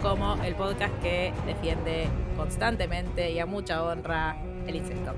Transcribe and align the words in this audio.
Como 0.00 0.40
el 0.44 0.54
podcast 0.54 0.96
que 1.00 1.32
defiende 1.44 2.06
constantemente 2.36 3.32
y 3.32 3.40
a 3.40 3.46
mucha 3.46 3.82
honra 3.82 4.36
el 4.66 4.76
incesto. 4.76 5.12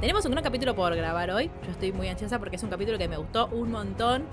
Tenemos 0.00 0.24
un 0.24 0.32
gran 0.32 0.42
capítulo 0.42 0.74
por 0.74 0.96
grabar 0.96 1.30
hoy, 1.30 1.48
yo 1.64 1.70
estoy 1.70 1.92
muy 1.92 2.08
ansiosa 2.08 2.40
porque 2.40 2.56
es 2.56 2.62
un 2.64 2.70
capítulo 2.70 2.98
que 2.98 3.06
me 3.06 3.16
gustó 3.16 3.46
un 3.52 3.70
montón, 3.70 4.24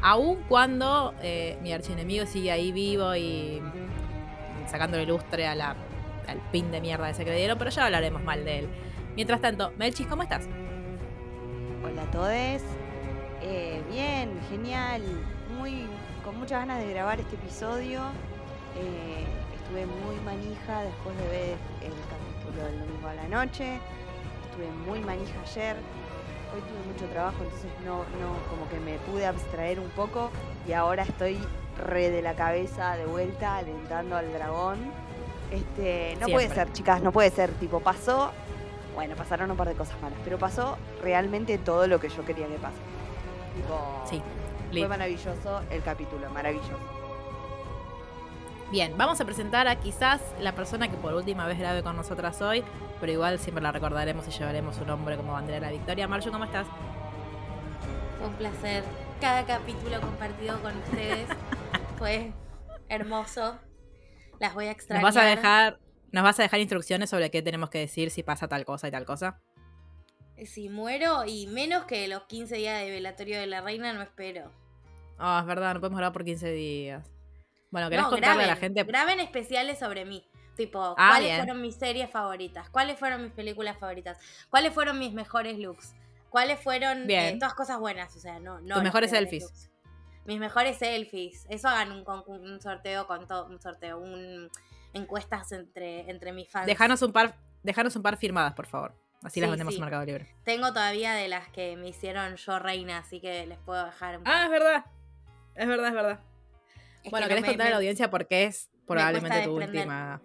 aun 0.00 0.42
cuando 0.48 1.14
eh, 1.22 1.56
mi 1.62 1.72
archienemigo 1.72 2.26
sigue 2.26 2.50
ahí 2.50 2.72
vivo 2.72 3.14
y 3.14 3.62
sacándole 4.66 5.06
lustre 5.06 5.46
al 5.46 5.76
pin 6.50 6.72
de 6.72 6.80
mierda 6.80 7.10
ese 7.10 7.24
que 7.24 7.30
le 7.30 7.36
dieron, 7.36 7.58
pero 7.58 7.70
ya 7.70 7.84
hablaremos 7.84 8.24
mal 8.24 8.44
de 8.44 8.58
él. 8.60 8.68
Mientras 9.14 9.40
tanto, 9.40 9.72
Melchis, 9.78 10.08
¿cómo 10.08 10.24
estás? 10.24 10.48
Hola 11.84 12.02
a 12.02 12.10
todos. 12.10 12.62
Eh, 13.42 13.80
bien, 13.88 14.40
genial. 14.50 15.02
Muy, 15.56 15.86
con 16.24 16.38
muchas 16.38 16.60
ganas 16.60 16.80
de 16.80 16.90
grabar 16.90 17.20
este 17.20 17.36
episodio. 17.36 18.00
Eh, 18.76 19.24
estuve 19.54 19.86
muy 19.86 20.16
manija 20.24 20.82
después 20.82 21.16
de 21.18 21.28
ver 21.28 21.56
el 21.82 21.92
capítulo 22.08 22.64
del 22.64 22.80
domingo 22.80 23.08
a 23.08 23.14
la 23.14 23.28
noche. 23.28 23.78
Estuve 24.50 24.70
muy 24.86 25.00
manija 25.00 25.40
ayer. 25.40 25.76
Hoy 26.54 26.60
tuve 26.60 26.92
mucho 26.92 27.06
trabajo, 27.12 27.42
entonces 27.42 27.70
no, 27.84 27.98
no, 28.20 28.36
como 28.50 28.68
que 28.68 28.78
me 28.80 28.98
pude 29.10 29.26
abstraer 29.26 29.80
un 29.80 29.88
poco 29.90 30.30
y 30.68 30.72
ahora 30.72 31.02
estoy 31.02 31.38
re 31.78 32.10
de 32.10 32.20
la 32.20 32.34
cabeza 32.34 32.96
de 32.96 33.06
vuelta, 33.06 33.56
alentando 33.56 34.16
al 34.16 34.30
dragón. 34.32 34.78
Este, 35.50 36.16
no 36.20 36.28
puede 36.28 36.48
ser, 36.48 36.72
chicas, 36.72 37.02
no 37.02 37.12
puede 37.12 37.30
ser. 37.30 37.50
Tipo, 37.52 37.80
pasó. 37.80 38.32
Bueno, 38.94 39.16
pasaron 39.16 39.50
un 39.50 39.56
par 39.56 39.68
de 39.68 39.74
cosas 39.74 40.00
malas, 40.02 40.18
pero 40.24 40.38
pasó 40.38 40.76
realmente 41.02 41.56
todo 41.56 41.86
lo 41.86 41.98
que 41.98 42.10
yo 42.10 42.24
quería 42.26 42.46
que 42.46 42.56
pase. 42.56 42.76
Tipo, 43.56 44.04
Sí, 44.08 44.22
fue 44.70 44.88
maravilloso 44.88 45.62
el 45.70 45.82
capítulo, 45.82 46.28
maravilloso. 46.30 47.01
Bien, 48.72 48.96
vamos 48.96 49.20
a 49.20 49.26
presentar 49.26 49.68
a 49.68 49.78
quizás 49.78 50.22
la 50.40 50.54
persona 50.54 50.90
que 50.90 50.96
por 50.96 51.12
última 51.12 51.46
vez 51.46 51.58
grabe 51.58 51.82
con 51.82 51.94
nosotras 51.94 52.40
hoy, 52.40 52.64
pero 53.00 53.12
igual 53.12 53.38
siempre 53.38 53.62
la 53.62 53.70
recordaremos 53.70 54.26
y 54.26 54.30
llevaremos 54.30 54.76
su 54.76 54.86
nombre 54.86 55.14
como 55.18 55.34
bandera 55.34 55.56
de 55.56 55.66
la 55.66 55.72
victoria. 55.72 56.08
Marjo, 56.08 56.32
¿cómo 56.32 56.44
estás? 56.44 56.66
Fue 58.18 58.28
un 58.28 58.34
placer. 58.36 58.82
Cada 59.20 59.44
capítulo 59.44 60.00
compartido 60.00 60.58
con 60.62 60.74
ustedes 60.78 61.28
fue 61.98 62.32
hermoso. 62.88 63.58
Las 64.40 64.54
voy 64.54 64.64
a 64.64 64.68
¿Nos 64.68 64.76
extrañar. 64.76 65.04
vas 65.04 65.16
a 65.18 65.24
dejar, 65.24 65.78
nos 66.10 66.24
vas 66.24 66.40
a 66.40 66.44
dejar 66.44 66.60
instrucciones 66.60 67.10
sobre 67.10 67.30
qué 67.30 67.42
tenemos 67.42 67.68
que 67.68 67.80
decir 67.80 68.10
si 68.10 68.22
pasa 68.22 68.48
tal 68.48 68.64
cosa 68.64 68.88
y 68.88 68.90
tal 68.90 69.04
cosa? 69.04 69.42
Si 70.46 70.70
muero 70.70 71.26
y 71.26 71.46
menos 71.46 71.84
que 71.84 72.08
los 72.08 72.22
15 72.22 72.56
días 72.56 72.80
de 72.80 72.90
velatorio 72.90 73.38
de 73.38 73.48
la 73.48 73.60
reina, 73.60 73.92
no 73.92 74.00
espero. 74.00 74.50
Ah, 75.18 75.40
es 75.42 75.46
verdad, 75.46 75.74
no 75.74 75.80
podemos 75.80 75.98
grabar 75.98 76.14
por 76.14 76.24
15 76.24 76.50
días. 76.52 77.11
Bueno, 77.72 77.90
¿querés 77.90 78.04
No, 78.04 78.10
contarle 78.10 78.34
graben, 78.44 78.50
a 78.50 78.54
la 78.54 78.60
gente? 78.60 78.84
graben 78.84 79.18
especiales 79.20 79.78
sobre 79.80 80.04
mí. 80.04 80.24
Tipo, 80.56 80.94
Ah, 80.98 81.08
¿cuáles 81.08 81.24
bien. 81.30 81.36
fueron 81.38 81.62
mis 81.62 81.74
series 81.74 82.10
favoritas? 82.10 82.68
¿Cuáles 82.70 82.98
fueron 82.98 83.22
mis 83.24 83.32
películas 83.32 83.76
favoritas? 83.78 84.18
¿Cuáles 84.50 84.72
fueron 84.72 84.98
mis 84.98 85.12
mejores 85.14 85.58
looks? 85.58 85.94
¿Cuáles 86.28 86.60
fueron 86.60 87.06
Bien. 87.06 87.34
eh, 87.34 87.38
todas 87.40 87.54
cosas 87.54 87.78
buenas? 87.80 88.14
O 88.14 88.20
sea, 88.20 88.38
no, 88.38 88.60
no. 88.60 88.74
Tus 88.74 88.82
mejores 88.84 89.10
selfies. 89.10 89.42
looks. 89.44 89.70
Mis 90.26 90.38
mejores 90.38 90.76
selfies. 90.78 91.46
Eso 91.48 91.68
hagan 91.68 91.90
un, 91.90 92.04
un 92.26 92.60
sorteo 92.60 93.06
con 93.08 93.26
todo, 93.26 93.46
un 93.46 93.60
sorteo, 93.60 93.98
un 93.98 94.50
encuestas 94.92 95.50
entre, 95.52 96.08
entre 96.10 96.32
mis 96.32 96.48
fans. 96.50 96.66
Dejanos 96.66 97.00
un 97.02 97.12
par, 97.12 97.34
dejanos 97.62 97.96
un 97.96 98.02
par 98.02 98.16
firmadas, 98.18 98.52
por 98.54 98.66
favor. 98.66 98.94
Así 99.22 99.40
las 99.40 99.48
vendemos 99.50 99.72
sí. 99.74 99.78
en 99.78 99.84
Mercado 99.84 100.04
Libre. 100.04 100.34
Tengo 100.44 100.68
todavía 100.72 101.12
de 101.14 101.28
las 101.28 101.48
que 101.48 101.76
me 101.76 101.88
hicieron 101.88 102.36
yo 102.36 102.58
reina, 102.58 102.98
así 102.98 103.20
que 103.20 103.46
les 103.46 103.58
puedo 103.60 103.84
dejar 103.86 104.18
un 104.18 104.24
Ah, 104.28 104.44
es 104.44 104.50
verdad. 104.50 104.84
Es 105.54 105.66
verdad, 105.66 105.88
es 105.88 105.94
verdad. 105.94 106.20
Es 107.02 107.10
bueno, 107.10 107.26
que 107.26 107.34
no 107.34 107.36
¿querés 107.36 107.42
me- 107.42 107.48
contar 107.48 107.66
a 107.66 107.70
la 107.70 107.76
audiencia 107.76 108.10
por 108.10 108.26
qué 108.26 108.44
es 108.44 108.70
probablemente 108.86 109.42
tu 109.44 109.56
última... 109.56 110.20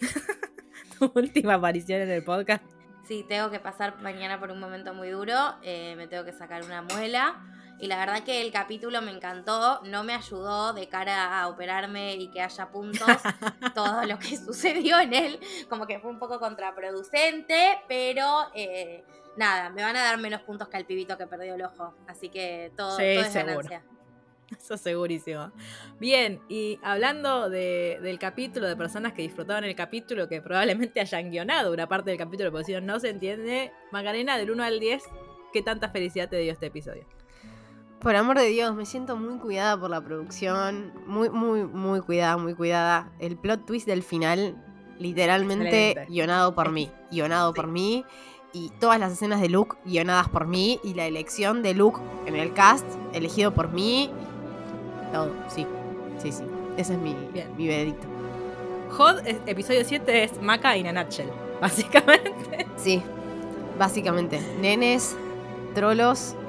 tu 0.98 1.12
última 1.14 1.54
aparición 1.54 2.02
en 2.02 2.10
el 2.10 2.24
podcast? 2.24 2.64
Sí, 3.06 3.24
tengo 3.28 3.50
que 3.50 3.58
pasar 3.60 4.00
mañana 4.02 4.38
por 4.38 4.50
un 4.50 4.60
momento 4.60 4.92
muy 4.94 5.08
duro. 5.10 5.34
eh, 5.62 5.94
me 5.96 6.06
tengo 6.08 6.24
que 6.24 6.32
sacar 6.32 6.62
una 6.64 6.82
muela. 6.82 7.36
Y 7.80 7.86
la 7.86 7.96
verdad 7.96 8.24
que 8.24 8.42
el 8.42 8.52
capítulo 8.52 9.00
me 9.02 9.12
encantó. 9.12 9.80
No 9.84 10.02
me 10.04 10.12
ayudó 10.12 10.72
de 10.74 10.88
cara 10.88 11.40
a 11.40 11.48
operarme 11.48 12.16
y 12.16 12.28
que 12.30 12.42
haya 12.42 12.68
puntos 12.70 13.06
todo 13.74 14.04
lo 14.04 14.18
que 14.18 14.36
sucedió 14.44 14.98
en 15.00 15.14
él. 15.14 15.40
Como 15.70 15.86
que 15.86 16.00
fue 16.00 16.10
un 16.10 16.18
poco 16.18 16.38
contraproducente. 16.40 17.78
Pero 17.88 18.48
eh, 18.54 19.04
nada, 19.36 19.70
me 19.70 19.82
van 19.82 19.96
a 19.96 20.02
dar 20.02 20.18
menos 20.18 20.42
puntos 20.42 20.68
que 20.68 20.76
al 20.76 20.84
pibito 20.84 21.16
que 21.16 21.26
perdió 21.26 21.54
el 21.54 21.62
ojo. 21.62 21.94
Así 22.08 22.28
que 22.28 22.72
todo, 22.76 22.96
Sí, 22.96 23.14
todo 23.14 23.24
es 23.24 23.32
seguro. 23.32 23.54
ganancia. 23.56 23.82
Eso 24.58 24.76
segurísimo. 24.76 25.50
Bien, 26.00 26.40
y 26.48 26.78
hablando 26.82 27.50
de- 27.50 27.98
del 28.02 28.18
capítulo, 28.18 28.66
de 28.66 28.76
personas 28.76 29.12
que 29.12 29.22
disfrutaron 29.22 29.64
el 29.64 29.74
capítulo, 29.76 30.28
que 30.28 30.40
probablemente 30.40 31.00
hayan 31.00 31.30
guionado 31.30 31.72
una 31.72 31.86
parte 31.88 32.10
del 32.10 32.18
capítulo, 32.18 32.50
porque 32.50 32.64
si 32.66 32.72
no, 32.72 32.80
no 32.80 33.00
se 33.00 33.10
entiende. 33.10 33.72
Macarena, 33.92 34.38
del 34.38 34.50
1 34.50 34.62
al 34.64 34.80
10, 34.80 35.02
¿qué 35.52 35.62
tanta 35.62 35.90
felicidad 35.90 36.28
te 36.28 36.38
dio 36.38 36.52
este 36.52 36.66
episodio? 36.66 37.04
Por 38.00 38.14
amor 38.14 38.38
de 38.38 38.46
Dios, 38.46 38.74
me 38.76 38.86
siento 38.86 39.16
muy 39.16 39.38
cuidada 39.38 39.78
por 39.78 39.90
la 39.90 40.00
producción. 40.00 40.92
Muy, 41.06 41.30
muy, 41.30 41.64
muy 41.64 42.00
cuidada, 42.00 42.36
muy 42.36 42.54
cuidada. 42.54 43.10
El 43.18 43.36
plot 43.36 43.66
twist 43.66 43.86
del 43.88 44.04
final, 44.04 44.56
literalmente 45.00 45.88
Excelente. 45.88 46.12
guionado 46.12 46.54
por 46.54 46.70
mí. 46.70 46.90
Guionado 47.10 47.52
por 47.52 47.66
mí. 47.66 48.04
Y 48.52 48.70
todas 48.80 48.98
las 49.00 49.12
escenas 49.12 49.40
de 49.40 49.48
Luke 49.48 49.76
guionadas 49.84 50.28
por 50.28 50.46
mí. 50.46 50.78
Y 50.84 50.94
la 50.94 51.06
elección 51.06 51.62
de 51.62 51.74
Luke 51.74 52.00
en 52.26 52.36
el 52.36 52.52
cast, 52.54 52.86
elegido 53.12 53.52
por 53.52 53.72
mí. 53.72 54.10
Todo, 55.12 55.32
sí. 55.48 55.66
Sí, 56.22 56.32
sí. 56.32 56.42
Ese 56.76 56.92
es 56.94 56.98
mi, 56.98 57.14
Bien. 57.32 57.48
mi 57.56 57.66
veredicto. 57.68 58.06
Hod, 58.96 59.26
es- 59.26 59.36
episodio 59.46 59.84
7 59.84 60.24
es 60.24 60.40
Maca 60.42 60.76
in 60.76 60.86
a 60.88 60.92
nutshell, 60.92 61.28
básicamente. 61.60 62.66
Sí, 62.76 63.02
básicamente. 63.78 64.40
Nenes, 64.60 65.16
trolos. 65.74 66.34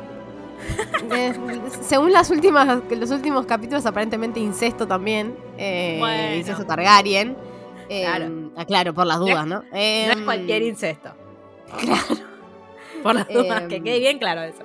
Eh, 1.11 1.33
según 1.81 2.11
las 2.11 2.29
últimas, 2.29 2.81
los 2.89 3.11
últimos 3.11 3.45
capítulos, 3.45 3.85
aparentemente 3.85 4.39
incesto 4.41 4.85
también. 4.85 5.33
Eh, 5.57 5.95
Bueno. 5.99 6.35
Incesto 6.35 6.65
Targaryen. 6.65 7.35
Eh, 7.87 8.01
Claro. 8.03 8.51
Aclaro, 8.57 8.93
por 8.93 9.07
las 9.07 9.19
dudas, 9.19 9.47
¿no? 9.47 9.61
No 9.61 9.67
es 9.71 10.15
Em, 10.17 10.25
cualquier 10.25 10.61
incesto. 10.63 11.09
Claro. 11.79 12.01
Por 13.01 13.15
las 13.15 13.27
dudas, 13.29 13.61
Em, 13.63 13.69
que 13.69 13.81
quede 13.81 13.99
bien 13.99 14.19
claro 14.19 14.41
eso. 14.41 14.61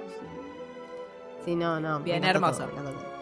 Sí, 1.44 1.55
no, 1.55 1.78
no. 1.81 2.00
Bien, 2.00 2.25
hermoso. 2.25 2.65
todo. 2.65 3.14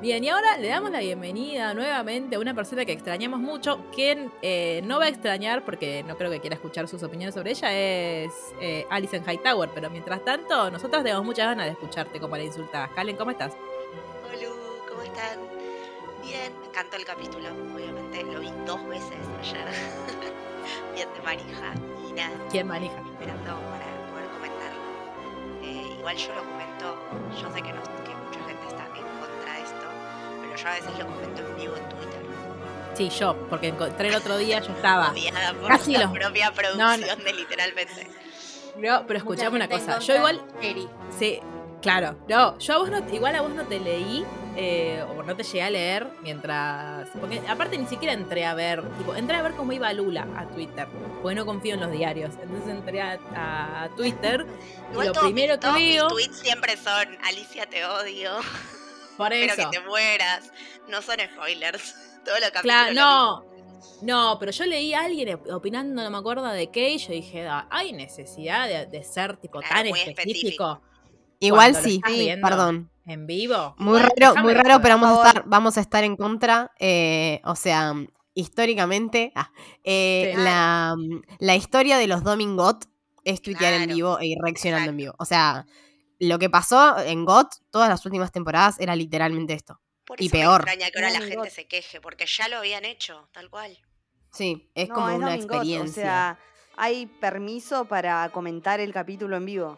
Bien, 0.00 0.22
y 0.22 0.28
ahora 0.28 0.56
le 0.58 0.68
damos 0.68 0.92
la 0.92 1.00
bienvenida 1.00 1.74
nuevamente 1.74 2.36
a 2.36 2.38
una 2.38 2.54
persona 2.54 2.84
que 2.84 2.92
extrañamos 2.92 3.40
mucho, 3.40 3.84
quien 3.92 4.30
eh, 4.42 4.80
no 4.84 5.00
va 5.00 5.06
a 5.06 5.08
extrañar, 5.08 5.64
porque 5.64 6.04
no 6.04 6.16
creo 6.16 6.30
que 6.30 6.38
quiera 6.38 6.54
escuchar 6.54 6.86
sus 6.86 7.02
opiniones 7.02 7.34
sobre 7.34 7.50
ella, 7.50 7.72
es 7.72 8.32
eh, 8.60 8.86
Alison 8.90 9.24
Hightower. 9.28 9.70
Pero 9.74 9.90
mientras 9.90 10.24
tanto, 10.24 10.70
nosotros 10.70 11.02
tenemos 11.02 11.24
muchas 11.24 11.46
ganas 11.46 11.66
de 11.66 11.72
escucharte 11.72 12.20
como 12.20 12.36
la 12.36 12.44
insultas. 12.44 12.90
Kalen, 12.94 13.16
¿cómo 13.16 13.32
estás? 13.32 13.54
Hola, 14.30 14.48
¿cómo 14.88 15.02
están? 15.02 15.40
Bien, 16.22 16.52
me 16.60 16.66
encantó 16.68 16.96
el 16.96 17.04
capítulo. 17.04 17.48
Obviamente 17.74 18.22
lo 18.22 18.38
vi 18.38 18.52
dos 18.64 18.86
veces 18.88 19.18
ayer. 19.40 19.66
Bien 20.94 21.08
de 21.12 21.22
manija. 21.22 21.74
Y 22.08 22.12
nada, 22.12 22.36
¿Quién 22.52 22.68
manija? 22.68 23.02
esperando 23.14 23.60
para 23.68 23.86
poder 24.12 24.28
comentarlo. 24.36 24.80
Eh, 25.64 25.96
igual 25.98 26.16
yo 26.16 26.34
lo 26.36 26.44
comento, 26.44 26.96
yo 27.42 27.52
sé 27.52 27.62
que, 27.62 27.72
no, 27.72 27.82
yo 30.60 30.68
a 30.68 30.72
veces 30.72 30.90
lo 30.98 31.06
comento 31.06 31.40
en 31.46 31.56
vivo 31.56 31.74
en 31.76 31.88
Twitter. 31.88 32.18
Sí, 32.94 33.08
yo, 33.10 33.36
porque 33.48 33.68
encontré 33.68 34.08
el 34.08 34.14
otro 34.16 34.36
día, 34.38 34.60
yo 34.60 34.72
estaba. 34.72 35.10
Odiada 35.12 35.54
por 35.54 35.68
Casi 35.68 35.92
la 35.92 36.04
lo- 36.06 36.12
propia 36.12 36.48
no. 36.50 36.54
producción 36.54 37.24
de 37.24 37.32
literalmente. 37.32 38.08
No, 38.76 39.06
pero 39.06 39.18
escuchame 39.18 39.56
una 39.56 39.68
cosa. 39.68 39.98
Yo 40.00 40.16
igual 40.16 40.40
Eri. 40.62 40.88
Sí, 41.18 41.40
claro. 41.82 42.16
No, 42.28 42.58
yo 42.58 42.74
a 42.74 42.78
vos 42.78 42.90
no, 42.90 42.98
igual 43.12 43.34
a 43.36 43.40
vos 43.40 43.50
no 43.50 43.64
te 43.64 43.78
leí 43.80 44.24
eh, 44.56 45.04
o 45.16 45.22
no 45.22 45.34
te 45.36 45.42
llegué 45.44 45.62
a 45.62 45.70
leer 45.70 46.08
mientras. 46.22 47.08
Porque 47.20 47.40
aparte 47.48 47.76
ni 47.78 47.86
siquiera 47.86 48.12
entré 48.14 48.44
a 48.46 48.54
ver, 48.54 48.82
tipo, 48.98 49.14
entré 49.14 49.36
a 49.36 49.42
ver 49.42 49.52
cómo 49.54 49.72
iba 49.72 49.92
Lula 49.92 50.26
a 50.36 50.44
Twitter, 50.46 50.86
porque 51.22 51.34
no 51.36 51.44
confío 51.46 51.74
en 51.74 51.80
los 51.80 51.90
diarios. 51.92 52.34
Entonces 52.42 52.68
entré 52.68 53.00
a, 53.00 53.18
a 53.34 53.88
Twitter 53.96 54.46
y 54.92 55.04
lo 55.06 55.12
primero 55.12 55.54
que 55.54 55.58
todos 55.60 55.74
mis 55.76 55.94
veo. 55.94 56.08
tweets 56.08 56.38
siempre 56.38 56.76
son 56.76 57.16
Alicia 57.24 57.66
te 57.66 57.84
odio, 57.84 58.30
Por 59.18 59.32
espero 59.34 59.52
eso. 59.62 59.70
que 59.70 59.78
te 59.78 59.84
mueras. 59.86 60.50
No 60.88 61.02
son 61.02 61.16
spoilers. 61.34 61.94
Todo 62.24 62.36
lo 62.38 62.60
Claro, 62.62 62.94
no. 62.94 63.44
No, 64.02 64.36
pero 64.38 64.52
yo 64.52 64.64
leí 64.64 64.94
a 64.94 65.00
alguien 65.04 65.34
op- 65.34 65.50
opinando, 65.52 66.02
no 66.02 66.10
me 66.10 66.18
acuerdo 66.18 66.46
de 66.46 66.70
qué, 66.70 66.90
y 66.90 66.98
yo 66.98 67.12
dije, 67.12 67.46
"Ah, 67.46 67.66
hay 67.70 67.92
necesidad 67.92 68.66
de, 68.68 68.86
de 68.86 69.02
ser 69.04 69.36
tipo 69.38 69.58
Claro, 69.60 69.74
tan 69.74 69.88
muy 69.88 69.98
específico 70.00 70.30
específico. 70.30 70.82
Igual 71.40 71.74
sí, 71.74 72.00
perdón. 72.42 72.90
en 73.06 73.26
vivo. 73.26 73.74
Muy 73.78 73.98
Igual, 73.98 74.12
raro, 74.18 74.42
muy 74.42 74.54
raro, 74.54 74.80
pero 74.82 74.98
vamos 74.98 75.18
a 75.18 75.28
estar, 75.28 75.44
vamos 75.46 75.78
a 75.78 75.80
estar 75.80 76.04
en 76.04 76.16
contra. 76.16 76.72
eh, 76.78 77.40
o 77.44 77.54
sea, 77.56 77.92
históricamente, 78.34 79.32
ah, 79.34 79.50
eh, 79.84 80.32
Sí. 80.34 80.42
la, 80.42 80.94
la 81.38 81.56
historia 81.56 81.98
de 81.98 82.06
los 82.06 82.22
Domingot 82.24 82.86
es 83.24 83.42
tuitear 83.42 83.74
en 83.74 83.88
vivo 83.88 84.18
e 84.18 84.26
ir 84.28 84.38
reaccionando 84.42 84.90
en 84.90 84.96
vivo. 84.96 85.14
O 85.18 85.24
sea, 85.24 85.66
lo 86.20 86.38
que 86.38 86.50
pasó 86.50 86.98
en 86.98 87.24
GOT 87.24 87.54
todas 87.70 87.88
las 87.88 88.04
últimas 88.06 88.32
temporadas 88.32 88.78
era 88.80 88.94
literalmente 88.96 89.54
esto. 89.54 89.80
Por 90.04 90.20
y 90.20 90.26
eso 90.26 90.36
me 90.36 90.42
peor. 90.42 90.60
extraña 90.62 90.90
que 90.90 90.98
ahora 90.98 91.10
la 91.20 91.26
gente 91.26 91.50
se 91.50 91.66
queje, 91.66 92.00
porque 92.00 92.26
ya 92.26 92.48
lo 92.48 92.58
habían 92.58 92.84
hecho, 92.84 93.28
tal 93.32 93.50
cual. 93.50 93.78
Sí, 94.32 94.70
es 94.74 94.88
No, 94.88 94.94
como 94.94 95.08
es 95.10 95.16
una 95.18 95.34
experiencia. 95.34 96.02
O 96.02 96.04
sea, 96.04 96.38
hay 96.76 97.06
permiso 97.06 97.84
para 97.86 98.28
comentar 98.30 98.80
el 98.80 98.92
capítulo 98.92 99.36
en 99.36 99.44
vivo. 99.46 99.76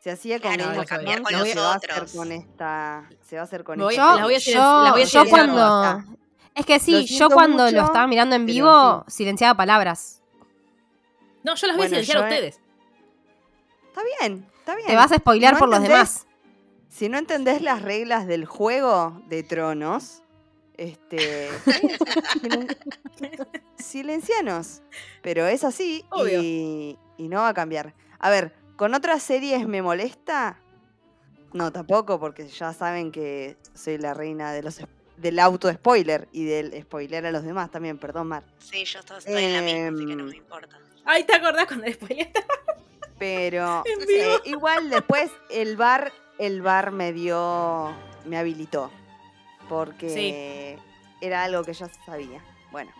Se 0.00 0.10
hacía 0.10 0.38
con 0.40 0.52
Claro, 0.52 0.80
of 0.80 0.86
cambiar 0.86 1.22
con 1.22 1.32
no 1.32 1.38
los 1.38 1.48
se 1.48 1.58
va 1.58 1.72
a 1.72 1.76
hacer 1.76 2.06
con 2.14 2.30
esta. 2.32 3.08
Se 3.22 3.36
va 3.36 3.42
a 3.42 3.44
hacer 3.44 3.64
con 3.64 3.80
esta. 3.80 3.92
yo, 3.94 4.14
las 4.16 4.22
voy 4.24 4.34
a 4.34 4.38
silen- 4.40 4.54
yo- 4.60 4.82
las 4.82 4.92
voy 4.92 5.00
a 5.00 5.04
yo 5.04 5.10
silenciar 5.10 5.46
cuando. 5.50 6.04
Es 6.54 6.66
que 6.66 6.78
sí, 6.78 7.06
yo 7.06 7.30
cuando 7.30 7.70
lo 7.70 7.82
estaba 7.82 8.06
mirando 8.06 8.36
en 8.36 8.46
vivo 8.46 9.04
silenciaba 9.08 9.56
palabras. 9.56 10.22
No, 11.42 11.54
yo 11.54 11.66
las 11.66 11.76
voy 11.76 11.86
Bueno, 11.88 11.96
a 11.98 12.04
silenciar 12.04 12.18
a 12.18 12.20
eh, 12.20 12.24
ustedes. 12.32 12.60
Está 13.88 14.02
bien, 14.20 14.46
está 14.64 14.74
bien. 14.76 14.88
Te 14.88 14.96
vas 14.96 15.12
a 15.12 15.16
spoilear 15.16 15.54
No 15.54 15.58
por 15.60 15.68
los 15.68 15.82
demás. 15.82 16.26
Si 16.88 17.08
no 17.08 17.18
entendés 17.18 17.60
las 17.60 17.82
reglas 17.82 18.26
del 18.26 18.44
juego 18.46 19.20
de 19.28 19.42
tronos, 19.42 20.22
este. 20.76 21.50
silen- 22.40 22.76
silencianos. 23.76 24.82
Pero 25.22 25.46
es 25.46 25.64
así 25.64 26.04
y, 26.30 26.98
y 27.16 27.28
no 27.28 27.38
va 27.38 27.48
a 27.48 27.54
cambiar. 27.54 27.94
A 28.18 28.30
ver, 28.30 28.54
¿con 28.76 28.94
otras 28.94 29.22
series 29.22 29.66
me 29.68 29.82
molesta? 29.82 30.58
No, 31.52 31.70
tampoco, 31.72 32.18
porque 32.18 32.48
ya 32.48 32.72
saben 32.72 33.12
que 33.12 33.56
soy 33.74 33.98
la 33.98 34.12
reina 34.14 34.52
de 34.52 34.62
los, 34.62 34.80
del 35.16 35.38
auto-spoiler 35.38 36.28
y 36.32 36.44
del 36.44 36.82
spoiler 36.82 37.26
a 37.26 37.30
los 37.30 37.44
demás 37.44 37.70
también, 37.70 37.98
perdón, 37.98 38.28
Mar. 38.28 38.44
Sí, 38.58 38.84
yo 38.84 38.98
estoy, 39.00 39.18
estoy 39.18 39.44
en 39.44 39.52
la 39.52 39.62
misma, 39.62 39.88
así 39.96 40.06
que 40.06 40.16
no 40.16 40.24
Em, 40.24 40.30
me 40.30 40.36
importa. 40.36 40.78
Ay, 41.04 41.24
¿te 41.24 41.34
acordás 41.34 41.66
cuando 41.66 41.90
spoileaste? 41.90 42.44
Pero 43.18 43.84
En 43.86 44.00
eh, 44.08 44.38
igual 44.44 44.90
después 44.90 45.30
el 45.50 45.76
bar, 45.76 46.12
el 46.38 46.62
bar 46.62 46.90
me 46.90 47.12
dio, 47.12 47.94
me 48.24 48.36
habilitó. 48.36 48.90
Porque 49.68 50.78
era 51.20 51.44
algo 51.44 51.62
que 51.64 51.72
ya 51.72 51.88
sabía. 52.04 52.42
Bueno. 52.70 52.90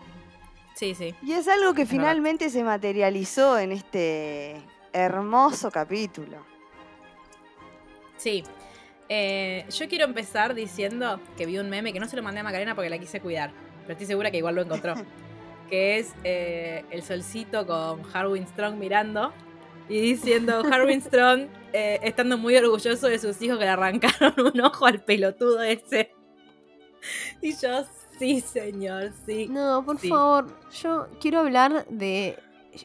Sí, 0.73 0.95
sí. 0.95 1.15
Y 1.21 1.33
es 1.33 1.47
algo 1.47 1.73
que 1.73 1.85
finalmente 1.85 2.49
se 2.49 2.63
materializó 2.63 3.57
en 3.59 3.71
este 3.71 4.61
hermoso 4.93 5.69
capítulo. 5.69 6.37
Sí. 8.17 8.43
Eh, 9.07 9.65
yo 9.69 9.87
quiero 9.87 10.05
empezar 10.05 10.55
diciendo 10.55 11.19
que 11.37 11.45
vi 11.45 11.59
un 11.59 11.69
meme 11.69 11.93
que 11.93 11.99
no 11.99 12.07
se 12.07 12.15
lo 12.15 12.23
mandé 12.23 12.39
a 12.39 12.43
Macarena 12.43 12.73
porque 12.73 12.89
la 12.89 12.97
quise 12.97 13.21
cuidar, 13.21 13.51
pero 13.81 13.91
estoy 13.91 14.07
segura 14.07 14.31
que 14.31 14.37
igual 14.37 14.55
lo 14.55 14.61
encontró. 14.63 14.95
que 15.69 15.99
es 15.99 16.13
eh, 16.23 16.83
el 16.91 17.01
solcito 17.03 17.65
con 17.65 18.01
Harwin 18.13 18.47
Strong 18.47 18.75
mirando 18.75 19.31
y 19.89 19.99
diciendo 19.99 20.61
Harwin 20.71 21.01
Strong 21.01 21.47
eh, 21.73 21.99
estando 22.03 22.37
muy 22.37 22.55
orgulloso 22.57 23.07
de 23.07 23.19
sus 23.19 23.41
hijos 23.41 23.57
que 23.57 23.65
le 23.65 23.71
arrancaron 23.71 24.33
un 24.53 24.61
ojo 24.61 24.85
al 24.85 25.03
pelotudo 25.03 25.61
ese. 25.61 26.11
Y 27.41 27.51
yo, 27.55 27.85
sí, 28.17 28.41
señor, 28.41 29.11
sí. 29.25 29.47
No, 29.49 29.83
por 29.85 29.99
Sí. 29.99 30.09
favor, 30.09 30.47
yo 30.81 31.07
quiero 31.19 31.39
hablar 31.41 31.85
de 31.89 32.39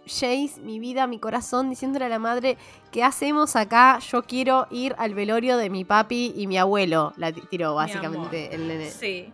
Jace, 0.06 0.60
mi 0.62 0.78
vida, 0.78 1.06
mi 1.06 1.18
corazón, 1.18 1.68
diciéndole 1.70 2.04
a 2.04 2.08
la 2.08 2.18
madre, 2.18 2.56
¿qué 2.92 3.02
hacemos 3.02 3.56
acá? 3.56 3.98
Yo 3.98 4.22
quiero 4.22 4.66
ir 4.70 4.94
al 4.98 5.14
velorio 5.14 5.56
de 5.56 5.68
mi 5.70 5.84
papi 5.84 6.32
y 6.36 6.46
mi 6.46 6.58
abuelo. 6.58 7.12
La 7.16 7.32
ti- 7.32 7.42
tiró 7.50 7.74
básicamente 7.74 8.54
el 8.54 8.68
nene. 8.68 8.90
Sí. 8.90 9.32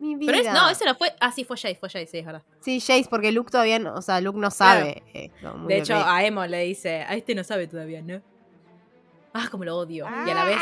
Mi 0.00 0.14
vida. 0.16 0.32
Pero 0.32 0.48
es, 0.48 0.54
no, 0.54 0.68
ese 0.70 0.84
no 0.84 0.94
fue. 0.94 1.12
Ah, 1.20 1.32
sí, 1.32 1.44
fue 1.44 1.56
Jace, 1.56 1.74
fue 1.74 1.88
Jace, 1.88 2.06
sí, 2.06 2.18
es 2.18 2.24
verdad. 2.26 2.42
Sí, 2.60 2.80
Jace, 2.80 3.06
porque 3.10 3.32
Luke 3.32 3.50
todavía 3.50 3.78
no, 3.78 3.94
o 3.94 4.02
sea, 4.02 4.20
Luke 4.20 4.38
no 4.38 4.50
sabe. 4.50 5.02
eh, 5.14 5.30
no, 5.42 5.66
De 5.66 5.78
hecho, 5.78 5.94
bebé. 5.94 6.04
a 6.06 6.24
Emo 6.24 6.46
le 6.46 6.62
dice, 6.64 7.02
a 7.02 7.14
este 7.16 7.34
no 7.34 7.42
sabe 7.44 7.66
todavía, 7.66 8.00
¿no? 8.02 8.20
Ah, 9.32 9.48
como 9.50 9.64
lo 9.64 9.76
odio. 9.76 10.06
Y 10.26 10.30
a 10.30 10.34
la 10.34 10.44
vez, 10.44 10.58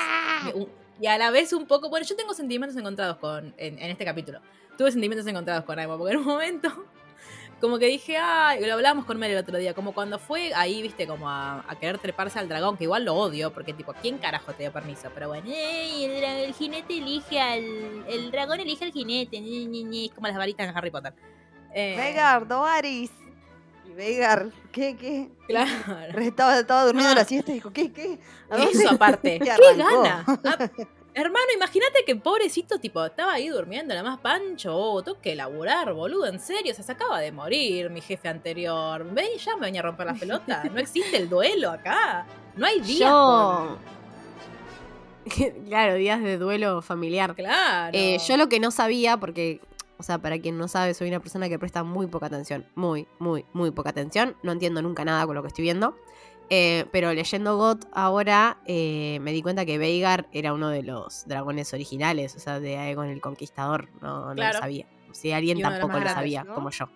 un- 0.54 0.68
y 1.00 1.06
a 1.06 1.18
la 1.18 1.30
vez 1.30 1.52
un 1.52 1.66
poco, 1.66 1.88
bueno, 1.90 2.06
yo 2.06 2.16
tengo 2.16 2.32
sentimientos 2.34 2.76
encontrados 2.78 3.18
con, 3.18 3.54
en, 3.58 3.78
en 3.78 3.90
este 3.90 4.04
capítulo. 4.04 4.40
Tuve 4.78 4.90
sentimientos 4.92 5.26
encontrados 5.26 5.64
con 5.64 5.78
Emo, 5.78 5.96
porque 5.98 6.14
en 6.14 6.18
un 6.20 6.24
momento, 6.26 6.68
como 7.60 7.78
que 7.78 7.86
dije, 7.86 8.16
ay, 8.18 8.64
lo 8.64 8.74
hablábamos 8.74 9.04
con 9.06 9.18
Mel 9.18 9.30
el 9.30 9.38
otro 9.38 9.56
día, 9.58 9.72
como 9.74 9.92
cuando 9.94 10.18
fue 10.18 10.52
ahí, 10.54 10.82
viste, 10.82 11.06
como 11.06 11.28
a, 11.30 11.64
a 11.68 11.78
querer 11.78 11.98
treparse 11.98 12.38
al 12.38 12.48
dragón, 12.48 12.76
que 12.76 12.84
igual 12.84 13.04
lo 13.04 13.14
odio, 13.14 13.52
porque 13.52 13.72
tipo, 13.72 13.94
¿quién 14.02 14.18
carajo 14.18 14.52
te 14.52 14.64
dio 14.64 14.72
permiso? 14.72 15.10
Pero 15.14 15.28
bueno, 15.28 15.46
"Ey, 15.48 16.04
el, 16.04 16.22
el 16.22 16.54
jinete 16.54 16.98
elige 16.98 17.40
al, 17.40 17.64
el 18.08 18.30
dragón 18.30 18.60
elige 18.60 18.84
al 18.84 18.92
jinete, 18.92 19.40
ñi, 19.40 19.66
ñi, 19.66 19.84
ñi", 19.84 20.08
como 20.10 20.26
las 20.28 20.36
varitas 20.36 20.68
en 20.68 20.76
Harry 20.76 20.90
Potter. 20.90 21.14
Eh, 21.74 22.16
Dovaris. 22.46 23.10
Y 23.88 23.92
Veigar, 23.92 24.50
¿qué, 24.72 24.96
qué? 24.96 25.30
Claro. 25.46 25.70
Estaba, 26.18 26.58
estaba 26.58 26.84
durmiendo 26.84 27.12
Ah. 27.12 27.14
la 27.16 27.24
siesta 27.26 27.52
y 27.52 27.54
dijo, 27.54 27.72
¿qué, 27.72 27.92
qué? 27.92 28.18
Eso 28.50 28.90
aparte. 28.90 29.38
¿Qué 29.42 29.76
gana? 29.76 30.24
Hermano, 31.18 31.46
imagínate 31.54 32.04
que 32.04 32.14
pobrecito, 32.14 32.78
tipo, 32.78 33.02
estaba 33.02 33.32
ahí 33.32 33.48
durmiendo, 33.48 33.94
la 33.94 34.02
más 34.02 34.18
pancho, 34.18 34.76
oh, 34.76 35.02
tengo 35.02 35.18
que 35.18 35.34
laburar, 35.34 35.94
boludo, 35.94 36.26
en 36.26 36.38
serio, 36.38 36.74
se 36.74 36.92
acaba 36.92 37.20
de 37.20 37.32
morir 37.32 37.88
mi 37.88 38.02
jefe 38.02 38.28
anterior. 38.28 39.02
Ve, 39.12 39.26
y 39.34 39.38
ya 39.38 39.56
me 39.56 39.62
venía 39.62 39.80
a 39.80 39.84
romper 39.84 40.08
la 40.08 40.12
pelota. 40.12 40.64
No 40.70 40.78
existe 40.78 41.16
el 41.16 41.30
duelo 41.30 41.70
acá. 41.70 42.26
No 42.54 42.66
hay 42.66 42.80
día. 42.80 43.08
Yo. 43.08 43.78
claro, 45.66 45.94
días 45.94 46.22
de 46.22 46.36
duelo 46.36 46.82
familiar. 46.82 47.34
Claro. 47.34 47.96
Eh, 47.96 48.18
yo 48.18 48.36
lo 48.36 48.50
que 48.50 48.60
no 48.60 48.70
sabía, 48.70 49.16
porque, 49.16 49.62
o 49.96 50.02
sea, 50.02 50.18
para 50.18 50.38
quien 50.38 50.58
no 50.58 50.68
sabe, 50.68 50.92
soy 50.92 51.08
una 51.08 51.20
persona 51.20 51.48
que 51.48 51.58
presta 51.58 51.82
muy 51.82 52.08
poca 52.08 52.26
atención. 52.26 52.66
Muy, 52.74 53.08
muy, 53.18 53.46
muy 53.54 53.70
poca 53.70 53.88
atención. 53.88 54.36
No 54.42 54.52
entiendo 54.52 54.82
nunca 54.82 55.02
nada 55.06 55.24
con 55.24 55.34
lo 55.34 55.40
que 55.40 55.48
estoy 55.48 55.62
viendo. 55.62 55.96
Eh, 56.48 56.86
pero 56.92 57.12
leyendo 57.12 57.56
GOT 57.56 57.86
ahora 57.92 58.58
eh, 58.66 59.18
me 59.20 59.32
di 59.32 59.42
cuenta 59.42 59.66
que 59.66 59.78
Veigar 59.78 60.28
era 60.32 60.52
uno 60.52 60.68
de 60.68 60.82
los 60.84 61.26
dragones 61.26 61.72
originales, 61.74 62.36
o 62.36 62.38
sea, 62.38 62.60
de 62.60 62.76
Aegon 62.76 63.08
el 63.08 63.20
Conquistador. 63.20 63.88
No, 64.00 64.28
no 64.28 64.34
Claro. 64.34 64.54
lo 64.54 64.60
sabía. 64.60 64.86
Si 65.12 65.32
alguien 65.32 65.58
de 65.58 65.64
los 65.64 65.72
tampoco 65.72 65.88
más 65.88 65.96
lo 65.96 66.00
grandes, 66.04 66.14
sabía, 66.14 66.44
¿no? 66.44 66.54
como 66.54 66.70
yo. 66.70 66.88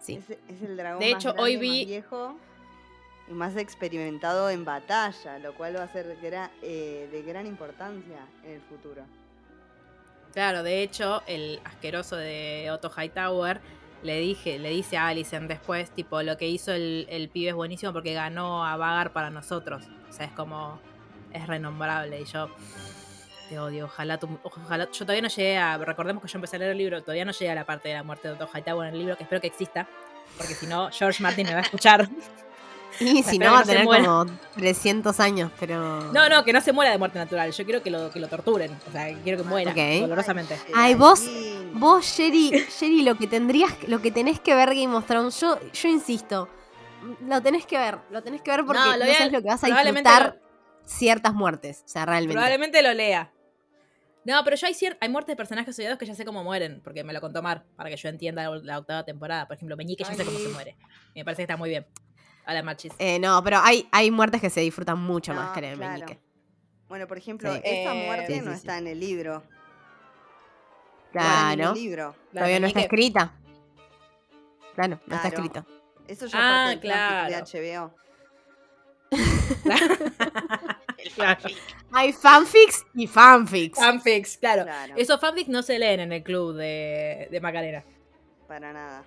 Sí. 0.00 0.14
Es, 0.16 0.30
es 0.30 0.62
el 0.62 0.76
dragón 0.76 1.00
De 1.00 1.12
más 1.12 1.20
hecho, 1.20 1.32
grande, 1.34 1.42
hoy 1.42 1.54
más 1.56 1.60
vi- 1.62 1.84
viejo 1.86 2.36
y 3.28 3.32
más 3.32 3.56
experimentado 3.56 4.50
en 4.50 4.64
batalla, 4.64 5.38
lo 5.38 5.54
cual 5.54 5.76
va 5.76 5.84
a 5.84 5.88
ser 5.88 6.18
gra- 6.20 6.50
eh, 6.62 7.08
de 7.12 7.22
gran 7.22 7.46
importancia 7.46 8.26
en 8.44 8.50
el 8.52 8.60
futuro. 8.62 9.02
Claro, 10.32 10.62
de 10.64 10.82
hecho, 10.82 11.22
el 11.28 11.60
asqueroso 11.64 12.16
de 12.16 12.68
Otto 12.72 12.90
Hightower 12.90 13.60
le 14.04 14.20
dije, 14.20 14.58
le 14.58 14.70
dice 14.70 14.96
a 14.96 15.08
Alicent 15.08 15.48
después, 15.48 15.90
tipo, 15.90 16.22
lo 16.22 16.36
que 16.36 16.46
hizo 16.48 16.72
el, 16.72 17.06
el 17.10 17.28
pibe 17.28 17.48
es 17.48 17.54
buenísimo 17.54 17.92
porque 17.92 18.12
ganó 18.12 18.64
a 18.64 18.76
Vagar 18.76 19.12
para 19.12 19.30
nosotros. 19.30 19.82
O 20.08 20.12
sea, 20.12 20.26
es 20.26 20.32
como, 20.32 20.78
es 21.32 21.46
renombrable. 21.46 22.20
Y 22.20 22.24
yo 22.26 22.48
te 23.48 23.58
odio, 23.58 23.86
ojalá 23.86 24.18
tu, 24.18 24.28
ojalá. 24.42 24.84
Yo 24.92 24.98
todavía 25.00 25.22
no 25.22 25.28
llegué 25.28 25.56
a, 25.56 25.78
recordemos 25.78 26.22
que 26.22 26.28
yo 26.28 26.36
empecé 26.36 26.56
a 26.56 26.58
leer 26.60 26.72
el 26.72 26.78
libro, 26.78 27.00
todavía 27.02 27.24
no 27.24 27.32
llegué 27.32 27.50
a 27.50 27.54
la 27.54 27.64
parte 27.64 27.88
de 27.88 27.94
la 27.94 28.02
muerte 28.02 28.28
de 28.28 28.34
Otto 28.34 28.48
Hightower 28.54 28.88
en 28.88 28.94
el 28.94 29.00
libro, 29.00 29.16
que 29.16 29.24
espero 29.24 29.40
que 29.40 29.48
exista. 29.48 29.88
Porque 30.36 30.54
si 30.54 30.66
no, 30.66 30.90
George 30.92 31.22
Martin 31.22 31.46
me 31.46 31.54
va 31.54 31.60
a 31.60 31.62
escuchar. 31.62 32.08
Y 33.00 33.22
si 33.24 33.38
no, 33.38 33.50
va 33.50 33.58
a 33.58 33.60
no 33.60 33.66
tener 33.66 33.84
como 33.84 34.26
300 34.54 35.18
años, 35.18 35.50
pero. 35.58 36.12
No, 36.12 36.28
no, 36.28 36.44
que 36.44 36.52
no 36.52 36.60
se 36.60 36.72
muera 36.72 36.92
de 36.92 36.98
muerte 36.98 37.18
natural. 37.18 37.50
Yo 37.50 37.64
quiero 37.64 37.82
que 37.82 37.90
lo, 37.90 38.10
que 38.10 38.20
lo 38.20 38.28
torturen. 38.28 38.70
O 38.88 38.92
sea, 38.92 39.12
quiero 39.22 39.42
que 39.42 39.48
muera 39.48 39.72
Ok. 39.72 40.02
dolorosamente. 40.02 40.56
Ay, 40.74 40.94
vos-. 40.94 41.24
Vos, 41.74 42.04
Sherry, 42.06 42.50
Sherry, 42.70 43.02
lo 43.02 43.16
que 43.16 43.26
tendrías, 43.26 43.72
lo 43.88 44.00
que 44.00 44.10
tenés 44.10 44.38
que 44.40 44.54
ver 44.54 44.68
Game 44.74 44.94
of 44.94 45.06
Thrones, 45.06 45.40
yo, 45.40 45.58
yo 45.72 45.88
insisto, 45.88 46.48
lo 47.26 47.40
tenés 47.42 47.66
que 47.66 47.76
ver, 47.76 47.98
lo 48.10 48.22
tenés 48.22 48.42
que 48.42 48.50
ver 48.50 48.64
porque 48.64 48.78
No, 48.80 48.92
no, 48.92 48.96
lo 49.04 49.04
a- 49.10 49.14
sabes 49.14 49.32
lo 49.32 49.42
que 49.42 49.48
vas 49.48 49.64
a 49.64 49.66
disfrutar 49.66 50.40
ciertas 50.84 51.34
muertes, 51.34 51.82
o 51.84 51.88
sea, 51.88 52.06
realmente. 52.06 52.34
Probablemente 52.34 52.80
lo 52.82 52.92
lea. 52.94 53.32
No, 54.24 54.42
pero 54.44 54.56
yo 54.56 54.66
hay, 54.66 54.72
cier- 54.74 54.96
hay 55.00 55.08
muertes 55.08 55.32
de 55.32 55.36
personajes 55.36 55.76
odiados 55.78 55.98
que 55.98 56.06
ya 56.06 56.14
sé 56.14 56.24
cómo 56.24 56.42
mueren, 56.44 56.80
porque 56.82 57.04
me 57.04 57.12
lo 57.12 57.20
contó 57.20 57.42
Mar, 57.42 57.64
para 57.76 57.90
que 57.90 57.96
yo 57.96 58.08
entienda 58.08 58.48
la, 58.48 58.56
la 58.62 58.78
octava 58.78 59.04
temporada. 59.04 59.46
Por 59.46 59.56
ejemplo, 59.56 59.76
Meñique 59.76 60.04
ya 60.04 60.14
sé 60.14 60.24
cómo 60.24 60.38
se 60.38 60.48
muere. 60.48 60.76
Y 61.12 61.18
me 61.20 61.24
parece 61.24 61.40
que 61.40 61.44
está 61.44 61.56
muy 61.58 61.68
bien. 61.70 61.86
Hola, 62.46 62.62
Marchis. 62.62 62.92
Eh, 62.98 63.18
no, 63.18 63.42
pero 63.42 63.58
hay, 63.62 63.86
hay 63.92 64.10
muertes 64.10 64.40
que 64.40 64.48
se 64.48 64.60
disfrutan 64.60 64.98
mucho 65.00 65.34
No, 65.34 65.40
más 65.42 65.50
que 65.54 65.60
la 65.60 65.68
de 65.70 65.76
claro. 65.76 65.92
Meñique. 65.92 66.20
Bueno, 66.88 67.06
por 67.06 67.18
ejemplo, 67.18 67.52
Sí. 67.52 67.60
esa 67.64 67.94
Eh, 67.94 68.06
muerte 68.06 68.34
sí, 68.34 68.40
no 68.40 68.50
sí, 68.52 68.56
está 68.58 68.78
en 68.78 68.86
el 68.86 69.00
libro. 69.00 69.42
En 71.14 71.20
Claro. 71.58 71.74
libro. 71.74 72.14
Todavía 72.32 72.60
no 72.60 72.66
está 72.66 72.80
escrita. 72.80 73.32
Claro, 74.74 75.00
no 75.06 75.16
está 75.16 75.28
escrito. 75.28 75.64
Eso 76.08 76.26
ya 76.26 76.38
Ah, 76.38 76.66
parte 76.70 76.80
claro. 76.80 77.28
de 77.30 77.36
HBO. 77.42 77.94
El 80.98 81.12
Claro. 81.12 81.40
fanfic. 81.40 81.56
Hay 81.92 82.12
fanfics 82.12 82.86
y 82.94 83.06
fanfics. 83.06 83.78
Fanfics, 83.78 84.36
claro. 84.38 84.64
Claro, 84.64 84.94
Esos 84.96 85.20
fanfics 85.20 85.48
no 85.48 85.62
se 85.62 85.78
leen 85.78 86.00
en 86.00 86.12
el 86.12 86.22
club 86.22 86.54
de, 86.56 87.28
de 87.30 87.40
Macarena. 87.40 87.84
para 88.48 88.72
nada. 88.72 89.04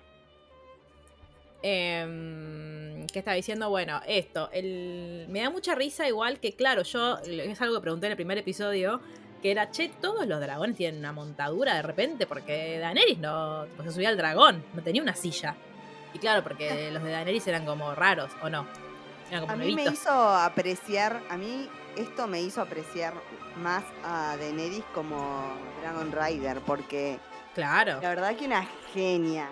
Em, 1.62 3.06
¿Qué 3.08 3.18
estaba 3.18 3.34
diciendo? 3.34 3.68
Bueno, 3.70 4.00
esto. 4.06 4.48
El, 4.52 5.26
me 5.28 5.40
da 5.40 5.50
mucha 5.50 5.74
risa 5.74 6.06
igual 6.08 6.40
que, 6.40 6.54
claro, 6.54 6.82
yo, 6.82 7.18
es 7.18 7.60
algo 7.60 7.74
que 7.76 7.80
pregunté 7.82 8.06
en 8.06 8.12
el 8.12 8.16
primer 8.16 8.38
episodio, 8.38 9.00
que 9.40 9.50
era, 9.50 9.70
che, 9.70 9.88
todos 10.00 10.26
los 10.26 10.40
dragones 10.40 10.76
tienen 10.76 11.00
una 11.00 11.12
montadura 11.12 11.74
de 11.74 11.82
repente, 11.82 12.26
porque 12.26 12.78
Daenerys 12.78 13.18
no 13.18 13.66
pues, 13.76 13.88
se 13.88 13.94
subía 13.94 14.08
al 14.08 14.16
dragón, 14.16 14.64
no 14.74 14.82
tenía 14.82 15.02
una 15.02 15.14
silla. 15.14 15.54
Y 16.14 16.18
claro, 16.18 16.42
porque 16.42 16.90
los 16.92 17.02
de 17.02 17.10
Daenerys 17.10 17.46
eran 17.46 17.64
como 17.64 17.94
raros, 17.94 18.30
¿o 18.42 18.48
no? 18.48 18.66
Eran 19.30 19.42
como 19.42 19.52
A 19.52 19.56
mí 19.56 19.74
me 19.74 19.84
hizo 19.84 20.10
apreciar, 20.10 21.20
a 21.30 21.36
mí 21.36 21.68
esto 21.96 22.26
me 22.26 22.40
hizo 22.40 22.60
apreciar 22.62 23.14
más 23.62 23.84
a 24.04 24.36
Daenerys 24.38 24.84
como 24.94 25.52
Dragon 25.82 26.12
Rider, 26.12 26.60
porque 26.60 27.18
Claro. 27.54 28.00
la 28.00 28.08
verdad 28.10 28.36
que 28.36 28.46
una 28.46 28.66
genia. 28.94 29.48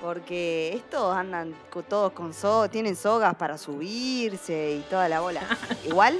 Porque 0.00 0.72
estos 0.74 1.14
andan 1.14 1.54
todos 1.88 2.12
con 2.12 2.32
sogas, 2.32 2.70
tienen 2.70 2.96
sogas 2.96 3.34
para 3.34 3.58
subirse 3.58 4.76
y 4.76 4.80
toda 4.88 5.08
la 5.10 5.20
bola. 5.20 5.42
Igual, 5.84 6.16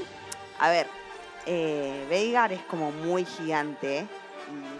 a 0.59 0.69
ver, 0.69 0.87
eh, 1.52 2.07
Veigar 2.09 2.52
es 2.52 2.62
como 2.62 2.92
muy 2.92 3.25
gigante. 3.25 4.07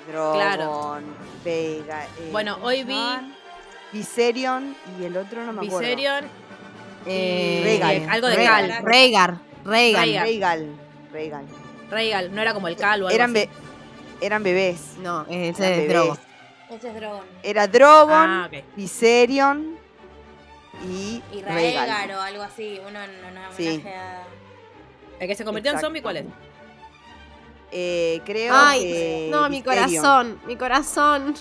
Y 0.07 0.11
Drogon, 0.11 0.35
Claro. 0.37 1.00
Veigar. 1.45 2.07
eh, 2.19 2.29
Bueno, 2.33 2.55
¿cómo 2.55 2.67
hoy 2.67 2.85
vi-? 2.85 3.35
Viserion 3.93 4.77
y 5.00 5.05
el 5.05 5.17
otro 5.17 5.45
no 5.45 5.53
me 5.53 5.67
acuerdo. 5.67 5.81
Viserion, 5.81 6.25
Eh, 7.07 7.62
Rhaegal. 7.65 8.11
algo 8.11 8.29
de 8.29 8.37
Rhaegal, 8.37 8.69
Cal. 8.69 8.85
Rhaegar. 8.85 9.35
Rhaegal. 9.65 10.75
Rhaegal. 11.12 11.47
Rhaegal, 11.91 12.35
no 12.35 12.43
era 12.43 12.55
como 12.55 12.69
el 12.69 12.77
Cal 12.77 13.03
o 13.03 13.07
algo 13.09 13.15
Eran, 13.17 13.31
así. 13.37 13.47
be- 14.21 14.27
eran 14.27 14.43
bebés. 14.43 14.97
No, 15.03 15.23
ese 15.29 15.85
Eran 15.87 16.09
es. 16.12 16.19
Ese 16.79 16.93
Drogon. 16.95 17.25
Era 17.43 17.67
Drogon, 17.67 18.31
Ah. 18.31 18.50
Viserion 18.77 19.77
y, 20.89 21.21
Y. 21.33 21.43
Raegar 21.43 22.12
o 22.12 22.21
algo 22.21 22.43
así. 22.43 22.81
Uno 22.87 23.03
en 23.03 23.11
homenaje 23.25 23.57
Sí. 23.57 23.83
a. 23.89 24.23
El 25.19 25.27
que 25.29 25.35
se 25.35 25.45
convirtió 25.45 25.73
en 25.73 25.81
zombie, 25.81 26.00
¿cuál 26.03 26.19
es? 26.19 26.25
Eh, 27.73 28.21
creo 28.25 28.53
Ay, 28.57 28.81
que. 28.83 29.29
no, 29.31 29.49
mi 29.49 29.62
corazón, 29.62 30.41
mi 30.47 30.57
corazón. 30.57 31.35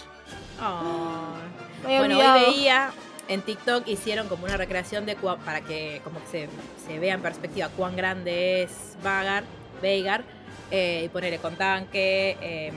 Bueno, 1.83 2.17
hoy 2.17 2.41
veía 2.45 2.91
en 3.27 3.41
TikTok 3.41 3.87
hicieron 3.87 4.27
como 4.27 4.45
una 4.45 4.57
recreación 4.57 5.05
de 5.05 5.17
cua- 5.17 5.37
para 5.37 5.61
que 5.61 6.01
como 6.03 6.19
que 6.21 6.27
se, 6.27 6.49
se 6.87 6.99
vea 6.99 7.13
en 7.13 7.21
perspectiva 7.21 7.69
cuán 7.69 7.95
grande 7.95 8.63
es 8.63 8.71
Vagar, 9.03 9.43
Veigar. 9.81 10.23
eh, 10.71 11.03
y 11.05 11.09
ponerle, 11.09 11.39
contaban 11.39 11.85
que 11.87 12.37
eh, 12.41 12.71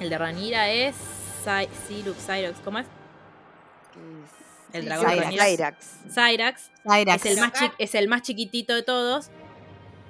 el 0.00 0.08
de 0.10 0.18
Ranira 0.18 0.70
es 0.70 0.94
Cyrux, 1.88 2.18
Cyrax, 2.24 2.58
¿cómo 2.64 2.78
es? 2.78 2.86
El 4.72 4.84
dragón 4.86 5.06
Cyrax. 5.10 5.24
Ranira. 5.24 5.44
Cyrax. 5.46 5.86
Cyrax. 6.14 6.70
Cyrax. 6.84 7.24
Es 7.26 7.32
el, 7.32 7.40
más 7.40 7.52
es 7.78 7.94
el 7.96 8.08
más 8.08 8.22
chiquitito 8.22 8.74
de 8.74 8.82
todos. 8.82 9.30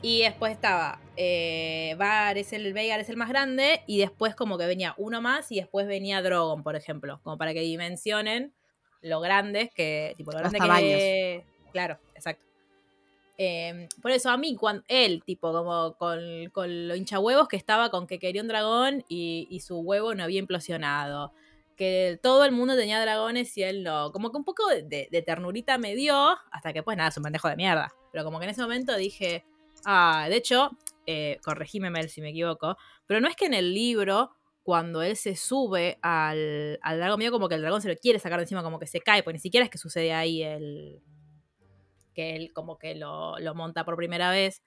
Y 0.03 0.23
después 0.23 0.53
estaba 0.53 0.99
eh, 1.23 1.95
Vagar 1.99 2.39
es 2.39 2.53
el 2.55 2.73
Veigar 2.73 2.99
es 2.99 3.11
el 3.11 3.17
más 3.19 3.29
grande. 3.29 3.83
Y 3.87 3.99
después 3.99 4.35
como 4.35 4.57
que 4.57 4.67
venía 4.67 4.95
uno 4.97 5.21
más 5.21 5.53
y 5.53 5.57
después 5.57 5.87
venía 5.87 6.23
Drogon, 6.23 6.63
por 6.63 6.77
ejemplo. 6.77 7.21
Como 7.23 7.37
para 7.37 7.53
que 7.53 7.61
dimensionen 7.61 8.55
lo 9.03 9.21
grandes 9.21 9.71
que. 9.75 10.15
Tipo, 10.17 10.33
lo 10.33 10.39
grande 10.39 10.59
que. 10.81 11.45
Claro, 11.73 11.99
exacto. 12.15 12.45
Eh, 13.39 13.89
por 14.03 14.11
eso 14.11 14.29
a 14.31 14.37
mí, 14.37 14.55
cuando 14.57 14.83
él, 14.89 15.23
tipo, 15.25 15.51
como 15.53 15.95
con, 15.97 16.51
con 16.53 16.89
lo 16.89 16.95
hincha 16.95 17.19
huevos 17.19 17.49
que 17.49 17.57
estaba 17.57 17.91
con 17.91 18.07
que 18.07 18.19
quería 18.19 18.43
un 18.43 18.49
dragón 18.49 19.05
y, 19.09 19.47
y 19.51 19.61
su 19.61 19.79
huevo 19.81 20.15
no 20.15 20.25
había 20.25 20.39
implosionado. 20.41 21.33
Que 21.77 22.19
todo 22.23 22.45
el 22.45 22.53
mundo 22.53 22.77
tenía 22.77 23.01
dragones 23.01 23.57
y 23.57 23.63
él 23.63 23.83
no. 23.83 24.13
Como 24.13 24.31
que 24.31 24.37
un 24.37 24.45
poco 24.45 24.67
de, 24.69 24.83
de- 24.83 25.09
de 25.11 25.23
ternurita 25.23 25.79
me 25.79 25.95
dio, 25.95 26.37
hasta 26.51 26.73
que 26.75 26.83
pues 26.83 26.97
nada, 26.99 27.09
es 27.09 27.17
un 27.17 27.23
pendejo 27.25 27.49
de 27.49 27.57
mierda. 27.57 27.91
Pero 28.13 28.25
como 28.25 28.39
que 28.39 28.45
en 28.45 28.51
ese 28.51 28.61
momento 28.61 28.95
dije, 28.97 29.45
ah, 29.87 30.27
de 30.29 30.37
hecho, 30.37 30.71
eh, 31.07 31.39
corregime 31.45 31.91
Mel 31.91 32.09
si 32.09 32.21
me 32.21 32.31
equivoco, 32.31 32.77
pero 33.07 33.21
no 33.21 33.29
es 33.29 33.37
que 33.37 33.47
en 33.47 33.55
el 33.55 33.75
libro, 33.75 34.31
cuando 34.63 35.03
él 35.03 35.17
se 35.17 35.37
sube 35.37 35.99
al, 36.03 36.79
al 36.83 36.99
dragón, 36.99 37.19
medio 37.19 37.33
como 37.33 37.49
que 37.49 37.55
el 37.57 37.63
dragón 37.63 37.81
se 37.83 37.89
lo 37.89 37.97
quiere 37.97 38.19
sacar 38.19 38.39
de 38.39 38.45
encima, 38.45 38.63
como 38.63 38.79
que 38.79 38.87
se 38.87 39.01
cae, 39.01 39.23
porque 39.23 39.35
ni 39.35 39.41
siquiera 39.41 39.65
es 39.65 39.71
que 39.71 39.79
sucede 39.79 40.13
ahí 40.13 40.43
el. 40.43 41.01
que 42.15 42.37
él 42.37 42.53
como 42.53 42.79
que 42.79 42.95
lo, 42.95 43.39
lo 43.39 43.55
monta 43.55 43.85
por 43.85 43.97
primera 43.97 44.31
vez. 44.31 44.63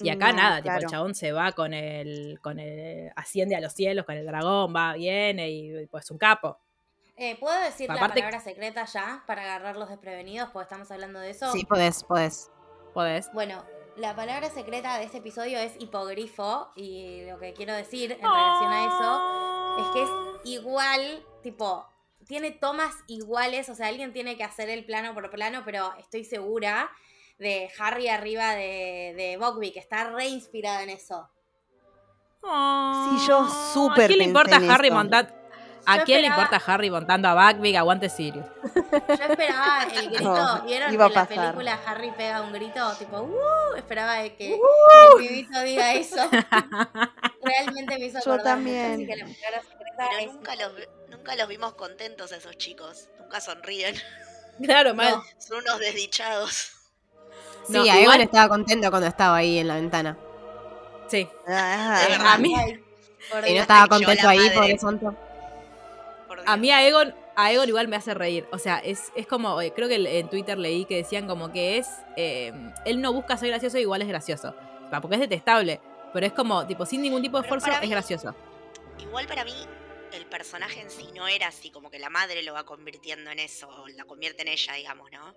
Y 0.00 0.10
acá 0.10 0.30
No, 0.30 0.36
nada, 0.38 0.62
tipo, 0.62 0.76
el 0.76 0.86
chabón 0.86 1.14
se 1.16 1.32
va 1.32 1.50
con 1.52 1.74
el, 1.74 2.38
con 2.40 2.60
el. 2.60 3.10
asciende 3.16 3.56
a 3.56 3.60
los 3.60 3.72
cielos 3.72 4.04
con 4.06 4.16
el 4.16 4.26
dragón, 4.26 4.72
va, 4.74 4.92
viene 4.94 5.50
y 5.50 5.86
pues 5.86 6.10
un 6.12 6.18
capo. 6.18 6.58
Eh, 7.16 7.36
¿Puedo 7.40 7.60
decir 7.62 7.90
Aparte- 7.90 8.20
la 8.20 8.26
palabra 8.26 8.40
secreta 8.40 8.84
ya 8.84 9.24
para 9.26 9.42
agarrarlos 9.42 9.88
desprevenidos? 9.88 10.50
Porque 10.50 10.64
estamos 10.64 10.88
hablando 10.92 11.18
de 11.18 11.30
eso. 11.30 11.50
Sí, 11.52 11.64
podés, 11.64 12.04
podés. 12.04 12.48
Podés. 12.94 13.28
Bueno, 13.32 13.64
la 13.98 14.14
palabra 14.14 14.48
secreta 14.50 14.98
de 14.98 15.04
este 15.04 15.18
episodio 15.18 15.58
es 15.58 15.72
hipogrifo. 15.78 16.70
Y 16.76 17.22
lo 17.28 17.38
que 17.38 17.52
quiero 17.52 17.74
decir 17.74 18.12
en 18.12 18.18
relación 18.18 18.72
a 18.72 18.86
eso 18.86 19.80
es 19.80 19.86
que 19.94 20.02
es 20.02 20.10
igual, 20.44 21.24
tipo, 21.42 21.86
tiene 22.26 22.50
tomas 22.50 22.94
iguales. 23.06 23.68
O 23.68 23.74
sea, 23.74 23.88
alguien 23.88 24.12
tiene 24.12 24.36
que 24.36 24.44
hacer 24.44 24.68
el 24.68 24.84
plano 24.84 25.14
por 25.14 25.30
plano, 25.30 25.62
pero 25.64 25.92
estoy 25.98 26.24
segura 26.24 26.90
de 27.38 27.70
Harry 27.78 28.08
arriba 28.08 28.54
de, 28.54 29.14
de 29.16 29.36
Bogby, 29.38 29.72
que 29.72 29.78
está 29.78 30.10
re 30.10 30.28
inspirado 30.28 30.80
en 30.80 30.90
eso. 30.90 31.28
Sí, 32.40 33.26
yo 33.26 33.48
súper 33.48 34.04
¿A 34.04 34.06
quién 34.06 34.18
le 34.18 34.24
importa 34.24 34.56
en 34.56 34.70
Harry 34.70 34.88
eso. 34.88 34.94
¿A 35.90 36.04
quién 36.04 36.20
le 36.20 36.26
importa 36.28 36.62
Harry 36.66 36.90
montando 36.90 37.28
a 37.28 37.34
Buckbeak? 37.52 37.76
Aguante 37.76 38.08
Sirius. 38.08 38.44
Yo 38.74 39.24
esperaba 39.28 39.84
el 39.94 40.08
grito. 40.10 40.22
No, 40.34 40.62
¿Vieron 40.62 40.92
iba 40.92 41.08
que 41.10 41.18
a 41.18 41.22
en 41.22 41.24
la 41.24 41.26
pasar. 41.28 41.44
película 41.54 41.80
Harry 41.86 42.10
pega 42.12 42.42
un 42.42 42.52
grito? 42.52 42.92
Tipo, 42.98 43.20
¡uh! 43.22 43.74
Esperaba 43.76 44.14
de 44.16 44.34
que 44.36 44.54
el 44.54 44.60
pibito 45.18 45.60
diga 45.62 45.94
eso. 45.94 46.16
Realmente 47.42 47.98
me 47.98 48.06
hizo 48.06 48.18
Yo 48.24 48.32
mucho, 48.32 48.42
también. 48.44 48.92
así 48.94 49.06
que 49.06 49.16
la 49.16 49.26
Pero 49.96 50.18
es 50.20 50.34
nunca 50.34 50.54
los, 50.56 50.72
nunca 51.10 51.36
los 51.36 51.48
vimos 51.48 51.74
contentos 51.74 52.32
a 52.32 52.36
esos 52.36 52.56
chicos. 52.58 53.08
Nunca 53.20 53.40
sonríen. 53.40 53.94
Claro, 54.60 54.92
mal. 54.92 55.12
No. 55.12 55.22
Son 55.38 55.58
unos 55.58 55.78
desdichados. 55.78 56.72
Sí, 57.68 57.76
Aegon 57.76 57.96
igual- 58.02 58.20
estaba 58.22 58.48
contento 58.48 58.90
cuando 58.90 59.06
estaba 59.06 59.36
ahí 59.36 59.58
en 59.58 59.68
la 59.68 59.76
ventana. 59.76 60.18
Sí. 61.06 61.28
Ah, 61.46 62.00
De 62.04 62.10
verdad. 62.10 62.32
A 62.34 62.38
mí, 62.38 62.54
por 63.30 63.46
Y 63.46 63.54
no 63.54 63.60
estaba 63.60 63.86
contento 63.86 64.28
ahí, 64.28 64.38
madre. 64.38 64.54
pobre 64.54 64.78
santo. 64.80 65.16
A 66.50 66.56
mí 66.56 66.70
a 66.70 66.86
Egon, 66.86 67.14
a 67.36 67.52
Egon 67.52 67.68
igual 67.68 67.88
me 67.88 67.96
hace 67.96 68.14
reír. 68.14 68.46
O 68.52 68.58
sea, 68.58 68.78
es, 68.78 69.12
es 69.14 69.26
como, 69.26 69.60
eh, 69.60 69.72
creo 69.74 69.86
que 69.88 69.96
en 70.18 70.28
Twitter 70.30 70.56
leí 70.58 70.84
que 70.86 70.96
decían 70.96 71.26
como 71.26 71.52
que 71.52 71.78
es, 71.78 71.88
eh, 72.16 72.52
él 72.84 73.00
no 73.02 73.12
busca 73.12 73.36
ser 73.36 73.48
gracioso, 73.50 73.78
igual 73.78 74.00
es 74.02 74.08
gracioso. 74.08 74.54
O 74.86 74.88
sea, 74.88 75.00
porque 75.00 75.16
es 75.16 75.20
detestable. 75.20 75.80
Pero 76.12 76.24
es 76.26 76.32
como, 76.32 76.66
tipo, 76.66 76.86
sin 76.86 77.02
ningún 77.02 77.20
tipo 77.20 77.36
de 77.36 77.42
Pero 77.42 77.56
esfuerzo, 77.56 77.78
es 77.80 77.86
mí- 77.86 77.90
gracioso. 77.92 78.34
Igual 78.98 79.26
para 79.26 79.44
mí, 79.44 79.52
el 80.12 80.24
personaje 80.26 80.80
en 80.80 80.90
sí 80.90 81.10
no 81.14 81.28
era 81.28 81.48
así, 81.48 81.70
como 81.70 81.90
que 81.90 81.98
la 81.98 82.08
madre 82.08 82.42
lo 82.42 82.54
va 82.54 82.64
convirtiendo 82.64 83.30
en 83.30 83.38
eso, 83.40 83.68
o 83.68 83.86
la 83.88 84.04
convierte 84.04 84.40
en 84.42 84.48
ella, 84.48 84.72
digamos, 84.72 85.10
¿no? 85.12 85.34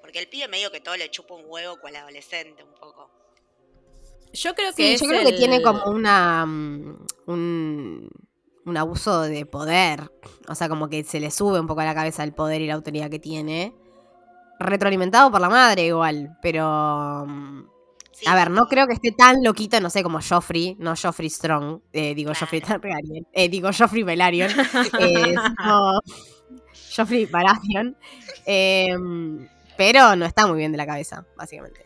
Porque 0.00 0.18
el 0.18 0.28
pibe 0.28 0.48
medio 0.48 0.70
que 0.70 0.80
todo 0.80 0.96
le 0.96 1.10
chupa 1.10 1.34
un 1.34 1.44
huevo 1.46 1.78
cual 1.78 1.96
adolescente, 1.96 2.62
un 2.62 2.72
poco. 2.74 3.10
Yo 4.32 4.54
creo 4.54 4.70
que 4.70 4.76
Sí, 4.76 4.92
es 4.94 5.00
yo 5.02 5.08
creo 5.08 5.24
que 5.24 5.32
tiene 5.32 5.60
como 5.62 5.84
una 5.90 6.46
mm, 6.46 7.06
un, 7.26 8.10
un 8.66 8.76
abuso 8.76 9.22
de 9.22 9.46
poder. 9.46 10.10
O 10.48 10.54
sea, 10.54 10.68
como 10.68 10.88
que 10.88 11.02
se 11.04 11.20
le 11.20 11.30
sube 11.30 11.58
un 11.60 11.66
poco 11.66 11.80
a 11.80 11.84
la 11.84 11.94
cabeza 11.94 12.22
el 12.24 12.32
poder 12.34 12.60
y 12.60 12.66
la 12.66 12.74
autoridad 12.74 13.08
que 13.08 13.18
tiene. 13.18 13.74
Retroalimentado 14.58 15.30
por 15.30 15.40
la 15.40 15.48
madre 15.48 15.86
igual, 15.86 16.36
pero... 16.42 17.24
mm, 17.26 17.64
Sí, 18.12 18.24
A 18.26 18.34
ver, 18.34 18.50
no 18.50 18.66
creo 18.66 18.86
que 18.86 18.94
esté 18.94 19.12
tan 19.12 19.44
loquito, 19.44 19.78
no 19.78 19.90
sé, 19.90 20.02
como 20.02 20.20
Joffrey, 20.26 20.74
no 20.78 20.94
Joffrey 20.96 21.28
Strong, 21.28 21.80
eh, 21.92 22.14
digo 22.14 22.30
Claro. 22.30 22.40
Joffrey 22.46 22.60
Targaryen, 22.62 23.26
eh, 23.30 23.48
digo 23.50 23.68
Joffrey 23.78 24.02
Velaryon, 24.04 24.50
eh, 25.00 25.34
Joffrey 26.96 27.26
Baratheon, 27.26 27.94
eh, 28.46 28.96
pero 29.76 30.16
no 30.16 30.24
está 30.24 30.46
muy 30.46 30.56
bien 30.56 30.72
de 30.72 30.78
la 30.78 30.86
cabeza, 30.86 31.26
básicamente. 31.36 31.84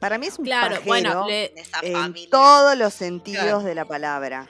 Para 0.00 0.16
mí 0.16 0.28
es 0.28 0.38
un 0.38 0.46
Claro, 0.46 0.76
pajero 0.76 0.86
bueno, 0.86 1.26
le- 1.28 1.52
de 1.54 1.60
esa 1.60 1.80
en 1.82 1.92
familia. 1.92 2.28
todos 2.30 2.78
los 2.78 2.94
sentidos 2.94 3.42
Claro. 3.44 3.60
de 3.62 3.74
la 3.74 3.84
palabra. 3.84 4.48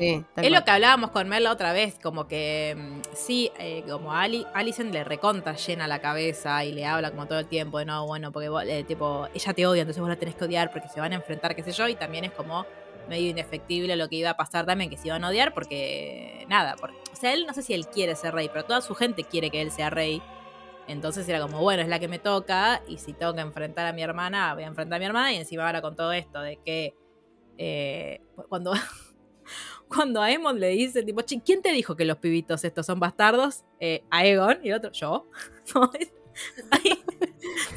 Sí, 0.00 0.26
Es 0.40 0.50
lo 0.50 0.62
que 0.62 0.70
hablábamos 0.70 1.10
con 1.10 1.28
Mel 1.28 1.44
la 1.44 1.52
otra 1.52 1.72
vez, 1.74 1.98
como 1.98 2.26
que 2.26 2.74
mm, 2.76 3.00
sí, 3.14 3.52
eh, 3.58 3.84
como 3.86 4.14
Ali, 4.14 4.48
Alicent 4.54 4.92
le 4.92 5.04
reconta 5.04 5.54
llena 5.54 5.86
la 5.86 6.00
cabeza 6.00 6.64
y 6.64 6.72
le 6.72 6.86
habla 6.86 7.10
como 7.10 7.26
todo 7.26 7.38
el 7.40 7.48
tiempo 7.48 7.78
de 7.78 7.84
no, 7.84 8.06
bueno, 8.06 8.32
porque 8.32 8.48
vos, 8.48 8.64
eh, 8.66 8.84
tipo, 8.84 9.28
ella 9.34 9.52
te 9.54 9.66
odia, 9.66 9.82
entonces 9.82 10.00
vos 10.00 10.08
la 10.08 10.16
tenés 10.16 10.36
que 10.36 10.44
odiar 10.46 10.70
porque 10.70 10.88
se 10.88 11.00
van 11.00 11.12
a 11.12 11.16
enfrentar, 11.16 11.54
qué 11.54 11.62
sé 11.62 11.72
yo, 11.72 11.86
y 11.88 11.96
también 11.96 12.24
es 12.24 12.32
como 12.32 12.66
medio 13.04 13.28
indefectible 13.28 13.96
lo 13.96 14.08
que 14.08 14.16
iba 14.16 14.30
a 14.30 14.36
pasar 14.36 14.64
también, 14.66 14.88
que 14.90 14.96
se 14.96 15.08
iban 15.08 15.22
a 15.24 15.28
odiar 15.28 15.52
porque, 15.52 16.44
nada, 16.48 16.78
por- 16.78 16.92
o 17.12 17.16
sea, 17.16 17.34
él 17.34 17.44
no 17.46 17.52
sé 17.52 17.62
si 17.62 17.74
él 17.74 17.88
quiere 17.88 18.16
ser 18.16 18.32
rey, 18.34 18.48
pero 18.48 18.64
toda 18.64 18.80
su 18.80 18.94
gente 18.94 19.26
quiere 19.26 19.50
que 19.50 19.60
él 19.60 19.70
sea 19.72 19.90
rey. 19.90 20.24
Entonces 20.86 21.28
era 21.28 21.40
como, 21.40 21.60
bueno, 21.62 21.82
es 21.82 21.88
la 21.88 22.00
que 22.00 22.08
me 22.08 22.18
toca 22.20 22.82
y 22.86 22.98
si 22.98 23.14
tengo 23.14 23.34
que 23.34 23.40
enfrentar 23.42 23.86
a 23.86 23.92
mi 23.92 24.02
hermana, 24.02 24.54
voy 24.54 24.64
a 24.64 24.66
enfrentar 24.68 24.96
a 24.96 25.00
mi 25.00 25.06
hermana 25.06 25.32
y 25.32 25.36
encima 25.36 25.66
ahora 25.66 25.82
con 25.82 25.96
todo 25.96 26.12
esto 26.12 26.40
de 26.42 26.58
que 26.64 26.96
eh, 27.58 28.20
cuando 28.48 28.72
cuando 29.92 30.22
a 30.22 30.26
Aemon 30.26 30.58
le 30.60 30.68
dice, 30.68 31.02
tipo, 31.02 31.20
"Che, 31.22 31.40
¿quién 31.44 31.60
te 31.62 31.72
dijo 31.72 31.96
que 31.96 32.04
los 32.04 32.16
pibitos 32.18 32.64
estos 32.64 32.86
son 32.86 33.00
bastardos? 33.00 33.64
Eh, 33.80 34.04
Aegon 34.10 34.60
y 34.62 34.68
el 34.70 34.74
otro, 34.76 34.92
¿yo? 34.92 35.26
No, 35.74 35.90
es- 35.98 36.12
ahí, 36.70 37.02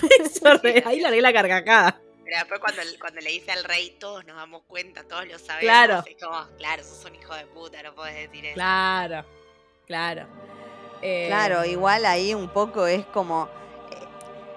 re- 0.63 0.83
ahí 0.85 0.99
largué 0.99 1.21
la 1.21 1.33
carcajada. 1.33 1.99
Pero 2.23 2.37
después 2.37 2.59
cuando, 2.61 2.81
cuando 2.99 3.21
le 3.21 3.29
dice 3.31 3.51
al 3.51 3.63
rey, 3.63 3.95
todos 3.99 4.25
nos 4.25 4.35
damos 4.35 4.63
cuenta, 4.63 5.03
todos 5.03 5.27
lo 5.27 5.37
sabemos. 5.37 5.61
Claro. 5.61 6.03
Es 6.07 6.15
como, 6.23 6.47
claro, 6.57 6.83
sos 6.83 7.03
un 7.05 7.15
hijo 7.15 7.35
de 7.35 7.45
puta, 7.47 7.83
no 7.83 7.93
podés 7.93 8.15
decir 8.15 8.45
eso. 8.45 8.53
Claro, 8.55 9.25
claro. 9.85 10.25
Eh, 11.01 11.25
Claro, 11.27 11.65
igual 11.65 12.05
ahí 12.05 12.33
un 12.33 12.47
poco 12.49 12.87
es 12.87 13.05
como. 13.07 13.49
eh, 13.91 13.97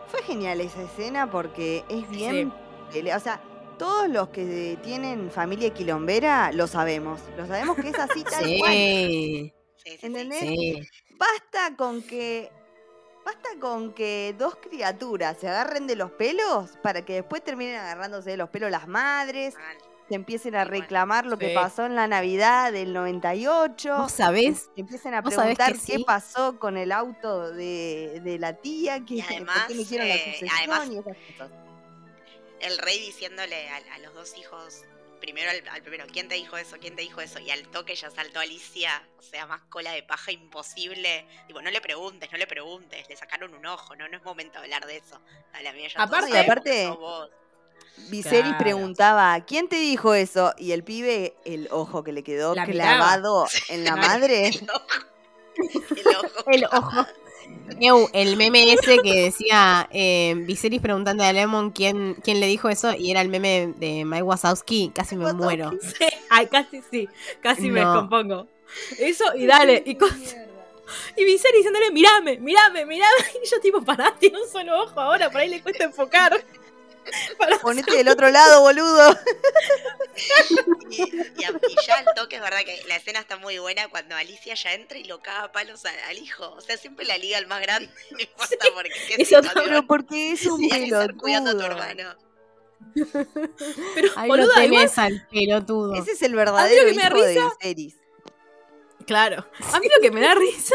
fue 0.08 0.22
genial 0.22 0.60
esa 0.60 0.82
escena 0.82 1.30
porque 1.30 1.84
es 1.88 2.08
bien. 2.08 2.52
O 3.14 3.20
sea, 3.20 3.40
todos 3.78 4.08
los 4.08 4.28
que 4.30 4.78
tienen 4.82 5.30
familia 5.30 5.70
quilombera 5.72 6.50
lo 6.52 6.66
sabemos. 6.66 7.20
Lo 7.36 7.46
sabemos 7.46 7.76
que 7.76 7.88
es 7.90 7.98
así 7.98 8.24
tal 8.30 8.44
cual. 8.58 8.72
Sí, 8.72 9.52
sí. 9.84 9.98
¿Entendés? 10.02 10.40
sí. 10.40 10.80
Basta 11.18 11.76
con 11.76 12.02
que. 12.02 12.50
Basta 13.24 13.48
con 13.60 13.92
que 13.92 14.36
dos 14.38 14.54
criaturas 14.56 15.36
se 15.40 15.48
agarren 15.48 15.88
de 15.88 15.96
los 15.96 16.12
pelos 16.12 16.70
para 16.82 17.02
que 17.04 17.14
después 17.14 17.42
terminen 17.42 17.74
agarrándose 17.76 18.30
de 18.30 18.36
los 18.36 18.50
pelos 18.50 18.70
las 18.70 18.86
madres, 18.86 19.54
Mal. 19.56 19.76
se 20.08 20.14
empiecen 20.14 20.54
a 20.54 20.58
cual. 20.64 20.80
reclamar 20.82 21.26
lo 21.26 21.36
que 21.36 21.48
Sí. 21.48 21.54
pasó 21.56 21.84
en 21.86 21.96
la 21.96 22.06
Navidad 22.06 22.70
del 22.72 22.92
98. 22.92 23.96
¿Vos 23.98 24.12
sabés? 24.12 24.70
Se 24.76 24.80
empiezan 24.80 25.14
a 25.14 25.22
vos 25.22 25.34
sabés 25.34 25.56
preguntar 25.56 25.84
qué 25.84 26.04
pasó 26.04 26.56
con 26.60 26.76
el 26.76 26.92
auto 26.92 27.50
de, 27.50 28.20
de 28.22 28.38
la 28.38 28.52
tía, 28.52 29.04
que, 29.04 29.14
Y 29.14 29.22
por 29.22 29.32
además, 29.32 29.64
qué 29.66 29.74
hicieron 29.74 30.08
la 30.08 30.14
eh, 30.14 30.34
sucesión 30.34 30.50
además- 30.58 30.88
y 30.92 30.98
esas 30.98 31.16
cosas. 31.36 31.65
El 32.60 32.78
rey 32.78 32.98
diciéndole 33.00 33.68
a, 33.68 33.76
a 33.94 33.98
los 33.98 34.14
dos 34.14 34.36
hijos, 34.38 34.82
primero 35.20 35.50
al, 35.50 35.62
al 35.68 35.82
primero, 35.82 36.06
¿quién 36.12 36.28
te 36.28 36.34
dijo 36.36 36.56
eso? 36.56 36.76
¿Quién 36.80 36.96
te 36.96 37.02
dijo 37.02 37.20
eso? 37.20 37.38
Y 37.38 37.50
al 37.50 37.62
toque 37.68 37.94
ya 37.94 38.10
saltó 38.10 38.40
Alicia, 38.40 39.06
o 39.18 39.22
sea, 39.22 39.46
más 39.46 39.62
cola 39.68 39.92
de 39.92 40.02
paja 40.02 40.32
imposible. 40.32 41.26
Digo, 41.48 41.60
no 41.62 41.70
le 41.70 41.80
preguntes, 41.80 42.30
no 42.32 42.38
le 42.38 42.46
preguntes, 42.46 43.08
le 43.08 43.16
sacaron 43.16 43.54
un 43.54 43.64
ojo, 43.66 43.94
no, 43.96 44.08
no 44.08 44.16
es 44.16 44.22
momento 44.24 44.58
de 44.58 44.64
hablar 44.64 44.86
de 44.86 44.96
eso. 44.96 45.20
A 45.52 45.62
la 45.62 45.72
mía 45.72 45.88
ya 45.88 46.02
Aparte- 46.02 46.28
todos 46.30 46.44
aparte-. 46.44 46.90
Viserys 48.08 48.42
Claro. 48.42 48.58
preguntaba, 48.58 49.38
¿quién 49.46 49.68
te 49.68 49.76
dijo 49.76 50.14
eso? 50.14 50.54
Y 50.58 50.72
el 50.72 50.82
pibe, 50.84 51.34
el 51.44 51.68
ojo 51.70 52.04
que 52.04 52.12
le 52.12 52.22
quedó 52.22 52.54
La 52.54 52.64
clavado 52.66 53.46
en 53.68 53.84
la 53.84 53.96
madre. 53.96 54.48
El 54.48 54.68
ojo. 54.70 56.50
El 56.50 56.64
ojo. 56.66 57.06
El 58.12 58.36
meme 58.36 58.72
ese 58.72 58.98
que 59.02 59.22
decía 59.22 59.88
eh, 59.92 60.34
Viserys 60.46 60.80
preguntando 60.80 61.24
a 61.24 61.32
Lemon 61.32 61.70
quién, 61.70 62.14
quién 62.22 62.40
le 62.40 62.46
dijo 62.46 62.68
eso 62.68 62.94
y 62.96 63.10
era 63.10 63.20
el 63.20 63.28
meme 63.28 63.74
de 63.76 64.04
Mike 64.04 64.22
Wazowski, 64.22 64.92
casi 64.94 65.16
me 65.16 65.32
muero. 65.32 65.72
Sí, 65.82 66.06
ay, 66.30 66.46
casi 66.46 66.80
sí, 66.90 67.08
casi 67.40 67.70
me 67.70 67.80
descompongo. 67.80 68.46
Eso, 68.98 69.24
y 69.36 69.46
dale, 69.46 69.82
y, 69.84 69.94
con- 69.96 70.10
y 71.16 71.24
Viserys 71.24 71.56
diciéndole, 71.56 71.90
mirame, 71.90 72.38
mirame, 72.38 72.86
mirame. 72.86 73.14
Y 73.42 73.48
yo 73.48 73.60
tipo, 73.60 73.82
pará, 73.82 74.14
tiene 74.18 74.40
un 74.40 74.48
solo 74.48 74.82
ojo 74.82 75.00
ahora, 75.00 75.30
por 75.30 75.40
ahí 75.40 75.48
le 75.48 75.60
cuesta 75.62 75.84
enfocar. 75.84 76.32
Ponete 77.62 77.96
del 77.96 78.08
otro 78.08 78.28
lado, 78.30 78.60
boludo. 78.62 79.16
Y, 80.90 81.02
y 81.02 81.44
a- 81.44 81.50
y 81.68 81.86
ya 81.86 81.96
al 81.96 82.06
toque 82.14 82.36
es 82.36 82.42
verdad 82.42 82.60
que 82.64 82.82
la 82.88 82.96
escena 82.96 83.20
está 83.20 83.36
muy 83.36 83.58
buena 83.58 83.88
cuando 83.88 84.14
Alicia 84.16 84.54
ya 84.54 84.72
entra 84.74 84.98
y 84.98 85.04
lo 85.04 85.20
caga 85.20 85.44
a 85.44 85.52
palos 85.52 85.84
a- 85.84 86.08
al 86.08 86.18
hijo. 86.18 86.50
O 86.52 86.60
sea, 86.60 86.76
siempre 86.76 87.04
la 87.06 87.18
liga 87.18 87.38
al 87.38 87.46
más 87.46 87.60
grande, 87.60 87.90
no 88.10 88.18
importa 88.20 88.66
porque 88.74 88.90
qué 89.08 89.22
Eso. 89.22 89.40
Pero 89.54 89.86
porque 89.86 90.32
es 90.32 90.46
un 90.46 90.68
que 90.68 90.84
estar 90.84 91.14
cuidando 91.16 91.50
a 91.50 91.52
tu 91.54 91.58
pelotudo. 91.60 91.82
hermano. 91.84 92.16
Pero, 93.94 94.08
Ahí 94.16 94.24
igual, 94.30 94.48
tenés 94.54 94.98
al 94.98 95.26
pelotudo. 95.28 95.94
Ese 95.94 96.12
es 96.12 96.22
el 96.22 96.34
verdadero 96.34 96.84
que 96.86 96.94
me 96.94 97.02
da 97.02 97.08
hijo 97.08 97.18
de 97.24 97.74
Viserys. 97.74 97.96
Claro. 99.06 99.46
A 99.72 99.80
mí 99.80 99.86
lo 99.94 100.00
que 100.02 100.10
me 100.10 100.20
da 100.20 100.34
risa 100.34 100.74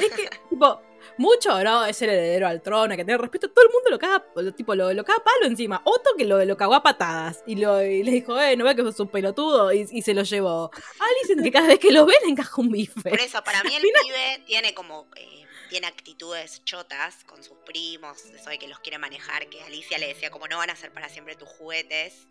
es 0.00 0.10
que, 0.12 0.28
tipo, 0.50 0.80
mucho, 1.18 1.62
¿no? 1.62 1.84
Es 1.84 2.00
el 2.02 2.10
heredero 2.10 2.46
al 2.48 2.62
trono, 2.62 2.90
hay 2.92 2.96
que 2.96 3.04
tener 3.04 3.20
respeto. 3.20 3.48
Todo 3.50 3.64
el 3.66 3.72
mundo 3.72 3.90
lo 3.90 3.98
caga, 3.98 4.24
lo- 4.36 4.54
tipo, 4.54 4.74
lo, 4.74 4.92
lo 4.92 5.04
caga 5.04 5.22
palo 5.24 5.46
encima. 5.46 5.80
Otto 5.84 6.10
que 6.16 6.24
lo, 6.24 6.44
lo 6.44 6.56
cagó 6.56 6.74
a 6.74 6.82
patadas. 6.82 7.42
Y, 7.46 7.56
lo, 7.56 7.82
y 7.82 8.02
le 8.02 8.10
dijo, 8.12 8.40
eh, 8.40 8.56
no 8.56 8.64
ve 8.64 8.74
que 8.76 8.82
sos 8.82 8.98
un 9.00 9.08
pelotudo. 9.08 9.72
Y, 9.72 9.86
y 9.90 10.02
se 10.02 10.14
lo 10.14 10.22
llevó. 10.22 10.70
Alicent 10.98 11.42
que 11.42 11.50
cada 11.52 11.68
vez 11.68 11.78
que 11.78 11.90
lo 11.92 12.06
ve 12.06 12.14
le 12.22 12.30
encaja 12.30 12.60
un 12.60 12.70
bife. 12.70 13.08
Por 13.10 13.20
eso, 13.20 13.42
para 13.44 13.62
mí 13.64 13.74
el 13.74 13.82
pibe 14.04 14.42
tiene 14.46 14.74
como. 14.74 15.06
eh, 15.16 15.46
tiene 15.68 15.86
actitudes 15.86 16.62
chotas 16.66 17.24
con 17.24 17.42
sus 17.42 17.56
primos, 17.64 18.26
eso 18.26 18.50
de 18.50 18.58
que 18.58 18.68
los 18.68 18.78
quiere 18.80 18.98
manejar, 18.98 19.48
que 19.48 19.62
Alicia 19.62 19.96
le 19.96 20.08
decía 20.08 20.30
como 20.30 20.46
no 20.46 20.58
van 20.58 20.68
a 20.68 20.76
ser 20.76 20.92
para 20.92 21.08
siempre 21.08 21.34
tus 21.34 21.48
juguetes. 21.48 22.26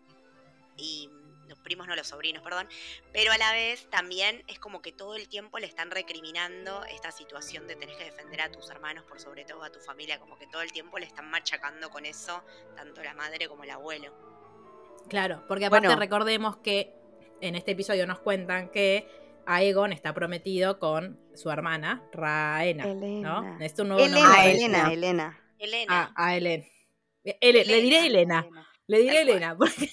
Y 0.76 1.10
los 1.48 1.58
primos 1.58 1.86
no 1.86 1.94
los 1.96 2.06
sobrinos, 2.08 2.42
perdón. 2.42 2.68
Pero 3.12 3.32
a 3.32 3.38
la 3.38 3.52
vez 3.52 3.88
también 3.90 4.42
es 4.48 4.58
como 4.58 4.80
que 4.82 4.92
todo 4.92 5.16
el 5.16 5.28
tiempo 5.28 5.58
le 5.58 5.66
están 5.66 5.90
recriminando 5.90 6.84
esta 6.84 7.10
situación 7.12 7.66
de 7.66 7.76
tener 7.76 7.96
que 7.96 8.04
defender 8.04 8.40
a 8.40 8.50
tus 8.50 8.70
hermanos 8.70 9.04
por 9.04 9.20
sobre 9.20 9.44
todo 9.44 9.62
a 9.64 9.70
tu 9.70 9.80
familia, 9.80 10.18
como 10.18 10.38
que 10.38 10.46
todo 10.46 10.62
el 10.62 10.72
tiempo 10.72 10.98
le 10.98 11.06
están 11.06 11.28
machacando 11.30 11.90
con 11.90 12.06
eso, 12.06 12.42
tanto 12.76 13.02
la 13.02 13.14
madre 13.14 13.48
como 13.48 13.64
el 13.64 13.70
abuelo. 13.70 14.12
Claro, 15.08 15.44
porque 15.48 15.66
aparte 15.66 15.88
Bueno. 15.88 16.00
recordemos 16.00 16.56
que 16.58 16.94
en 17.40 17.54
este 17.56 17.72
episodio 17.72 18.06
nos 18.06 18.20
cuentan 18.20 18.70
que 18.70 19.08
Aegon 19.46 19.92
está 19.92 20.14
prometido 20.14 20.78
con 20.78 21.18
su 21.34 21.50
hermana, 21.50 22.02
Raena. 22.12 22.84
Elena. 22.84 23.40
¿no? 23.40 23.58
Es 23.64 23.76
un 23.80 23.88
nuevo 23.88 24.04
Elena, 24.04 24.20
nombre. 24.20 24.40
Ah, 24.40 24.46
Elena, 24.48 24.92
Elena. 24.92 25.40
Elena. 25.58 25.92
Ah, 25.92 26.12
a 26.26 26.36
Helen. 26.36 26.64
Ele- 27.24 27.64
le 27.64 27.80
diré 27.82 28.06
Elena. 28.06 28.46
Le 28.86 28.98
diré. 29.00 29.22
Elena, 29.22 29.56
porque 29.58 29.90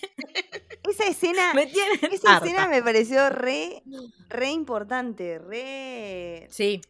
Esa 0.99 1.07
escena, 1.11 1.53
me 1.53 1.63
esa 1.63 2.35
harta. 2.35 2.45
escena 2.45 2.67
me 2.67 2.81
pareció 2.83 3.29
re, 3.29 3.81
re 4.29 4.51
importante, 4.51 5.39
re, 5.39 6.47
Sí. 6.49 6.81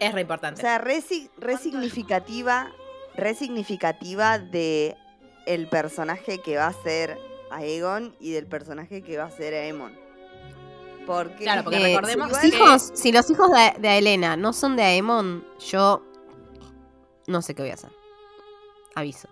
Es 0.00 0.12
re 0.12 0.18
o 0.18 0.22
importante. 0.22 0.60
sea, 0.60 0.78
re, 0.78 1.00
si- 1.00 1.30
re 1.38 1.56
significativa, 1.56 2.72
re 3.16 3.34
significativa 3.34 4.38
de 4.38 4.96
el 5.46 5.68
personaje 5.68 6.38
que 6.38 6.56
va 6.56 6.66
a 6.68 6.72
ser 6.82 7.18
Aegon 7.50 8.16
y 8.18 8.32
del 8.32 8.46
personaje 8.46 9.02
que 9.02 9.16
va 9.18 9.24
a 9.24 9.30
ser 9.30 9.54
Aemon. 9.54 9.94
Porque, 11.06 11.44
Claro, 11.44 11.62
porque 11.64 11.78
Eh, 11.78 11.82
recordemos 11.96 12.32
si, 12.38 12.50
que- 12.50 12.58
los 12.58 12.66
hijos, 12.66 12.90
si 12.94 13.12
los 13.12 13.30
hijos 13.30 13.50
de, 13.50 13.74
de 13.80 13.98
Elena 13.98 14.36
no 14.36 14.52
son 14.52 14.74
de 14.76 14.82
Aemon, 14.82 15.44
yo 15.70 16.02
no 17.26 17.42
sé 17.42 17.54
qué 17.54 17.62
voy 17.62 17.70
a 17.70 17.74
hacer. 17.74 17.90
Aviso. 18.96 19.28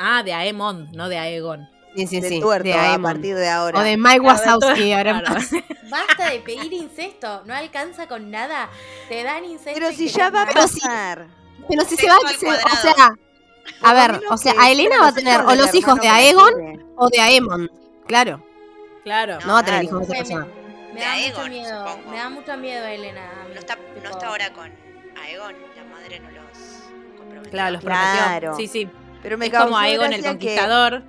ah, 0.00 0.22
de 0.22 0.32
Aemon, 0.32 0.90
no 0.92 1.08
de 1.08 1.18
Aegon. 1.18 1.68
Sí, 1.96 2.06
sí, 2.06 2.20
de 2.20 2.28
sí. 2.28 2.40
tuerto 2.40 2.68
de 2.68 2.74
a 2.74 2.92
Aemon. 2.92 3.12
partir 3.12 3.34
de 3.34 3.48
ahora. 3.48 3.78
O 3.80 3.82
de 3.82 3.96
Mike 3.96 4.20
Wazowski. 4.20 4.92
ahora. 4.92 5.22
Basta 5.90 6.30
de 6.30 6.40
pedir 6.40 6.72
incesto, 6.72 7.42
no 7.44 7.54
alcanza 7.54 8.06
con 8.06 8.30
nada. 8.30 8.68
Te 9.08 9.22
dan 9.24 9.44
incesto. 9.44 9.72
Pero 9.74 9.90
si 9.92 10.08
ya 10.08 10.30
va 10.30 10.42
a. 10.42 10.46
Pero 10.46 10.60
pasar. 10.60 11.26
Pero 11.68 11.84
si 11.84 11.96
se 11.96 12.06
va. 12.08 12.16
se- 12.38 12.46
o 12.46 12.76
sea. 12.76 13.14
A 13.82 13.92
ver, 13.94 14.20
o 14.30 14.36
sea, 14.36 14.54
a 14.58 14.70
Elena 14.70 14.98
va 15.00 15.08
a 15.08 15.12
tener 15.12 15.40
o 15.40 15.54
los 15.54 15.74
hijos 15.74 16.00
de 16.00 16.08
Aegon 16.08 16.92
o 16.96 17.08
de 17.08 17.20
Aemon. 17.20 17.70
Claro. 18.06 18.42
Claro. 19.04 19.38
No 19.46 19.54
va 19.54 19.58
a 19.60 19.64
tener 19.64 19.84
hijos 19.84 20.06
de 20.08 20.14
esa 20.14 20.14
Me, 20.14 20.18
persona. 20.18 20.46
me 20.94 21.00
De 21.00 21.06
da 21.06 21.12
mucho 21.14 21.24
Aegon, 21.40 21.50
miedo. 21.50 21.88
supongo. 21.88 22.10
Me 22.10 22.16
da 22.16 22.30
mucho 22.30 22.56
miedo 22.56 22.86
Elena. 22.86 23.20
a 23.42 23.48
mí, 23.48 23.54
No 23.54 23.60
está, 23.60 23.78
no 24.02 24.10
está 24.10 24.26
ahora 24.28 24.52
con 24.52 24.70
Aegon, 25.22 25.54
la 25.76 25.84
madre 25.84 26.20
no 26.20 26.30
los 26.30 27.18
comprometió. 27.18 27.50
Claro, 27.50 27.70
los 27.72 27.80
Claro. 27.82 28.40
prometió. 28.52 28.54
Sí, 28.56 28.66
sí. 28.68 28.90
Pero 29.22 29.36
me 29.38 29.46
es 29.46 29.52
como 29.52 29.76
Aegon 29.76 30.12
el 30.12 30.22
que 30.22 30.28
conquistador. 30.28 31.02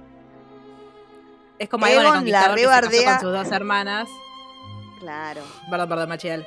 Es 1.59 1.69
como 1.69 1.85
el 1.85 1.99
Aegon 1.99 2.29
la 2.29 2.47
rebardea. 2.55 3.11
con 3.19 3.21
sus 3.21 3.31
dos 3.33 3.51
hermanas. 3.51 4.09
Claro. 4.99 5.41
Perdón, 5.69 5.89
perdón, 5.89 6.09
Machiel. 6.09 6.45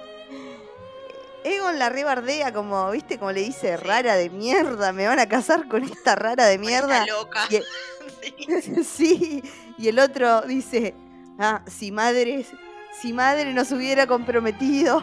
Egon 1.44 1.78
la 1.78 1.88
rebardea 1.88 2.52
como, 2.52 2.90
viste, 2.92 3.18
como 3.18 3.32
le 3.32 3.40
dice, 3.40 3.76
rara 3.76 4.14
de 4.14 4.30
mierda, 4.30 4.92
me 4.92 5.06
van 5.08 5.18
a 5.18 5.28
casar 5.28 5.66
con 5.68 5.82
esta 5.84 6.14
rara 6.14 6.46
de 6.46 6.58
mierda. 6.58 7.00
esta 7.04 7.12
loca. 7.14 7.46
Y- 7.50 7.60
Sí. 8.62 8.84
sí, 8.84 9.42
y 9.78 9.88
el 9.88 9.98
otro 9.98 10.42
dice, 10.42 10.94
ah, 11.40 11.62
si 11.66 11.90
madre, 11.90 12.46
si 13.00 13.12
madre 13.12 13.52
nos 13.52 13.72
hubiera 13.72 14.06
comprometido, 14.06 15.02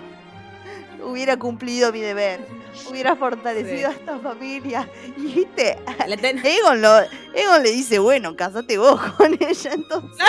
hubiera 1.04 1.38
cumplido 1.38 1.92
mi 1.92 2.00
deber, 2.02 2.46
hubiera 2.90 3.16
fortalecido 3.16 3.90
a 3.90 3.92
esta 3.92 4.20
familia. 4.20 4.88
Y 5.18 5.34
viste, 5.34 5.78
Le 6.08 6.18
ten- 6.18 6.40
Egon, 6.46 6.82
lo, 6.82 7.00
Egon 7.34 7.64
le 7.64 7.72
dice, 7.72 8.00
bueno, 8.00 8.36
casate 8.36 8.78
vos 8.78 9.00
con 9.18 9.34
ella 9.40 9.72
entonces. 9.74 10.28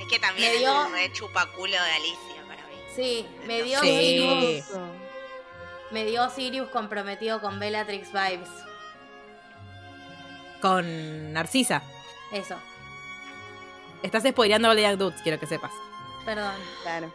Es 0.00 0.08
que 0.08 0.18
también 0.18 0.48
Me 0.50 0.54
es 0.54 0.60
dio- 0.60 0.86
un 0.86 0.92
re 0.92 1.12
chupaculo 1.12 1.72
de 1.72 1.78
Alicia 1.78 2.44
para 2.48 2.62
mí. 2.66 2.74
Sí, 2.96 3.26
me 3.46 3.62
dio 3.62 3.80
Sí. 3.80 3.86
Sirius. 3.88 4.64
Me 5.90 6.04
dio 6.04 6.30
Sirius 6.30 6.68
comprometido 6.68 7.40
con 7.40 7.58
Bellatrix 7.58 8.12
Vibes. 8.12 8.48
Con 10.60 11.32
Narcisa. 11.32 11.82
Eso, 12.32 12.56
Estás 14.02 14.22
spoileando 14.22 14.70
a 14.70 14.74
Black 14.74 14.96
Dudes, 14.96 15.20
quiero 15.22 15.38
que 15.40 15.46
sepas. 15.46 15.72
perdón. 16.24 16.54
Claro. 16.82 17.12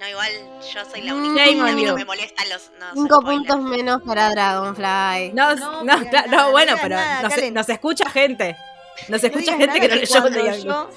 No, 0.00 0.08
igual 0.08 0.30
yo 0.74 0.84
soy 0.90 1.02
la 1.02 1.14
única. 1.14 1.46
Shame 1.46 1.60
a 1.60 1.64
on 1.66 1.74
mí 1.76 1.82
no 1.84 1.90
you. 1.92 1.96
me 1.96 2.04
molestan 2.04 2.48
los. 2.48 2.70
No, 2.80 2.86
Cinco 2.94 3.20
puntos 3.22 3.60
menos 3.62 4.02
para 4.02 4.30
Dragonfly. 4.30 5.32
No, 5.34 5.54
No, 5.54 5.84
nada, 5.84 6.48
bueno, 6.50 6.74
pero 6.82 6.96
nada, 6.96 7.22
nos, 7.22 7.52
nos 7.52 7.68
escucha 7.68 8.10
gente. 8.10 8.56
Nos 9.08 9.22
No 9.22 9.28
escucha 9.28 9.56
gente 9.56 9.80
que 9.80 9.88
no 9.88 9.94
leyó 9.96 10.20
cuando 10.20 10.56
yo, 10.56 10.90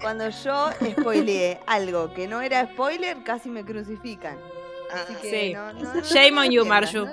cuando 0.00 0.28
yo 0.30 0.70
spoileé 1.00 1.60
algo 1.66 2.12
que 2.14 2.26
no 2.26 2.40
era 2.42 2.64
spoiler, 2.66 3.22
casi 3.24 3.48
me 3.50 3.64
crucifican. 3.64 4.38
Así 4.90 5.12
Ah, 5.14 5.18
que 5.20 5.30
Sí. 5.30 5.52
no, 5.52 5.72
no, 5.74 6.00
Shame 6.02 6.30
me 6.32 6.40
on 6.40 6.50
you, 6.50 6.64
Marju. 6.64 7.06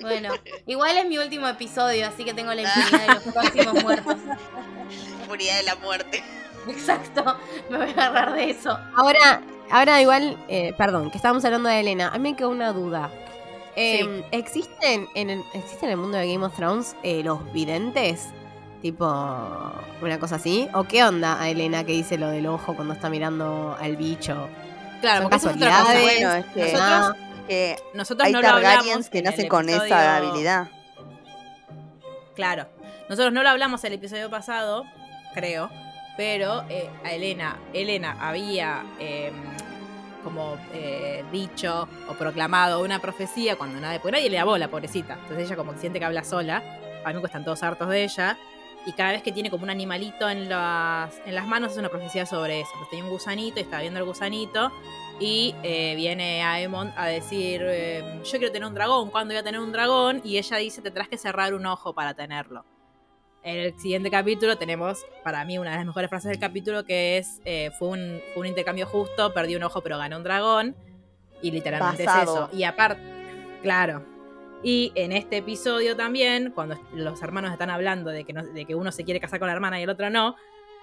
Bueno, 0.00 0.32
igual 0.66 0.96
es 0.98 1.06
mi 1.06 1.18
último 1.18 1.48
episodio, 1.48 2.06
así 2.06 2.24
que 2.24 2.32
tengo 2.34 2.54
la 2.54 2.62
impunidad 2.62 3.06
de 3.08 3.14
los 3.14 3.22
próximos 3.34 3.82
muertos. 3.82 4.16
Furia 5.26 5.56
de 5.56 5.62
la 5.64 5.74
muerte. 5.76 6.22
Exacto, 6.68 7.36
me 7.70 7.78
voy 7.78 7.88
a 7.88 7.92
agarrar 8.06 8.32
de 8.34 8.50
eso. 8.50 8.78
Ahora, 8.96 9.40
ahora 9.70 10.00
igual, 10.00 10.36
eh, 10.48 10.72
perdón, 10.76 11.10
que 11.10 11.16
estábamos 11.16 11.44
hablando 11.44 11.68
de 11.68 11.80
Elena. 11.80 12.08
A 12.08 12.18
mí 12.18 12.30
me 12.30 12.36
quedó 12.36 12.50
una 12.50 12.72
duda. 12.72 13.10
Eh, 13.76 14.24
¿existen, 14.30 15.08
en 15.14 15.30
el, 15.30 15.42
¿Existen 15.52 15.88
en 15.88 15.90
el 15.92 15.96
mundo 15.96 16.16
de 16.16 16.32
Game 16.32 16.44
of 16.46 16.54
Thrones 16.54 16.94
eh, 17.02 17.22
los 17.24 17.52
videntes? 17.52 18.28
Tipo, 18.82 19.06
una 20.02 20.18
cosa 20.20 20.36
así. 20.36 20.68
¿O 20.74 20.84
qué 20.84 21.02
onda 21.04 21.40
a 21.40 21.48
Elena 21.48 21.84
que 21.84 21.92
dice 21.92 22.18
lo 22.18 22.28
del 22.28 22.46
ojo 22.46 22.76
cuando 22.76 22.94
está 22.94 23.08
mirando 23.10 23.76
al 23.80 23.96
bicho? 23.96 24.48
Claro, 25.00 25.22
¿Son 25.22 25.30
porque 25.30 25.36
eso 25.36 25.50
es 25.50 25.56
otra 25.56 25.70
cosa. 25.70 25.84
casualidades? 25.92 26.20
Bueno, 26.20 26.32
es 26.34 26.46
que, 26.54 26.72
Nosotros- 26.72 27.16
que 27.48 27.76
Nosotros 27.94 28.26
hay 28.26 28.32
no 28.32 28.40
lo 28.42 28.48
hablamos. 28.48 28.74
Targaryens 28.76 29.10
que 29.10 29.18
en 29.18 29.24
nacen 29.24 29.48
con 29.48 29.68
esa 29.68 30.16
habilidad. 30.16 30.68
Claro. 32.34 32.66
Nosotros 33.08 33.32
no 33.32 33.42
lo 33.42 33.48
hablamos 33.48 33.82
el 33.84 33.92
episodio 33.94 34.30
pasado, 34.30 34.84
creo, 35.34 35.70
pero 36.16 36.64
eh, 36.68 36.90
a 37.04 37.12
Elena, 37.12 37.58
Elena 37.72 38.16
había 38.20 38.84
eh, 38.98 39.32
como 40.24 40.56
eh, 40.72 41.22
dicho 41.30 41.86
o 42.08 42.14
proclamado 42.14 42.82
una 42.82 42.98
profecía 42.98 43.56
cuando 43.56 43.78
nadie, 43.78 44.00
porque 44.00 44.16
nadie 44.16 44.30
le 44.30 44.38
da 44.38 44.44
bola, 44.44 44.68
pobrecita. 44.68 45.14
Entonces 45.14 45.46
ella 45.46 45.56
como 45.56 45.72
que 45.72 45.78
siente 45.78 45.98
que 45.98 46.04
habla 46.04 46.24
sola. 46.24 46.62
A 47.04 47.12
mí 47.12 47.20
me 47.20 47.26
están 47.26 47.44
todos 47.44 47.62
hartos 47.62 47.88
de 47.90 48.02
ella. 48.02 48.38
Y 48.86 48.92
cada 48.92 49.12
vez 49.12 49.22
que 49.22 49.32
tiene 49.32 49.50
como 49.50 49.64
un 49.64 49.70
animalito 49.70 50.28
en 50.28 50.48
las, 50.48 51.18
en 51.24 51.34
las 51.34 51.46
manos 51.46 51.72
es 51.72 51.78
una 51.78 51.88
profecía 51.88 52.26
sobre 52.26 52.60
eso. 52.60 52.70
Entonces 52.72 52.90
tenía 52.90 53.04
un 53.04 53.10
gusanito 53.10 53.58
y 53.58 53.62
estaba 53.62 53.82
viendo 53.82 54.00
el 54.00 54.06
gusanito. 54.06 54.72
Y 55.20 55.54
eh, 55.62 55.94
viene 55.96 56.42
Aemon 56.42 56.92
a 56.96 57.06
decir, 57.06 57.62
eh, 57.64 58.02
yo 58.24 58.38
quiero 58.38 58.52
tener 58.52 58.66
un 58.66 58.74
dragón, 58.74 59.10
¿cuándo 59.10 59.32
voy 59.32 59.38
a 59.38 59.44
tener 59.44 59.60
un 59.60 59.70
dragón? 59.70 60.20
Y 60.24 60.38
ella 60.38 60.56
dice, 60.56 60.82
tendrás 60.82 61.08
que 61.08 61.16
cerrar 61.16 61.54
un 61.54 61.64
ojo 61.66 61.94
para 61.94 62.14
tenerlo. 62.14 62.64
En 63.44 63.58
el 63.58 63.78
siguiente 63.78 64.10
capítulo 64.10 64.56
tenemos, 64.56 65.04
para 65.22 65.44
mí, 65.44 65.58
una 65.58 65.70
de 65.72 65.76
las 65.76 65.86
mejores 65.86 66.08
frases 66.08 66.30
del 66.30 66.40
capítulo, 66.40 66.84
que 66.84 67.18
es, 67.18 67.40
eh, 67.44 67.70
fue, 67.78 67.88
un, 67.88 68.20
fue 68.32 68.40
un 68.40 68.46
intercambio 68.46 68.86
justo, 68.86 69.34
perdí 69.34 69.54
un 69.54 69.62
ojo 69.62 69.82
pero 69.82 69.98
gané 69.98 70.16
un 70.16 70.22
dragón. 70.22 70.74
Y 71.42 71.50
literalmente 71.50 72.04
es 72.04 72.08
eso. 72.22 72.48
Y 72.54 72.64
aparte, 72.64 73.02
claro. 73.62 74.02
Y 74.62 74.92
en 74.94 75.12
este 75.12 75.36
episodio 75.38 75.94
también, 75.94 76.52
cuando 76.54 76.80
los 76.94 77.22
hermanos 77.22 77.52
están 77.52 77.68
hablando 77.68 78.10
de 78.10 78.24
que, 78.24 78.32
no- 78.32 78.46
de 78.46 78.64
que 78.64 78.74
uno 78.74 78.90
se 78.92 79.04
quiere 79.04 79.20
casar 79.20 79.38
con 79.40 79.48
la 79.48 79.52
hermana 79.54 79.78
y 79.78 79.82
el 79.82 79.90
otro 79.90 80.08
no, 80.08 80.36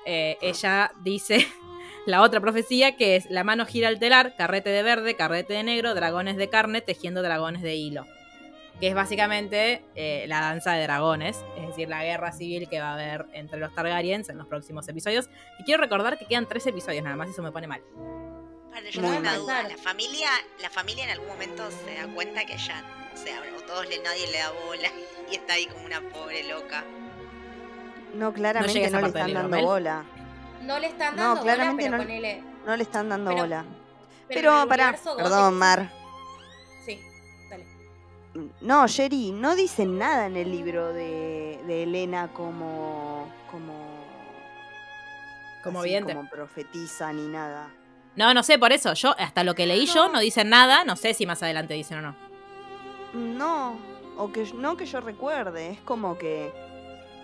eh, 0.05 0.37
ella 0.39 0.91
dice 1.03 1.47
la 2.05 2.21
otra 2.21 2.39
profecía 2.41 2.95
que 2.95 3.15
es 3.15 3.25
la 3.31 3.43
mano 3.43 3.65
gira 3.65 3.87
al 3.87 3.97
telar, 3.97 4.35
carrete 4.35 4.69
de 4.69 4.83
verde, 4.83 5.15
carrete 5.15 5.53
de 5.53 5.63
negro, 5.63 5.95
dragones 5.95 6.37
de 6.37 6.47
carne, 6.47 6.81
tejiendo 6.81 7.23
dragones 7.23 7.63
de 7.63 7.75
hilo. 7.75 8.05
Que 8.81 8.87
es 8.89 8.95
básicamente 8.95 9.85
eh, 9.95 10.25
la 10.27 10.41
danza 10.41 10.73
de 10.73 10.81
dragones, 10.83 11.45
es 11.55 11.67
decir, 11.67 11.87
la 11.87 12.03
guerra 12.03 12.31
civil 12.31 12.67
que 12.67 12.79
va 12.81 12.89
a 12.89 12.93
haber 12.95 13.27
entre 13.33 13.59
los 13.59 13.73
Targaryens 13.73 14.27
en 14.29 14.37
los 14.39 14.47
próximos 14.47 14.87
episodios. 14.89 15.29
Y 15.59 15.63
quiero 15.63 15.79
recordar 15.81 16.17
que 16.17 16.25
quedan 16.25 16.47
tres 16.47 16.65
episodios 16.67 17.03
nada 17.03 17.15
más, 17.15 17.29
eso 17.29 17.43
me 17.43 17.51
pone 17.51 17.67
mal. 17.67 17.81
Vale, 18.71 18.89
yo 18.91 19.01
tengo 19.01 19.17
una 19.17 19.35
duda. 19.35 19.63
La 19.63 19.77
familia, 19.77 20.29
la 20.61 20.69
familia 20.69 21.03
en 21.03 21.11
algún 21.11 21.27
momento 21.27 21.63
se 21.69 21.93
da 21.95 22.07
cuenta 22.13 22.43
que 22.45 22.57
ya, 22.57 22.83
o 23.13 23.17
sea, 23.17 23.39
o 23.57 23.61
todos 23.61 23.87
le, 23.87 24.01
nadie 24.01 24.25
le 24.31 24.39
da 24.39 24.49
bola 24.65 24.87
y 25.31 25.35
está 25.35 25.53
ahí 25.53 25.67
como 25.67 25.85
una 25.85 26.01
pobre 26.01 26.43
loca. 26.49 26.83
No, 28.15 28.33
claramente 28.33 28.89
no, 28.89 28.99
le 29.01 29.07
están 29.07 29.27
libro, 29.27 29.41
dando 29.43 29.55
Mel. 29.57 29.65
bola. 29.65 30.03
No 30.63 30.79
le 30.79 30.87
están 30.87 31.15
No, 31.15 31.21
dando 31.21 31.41
bola, 31.41 31.53
claramente 31.55 31.83
pero 31.85 31.97
no- 31.97 32.03
ponele. 32.03 32.43
No 32.65 32.75
le 32.75 32.83
están 32.83 33.09
dando 33.09 33.29
Pero- 33.31 33.41
bola. 33.43 33.65
Pero, 34.27 34.65
gótico 34.65 35.17
perdón. 35.17 35.53
Mar. 35.55 35.89
No, 38.61 38.87
Sherry, 38.87 39.31
no 39.31 39.55
dicen 39.55 39.97
nada 39.97 40.25
en 40.27 40.37
el 40.37 40.51
libro 40.51 40.93
de, 40.93 41.59
de 41.67 41.83
Elena 41.83 42.29
como. 42.33 43.27
como. 43.51 43.73
Como 45.63 45.79
así, 45.81 45.89
vidente. 45.89 46.15
Como 46.15 46.29
profetiza 46.29 47.11
ni 47.13 47.27
nada. 47.27 47.69
No, 48.15 48.33
no 48.33 48.41
sé, 48.43 48.57
por 48.57 48.71
eso, 48.73 48.93
yo, 48.93 49.15
hasta 49.17 49.43
lo 49.43 49.53
que 49.55 49.65
leí 49.65 49.85
yo, 49.85 50.09
no 50.09 50.19
dicen 50.19 50.49
nada, 50.49 50.83
no 50.83 50.95
sé 50.95 51.13
si 51.13 51.25
más 51.25 51.41
adelante 51.43 51.73
dicen 51.75 51.99
o 51.99 52.01
no. 52.01 52.15
No, 53.13 53.77
o 54.17 54.31
que 54.31 54.45
no 54.55 54.75
que 54.75 54.85
yo 54.85 54.99
recuerde, 55.01 55.71
es 55.71 55.79
como 55.81 56.17
que 56.17 56.51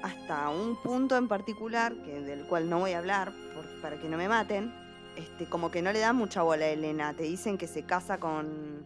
hasta 0.03 0.49
un 0.49 0.75
punto 0.77 1.17
en 1.17 1.27
particular, 1.27 1.93
que 2.05 2.21
del 2.21 2.45
cual 2.45 2.69
no 2.69 2.79
voy 2.79 2.93
a 2.93 2.99
hablar 2.99 3.31
por- 3.53 3.81
para 3.81 3.97
que 3.97 4.07
no 4.07 4.17
me 4.17 4.29
maten, 4.29 4.73
este, 5.17 5.45
como 5.49 5.71
que 5.71 5.81
no 5.81 5.91
le 5.91 5.99
dan 5.99 6.15
mucha 6.15 6.41
bola 6.43 6.65
a 6.65 6.69
Elena. 6.69 7.13
Te 7.13 7.23
dicen 7.23 7.57
que 7.57 7.67
se 7.67 7.83
casa 7.83 8.19
con 8.19 8.85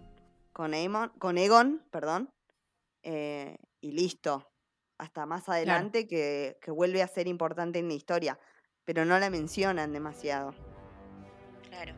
con 0.62 0.74
Aemon- 0.74 1.12
con 1.18 1.40
Egon, 1.40 1.84
perdón, 1.90 2.30
eh, 3.02 3.58
y 3.80 3.94
listo. 3.94 4.48
Hasta 5.00 5.26
más 5.26 5.50
adelante 5.50 6.08
que, 6.08 6.60
que 6.62 6.70
vuelve 6.70 7.02
a 7.02 7.08
ser 7.08 7.28
importante 7.28 7.80
en 7.80 7.88
la 7.88 7.96
historia, 7.96 8.38
pero 8.86 9.04
no 9.04 9.18
la 9.18 9.32
mencionan 9.32 9.92
demasiado. 9.92 10.54
Claro. 11.68 11.96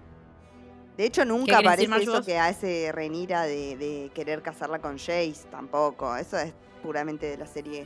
De 0.96 1.04
hecho, 1.04 1.26
nunca 1.26 1.58
aparece 1.58 1.94
eso 2.04 2.14
vos? 2.14 2.26
que 2.26 2.40
hace 2.40 2.90
Renira 2.94 3.42
de, 3.44 3.76
de 3.76 4.12
querer 4.16 4.42
casarla 4.42 4.80
con 4.80 4.98
Jace, 4.98 5.46
tampoco. 5.52 6.16
Eso 6.16 6.38
es 6.38 6.54
puramente 6.82 7.26
de 7.26 7.36
la 7.36 7.48
serie. 7.48 7.86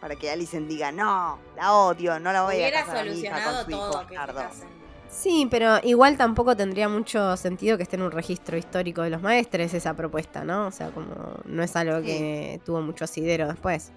Para 0.00 0.16
que 0.16 0.28
Alicent 0.28 0.66
diga, 0.66 0.90
no, 0.90 1.38
la 1.54 1.72
odio, 1.72 2.18
no 2.18 2.32
la 2.32 2.42
voy 2.42 2.60
a 2.64 2.72
casar 2.72 2.96
a 2.96 3.02
mi 3.04 3.10
hija 3.20 3.44
solucionado 3.44 3.56
con 3.58 3.64
su 3.64 3.70
hijo 3.70 3.90
todo 3.90 4.85
que 5.06 5.12
se 5.12 5.28
bastardo". 5.28 5.30
casen. 5.30 5.42
Sí, 5.42 5.48
pero 5.50 5.78
igual 5.82 6.16
tampoco 6.16 6.56
tendría 6.56 6.88
mucho 6.88 7.36
sentido 7.36 7.76
que 7.76 7.82
esté 7.84 7.96
en 7.96 8.02
un 8.02 8.10
registro 8.12 8.56
histórico 8.56 9.02
de 9.02 9.10
los 9.10 9.22
maestres 9.22 9.72
esa 9.74 9.94
propuesta, 9.94 10.44
¿no? 10.44 10.66
O 10.66 10.70
sea, 10.70 10.90
como 10.90 11.06
no 11.44 11.62
es 11.62 11.74
algo 11.76 12.02
que 12.02 12.60
tuvo 12.64 12.80
mucho 12.82 13.04
asidero 13.04 13.48
después. 13.48 13.92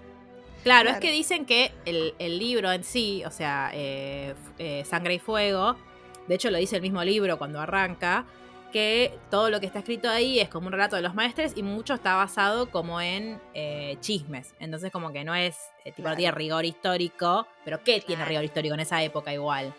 Claro, 0.62 0.90
es 0.90 0.98
que 0.98 1.10
dicen 1.10 1.46
que 1.46 1.72
el, 1.86 2.14
el 2.18 2.38
libro 2.38 2.70
en 2.70 2.84
sí, 2.84 3.22
o 3.24 3.30
sea, 3.30 3.70
eh, 3.72 4.34
eh, 4.58 4.84
Sangre 4.84 5.14
y 5.14 5.18
Fuego, 5.18 5.76
de 6.28 6.34
hecho 6.34 6.50
lo 6.50 6.58
dice 6.58 6.76
el 6.76 6.82
mismo 6.82 7.02
libro 7.02 7.38
cuando 7.38 7.60
arranca, 7.60 8.26
que 8.70 9.18
todo 9.30 9.48
lo 9.50 9.58
que 9.58 9.66
está 9.66 9.78
escrito 9.80 10.08
ahí 10.10 10.38
es 10.38 10.48
como 10.50 10.66
un 10.66 10.72
relato 10.72 10.96
de 10.96 11.02
los 11.02 11.14
maestres 11.14 11.54
y 11.56 11.62
mucho 11.62 11.94
está 11.94 12.14
basado 12.14 12.70
como 12.70 13.00
en 13.00 13.40
eh, 13.54 13.96
chismes. 14.00 14.54
Entonces 14.60 14.92
como 14.92 15.12
que 15.12 15.24
no 15.24 15.34
es, 15.34 15.56
eh, 15.84 15.92
tipo, 15.92 16.02
no 16.02 16.14
Claro. 16.14 16.16
tiene 16.18 16.32
rigor 16.32 16.64
histórico, 16.66 17.46
pero 17.64 17.82
¿qué 17.82 17.94
tiene 18.00 18.16
Claro. 18.20 18.28
rigor 18.28 18.44
histórico 18.44 18.74
en 18.74 18.80
esa 18.80 19.02
época 19.02 19.32
igual? 19.32 19.74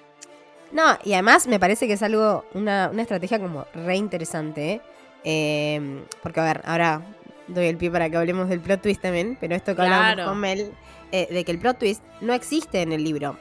No, 0.72 0.98
y 1.04 1.14
además 1.14 1.48
me 1.48 1.60
parece 1.60 1.88
que 1.88 1.94
es 1.94 2.04
algo, 2.04 2.46
una, 2.54 2.90
una 2.92 3.02
estrategia 3.02 3.40
como 3.40 3.66
re 3.74 3.96
interesante. 3.98 4.72
¿eh? 4.74 4.82
Eh, 5.24 6.04
porque, 6.24 6.40
a 6.40 6.44
ver, 6.46 6.62
ahora 6.66 7.02
doy 7.48 7.66
el 7.68 7.78
pie 7.78 7.92
para 7.92 8.10
que 8.10 8.18
hablemos 8.18 8.48
del 8.50 8.62
plot 8.62 8.82
twist 8.82 9.02
también, 9.02 9.38
pero 9.40 9.56
esto 9.56 9.76
que 9.76 9.82
hablamos 9.82 10.14
Claro. 10.14 10.30
con 10.30 10.40
Mel, 10.40 10.72
eh, 11.12 11.28
de 11.30 11.44
que 11.44 11.52
el 11.52 11.60
plot 11.60 11.78
twist 11.80 12.02
no 12.22 12.34
existe 12.34 12.82
en 12.82 12.94
el 12.94 13.04
libro. 13.04 13.38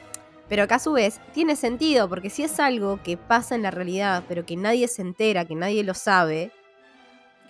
Pero 0.49 0.67
que 0.67 0.73
a 0.73 0.79
su 0.79 0.91
vez 0.91 1.21
tiene 1.33 1.55
sentido, 1.55 2.09
porque 2.09 2.29
si 2.29 2.43
es 2.43 2.59
algo 2.59 2.99
que 3.01 3.15
pasa 3.15 3.55
en 3.55 3.61
la 3.63 3.71
realidad, 3.71 4.23
pero 4.27 4.45
que 4.45 4.57
nadie 4.57 4.87
se 4.89 5.01
entera, 5.01 5.45
que 5.45 5.55
nadie 5.55 5.81
lo 5.85 5.93
sabe, 5.93 6.51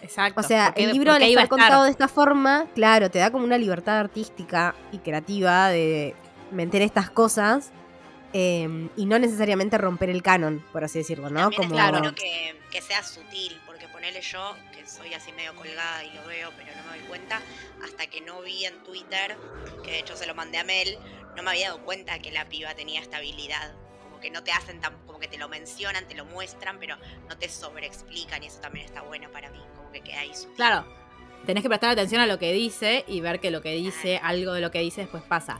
Exacto. 0.03 0.39
o 0.39 0.43
sea, 0.43 0.67
¿Por 0.67 0.75
qué- 0.75 0.83
el 0.83 0.93
libro 0.93 1.11
al 1.11 1.23
estar 1.23 1.47
contado 1.47 1.83
de 1.85 1.91
esta 1.91 2.07
forma, 2.07 2.67
claro, 2.75 3.09
te 3.09 3.17
da 3.19 3.31
como 3.31 3.43
una 3.43 3.57
libertad 3.57 3.99
artística 3.99 4.75
y 4.91 4.99
creativa 4.99 5.69
de 5.69 6.13
meter 6.51 6.83
estas 6.83 7.09
cosas 7.09 7.71
eh, 8.33 8.89
y 8.95 9.05
no 9.05 9.19
necesariamente 9.19 9.77
romper 9.77 10.09
el 10.09 10.23
canon, 10.23 10.63
por 10.71 10.83
así 10.83 10.99
decirlo, 10.99 11.29
¿no? 11.29 11.41
También 11.41 11.61
Como... 11.63 11.75
está 11.75 11.91
bueno 11.91 12.15
que, 12.15 12.55
que 12.71 12.81
sea 12.81 13.03
sutil, 13.03 13.59
porque 13.65 13.87
ponele 13.87 14.21
yo, 14.21 14.55
que 14.75 14.87
soy 14.87 15.13
así 15.13 15.31
medio 15.33 15.53
colgada 15.55 16.03
y 16.03 16.13
lo 16.13 16.25
veo, 16.25 16.51
pero 16.57 16.71
no 16.75 16.91
me 16.91 16.97
doy 16.97 17.07
cuenta, 17.07 17.41
hasta 17.83 18.07
que 18.07 18.21
no 18.21 18.41
vi 18.41 18.65
en 18.65 18.81
Twitter, 18.83 19.37
que 19.83 19.91
de 19.91 19.99
hecho 19.99 20.15
se 20.15 20.25
lo 20.25 20.35
mandé 20.35 20.57
a 20.57 20.63
Mel, 20.63 20.97
no 21.35 21.43
me 21.43 21.51
había 21.51 21.69
dado 21.69 21.83
cuenta 21.83 22.19
que 22.19 22.31
la 22.31 22.47
piba 22.47 22.73
tenía 22.73 23.01
esta 23.01 23.17
habilidad. 23.17 23.73
Como 24.03 24.19
que 24.19 24.29
no 24.29 24.43
te 24.43 24.51
hacen 24.51 24.79
tan, 24.79 24.97
como 25.05 25.19
que 25.19 25.27
te 25.27 25.37
lo 25.37 25.49
mencionan, 25.49 26.07
te 26.07 26.15
lo 26.15 26.25
muestran, 26.25 26.79
pero 26.79 26.97
no 27.29 27.37
te 27.37 27.49
sobreexplican 27.49 28.43
y 28.43 28.47
eso 28.47 28.59
también 28.59 28.85
está 28.85 29.01
bueno 29.01 29.29
para 29.31 29.49
mí, 29.49 29.59
como 29.75 29.91
que 29.91 30.01
queda 30.01 30.21
ahí 30.21 30.33
sutil. 30.33 30.55
Claro, 30.55 30.85
tenés 31.45 31.63
que 31.63 31.69
prestar 31.69 31.89
atención 31.89 32.21
a 32.21 32.27
lo 32.27 32.39
que 32.39 32.53
dice 32.53 33.03
y 33.07 33.21
ver 33.21 33.39
que 33.39 33.51
lo 33.51 33.61
que 33.61 33.73
dice, 33.73 34.19
algo 34.23 34.53
de 34.53 34.61
lo 34.61 34.71
que 34.71 34.79
dice 34.79 35.01
después 35.01 35.23
pasa. 35.23 35.59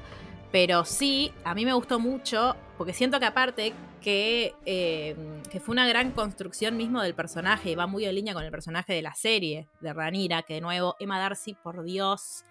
Pero 0.52 0.84
sí, 0.86 1.32
a 1.46 1.56
mí 1.56 1.64
me 1.66 1.74
gustó 1.74 2.00
mucho, 2.00 2.56
porque 2.78 2.94
siento 2.94 3.20
que 3.20 3.26
aparte, 3.26 3.74
que, 4.02 4.54
eh, 4.66 5.16
que 5.50 5.60
fue 5.60 5.72
una 5.74 5.88
gran 5.88 6.12
construcción 6.12 6.76
mismo 6.76 7.02
del 7.02 7.14
personaje 7.14 7.72
y 7.72 7.76
va 7.76 7.88
muy 7.88 8.04
en 8.06 8.16
línea 8.16 8.34
con 8.34 8.44
el 8.44 8.52
personaje 8.52 8.94
de 8.94 9.02
la 9.02 9.14
serie 9.14 9.68
de 9.80 9.94
Ranira, 9.94 10.42
que 10.42 10.56
de 10.56 10.62
nuevo, 10.62 10.96
Emma 11.00 11.20
Darcy, 11.20 11.54
por 11.54 11.84
Dios. 11.84 12.44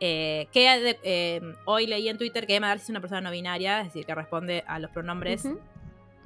eh, 0.00 0.48
que 0.52 0.60
de- 0.80 0.98
eh, 1.04 1.40
hoy 1.66 1.86
leí 1.86 2.08
en 2.08 2.18
Twitter 2.18 2.46
que 2.48 2.56
Emma 2.56 2.66
Darcy 2.68 2.82
es 2.84 2.90
una 2.90 3.00
persona 3.00 3.20
no 3.22 3.30
binaria, 3.30 3.80
es 3.80 3.86
decir, 3.86 4.04
que 4.04 4.14
responde 4.14 4.64
a 4.66 4.78
los 4.80 4.90
pronombres 4.90 5.44
Ujú. 5.44 5.58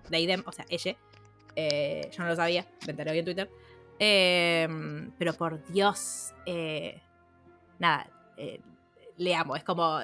de 0.09 0.21
idem, 0.21 0.43
o 0.47 0.53
sea, 0.53 0.65
ella. 0.71 0.97
Yo 2.11 2.23
no 2.23 2.29
lo 2.31 2.35
sabía, 2.37 2.67
me 2.87 2.93
enteré 2.93 3.11
hoy 3.11 3.19
en 3.19 3.25
Twitter. 3.27 3.51
Eh, 3.99 4.67
pero 5.19 5.35
por 5.35 5.63
Dios, 5.69 6.33
nada, 7.79 8.09
le 9.19 9.35
amo, 9.35 9.55
es 9.55 9.65
como... 9.65 10.01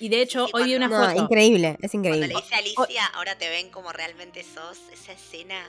Y 0.00 0.08
de 0.08 0.22
hecho, 0.22 0.46
Sí, 0.46 0.52
hoy 0.54 0.64
vi 0.64 0.76
una 0.76 0.88
No, 0.88 1.08
foto. 1.08 1.22
increíble, 1.22 1.76
es 1.80 1.90
Cuando 1.92 2.08
increíble. 2.08 2.34
le 2.34 2.40
dice 2.40 2.54
Alicia, 2.54 3.06
ahora 3.14 3.36
te 3.38 3.48
ven 3.48 3.70
como 3.70 3.92
realmente 3.92 4.42
sos, 4.42 4.78
esa 4.92 5.12
escena. 5.12 5.62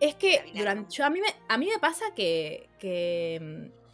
Es 0.00 0.14
que 0.14 0.44
durante, 0.54 0.92
yo, 0.94 1.04
a, 1.04 1.10
mí 1.10 1.20
me, 1.20 1.28
a 1.48 1.58
mí 1.58 1.66
me 1.72 1.78
pasa 1.78 2.04
que, 2.14 2.68
que, 2.78 3.40
mm, 3.42 3.86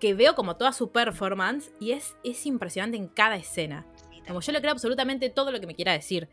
que 0.00 0.14
veo 0.14 0.34
como 0.34 0.56
toda 0.56 0.72
su 0.72 0.90
performance 0.90 1.70
y 1.78 1.92
es, 1.92 2.16
es 2.24 2.46
impresionante 2.46 2.96
en 2.96 3.08
cada 3.08 3.36
escena. 3.36 3.86
Como 4.26 4.40
yo 4.40 4.52
le 4.52 4.60
creo 4.60 4.72
absolutamente 4.72 5.28
todo 5.28 5.50
lo 5.52 5.60
que 5.60 5.66
me 5.66 5.74
quiera 5.74 5.92
decir. 5.92 6.28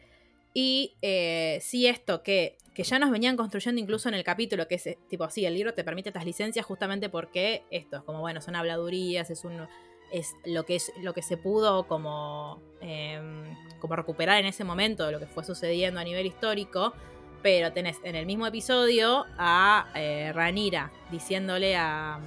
Y 0.54 0.94
eh, 1.02 1.60
sí 1.62 1.88
esto 1.88 2.24
que, 2.24 2.58
que 2.74 2.84
ya 2.84 2.98
nos 3.00 3.12
venían 3.12 3.36
construyendo 3.36 3.82
incluso 3.82 4.08
en 4.08 4.16
el 4.16 4.24
capítulo, 4.24 4.68
que 4.68 4.76
es 4.76 4.88
eh, 4.88 4.98
tipo, 5.10 5.30
sí, 5.30 5.46
el 5.46 5.54
libro 5.56 5.74
te 5.74 5.84
permite 5.84 6.10
estas 6.10 6.26
licencias 6.26 6.66
justamente 6.66 7.10
porque 7.10 7.64
esto 7.72 7.98
es 7.98 8.04
como, 8.04 8.22
bueno, 8.22 8.40
son 8.42 8.56
habladurías, 8.56 9.30
es 9.30 9.44
un 9.44 9.68
es 10.12 10.36
lo 10.46 10.66
que 10.66 10.76
es 10.76 10.92
lo 11.02 11.14
que 11.14 11.22
se 11.22 11.38
pudo 11.38 11.88
como, 11.88 12.62
em, 12.82 13.56
como 13.80 13.96
recuperar 13.96 14.40
en 14.40 14.46
ese 14.46 14.64
momento 14.64 15.06
de 15.06 15.12
lo 15.12 15.20
que 15.20 15.28
fue 15.28 15.44
sucediendo 15.44 16.00
a 16.00 16.04
nivel 16.04 16.26
histórico. 16.26 16.94
Pero 17.44 17.72
tenés 17.72 17.98
en 18.04 18.16
el 18.16 18.26
mismo 18.26 18.48
episodio 18.48 19.26
a 19.38 19.88
eh, 19.96 20.32
Ranira 20.34 20.92
diciéndole 21.12 21.76
a, 21.78 22.20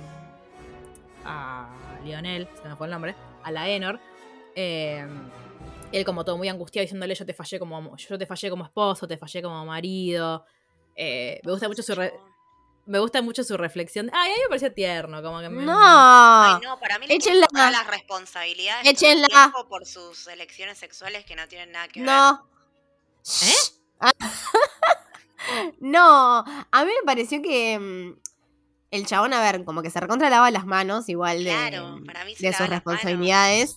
a 1.24 1.68
Lionel, 2.04 2.48
se 2.62 2.68
me 2.68 2.76
fue 2.76 2.86
el 2.86 2.92
nombre, 2.92 3.14
a 3.42 3.50
la 3.50 3.68
Enor, 3.68 3.98
eh, 4.54 5.06
él 5.92 6.04
como 6.04 6.24
todo 6.24 6.36
muy 6.36 6.48
angustiado 6.48 6.84
diciéndole 6.84 7.14
yo 7.14 7.26
te 7.26 7.34
fallé 7.34 7.58
como 7.58 7.96
yo 7.96 8.18
te 8.18 8.26
fallé 8.26 8.50
como 8.50 8.64
esposo, 8.64 9.08
te 9.08 9.16
fallé 9.16 9.42
como 9.42 9.64
marido. 9.66 10.44
Eh, 10.94 11.40
me 11.44 11.52
gusta 11.52 11.66
mucho 11.68 11.82
su 11.82 11.94
re- 11.94 12.14
me 12.90 12.98
gusta 12.98 13.22
mucho 13.22 13.44
su 13.44 13.56
reflexión. 13.56 14.10
Ay, 14.12 14.30
a 14.32 14.34
mí 14.34 14.40
me 14.42 14.48
pareció 14.48 14.72
tierno, 14.72 15.22
como 15.22 15.40
que 15.40 15.48
me- 15.48 15.62
No, 15.62 15.78
Ay, 15.78 16.60
no, 16.62 16.78
para 16.80 16.98
mí 16.98 17.06
le 17.06 17.14
Échenla. 17.14 17.46
sacar 17.50 17.72
las 17.72 17.86
responsabilidades 17.86 18.82
todo 18.82 18.90
el 18.90 18.96
Échenla. 18.96 19.28
tiempo 19.28 19.68
por 19.68 19.86
sus 19.86 20.26
elecciones 20.26 20.76
sexuales 20.78 21.24
que 21.24 21.36
no 21.36 21.46
tienen 21.48 21.72
nada 21.72 21.88
que 21.88 22.00
ver. 22.00 22.06
no. 22.08 22.48
Ah. 24.00 24.12
no, 25.80 26.38
a 26.70 26.84
mí 26.84 26.90
me 26.90 27.04
pareció 27.06 27.40
que 27.42 27.78
mm, 27.78 28.20
el 28.90 29.06
chabón, 29.06 29.32
a 29.34 29.40
ver, 29.42 29.64
como 29.64 29.82
que 29.82 29.90
se 29.90 30.00
recontra 30.00 30.30
lava 30.30 30.50
las 30.50 30.66
manos, 30.66 31.08
igual 31.08 31.44
de, 31.44 31.50
Claro, 31.50 31.98
para 32.06 32.24
mí 32.24 32.34
se 32.34 32.46
de 32.46 32.52
sus 32.52 32.60
manos. 32.60 32.68
Sí, 32.68 32.74
responsabilidades. 32.74 33.76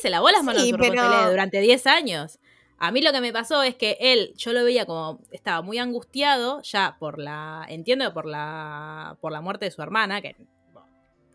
se 0.00 0.10
lavó 0.10 0.30
las 0.30 0.42
manos 0.44 0.62
Sí, 0.62 0.72
pero- 0.78 1.30
durante 1.30 1.60
10 1.60 1.86
años. 1.86 2.38
A 2.80 2.92
mí 2.92 3.00
lo 3.02 3.12
que 3.12 3.20
me 3.20 3.32
pasó 3.32 3.62
es 3.62 3.74
que 3.74 3.96
él, 4.00 4.32
yo 4.36 4.52
lo 4.52 4.62
veía 4.64 4.86
como, 4.86 5.20
estaba 5.32 5.62
muy 5.62 5.78
angustiado 5.78 6.62
ya 6.62 6.96
por 7.00 7.18
la, 7.18 7.66
entiendo, 7.68 8.12
por 8.14 8.24
la, 8.26 9.18
por 9.20 9.32
la 9.32 9.40
muerte 9.40 9.64
de 9.64 9.72
su 9.72 9.82
hermana, 9.82 10.22
que, 10.22 10.36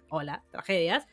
hola, 0.10 0.44
tragedias. 0.52 1.06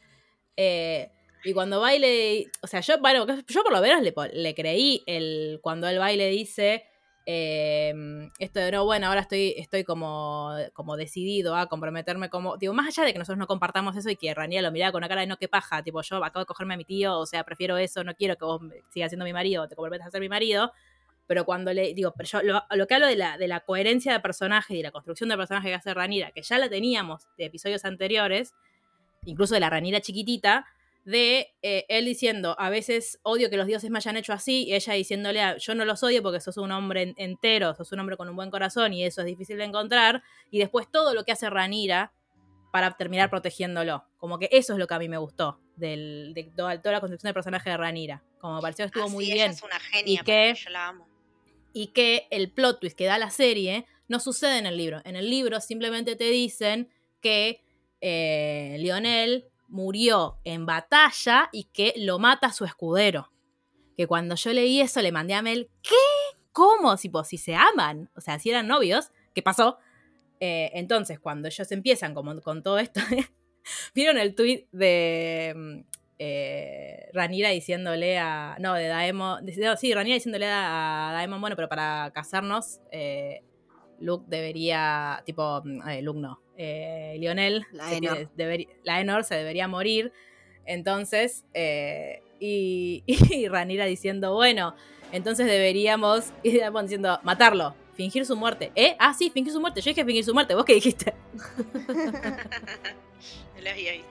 Eh, 0.57 1.11
y 1.43 1.53
cuando 1.53 1.81
va 1.81 1.95
y 1.95 1.99
le, 1.99 2.47
o 2.63 2.67
sea, 2.69 2.81
yo, 2.81 2.99
bueno, 3.01 3.27
yo 3.27 3.63
por 3.65 3.73
lo 3.73 3.81
menos 3.81 4.03
le, 4.33 4.55
creí 4.55 5.03
el, 5.07 5.59
cuando 5.63 5.89
él 5.89 6.01
va 6.01 6.13
y 6.13 6.17
le 6.17 6.29
dice, 6.29 6.85
eh, 7.27 8.31
esto 8.39 8.61
de 8.61 8.73
no, 8.73 8.85
bueno, 8.85 9.07
ahora 9.07 9.21
estoy, 9.21 9.55
estoy 9.57 9.85
como, 9.85 10.55
como 10.73 10.97
decidido 10.97 11.55
a 11.55 11.67
comprometerme 11.67 12.31
como, 12.31 12.57
digo, 12.57 12.73
más 12.73 12.89
allá 12.89 13.05
de 13.05 13.13
que 13.13 13.19
nosotros 13.19 13.39
no 13.39 13.47
compartamos 13.47 13.97
eso 13.97 14.11
y 14.11 14.17
que 14.17 14.33
Raniel 14.35 14.65
lo 14.65 14.73
miraba 14.73 14.93
con 14.93 15.01
una 15.01 15.09
cara 15.09 15.21
de 15.21 15.27
no, 15.27 15.37
qué 15.37 15.49
paja, 15.49 15.83
tipo, 15.83 16.01
yo 16.03 16.25
acabo 16.25 16.41
de 16.41 16.47
cogerme 16.47 16.75
a 16.75 16.77
mi 16.77 16.85
tío, 16.85 17.19
o 17.19 17.27
sea, 17.27 17.45
prefiero 17.45 17.77
eso, 17.77 18.03
no 18.05 18.15
quiero 18.15 18.37
que 18.37 18.45
vos 18.45 18.61
sigas 18.89 19.11
siendo 19.11 19.25
mi 19.25 19.33
marido, 19.33 19.69
te 19.69 19.77
comprometas 19.77 20.09
a 20.09 20.11
ser 20.11 20.21
mi 20.21 20.29
marido, 20.29 20.73
pero 21.27 21.45
cuando 21.45 21.73
le 21.73 21.95
digo, 21.95 22.13
pero 22.17 22.29
yo 22.29 22.43
lo, 22.43 22.65
lo 22.71 22.87
que 22.87 22.95
hablo 22.95 23.07
de 23.07 23.17
la, 23.17 23.39
de 23.39 23.47
la 23.47 23.61
coherencia 23.61 24.13
de 24.13 24.21
personaje 24.21 24.75
y 24.75 24.79
de 24.79 24.83
la 24.85 24.91
construcción 24.91 25.29
del 25.29 25.39
personaje 25.39 25.69
que 25.69 25.75
hace 25.75 25.95
Ranira, 25.95 26.33
que 26.33 26.43
ya 26.43 26.59
la 26.59 26.69
teníamos 26.69 27.29
de 27.37 27.45
episodios 27.45 27.85
anteriores, 27.85 28.55
incluso 29.25 29.55
de 29.55 29.61
la 29.61 29.71
Ranira 29.71 30.01
chiquitita, 30.01 30.67
de 31.05 31.49
eh, 31.63 31.87
él 31.89 32.05
diciendo, 32.05 32.55
a 32.59 32.69
veces 32.71 33.19
odio 33.23 33.49
que 33.51 33.57
los 33.57 33.67
dioses 33.67 33.91
me 33.91 33.99
hayan 33.99 34.17
hecho 34.17 34.33
así, 34.33 34.65
y 34.65 34.75
ella 34.75 34.93
diciéndole, 34.93 35.41
a- 35.41 35.57
yo 35.57 35.75
no 35.75 35.85
los 35.85 36.03
odio 36.03 36.23
porque 36.23 36.41
sos 36.41 36.57
un 36.59 36.71
hombre 36.73 37.03
en- 37.03 37.15
entero, 37.17 37.75
sos 37.75 37.91
un 37.93 38.01
hombre 38.01 38.17
con 38.17 38.29
un 38.29 38.37
buen 38.37 38.51
corazón 38.51 38.93
y 38.93 39.05
eso 39.05 39.23
es 39.23 39.27
difícil 39.27 39.57
de 39.59 39.65
encontrar, 39.65 40.23
y 40.51 40.59
después 40.59 40.87
todo 40.91 41.15
lo 41.15 41.25
que 41.25 41.33
hace 41.33 41.49
Ranira 41.51 42.13
para 42.71 42.97
terminar 42.97 43.31
protegiéndolo. 43.31 44.05
Como 44.19 44.39
que 44.39 44.49
eso 44.53 44.75
es 44.75 44.79
lo 44.79 44.87
que 44.87 44.95
a 44.95 44.99
mí 44.99 45.09
me 45.09 45.17
gustó 45.19 45.59
del, 45.77 46.33
de 46.35 46.45
toda, 46.55 46.81
toda 46.81 46.93
la 46.93 47.01
construcción 47.01 47.29
del 47.29 47.35
personaje 47.35 47.71
de 47.71 47.77
Ranira. 47.77 48.23
Como 48.39 48.57
me 48.57 48.61
pareció 48.61 48.85
que 48.85 48.89
estuvo 48.89 49.05
Ah, 49.05 49.09
muy 49.09 49.25
sí, 49.27 49.33
bien 49.33 49.47
Ella 49.47 49.55
es 49.57 49.63
una 49.63 49.81
genia, 49.81 50.23
para 50.23 50.25
que- 50.27 50.55
yo 50.55 50.71
la 50.71 50.89
amo. 50.89 51.09
y 51.73 51.87
que 51.89 52.29
el 52.31 52.51
plot 52.53 52.79
twist 52.81 52.97
que 52.97 53.07
da 53.07 53.17
la 53.19 53.31
serie 53.31 53.87
no 54.07 54.21
sucede 54.21 54.59
en 54.59 54.67
el 54.67 54.77
libro. 54.77 55.01
En 55.05 55.17
el 55.17 55.31
libro 55.31 55.61
simplemente 55.61 56.15
te 56.17 56.25
dicen 56.31 56.89
que 57.21 57.63
eh, 58.03 58.77
Lionel 58.79 59.47
murió 59.71 60.39
en 60.45 60.67
batalla 60.67 61.49
y 61.53 61.65
que 61.65 61.95
lo 61.97 62.19
mata 62.19 62.53
su 62.53 62.65
escudero. 62.65 63.33
Que 63.97 64.07
cuando 64.07 64.35
yo 64.35 64.53
leí 64.53 64.81
eso 64.81 65.01
le 65.03 65.13
mandé 65.13 65.35
a 65.35 65.43
Mel, 65.43 65.71
¿qué? 65.83 65.95
¿Cómo? 66.53 66.97
Si, 66.97 67.09
pues, 67.09 67.29
si 67.29 67.39
se 67.39 67.55
aman, 67.55 68.11
o 68.17 68.21
sea, 68.21 68.39
si 68.39 68.51
eran 68.51 68.67
novios, 68.67 69.11
¿qué 69.35 69.43
pasó? 69.43 69.79
Eh, 70.41 70.71
entonces, 70.75 71.21
cuando 71.21 71.49
ellos 71.49 71.71
empiezan 71.71 72.15
como 72.15 72.39
con 72.41 72.63
todo 72.63 72.79
esto, 72.79 73.01
¿vieron 73.95 74.19
el 74.19 74.35
tweet 74.35 74.67
de 74.73 75.53
mm, 75.57 75.81
eh, 76.19 77.11
Ranira 77.13 77.51
diciéndole 77.51 78.19
a. 78.19 78.57
No, 78.59 78.75
de 78.75 78.89
Daemon. 78.89 79.45
de- 79.47 79.77
sí, 79.77 79.95
Ranira 79.95 80.15
diciéndole 80.15 80.47
a 80.47 81.11
Daemon, 81.13 81.41
bueno, 81.41 81.57
pero 81.57 81.69
para 81.69 82.11
casarnos, 82.15 82.81
eh, 82.91 83.43
Luke 84.01 84.25
debería. 84.29 85.23
Tipo, 85.27 85.63
mm, 85.65 85.81
Luke 86.03 86.21
no. 86.21 86.41
Eh, 86.63 87.17
Lionel. 87.19 87.67
deberi- 88.37 88.69
Laenor 88.85 89.25
se 89.25 89.35
debería 89.35 89.67
morir. 89.67 90.13
Entonces. 90.67 91.45
eh, 91.55 92.23
y, 92.39 93.03
y 93.07 93.49
Ranira 93.49 93.85
diciendo, 93.87 94.35
bueno, 94.35 94.75
entonces 95.13 95.47
deberíamos. 95.47 96.33
Y 96.43 96.51
diciendo, 96.83 97.19
matarlo. 97.23 97.75
Fingir 97.95 98.25
su 98.25 98.35
muerte. 98.37 98.73
¿Eh? 98.77 98.97
Ah, 98.99 99.13
sí, 99.13 99.31
fingir 99.31 99.53
su 99.53 99.61
muerte. 99.61 99.81
Yo 99.81 99.91
dije 99.91 100.05
fingir 100.05 100.25
su 100.25 100.33
muerte. 100.35 100.55
¿Vos 100.55 100.65
qué 100.65 100.75
dijiste? 100.75 101.15
No 103.57 103.61
lo 103.65 103.71
había 103.71 103.93
visto. 103.93 104.09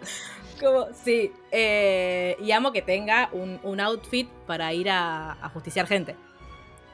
Como, 0.59 0.88
sí. 0.93 1.31
eh, 1.51 2.35
y 2.43 2.51
amo 2.51 2.71
que 2.71 2.81
tenga 2.81 3.29
un, 3.31 3.59
un 3.63 3.79
outfit 3.79 4.27
para 4.45 4.71
ir 4.73 4.89
a, 4.89 5.31
a 5.43 5.49
justiciar 5.49 5.88
gente. 5.88 6.15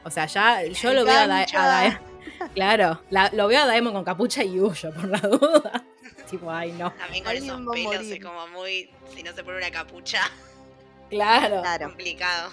O 0.04 0.10
sea, 0.10 0.26
ya 0.26 0.64
yo 0.64 0.94
lo 0.94 1.04
veo 1.04 1.14
a, 1.14 1.26
Da- 1.26 1.40
a 1.42 1.46
cancha. 1.46 2.00
Claro, 2.54 3.00
la- 3.10 3.30
lo 3.32 3.48
veo 3.48 3.62
a 3.62 3.66
Daemon 3.66 3.92
con 3.92 4.04
capucha 4.04 4.42
y 4.44 4.58
huyo, 4.60 4.92
por 4.94 5.08
la 5.08 5.18
duda. 5.20 5.84
tipo, 6.30 6.50
ay, 6.50 6.72
no. 6.72 6.92
También 6.92 7.24
con 7.24 7.32
esos 7.36 7.60
pelos 7.72 8.06
es 8.06 8.24
como 8.24 8.46
muy. 8.48 8.90
Si 9.14 9.22
no 9.22 9.32
se 9.32 9.44
pone 9.44 9.58
una 9.58 9.70
capucha, 9.70 10.20
Claro. 11.10 11.60
Claro. 11.62 11.86
complicado. 11.88 12.50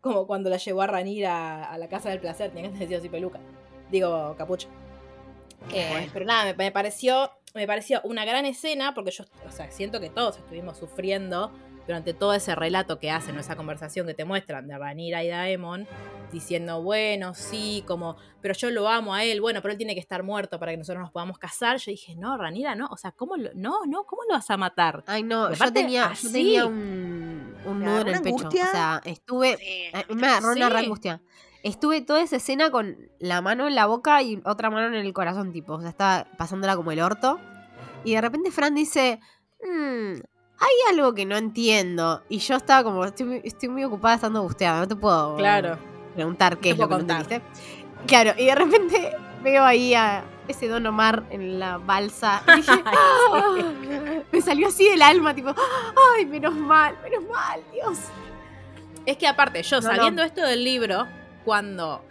Como 0.00 0.26
cuando 0.26 0.50
la 0.50 0.58
llevó 0.58 0.82
a 0.82 0.86
Ranira 0.86 1.64
a 1.64 1.78
la 1.78 1.88
casa 1.88 2.10
del 2.10 2.20
placer, 2.20 2.50
tenía 2.52 2.70
que 2.70 2.78
decir 2.78 2.96
así 2.98 3.08
peluca. 3.08 3.40
Digo, 3.90 4.34
capucha. 4.36 4.68
Eh, 5.72 6.10
pero 6.12 6.26
nada, 6.26 6.44
me, 6.44 6.54
me 6.54 6.72
pareció 6.72 7.30
me 7.54 7.66
pareció 7.66 8.00
una 8.04 8.24
gran 8.24 8.44
escena 8.46 8.92
porque 8.94 9.12
yo, 9.12 9.24
o 9.48 9.50
sea, 9.52 9.70
siento 9.70 10.00
que 10.00 10.10
todos 10.10 10.36
estuvimos 10.38 10.76
sufriendo 10.76 11.52
durante 11.86 12.14
todo 12.14 12.34
ese 12.34 12.54
relato 12.54 12.98
que 12.98 13.10
hacen, 13.10 13.36
o 13.36 13.40
esa 13.40 13.56
conversación 13.56 14.06
que 14.06 14.14
te 14.14 14.24
muestran 14.24 14.66
de 14.66 14.78
Ranira 14.78 15.22
y 15.22 15.28
Daemon, 15.28 15.86
diciendo, 16.32 16.82
bueno, 16.82 17.34
sí, 17.34 17.84
como, 17.86 18.16
pero 18.40 18.54
yo 18.54 18.70
lo 18.70 18.88
amo 18.88 19.14
a 19.14 19.24
él, 19.24 19.40
bueno, 19.40 19.60
pero 19.62 19.72
él 19.72 19.78
tiene 19.78 19.94
que 19.94 20.00
estar 20.00 20.22
muerto 20.22 20.58
para 20.58 20.72
que 20.72 20.78
nosotros 20.78 21.02
nos 21.02 21.10
podamos 21.12 21.38
casar. 21.38 21.76
Yo 21.78 21.90
dije, 21.90 22.16
no, 22.16 22.36
Ranira, 22.36 22.74
no, 22.74 22.86
o 22.90 22.96
sea, 22.96 23.12
¿cómo 23.12 23.36
lo, 23.36 23.50
no, 23.54 23.84
no, 23.86 24.04
¿cómo 24.04 24.22
lo 24.28 24.34
vas 24.34 24.50
a 24.50 24.56
matar? 24.56 25.04
Ay, 25.06 25.22
no, 25.22 25.52
yo 25.52 25.72
tenía, 25.72 26.06
así. 26.06 26.26
yo 26.26 26.32
tenía 26.32 26.66
un, 26.66 27.54
un 27.66 27.78
¿Te 27.80 27.84
nudo 27.84 28.00
en 28.00 28.08
el 28.08 28.14
una 28.14 28.22
pecho. 28.22 28.36
angustia? 28.36 28.64
O 28.64 28.70
sea, 28.70 29.02
estuve. 29.04 29.56
Sí. 29.58 29.90
mí 30.08 30.14
me 30.20 30.26
agarró 30.26 30.52
una 30.52 30.66
angustia. 30.78 31.20
Estuve 31.62 32.02
toda 32.02 32.20
esa 32.20 32.36
escena 32.36 32.70
con 32.70 32.96
la 33.20 33.40
mano 33.40 33.66
en 33.68 33.74
la 33.74 33.86
boca 33.86 34.20
y 34.22 34.40
otra 34.44 34.68
mano 34.68 34.88
en 34.88 34.94
el 34.94 35.12
corazón, 35.14 35.52
tipo. 35.52 35.74
O 35.74 35.80
sea, 35.80 35.88
estaba 35.88 36.26
pasándola 36.36 36.76
como 36.76 36.92
el 36.92 37.00
orto. 37.00 37.40
Y 38.04 38.14
de 38.14 38.20
repente 38.20 38.50
Fran 38.50 38.74
dice: 38.74 39.18
"Mm, 39.62 40.20
hay 40.58 40.94
algo 40.94 41.14
que 41.14 41.24
no 41.26 41.36
entiendo. 41.36 42.22
Y 42.28 42.38
yo 42.38 42.56
estaba 42.56 42.82
como: 42.84 43.04
estoy, 43.04 43.26
muy- 43.26 43.40
estoy 43.44 43.68
muy 43.68 43.84
ocupada 43.84 44.14
estando 44.16 44.40
angustiada. 44.40 44.80
No 44.80 44.88
te 44.88 44.96
puedo 44.96 45.36
Claro. 45.36 45.78
preguntar 46.14 46.58
qué 46.58 46.70
es 46.70 46.78
lo 46.78 46.88
que 46.88 46.92
no 46.94 46.98
contar. 46.98 47.22
entendiste. 47.22 47.48
Claro, 48.06 48.32
y 48.38 48.46
de 48.46 48.54
repente 48.54 49.16
veo 49.42 49.64
ahí 49.64 49.94
a 49.94 50.24
ese 50.46 50.68
Don 50.68 50.86
Omar 50.86 51.24
en 51.30 51.58
la 51.58 51.78
balsa. 51.78 52.42
Y 52.48 52.56
dije, 52.56 52.72
me 54.32 54.40
salió 54.42 54.68
así 54.68 54.88
del 54.88 55.02
alma, 55.02 55.34
tipo, 55.34 55.54
ay, 56.16 56.26
menos 56.26 56.54
mal, 56.54 56.96
menos 57.02 57.24
mal, 57.28 57.60
Dios. 57.72 57.98
Es 59.06 59.16
que 59.16 59.26
aparte, 59.26 59.62
yo 59.62 59.80
No, 59.80 59.88
no. 59.88 59.94
sabiendo 59.96 60.22
esto 60.22 60.40
del 60.42 60.64
libro, 60.64 61.06
cuando. 61.44 62.02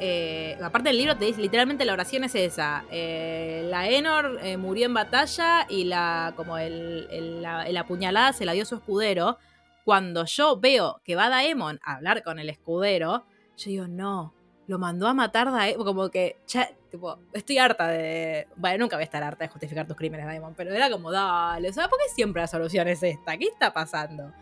Eh, 0.00 0.58
aparte 0.62 0.88
del 0.88 0.98
libro 0.98 1.16
te 1.16 1.24
dice 1.24 1.40
literalmente 1.40 1.84
la 1.84 1.92
oración 1.92 2.24
es 2.24 2.34
esa. 2.34 2.84
eh, 2.90 3.66
la 3.70 3.88
Enor 3.88 4.38
eh, 4.42 4.56
murió 4.56 4.86
en 4.86 4.94
batalla 4.94 5.66
y 5.68 5.84
la 5.84 6.32
como 6.36 6.58
el, 6.58 7.06
el- 7.10 7.42
la, 7.42 7.68
la 7.68 7.80
apuñalada 7.80 8.32
se 8.32 8.44
la 8.44 8.52
dio 8.52 8.64
su 8.64 8.74
escudero. 8.76 9.38
Cuando 9.84 10.24
yo 10.24 10.58
veo 10.58 11.00
que 11.04 11.14
va 11.14 11.28
Daemon 11.28 11.78
a 11.84 11.96
hablar 11.96 12.22
con 12.22 12.38
el 12.38 12.48
escudero, 12.48 13.24
yo 13.56 13.70
digo, 13.70 13.86
no, 13.86 14.32
lo 14.66 14.78
mandó 14.78 15.06
a 15.08 15.14
matar 15.14 15.52
Daemon. 15.52 15.84
Como 15.84 16.08
que, 16.10 16.38
ya, 16.46 16.68
tipo, 16.90 17.18
estoy 17.34 17.58
harta 17.58 17.86
de. 17.88 18.48
Bueno, 18.56 18.78
nunca 18.84 18.96
voy 18.96 19.02
a 19.02 19.04
estar 19.04 19.22
harta 19.22 19.44
de 19.44 19.50
justificar 19.50 19.86
tus 19.86 19.96
crímenes, 19.96 20.24
Daemon, 20.26 20.54
pero 20.56 20.72
era 20.74 20.90
como, 20.90 21.12
dale, 21.12 21.70
sea, 21.72 21.88
¿por 21.88 21.98
qué 21.98 22.06
siempre 22.14 22.40
la 22.40 22.46
solución 22.48 22.88
es 22.88 23.02
esta? 23.02 23.36
¿Qué 23.36 23.44
está 23.44 23.72
pasando? 23.74 24.32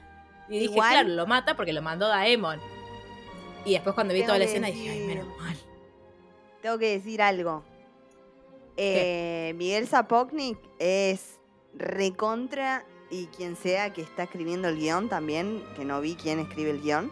Y 0.48 0.60
dije, 0.60 0.72
Igual- 0.74 0.90
claro, 0.92 1.08
lo 1.08 1.26
mata 1.26 1.56
porque 1.56 1.72
lo 1.72 1.82
mandó 1.82 2.06
Daemon. 2.08 2.60
Y 3.64 3.72
después 3.72 3.94
cuando 3.94 4.12
vi 4.14 4.20
Tengo 4.20 4.28
toda 4.28 4.38
la 4.38 4.44
escena 4.44 4.66
dije, 4.68 4.90
ay, 4.90 4.98
decir- 5.00 5.06
menos 5.16 5.38
mal. 5.38 5.56
Tengo 6.60 6.78
que 6.78 6.90
decir 6.92 7.22
algo. 7.22 7.64
Eh, 8.76 9.52
Miguel 9.56 9.86
Zapoknik 9.86 10.58
es 10.78 11.40
recontra 11.74 12.84
y 13.10 13.26
quien 13.26 13.56
sea 13.56 13.92
que 13.92 14.00
está 14.02 14.22
escribiendo 14.24 14.68
el 14.68 14.78
guion 14.78 15.08
también, 15.08 15.62
que 15.76 15.84
no 15.84 16.00
vi 16.00 16.14
quién 16.14 16.38
escribe 16.38 16.70
el 16.70 16.80
guion, 16.80 17.10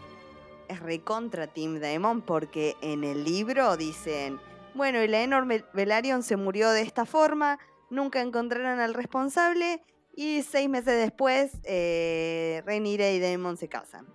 es 0.69 0.81
recontra 0.81 1.47
Tim 1.49 1.79
Damon 1.81 2.23
porque 2.23 2.77
en 2.81 3.05
el 3.05 3.25
libro 3.25 3.77
dicen, 3.77 4.41
bueno, 4.75 5.03
y 5.03 5.09
la 5.09 5.23
enorme 5.23 5.65
Velaryon 5.75 6.23
se 6.23 6.37
murió 6.37 6.71
de 6.71 6.83
esta 6.83 7.05
forma, 7.05 7.59
nunca 7.91 8.23
encontraron 8.23 8.81
al 8.81 8.95
responsable 8.95 9.83
y 10.15 10.43
seis 10.43 10.69
meses 10.69 10.97
después 10.99 11.53
eh, 11.65 12.63
Rhaenyra 12.65 13.11
y 13.11 13.21
Damon 13.21 13.57
se 13.57 13.69
casan. 13.69 14.07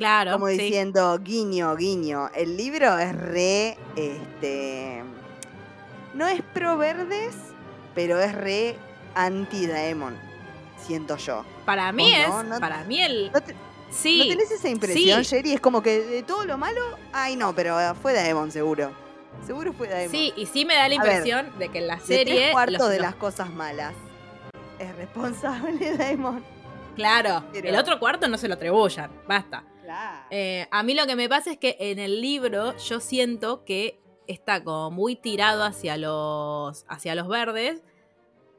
Claro, 0.00 0.32
Como 0.32 0.46
sí. 0.48 0.56
diciendo, 0.56 1.18
guiño, 1.18 1.76
guiño. 1.76 2.30
El 2.34 2.56
libro 2.56 2.98
es 2.98 3.14
re, 3.14 3.76
este... 3.96 5.02
No 6.14 6.26
es 6.26 6.40
pro 6.54 6.78
verdes, 6.78 7.34
pero 7.94 8.18
es 8.18 8.34
re 8.34 8.76
anti-Daemon, 9.14 10.16
siento 10.78 11.18
yo. 11.18 11.44
Para 11.66 11.92
mí 11.92 12.04
¿Vos 12.10 12.18
es, 12.22 12.28
no? 12.28 12.42
No- 12.44 12.60
para 12.60 12.82
mí 12.84 13.02
el... 13.02 13.30
¿No, 13.30 13.42
te- 13.42 13.54
sí, 13.90 14.20
¿no 14.20 14.28
tenés 14.28 14.50
esa 14.52 14.70
impresión, 14.70 15.22
sí. 15.22 15.36
Jerry? 15.36 15.52
Es 15.52 15.60
como 15.60 15.82
que 15.82 16.00
de 16.00 16.22
todo 16.22 16.46
lo 16.46 16.56
malo, 16.56 16.80
ay 17.12 17.36
no, 17.36 17.54
pero 17.54 17.78
eh, 17.78 17.92
fue 18.00 18.14
Daemon 18.14 18.50
seguro. 18.50 18.90
Seguro 19.46 19.74
fue 19.74 19.86
Daemon. 19.88 20.10
sí, 20.12 20.32
y 20.34 20.46
sí 20.46 20.64
me 20.64 20.76
da 20.76 20.88
la 20.88 20.88
ver, 20.88 20.94
impresión 20.96 21.52
de 21.58 21.68
que 21.68 21.76
en 21.78 21.86
la 21.88 21.96
de 21.96 22.00
serie... 22.06 22.34
tres 22.36 22.52
cuartos 22.52 22.78
los- 22.78 22.88
de 22.90 23.00
las 23.00 23.14
cosas 23.16 23.50
malas 23.50 23.92
es 24.78 24.96
responsable 24.96 25.94
Daemon. 25.98 26.42
Claro, 26.96 27.44
Pero- 27.52 27.68
el 27.68 27.76
otro 27.76 27.98
cuarto 28.00 28.26
no 28.28 28.38
se 28.38 28.48
lo 28.48 28.54
atribuyan, 28.54 29.10
basta. 29.28 29.62
Eh, 30.30 30.66
a 30.70 30.82
mí 30.82 30.94
lo 30.94 31.06
que 31.06 31.16
me 31.16 31.28
pasa 31.28 31.52
es 31.52 31.58
que 31.58 31.76
en 31.78 31.98
el 31.98 32.20
libro 32.20 32.76
yo 32.78 33.00
siento 33.00 33.64
que 33.64 33.98
está 34.26 34.62
como 34.62 34.90
muy 34.90 35.16
tirado 35.16 35.64
hacia 35.64 35.96
los, 35.96 36.84
hacia 36.88 37.14
los 37.14 37.28
verdes 37.28 37.82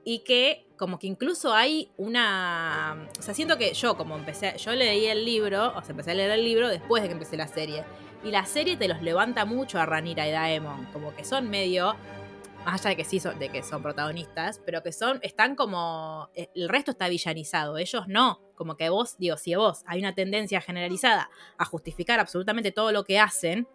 y 0.04 0.20
que 0.20 0.66
como 0.78 0.98
que 0.98 1.08
incluso 1.08 1.54
hay 1.54 1.92
una... 1.98 3.08
O 3.20 3.22
sea, 3.22 3.34
siento 3.34 3.58
que 3.58 3.74
yo 3.74 3.96
como 3.98 4.16
empecé, 4.16 4.58
yo 4.58 4.72
leí 4.74 5.06
el 5.06 5.26
libro, 5.26 5.68
o 5.78 5.82
sea, 5.82 5.92
empecé 5.92 6.12
a 6.12 6.14
leer 6.16 6.32
el 6.32 6.44
libro 6.44 6.68
después 6.70 7.04
de 7.04 7.10
que 7.10 7.14
empecé 7.14 7.38
la 7.38 7.48
serie. 7.48 7.84
Y 8.24 8.32
la 8.32 8.46
serie 8.46 8.78
te 8.78 8.88
los 8.88 9.02
levanta 9.02 9.46
mucho 9.46 9.80
a 9.80 9.86
Ranira 9.86 10.28
y 10.28 10.32
Daemon, 10.32 10.88
como 10.92 11.16
que 11.16 11.24
son 11.24 11.50
medio... 11.50 11.96
Más 12.66 12.80
allá 12.82 12.92
de 12.92 12.96
que 12.96 13.06
sí 13.06 13.20
son, 13.20 13.40
de 13.40 13.50
que 13.50 13.64
son 13.64 13.82
protagonistas, 13.82 14.62
pero 14.66 14.84
que 14.84 14.92
son, 14.92 15.20
están 15.24 15.56
como. 15.56 16.30
eh, 16.36 16.50
El 16.54 16.70
resto 16.70 16.92
está 16.92 17.10
villanizado, 17.10 17.78
ellos 17.78 18.08
no. 18.08 18.40
Como 18.56 18.78
que 18.78 18.90
vos, 18.90 19.18
digo, 19.18 19.36
si 19.38 19.56
vos 19.56 19.82
hay 19.88 20.00
una 20.00 20.14
tendencia 20.14 20.62
generalizada 20.62 21.30
a 21.58 21.66
justificar 21.66 22.20
absolutamente 22.20 22.72
todo 22.72 22.92
lo 22.92 23.04
que 23.04 23.20
hacen, 23.20 23.68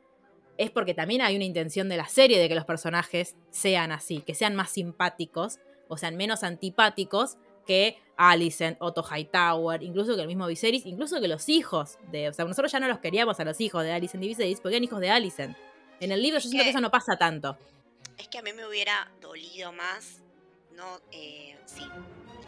es 0.56 0.70
porque 0.70 0.94
también 0.94 1.20
hay 1.20 1.34
una 1.34 1.44
intención 1.44 1.88
de 1.88 1.96
la 1.96 2.06
serie 2.06 2.38
de 2.38 2.48
que 2.48 2.54
los 2.54 2.64
personajes 2.64 3.36
sean 3.50 3.90
así, 3.90 4.20
que 4.20 4.34
sean 4.34 4.54
más 4.54 4.70
simpáticos, 4.70 5.58
o 5.88 5.96
sean 5.96 6.16
menos 6.16 6.44
antipáticos 6.44 7.36
que 7.66 7.98
Alicent, 8.16 8.76
Otto 8.80 9.02
Hightower, 9.02 9.82
incluso 9.82 10.14
que 10.14 10.22
el 10.22 10.28
mismo 10.28 10.46
Viserys, 10.46 10.86
incluso 10.86 11.20
que 11.20 11.26
los 11.28 11.48
hijos 11.48 11.98
de. 12.12 12.28
O 12.28 12.32
sea, 12.32 12.44
nosotros 12.44 12.70
ya 12.70 12.78
no 12.78 12.86
los 12.86 13.00
queríamos 13.00 13.40
a 13.40 13.44
los 13.44 13.60
hijos 13.60 13.82
de 13.82 13.92
Alicent 13.92 14.22
y 14.22 14.28
Viserys 14.28 14.60
porque 14.60 14.76
eran 14.76 14.84
hijos 14.84 15.00
de 15.00 15.10
Alicent. 15.10 15.56
En 15.98 16.12
el 16.12 16.22
libro 16.22 16.38
yo 16.38 16.48
siento 16.48 16.62
que 16.62 16.70
eso 16.70 16.80
no 16.80 16.90
pasa 16.90 17.16
tanto. 17.16 17.58
Es 18.18 18.28
que 18.28 18.38
a 18.38 18.42
mí 18.42 18.52
me 18.52 18.66
hubiera 18.66 19.10
dolido 19.20 19.72
más, 19.72 20.20
no, 20.72 21.00
eh, 21.12 21.58
si 21.66 21.82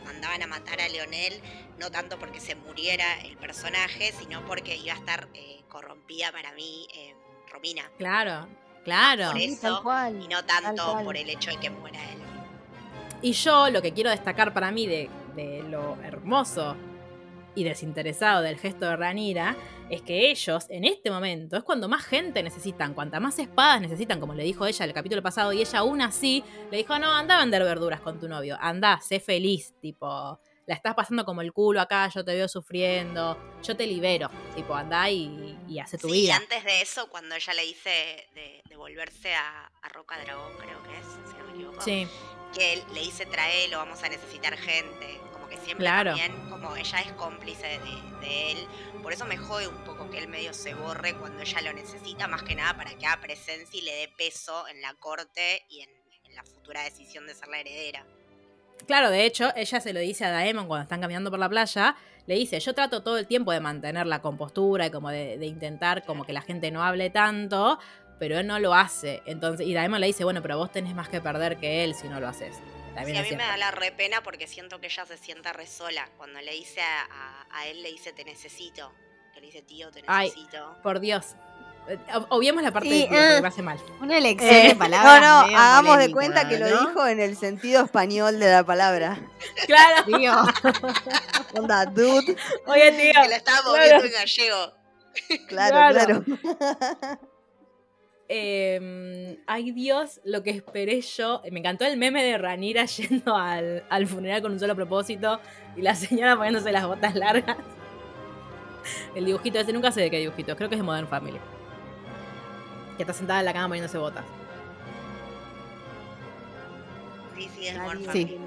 mandaban 0.04 0.42
a 0.42 0.46
matar 0.46 0.80
a 0.80 0.88
Leonel, 0.88 1.40
no 1.78 1.90
tanto 1.90 2.18
porque 2.18 2.40
se 2.40 2.54
muriera 2.54 3.20
el 3.22 3.36
personaje, 3.36 4.12
sino 4.12 4.44
porque 4.46 4.76
iba 4.76 4.94
a 4.94 4.96
estar 4.98 5.28
eh, 5.34 5.60
corrompida 5.68 6.32
para 6.32 6.52
mí 6.52 6.86
eh, 6.94 7.14
Romina. 7.52 7.90
Claro, 7.98 8.48
claro. 8.84 9.30
Por 9.32 9.40
Sí, 9.40 9.44
eso, 9.52 9.60
tal 9.74 9.82
cual, 9.82 10.22
y 10.22 10.28
no 10.28 10.44
tanto 10.44 10.92
cual. 10.92 11.04
por 11.04 11.16
el 11.16 11.28
hecho 11.28 11.50
de 11.50 11.56
que 11.58 11.70
muera 11.70 11.98
él. 12.12 12.18
Y 13.20 13.32
yo 13.32 13.68
lo 13.70 13.82
que 13.82 13.92
quiero 13.92 14.10
destacar 14.10 14.54
para 14.54 14.70
mí 14.70 14.86
de, 14.86 15.10
de 15.34 15.62
lo 15.64 15.96
hermoso 16.02 16.76
y 17.58 17.64
desinteresado 17.64 18.42
del 18.42 18.56
gesto 18.58 18.86
de 18.86 18.96
Ranira 18.96 19.56
es 19.90 20.02
que 20.02 20.30
ellos, 20.30 20.66
en 20.68 20.84
este 20.84 21.10
momento, 21.10 21.56
es 21.56 21.64
cuando 21.64 21.88
más 21.88 22.04
gente 22.04 22.42
necesitan, 22.42 22.94
cuanta 22.94 23.18
más 23.20 23.38
espadas 23.38 23.80
necesitan, 23.80 24.20
como 24.20 24.34
le 24.34 24.44
dijo 24.44 24.64
ella 24.66 24.84
el 24.84 24.92
capítulo 24.92 25.22
pasado, 25.22 25.52
y 25.52 25.60
ella 25.60 25.78
aún 25.80 26.00
así 26.02 26.44
le 26.70 26.76
dijo, 26.78 26.98
no, 26.98 27.12
anda 27.12 27.36
a 27.36 27.40
vender 27.40 27.64
verduras 27.64 28.00
con 28.00 28.20
tu 28.20 28.28
novio, 28.28 28.56
anda, 28.60 29.00
sé 29.00 29.18
feliz, 29.18 29.74
tipo, 29.80 30.38
la 30.66 30.74
estás 30.74 30.94
pasando 30.94 31.24
como 31.24 31.40
el 31.40 31.52
culo 31.52 31.80
acá, 31.80 32.08
yo 32.14 32.24
te 32.24 32.34
veo 32.34 32.46
sufriendo, 32.48 33.36
yo 33.62 33.76
te 33.76 33.86
libero, 33.86 34.30
tipo, 34.54 34.74
anda 34.74 35.10
y, 35.10 35.58
y 35.66 35.78
hace 35.80 35.98
tu 35.98 36.08
Sí, 36.10 36.18
y 36.18 36.22
vida. 36.22 36.36
antes 36.36 36.62
de 36.62 36.82
eso, 36.82 37.08
cuando 37.08 37.34
ella 37.34 37.54
le 37.54 37.62
dice 37.62 38.28
de, 38.34 38.62
de 38.68 38.76
volverse 38.76 39.34
a, 39.34 39.70
a 39.82 39.88
Roca 39.88 40.16
Dragón, 40.22 40.52
creo 40.58 40.82
que 40.84 40.98
es, 40.98 41.06
si 41.32 41.38
no 41.38 41.44
me 41.46 41.54
equivoco, 41.54 41.80
Sí, 41.80 42.06
que 42.54 42.74
él 42.74 42.82
le 42.94 43.00
dice 43.00 43.26
trae, 43.26 43.68
lo 43.68 43.78
vamos 43.78 44.02
a 44.02 44.08
necesitar 44.08 44.56
gente. 44.56 45.18
Como 45.48 45.60
que 45.60 45.64
siempre 45.64 45.84
Claro. 45.86 46.10
también, 46.10 46.50
como 46.50 46.76
ella 46.76 47.00
es 47.00 47.12
cómplice 47.12 47.66
de, 47.66 48.26
de 48.26 48.52
él. 48.52 48.58
Por 49.02 49.12
eso 49.12 49.24
me 49.24 49.36
jode 49.38 49.68
un 49.68 49.84
poco 49.84 50.10
que 50.10 50.18
él 50.18 50.28
medio 50.28 50.52
se 50.52 50.74
borre 50.74 51.14
cuando 51.14 51.40
ella 51.42 51.60
lo 51.62 51.72
necesita, 51.72 52.28
más 52.28 52.42
que 52.42 52.54
nada 52.54 52.76
para 52.76 52.90
que 52.94 53.06
haga 53.06 53.20
presencia 53.22 53.78
y 53.78 53.82
le 53.82 53.92
dé 53.94 54.08
peso 54.16 54.68
en 54.68 54.82
la 54.82 54.94
corte 54.94 55.62
y 55.70 55.80
en, 55.80 55.90
en 56.24 56.34
la 56.36 56.42
futura 56.44 56.82
decisión 56.82 57.26
de 57.26 57.34
ser 57.34 57.48
la 57.48 57.60
heredera. 57.60 58.04
Claro, 58.86 59.10
de 59.10 59.24
hecho, 59.24 59.52
ella 59.56 59.80
se 59.80 59.92
lo 59.92 60.00
dice 60.00 60.24
a 60.24 60.30
Daemon 60.30 60.66
cuando 60.66 60.82
están 60.82 61.00
caminando 61.00 61.30
por 61.30 61.38
la 61.38 61.48
playa. 61.48 61.96
Le 62.26 62.34
dice, 62.34 62.60
yo 62.60 62.74
trato 62.74 63.02
todo 63.02 63.18
el 63.18 63.26
tiempo 63.26 63.52
de 63.52 63.60
mantener 63.60 64.06
la 64.06 64.20
compostura 64.20 64.86
y 64.86 64.90
como 64.90 65.10
de, 65.10 65.38
de 65.38 65.46
intentar 65.46 66.04
como 66.04 66.24
que 66.24 66.32
la 66.32 66.42
gente 66.42 66.70
no 66.70 66.82
hable 66.84 67.08
tanto, 67.10 67.78
pero 68.18 68.38
él 68.38 68.46
no 68.46 68.58
lo 68.58 68.74
hace. 68.74 69.22
Entonces, 69.26 69.66
y 69.66 69.72
Daemon 69.74 70.00
le 70.00 70.08
dice, 70.08 70.24
bueno, 70.24 70.42
pero 70.42 70.58
vos 70.58 70.70
tenés 70.70 70.94
más 70.94 71.08
que 71.08 71.20
perder 71.20 71.56
que 71.58 71.84
él 71.84 71.94
si 71.94 72.08
no 72.08 72.20
lo 72.20 72.28
haces. 72.28 72.56
También 72.98 73.24
Sí, 73.24 73.28
a 73.28 73.30
mí 73.32 73.36
me 73.36 73.44
da 73.44 73.56
la 73.56 73.70
repena 73.70 74.22
porque 74.22 74.46
siento 74.46 74.80
que 74.80 74.86
ella 74.88 75.06
se 75.06 75.16
sienta 75.18 75.52
re 75.52 75.66
sola. 75.66 76.08
Cuando 76.16 76.40
le 76.40 76.52
dice 76.52 76.80
a, 76.80 77.02
a- 77.10 77.46
a 77.58 77.66
él, 77.66 77.82
le 77.82 77.90
dice 77.90 78.12
te 78.12 78.24
necesito. 78.24 78.92
Que 79.34 79.40
le 79.40 79.46
dice 79.46 79.62
tío, 79.62 79.90
te 79.90 80.02
Ay. 80.06 80.28
necesito. 80.28 80.76
Por 80.82 81.00
Dios. 81.00 81.36
Eh, 81.88 81.96
ob- 82.12 82.26
Obviemos 82.30 82.62
la 82.62 82.70
parte 82.70 82.88
Sí, 82.90 82.94
de 83.02 83.08
que 83.08 83.14
porque 83.14 83.36
ah. 83.36 83.40
me 83.40 83.48
hace 83.48 83.62
mal. 83.62 83.78
Una 84.00 84.18
elección 84.18 84.50
Eh, 84.54 84.68
de 84.68 84.74
palabras. 84.84 85.20
no, 85.22 85.46
no, 85.50 85.58
hagamos 85.58 85.98
de 85.98 86.12
cuenta 86.12 86.48
que 86.48 86.58
lo 86.58 86.66
dijo 86.66 87.06
en 87.06 87.18
el 87.20 87.36
sentido 87.36 87.84
español 87.84 88.38
de 88.38 88.50
la 88.50 88.64
palabra. 88.64 89.18
Claro. 89.66 90.04
Tío, 90.04 90.32
Onda, 91.54 91.86
dude. 91.86 92.36
Oye, 92.66 92.92
tío. 92.92 93.22
Que 93.22 93.28
lo 93.28 93.34
estábamos 93.34 93.74
claro. 93.74 93.88
viendo 93.88 94.04
en 94.06 94.12
gallego. 94.12 94.72
Claro, 95.48 95.94
Claro. 95.94 96.24
claro. 96.24 97.18
Eh, 98.30 99.38
ay 99.46 99.70
Dios, 99.72 100.20
lo 100.24 100.42
que 100.42 100.50
esperé 100.50 101.00
yo. 101.00 101.40
Me 101.50 101.60
encantó 101.60 101.84
el 101.86 101.96
meme 101.96 102.22
de 102.22 102.36
Ranira 102.38 102.84
yendo 102.86 103.34
al, 103.36 103.84
al 103.88 104.06
funeral 104.06 104.42
con 104.42 104.52
un 104.52 104.60
solo 104.60 104.74
propósito 104.76 105.40
y 105.76 105.82
la 105.82 105.94
señora 105.94 106.36
poniéndose 106.36 106.70
las 106.72 106.86
botas 106.86 107.14
largas. 107.14 107.56
El 109.14 109.24
dibujito 109.26 109.58
ese, 109.58 109.72
nunca 109.72 109.92
sé 109.92 110.00
de 110.02 110.10
qué 110.10 110.18
dibujito, 110.18 110.56
creo 110.56 110.68
que 110.68 110.74
es 110.74 110.80
de 110.80 110.84
Modern 110.84 111.08
Family. 111.08 111.38
Que 112.96 113.02
está 113.02 113.12
sentada 113.12 113.40
en 113.40 113.46
la 113.46 113.52
cama 113.52 113.68
poniéndose 113.68 113.98
botas. 113.98 114.24
Sí, 117.36 117.48
sí, 117.56 117.68
es 117.68 117.78
Modern 117.78 117.98
Sí. 118.00 118.06
Family. 118.06 118.38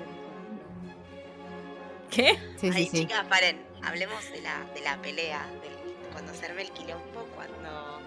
¿Qué? 2.09 2.35
sí, 2.57 2.71
sí, 2.71 2.71
Ay, 2.75 2.87
sí. 2.87 2.99
chicas, 3.01 3.25
paren, 3.29 3.61
hablemos 3.83 4.29
de 4.31 4.41
la, 4.41 4.65
de 4.73 4.81
la 4.81 4.97
pelea, 5.01 5.47
del- 5.61 6.11
cuando 6.11 6.33
se 6.33 6.45
el 6.47 6.69
quilombo, 6.71 7.25
cuando, 7.35 8.00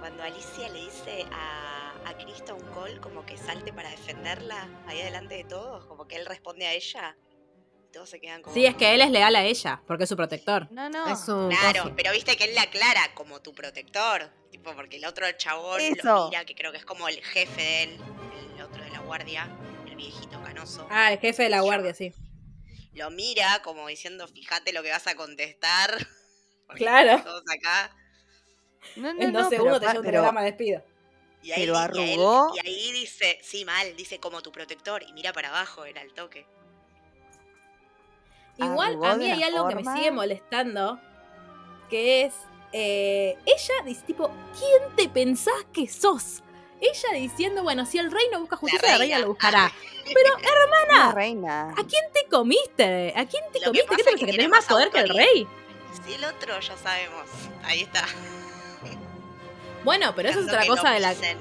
cuando 0.00 0.22
Alicia 0.22 0.68
le 0.70 0.80
dice 0.80 1.26
a, 1.30 1.92
a 2.06 2.16
Kristen 2.16 2.58
Cole 2.74 2.98
como 3.00 3.24
que 3.24 3.36
salte 3.36 3.72
para 3.72 3.90
defenderla 3.90 4.68
ahí 4.86 5.02
delante 5.02 5.36
de 5.36 5.44
todos, 5.44 5.84
como 5.86 6.08
que 6.08 6.16
él 6.16 6.26
responde 6.26 6.66
a 6.66 6.72
ella, 6.72 7.16
todos 7.92 8.08
se 8.08 8.20
quedan 8.20 8.40
como... 8.40 8.54
Sí, 8.54 8.64
es 8.64 8.74
que 8.76 8.94
él 8.94 9.02
es 9.02 9.10
leal 9.10 9.36
a 9.36 9.44
ella, 9.44 9.82
porque 9.86 10.04
es 10.04 10.08
su 10.08 10.16
protector. 10.16 10.68
No, 10.70 10.88
no. 10.88 11.12
Es 11.12 11.28
un 11.28 11.50
Claro, 11.50 11.92
pero 11.96 12.12
viste 12.12 12.36
que 12.36 12.44
él 12.44 12.54
la 12.54 12.62
aclara 12.62 13.14
como 13.14 13.42
tu 13.42 13.52
protector, 13.52 14.30
tipo 14.50 14.74
porque 14.74 14.96
el 14.96 15.04
otro 15.04 15.30
chabón 15.32 15.80
lo 15.80 15.94
Eso. 15.94 16.28
mira, 16.30 16.44
que 16.44 16.54
creo 16.54 16.72
que 16.72 16.78
es 16.78 16.86
como 16.86 17.06
el 17.06 17.22
jefe 17.22 17.60
de 17.60 17.82
él, 17.84 18.00
el 18.56 18.62
otro 18.62 18.82
de 18.82 18.90
la 18.90 19.00
guardia, 19.00 19.48
el 19.86 19.96
viejito 19.96 20.42
canoso. 20.42 20.86
Ah, 20.90 21.12
el 21.12 21.18
jefe 21.18 21.42
de 21.42 21.50
la 21.50 21.60
guardia, 21.60 21.92
sí. 21.92 22.14
lo 22.94 23.10
mira 23.10 23.60
como 23.62 23.86
diciendo, 23.88 24.26
fíjate 24.28 24.72
lo 24.72 24.82
que 24.82 24.90
vas 24.90 25.06
a 25.06 25.14
contestar. 25.14 25.90
porque 26.66 26.84
Claro. 26.84 27.22
Todos 27.22 27.44
acá. 27.50 27.94
No, 28.96 29.12
no, 29.14 29.22
En 29.22 29.32
dos 29.32 29.42
no, 29.44 29.48
pero 29.50 29.62
segundos 29.62 29.80
te 29.80 29.86
lleva 29.86 29.90
un 29.98 30.02
pero- 30.04 30.12
telegrama 30.12 30.40
de 30.42 30.46
despido. 30.46 30.82
Y 31.42 31.52
ahí, 31.52 31.60
Pero 31.62 31.72
y 31.72 31.76
ahí- 31.76 31.84
arrugó. 32.14 32.52
y 32.54 32.66
ahí 32.66 32.92
dice, 32.92 33.38
sí, 33.42 33.64
mal, 33.64 33.96
dice 33.96 34.20
como 34.20 34.42
tu 34.42 34.52
protector. 34.52 35.02
Y 35.02 35.12
mira 35.14 35.32
para 35.32 35.48
abajo, 35.48 35.84
era 35.86 36.02
el 36.02 36.12
toque. 36.12 36.46
Igual 38.58 39.02
a 39.04 39.16
mí 39.16 39.30
hay 39.30 39.42
algo 39.42 39.68
que 39.68 39.76
me 39.76 39.84
sigue 39.96 40.10
molestando, 40.10 41.00
que 41.88 42.24
es 42.24 42.34
eh, 42.72 43.36
ella 43.46 43.74
dice 43.84 44.02
tipo, 44.06 44.30
¿quién 44.58 44.94
te 44.96 45.08
pensás 45.08 45.64
que 45.72 45.88
sos? 45.88 46.42
Ella 46.80 47.12
diciendo, 47.18 47.62
bueno, 47.62 47.84
si 47.84 47.98
el 47.98 48.10
rey 48.12 48.24
no 48.32 48.40
busca 48.40 48.56
justicia, 48.56 48.88
la 48.92 48.98
reina, 48.98 49.16
reina. 49.16 49.18
lo 49.20 49.26
buscará. 49.32 49.72
Una 50.90 51.12
reina. 51.12 51.70
¿A 51.70 51.84
quién 51.84 52.04
te 52.12 52.26
comiste? 52.30 53.12
¿A 53.16 53.26
quién 53.26 53.44
te 53.52 53.60
Lo 53.60 53.72
que 53.72 53.80
comiste? 53.82 53.86
¿Qué 53.86 53.86
pasa 53.86 53.96
te 53.96 54.00
es 54.00 54.04
que 54.04 54.10
pensás? 54.12 54.26
¿Que 54.26 54.32
tenés 54.32 54.48
más 54.50 54.64
poder 54.66 54.90
que 54.90 54.98
el 55.00 55.08
rey? 55.08 55.46
Si 56.06 56.12
el 56.14 56.24
otro 56.24 56.58
ya 56.60 56.76
sabemos. 56.76 57.26
Ahí 57.64 57.82
está. 57.82 58.04
Bueno, 59.84 60.12
pero 60.14 60.28
eso 60.28 60.40
es 60.40 60.46
otra 60.46 60.62
que 60.62 60.68
cosa 60.68 60.90
de 60.92 61.00
la 61.00 61.10
pisen. 61.10 61.38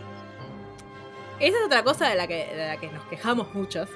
Esa 1.39 1.57
es 1.59 1.65
otra 1.65 1.83
cosa 1.83 2.09
de 2.09 2.15
la 2.15 2.27
que, 2.27 2.45
de 2.53 2.67
la 2.67 2.77
que 2.79 2.87
nos 2.89 3.03
quejamos 3.05 3.53
muchos. 3.53 3.89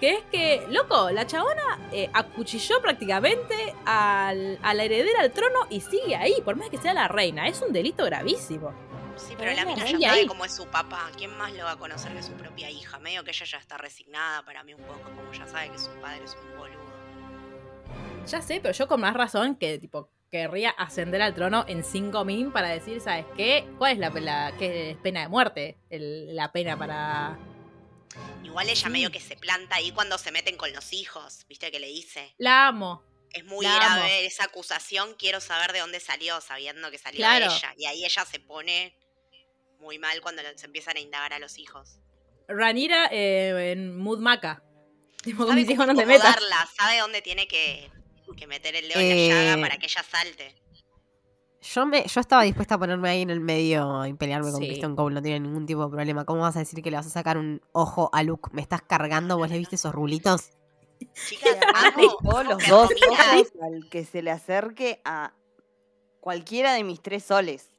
Que 0.00 0.12
es 0.14 0.24
que, 0.30 0.66
loco, 0.68 1.10
la 1.10 1.26
chabona 1.26 1.78
eh, 1.92 2.10
acuchilló 2.12 2.80
prácticamente 2.82 3.74
al- 3.86 4.58
a 4.62 4.74
la 4.74 4.84
heredera 4.84 5.20
al 5.20 5.32
trono 5.32 5.60
y 5.70 5.80
sigue 5.80 6.16
ahí, 6.16 6.34
por 6.44 6.56
más 6.56 6.68
que 6.68 6.76
sea 6.78 6.92
la 6.94 7.08
reina. 7.08 7.48
Es 7.48 7.62
un 7.62 7.72
delito 7.72 8.04
gravísimo. 8.04 8.74
Sí, 9.16 9.34
Pero 9.38 9.52
la 9.54 9.64
mina 9.64 9.86
ya 9.90 10.10
sabe 10.10 10.26
cómo 10.26 10.44
es 10.44 10.54
su 10.54 10.66
papá. 10.66 11.10
¿Quién 11.16 11.34
más 11.38 11.50
lo 11.54 11.64
va 11.64 11.72
a 11.72 11.76
conocer 11.78 12.12
que 12.12 12.22
su 12.22 12.32
propia 12.32 12.68
hija? 12.70 12.98
Medio 12.98 13.24
que 13.24 13.30
ella 13.30 13.46
ya 13.46 13.56
está 13.56 13.78
resignada 13.78 14.42
para 14.44 14.62
mí 14.62 14.74
un 14.74 14.82
poco, 14.82 15.00
como 15.16 15.32
ya 15.32 15.46
sabe 15.46 15.70
que 15.70 15.78
su 15.78 15.88
padre 16.02 16.20
es 16.24 16.34
un 16.34 16.58
boludo. 16.58 16.86
Ya 18.26 18.42
sé, 18.42 18.60
pero 18.60 18.74
yo 18.74 18.86
con 18.88 19.00
más 19.00 19.14
razón 19.14 19.54
que, 19.56 19.78
tipo, 19.78 20.10
querría 20.30 20.70
ascender 20.70 21.22
al 21.22 21.34
trono 21.34 21.64
en 21.68 21.84
5 21.84 22.24
min 22.24 22.52
para 22.52 22.68
decir, 22.68 23.00
¿sabes 23.00 23.24
qué? 23.36 23.66
¿Cuál 23.78 23.92
es 23.92 23.98
la, 23.98 24.10
la 24.10 24.52
qué 24.58 24.90
es 24.90 24.96
pena 24.98 25.20
de 25.20 25.28
muerte? 25.28 25.78
El- 25.90 26.34
la 26.34 26.52
pena 26.52 26.76
para... 26.78 27.38
Igual 28.42 28.68
ella 28.68 28.86
Sí. 28.86 28.90
medio 28.90 29.10
que 29.10 29.20
se 29.20 29.36
planta 29.36 29.76
ahí 29.76 29.92
cuando 29.92 30.16
se 30.18 30.32
meten 30.32 30.56
con 30.56 30.72
los 30.72 30.92
hijos, 30.92 31.44
¿viste 31.48 31.70
que 31.70 31.78
le 31.80 31.88
dice? 31.88 32.34
La 32.38 32.68
amo. 32.68 33.02
Es 33.32 33.44
muy 33.44 33.66
La 33.66 33.76
grave 33.76 34.00
amo. 34.02 34.26
esa 34.26 34.44
acusación, 34.44 35.14
quiero 35.18 35.40
saber 35.40 35.72
de 35.72 35.80
dónde 35.80 36.00
salió, 36.00 36.40
sabiendo 36.40 36.90
que 36.90 36.98
salió 36.98 37.18
Claro. 37.18 37.50
de 37.50 37.56
ella. 37.56 37.74
Y 37.76 37.84
ahí 37.86 38.04
ella 38.04 38.24
se 38.24 38.40
pone 38.40 38.96
muy 39.80 39.98
mal 39.98 40.20
cuando 40.22 40.42
se 40.56 40.64
empiezan 40.66 40.96
a 40.96 41.00
indagar 41.00 41.34
a 41.34 41.38
los 41.38 41.58
hijos. 41.58 41.98
Ranira 42.48 43.08
eh, 43.12 43.72
en 43.72 43.98
Mood 43.98 44.20
Maca. 44.20 44.62
Tipo, 45.22 45.42
Sabe 45.44 45.56
mis 45.56 45.64
cómo 45.66 45.74
hijos 45.74 45.86
no 45.88 46.00
te 46.00 46.06
metas. 46.06 46.36
sabe 46.78 46.98
dónde 47.00 47.20
tiene 47.20 47.46
que, 47.48 47.90
que 48.36 48.46
meter 48.46 48.76
el 48.76 48.88
dedo 48.88 49.00
en 49.00 49.06
Eh, 49.06 49.28
la 49.28 49.44
llaga 49.44 49.62
para 49.62 49.78
que 49.78 49.86
ella 49.86 50.02
salte. 50.02 50.54
Yo, 51.62 51.84
me, 51.84 52.06
yo 52.06 52.20
estaba 52.20 52.42
dispuesta 52.44 52.76
a 52.76 52.78
ponerme 52.78 53.08
ahí 53.08 53.22
en 53.22 53.30
el 53.30 53.40
medio 53.40 54.06
y 54.06 54.12
pelearme 54.14 54.52
con 54.52 54.60
Sí. 54.60 54.68
Kristen 54.68 54.94
Cole, 54.94 55.14
no 55.14 55.22
tiene 55.22 55.40
ningún 55.40 55.66
tipo 55.66 55.84
de 55.84 55.90
problema. 55.90 56.24
¿Cómo 56.24 56.42
vas 56.42 56.54
a 56.56 56.60
decir 56.60 56.80
que 56.82 56.90
le 56.90 56.96
vas 56.96 57.06
a 57.06 57.10
sacar 57.10 57.38
un 57.38 57.60
ojo 57.72 58.08
a 58.12 58.22
Luke? 58.22 58.50
¿Me 58.52 58.62
estás 58.62 58.82
cargando? 58.82 59.36
¿Vos 59.36 59.50
le 59.50 59.58
viste 59.58 59.74
esos 59.74 59.92
rulitos? 59.92 60.50
Chicas, 61.28 61.56
amo, 61.74 62.42
los 62.44 62.66
dos 62.68 62.90
ojos 63.08 63.52
al 63.60 63.88
que 63.90 64.04
se 64.04 64.22
le 64.22 64.30
acerque 64.30 65.00
a 65.04 65.34
cualquiera 66.20 66.74
de 66.74 66.84
mis 66.84 67.02
tres 67.02 67.24
soles. 67.24 67.70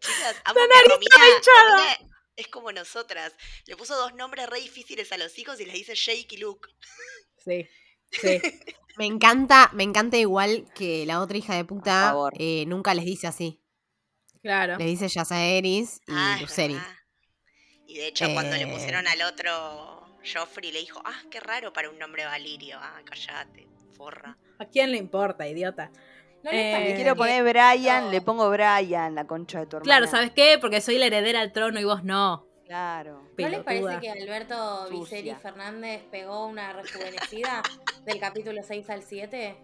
Chicas, 0.00 0.36
amo 0.44 0.60
que 0.60 0.88
Romina, 0.88 1.16
Romina 1.16 2.10
es 2.36 2.48
como 2.48 2.70
nosotras. 2.70 3.34
Le 3.66 3.76
puso 3.76 3.96
dos 3.96 4.14
nombres 4.14 4.48
re 4.48 4.60
difíciles 4.60 5.10
a 5.12 5.18
los 5.18 5.36
hijos 5.38 5.58
y 5.60 5.64
les 5.64 5.74
dice 5.74 5.94
Jake 5.94 6.28
y 6.30 6.36
Luke. 6.36 6.68
Sí, 7.44 7.66
sí. 8.12 8.40
Me 8.96 9.06
encanta, 9.06 9.70
me 9.74 9.82
encanta 9.82 10.16
igual 10.16 10.64
que 10.74 11.04
la 11.06 11.20
otra 11.20 11.36
hija 11.36 11.54
de 11.54 11.64
puta 11.64 12.08
favor. 12.08 12.32
eh, 12.38 12.64
nunca 12.66 12.94
les 12.94 13.04
dice 13.04 13.26
así. 13.26 13.60
Claro. 14.42 14.76
Le 14.78 14.84
dice 14.86 15.08
Yasaeris 15.08 16.00
y 16.06 16.12
Ah, 16.12 16.34
es 16.36 16.40
Luceri. 16.42 16.74
verdad. 16.74 16.88
Y 17.88 17.94
de 17.98 18.08
hecho, 18.08 18.26
cuando 18.32 18.56
le 18.56 18.62
Eh. 18.62 18.66
pusieron 18.72 19.06
al 19.06 19.22
otro 19.22 20.02
Joffrey, 20.24 20.72
le 20.72 20.80
dijo, 20.80 21.00
ah, 21.04 21.20
qué 21.30 21.40
raro 21.40 21.72
para 21.72 21.90
un 21.90 21.98
nombre 21.98 22.24
valirio. 22.24 22.78
Ah, 22.80 23.00
callate, 23.04 23.66
forra. 23.96 24.36
¿A 24.58 24.64
quién 24.66 24.90
le 24.92 24.98
importa, 24.98 25.46
idiota? 25.46 25.90
¿No 26.42 26.50
les 26.52 26.74
Eh, 26.74 26.84
Le 26.90 26.94
quiero 26.94 27.16
poner 27.16 27.42
Brian, 27.42 28.04
No. 28.06 28.10
le 28.10 28.20
pongo 28.20 28.48
Brian, 28.50 29.14
la 29.14 29.26
concha 29.26 29.60
de 29.60 29.66
tu 29.66 29.76
hermana. 29.76 29.84
Claro, 29.98 30.06
¿sabes 30.10 30.30
qué? 30.30 30.58
Porque 30.60 30.80
soy 30.80 30.98
la 30.98 31.06
heredera 31.06 31.40
al 31.40 31.52
trono 31.52 31.78
y 31.80 31.84
vos 31.84 32.02
no. 32.04 32.45
Claro. 32.66 33.22
¿No 33.38 33.48
les 33.48 33.62
parece 33.62 34.00
que 34.00 34.10
Alberto. 34.10 34.88
Viceri 34.90 35.32
Fernández 35.34 36.02
pegó 36.10 36.46
una 36.46 36.72
rejuvenecida 36.72 37.62
del 38.04 38.18
capítulo 38.18 38.62
6 38.62 38.90
al 38.90 39.02
7? 39.02 39.56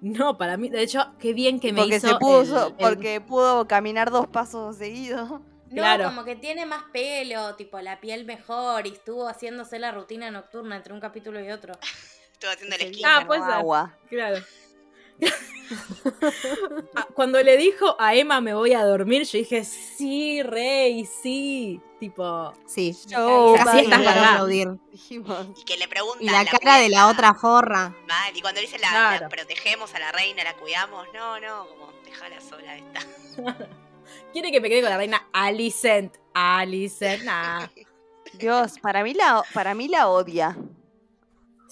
No, 0.00 0.38
para 0.38 0.56
mí, 0.56 0.68
de 0.68 0.82
hecho, 0.82 1.12
qué 1.18 1.32
bien 1.32 1.58
que 1.60 1.72
me 1.72 1.80
porque 1.82 1.96
hizo 1.96 2.08
se 2.08 2.14
pudo, 2.16 2.66
el- 2.68 2.72
el- 2.72 2.74
porque 2.78 3.20
pudo 3.20 3.66
caminar 3.66 4.10
dos 4.10 4.26
pasos 4.28 4.76
seguidos. 4.76 5.28
No, 5.30 5.40
Claro. 5.70 6.04
como 6.04 6.24
que 6.24 6.34
tiene 6.36 6.64
más 6.66 6.84
pelo, 6.92 7.54
tipo 7.56 7.78
la 7.80 8.00
piel 8.00 8.24
mejor 8.24 8.86
y 8.86 8.90
estuvo 8.92 9.28
haciéndose 9.28 9.78
la 9.78 9.92
rutina 9.92 10.30
nocturna 10.30 10.76
entre 10.76 10.94
un 10.94 11.00
capítulo 11.00 11.40
y 11.44 11.50
otro. 11.50 11.74
Estuve 12.32 12.52
haciendo 12.52 12.76
el 12.76 12.82
esquí. 12.82 13.02
Ah, 13.04 13.26
agua. 13.58 13.96
Claro. 14.08 14.36
Ah, 16.94 17.06
Cuando 17.14 17.42
le 17.42 17.56
dijo 17.58 17.94
a 17.98 18.14
Emma 18.14 18.40
me 18.40 18.54
voy 18.54 18.72
a 18.72 18.84
dormir, 18.84 19.24
yo 19.24 19.38
dije, 19.38 19.64
sí, 19.64 20.42
rey, 20.42 21.04
sí. 21.06 21.80
Tipo, 22.00 22.52
Sí. 22.66 22.96
Yo, 23.06 23.54
Casi 23.56 23.80
estás 23.80 24.02
para 24.02 24.30
aplaudir. 24.30 24.68
Dijimos. 24.92 25.48
Y 25.60 25.64
que 25.64 25.76
le 25.76 25.88
pregunta. 25.88 26.18
Y 26.20 26.28
la 26.28 26.44
cara 26.44 26.76
de 26.78 26.88
la 26.88 27.08
otra 27.08 27.34
forra. 27.34 27.94
Mal, 28.06 28.36
y 28.36 28.40
cuando 28.40 28.60
le 28.60 28.66
dice 28.66 28.78
la, 28.78 28.88
Claro. 28.88 29.20
la 29.24 29.28
protegemos 29.28 29.92
a 29.94 29.98
la 29.98 30.12
reina, 30.12 30.44
la 30.44 30.54
cuidamos. 30.54 31.06
No, 31.12 31.40
no, 31.40 31.66
como 31.68 31.92
dejala 32.04 32.40
sola 32.40 32.76
esta. 32.76 33.00
quiere 34.32 34.50
que 34.52 34.60
me 34.60 34.68
quede 34.68 34.80
con 34.80 34.90
la 34.90 34.96
reina 34.96 35.28
Alicent. 35.32 36.16
Alicent, 36.34 37.24
nah. 37.24 37.66
Dios, 38.34 38.78
para 38.80 39.02
mí 39.02 39.14
la, 39.14 39.42
para 39.52 39.74
mí 39.74 39.88
la 39.88 40.08
odia. 40.08 40.56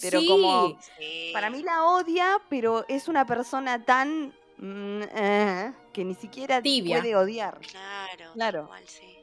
Pero 0.01 0.21
sí, 0.21 0.27
como 0.29 0.79
Sí. 0.99 1.31
Para 1.33 1.51
mí 1.51 1.63
la 1.63 1.85
odia, 1.85 2.39
pero 2.49 2.85
es 2.89 3.09
una 3.09 3.27
persona 3.27 3.85
tan 3.85 4.35
mm, 4.59 5.03
eh, 5.15 5.73
que 5.93 6.05
ni 6.05 6.15
siquiera 6.15 6.61
Tibia. 6.63 6.99
puede 6.99 7.17
odiar. 7.17 7.59
Claro, 8.35 8.67
cual, 8.67 8.83
sí. 8.87 9.17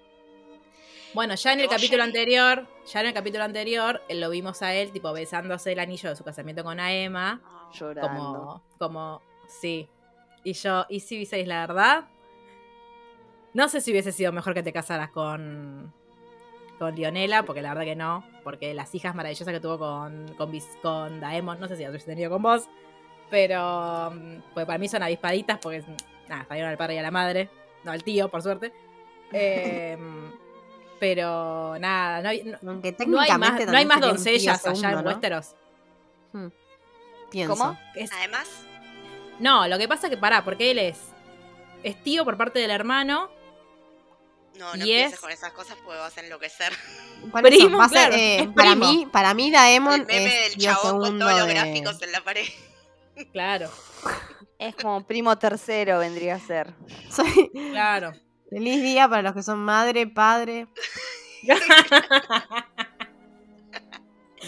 Bueno, 1.13 1.35
ya 1.35 1.53
en 1.53 1.59
el 1.59 1.67
Oye. 1.67 1.75
capítulo 1.75 2.01
anterior, 2.03 2.67
ya 2.91 3.01
en 3.01 3.05
el 3.07 3.13
capítulo 3.13 3.43
anterior, 3.43 4.01
eh, 4.07 4.15
lo 4.15 4.31
vimos 4.31 4.63
a 4.63 4.73
él, 4.73 4.91
tipo, 4.91 5.13
besándose 5.13 5.71
el 5.71 5.79
anillo 5.79 6.09
de 6.09 6.15
su 6.15 6.23
casamiento 6.23 6.63
con 6.63 6.79
Aema. 6.79 7.39
Ah, 7.45 7.69
Llorando. 7.71 8.23
Como, 8.23 8.63
como, 8.79 9.21
sí. 9.47 9.87
Y 10.43 10.53
yo, 10.53 10.85
y 10.89 10.99
si 11.01 11.17
Viserys, 11.17 11.47
la 11.47 11.67
verdad, 11.67 12.05
no 13.53 13.69
sé 13.69 13.79
si 13.81 13.91
hubiese 13.91 14.11
sido 14.11 14.31
mejor 14.31 14.55
que 14.55 14.63
te 14.63 14.73
casaras 14.73 15.11
con, 15.11 15.93
con 16.79 16.95
Lionela, 16.95 17.43
porque 17.43 17.61
la 17.61 17.69
verdad 17.69 17.83
que 17.85 17.95
no, 17.95 18.23
porque 18.43 18.73
las 18.73 18.93
hijas 18.95 19.15
maravillosas 19.15 19.53
que 19.53 19.59
tuvo 19.59 19.77
con, 19.79 20.33
con, 20.37 20.51
Vis- 20.51 20.77
con 20.81 21.19
Daemon, 21.19 21.59
no 21.59 21.67
sé 21.67 21.75
si 21.77 21.83
las 21.83 21.91
hubiese 21.91 22.05
tenido 22.07 22.29
con 22.29 22.41
vos, 22.41 22.67
pero 23.29 24.11
mm, 24.11 24.37
pues 24.53 24.65
para 24.65 24.77
mí 24.77 24.87
son 24.87 25.03
avispaditas, 25.03 25.59
porque, 25.59 25.83
nada, 26.27 26.45
salieron 26.47 26.71
al 26.71 26.77
padre 26.77 26.95
y 26.95 26.97
a 26.97 27.01
la 27.03 27.11
madre, 27.11 27.49
no 27.83 27.91
al 27.91 28.03
tío, 28.03 28.29
por 28.29 28.41
suerte. 28.41 28.71
Em, 29.35 30.31
pero 30.99 31.75
nada, 31.79 32.21
no 32.21 32.29
hay, 32.29 32.43
no- 32.61 32.71
Aunque 32.71 32.91
no 33.07 33.19
hay 33.19 33.29
más, 33.31 33.57
técnicamente 33.57 33.65
no 33.65 33.77
hay 33.77 33.85
más 33.85 33.99
doncellas 34.01 34.65
allá 34.67 34.89
en 34.91 34.95
¿no? 34.95 35.01
Westeros. 35.09 35.55
Pienso. 37.31 37.55
¿Cómo? 37.57 37.77
Es- 37.95 38.11
Además, 38.11 38.47
No, 39.39 39.67
lo 39.67 39.77
que 39.79 39.87
pasa 39.87 40.07
es 40.07 40.11
que 40.11 40.17
pará, 40.17 40.43
porque 40.45 40.69
él 40.71 40.77
es, 40.79 40.99
es 41.81 42.01
tío 42.03 42.23
por 42.25 42.37
parte 42.37 42.59
del 42.59 42.69
hermano. 42.71 43.29
No, 44.57 44.75
no 44.75 44.85
Y 44.85 44.91
empieces 44.91 45.13
es- 45.13 45.19
con 45.19 45.31
esas 45.31 45.51
cosas 45.53 45.77
porque 45.83 45.99
vas 45.99 46.17
a 46.17 46.21
enloquecer. 46.21 46.73
Por 47.31 47.45
eso, 47.47 47.65
Primo, 47.67 47.81
a 47.81 47.89
ser, 47.89 48.09
claro, 48.09 48.15
eh, 48.15 48.49
para 48.55 48.71
primo. 48.71 48.91
mí, 48.91 49.05
para 49.11 49.33
mí 49.33 49.51
Daemon 49.51 50.01
el 50.01 50.05
meme 50.05 50.45
es 50.47 50.51
del 50.53 50.61
chabón 50.61 50.81
con 50.81 50.91
segundo 51.03 51.25
todos 51.25 51.39
los 51.39 51.47
de- 51.47 51.53
gráficos 51.53 52.01
en 52.01 52.11
la 52.11 52.23
pared. 52.23 52.45
Claro, 53.31 53.69
Es 54.57 54.75
como 54.75 55.05
primo 55.05 55.37
tercero 55.37 55.99
vendría 55.99 56.35
a 56.35 56.39
ser. 56.39 56.73
Soy- 57.11 57.51
claro. 57.71 58.13
Feliz 58.49 58.81
día 58.81 59.07
para 59.07 59.21
los 59.21 59.33
que 59.33 59.43
son 59.43 59.59
madre, 59.59 60.07
padre. 60.07 60.67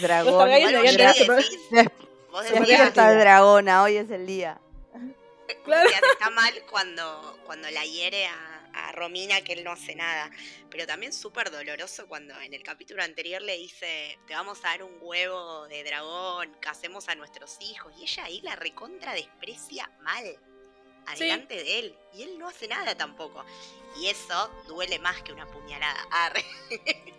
Dragona, 0.00 0.44
hoy 3.82 3.96
es 3.96 4.10
el 4.10 4.26
día. 4.26 4.60
Claro. 5.64 5.88
está 6.12 6.30
mal 6.30 6.52
cuando, 6.70 7.38
cuando 7.46 7.70
la 7.70 7.84
hiere 7.84 8.26
a, 8.26 8.55
a 8.76 8.92
Romina 8.92 9.40
que 9.40 9.54
él 9.54 9.64
no 9.64 9.72
hace 9.72 9.94
nada. 9.94 10.30
Pero 10.70 10.86
también 10.86 11.12
súper 11.12 11.50
doloroso 11.50 12.06
cuando 12.06 12.38
en 12.40 12.52
el 12.54 12.62
capítulo 12.62 13.02
anterior 13.02 13.42
le 13.42 13.56
dice, 13.56 14.18
te 14.26 14.34
vamos 14.34 14.58
a 14.64 14.68
dar 14.68 14.82
un 14.82 14.92
huevo 15.00 15.66
de 15.68 15.82
dragón, 15.84 16.50
casemos 16.60 17.08
a 17.08 17.14
nuestros 17.14 17.56
hijos. 17.60 17.92
Y 17.98 18.02
ella 18.04 18.24
ahí 18.24 18.40
la 18.42 18.56
recontra 18.56 19.12
desprecia 19.14 19.90
mal. 20.02 20.24
Adelante 21.06 21.54
de 21.54 21.78
él. 21.78 21.98
Y 22.14 22.22
él 22.22 22.38
no 22.38 22.48
hace 22.48 22.66
nada 22.66 22.96
tampoco. 22.96 23.44
Y 24.00 24.08
eso 24.08 24.50
duele 24.66 24.98
más 24.98 25.22
que 25.22 25.32
una 25.32 25.46
puñalada. 25.46 26.00
Arre. 26.10 26.44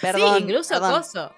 Perdón, 0.00 0.36
sí, 0.36 0.42
incluso 0.44 0.74
perdón. 0.74 1.02
Coso. 1.02 1.34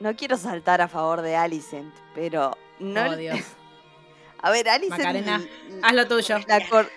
No 0.00 0.14
quiero 0.16 0.36
saltar 0.36 0.80
a 0.80 0.88
favor 0.88 1.22
de 1.22 1.36
Alicent, 1.36 1.94
pero 2.14 2.56
no. 2.78 3.10
Oh, 3.10 3.16
Dios. 3.16 3.40
A 4.40 4.50
ver, 4.50 4.68
Alicent. 4.68 4.98
Macarena, 4.98 5.44
Haz 5.82 5.92
lo 5.94 6.06
tuyo. 6.06 6.38
La, 6.46 6.68
cor- 6.68 6.90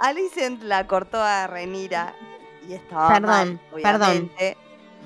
Alicent 0.00 0.62
la 0.62 0.86
cortó 0.86 1.22
a 1.22 1.46
Renira 1.46 2.14
y 2.68 2.74
estaba 2.74 3.08
Perdón, 3.08 3.60
mal, 3.72 3.82
perdón. 3.82 4.32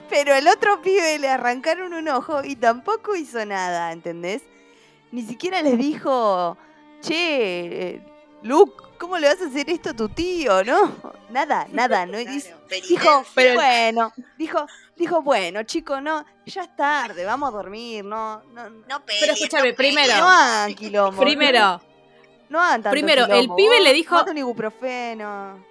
Pero 0.09 0.34
el 0.34 0.47
otro 0.49 0.80
pibe 0.82 1.18
le 1.18 1.28
arrancaron 1.28 1.92
un 1.95 2.09
ojo 2.09 2.45
y 2.45 2.57
tampoco 2.57 3.16
hizo 3.16 3.45
nada, 3.45 3.90
¿entendés? 3.92 4.42
Ni 5.11 5.22
siquiera 5.22 5.62
les 5.62 5.78
dijo, 5.78 6.57
che, 7.01 8.01
Luke, 8.42 8.82
¿cómo 8.99 9.16
le 9.18 9.28
vas 9.28 9.40
a 9.40 9.47
hacer 9.47 9.70
esto 9.70 9.90
a 9.90 9.95
tu 9.95 10.09
tío? 10.09 10.62
¿No? 10.64 10.95
Nada, 11.30 11.66
nada, 11.72 12.05
no 12.07 12.12
Claro, 12.12 12.30
Dijo, 12.32 12.59
penitencia. 12.68 13.55
bueno, 13.55 14.12
dijo, 14.36 14.66
dijo, 14.97 15.22
bueno, 15.22 15.62
chico, 15.62 16.01
no, 16.01 16.24
ya 16.45 16.62
es 16.64 16.76
tarde, 16.76 17.24
vamos 17.24 17.49
a 17.49 17.53
dormir, 17.53 18.05
no, 18.05 18.42
no, 18.53 18.68
no 18.70 18.86
No 18.88 19.03
Pero 19.07 19.32
escúchame, 19.32 19.70
no 19.70 19.76
primero. 19.76 20.14
quilombo. 20.76 21.22
Primero, 21.22 21.80
No 22.49 22.61
hagan 22.61 22.82
tanto 22.82 22.90
Primero, 22.92 23.26
el 23.26 23.49
pibe 23.55 23.80
le 23.80 23.92
dijo- 23.92 24.22
un 24.28 24.38
ibuprofeno. 24.38 25.64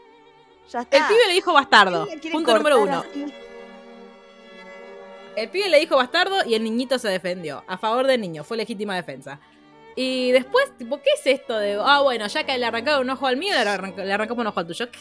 Ya 0.71 0.81
está. 0.81 0.97
el 0.97 1.03
pibe 1.05 1.27
le 1.27 1.33
dijo 1.33 1.53
bastardo. 1.53 2.07
Punto 2.31 2.57
número 2.57 2.81
uno. 2.81 2.99
así. 3.09 3.33
El 5.35 5.49
pibe 5.49 5.69
le 5.69 5.79
dijo 5.79 5.95
bastardo 5.95 6.45
y 6.45 6.53
el 6.55 6.63
niñito 6.63 6.99
se 6.99 7.09
defendió. 7.09 7.63
A 7.67 7.77
favor 7.77 8.05
del 8.07 8.21
niño, 8.21 8.43
fue 8.43 8.57
legítima 8.57 8.95
defensa. 8.95 9.39
Y 9.95 10.31
después, 10.31 10.75
tipo, 10.77 11.01
¿qué 11.01 11.09
es 11.15 11.25
esto 11.27 11.57
de, 11.57 11.79
ah, 11.83 12.01
bueno, 12.01 12.25
ya 12.27 12.43
que 12.43 12.57
le 12.57 12.65
arrancaron 12.65 13.01
un 13.01 13.09
ojo 13.11 13.27
al 13.27 13.37
mío, 13.37 13.53
le, 13.53 14.05
le 14.05 14.13
arrancamos 14.13 14.41
un 14.41 14.47
ojo 14.47 14.59
al 14.59 14.67
tuyo? 14.67 14.89
¿Qué? 14.91 14.99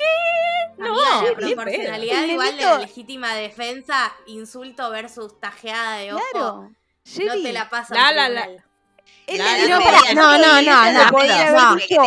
No, 0.79 0.87
Amiga, 0.93 1.31
la 1.31 1.35
proporcionalidad 1.37 2.25
igual 2.25 2.57
de 2.57 2.63
la 2.63 2.79
legítima 2.79 3.35
defensa, 3.35 4.13
insulto 4.27 4.91
versus 4.91 5.39
tajeada 5.39 5.97
de 5.99 6.13
ojo. 6.13 6.23
Claro. 6.33 6.53
No 6.63 6.75
Jerry, 7.05 7.43
te 7.43 7.53
la 7.53 7.69
pasan. 7.69 7.97
La, 7.97 8.13
la, 8.13 8.29
la. 8.29 8.49
No, 9.29 9.69
no, 9.69 9.81
no, 10.15 10.39
no, 10.39 10.39
no, 10.39 10.63
no, 10.63 10.73
haber 10.73 11.53
no. 11.53 11.77
Dicho 11.77 12.03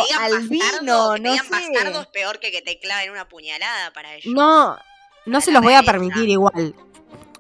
sé. 0.50 2.02
es 2.02 2.08
peor 2.08 2.40
que 2.40 2.52
que 2.52 2.62
te 2.62 2.80
claven 2.80 3.12
una 3.12 3.28
puñalada 3.28 3.92
para 3.94 4.14
ellos. 4.16 4.34
No, 4.34 4.78
no 5.26 5.42
se 5.42 5.52
los 5.52 5.62
voy 5.62 5.74
a 5.74 5.84
permitir 5.84 6.30
igual. 6.30 6.76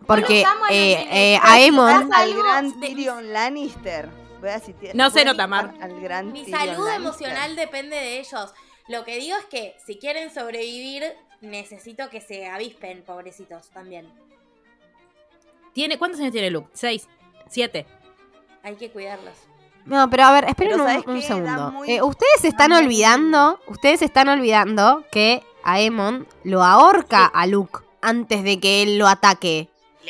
Porque 0.07 0.45
a 0.45 0.55
eh, 0.69 1.35
eh, 1.35 1.65
Emon, 1.65 2.13
al 2.13 2.33
gran 2.35 2.79
Tyrion 2.79 3.33
Lannister. 3.33 4.09
No 4.93 5.09
se 5.09 5.25
nota, 5.25 5.47
Mar. 5.47 5.73
Mi 6.25 6.45
salud 6.45 6.87
emocional 6.89 7.55
depende 7.55 7.95
de 7.95 8.19
ellos. 8.19 8.53
Lo 8.87 9.03
que 9.03 9.17
digo 9.17 9.35
es 9.37 9.45
que 9.45 9.75
si 9.83 9.97
quieren 9.97 10.33
sobrevivir, 10.33 11.03
necesito 11.41 12.09
que 12.09 12.21
se 12.21 12.47
avispen, 12.47 13.03
pobrecitos, 13.03 13.69
también. 13.69 14.07
¿Tiene, 15.73 15.97
¿Cuántos 15.97 16.19
años 16.21 16.31
tiene 16.31 16.51
Luke? 16.51 16.69
¿Seis? 16.73 17.07
¿Siete? 17.49 17.85
Hay 18.61 18.75
que 18.75 18.91
cuidarlos. 18.91 19.35
No, 19.85 20.09
pero 20.09 20.23
a 20.25 20.31
ver, 20.31 20.45
esperen 20.45 20.79
un, 20.81 21.21
segundo. 21.21 21.71
muy- 21.71 21.91
Eh, 21.91 22.01
ustedes 22.01 22.43
están 22.43 22.71
muy- 22.71 22.79
olvidando, 22.83 23.59
ustedes 23.67 24.01
están 24.01 24.29
olvidando 24.29 25.03
que 25.11 25.43
Aemon 25.63 26.27
lo 26.43 26.63
ahorca 26.63 27.25
a 27.25 27.45
Luke 27.47 27.79
antes 28.01 28.43
de 28.43 28.59
que 28.59 28.81
él 28.83 28.97
lo 28.97 29.07
ataque. 29.07 29.69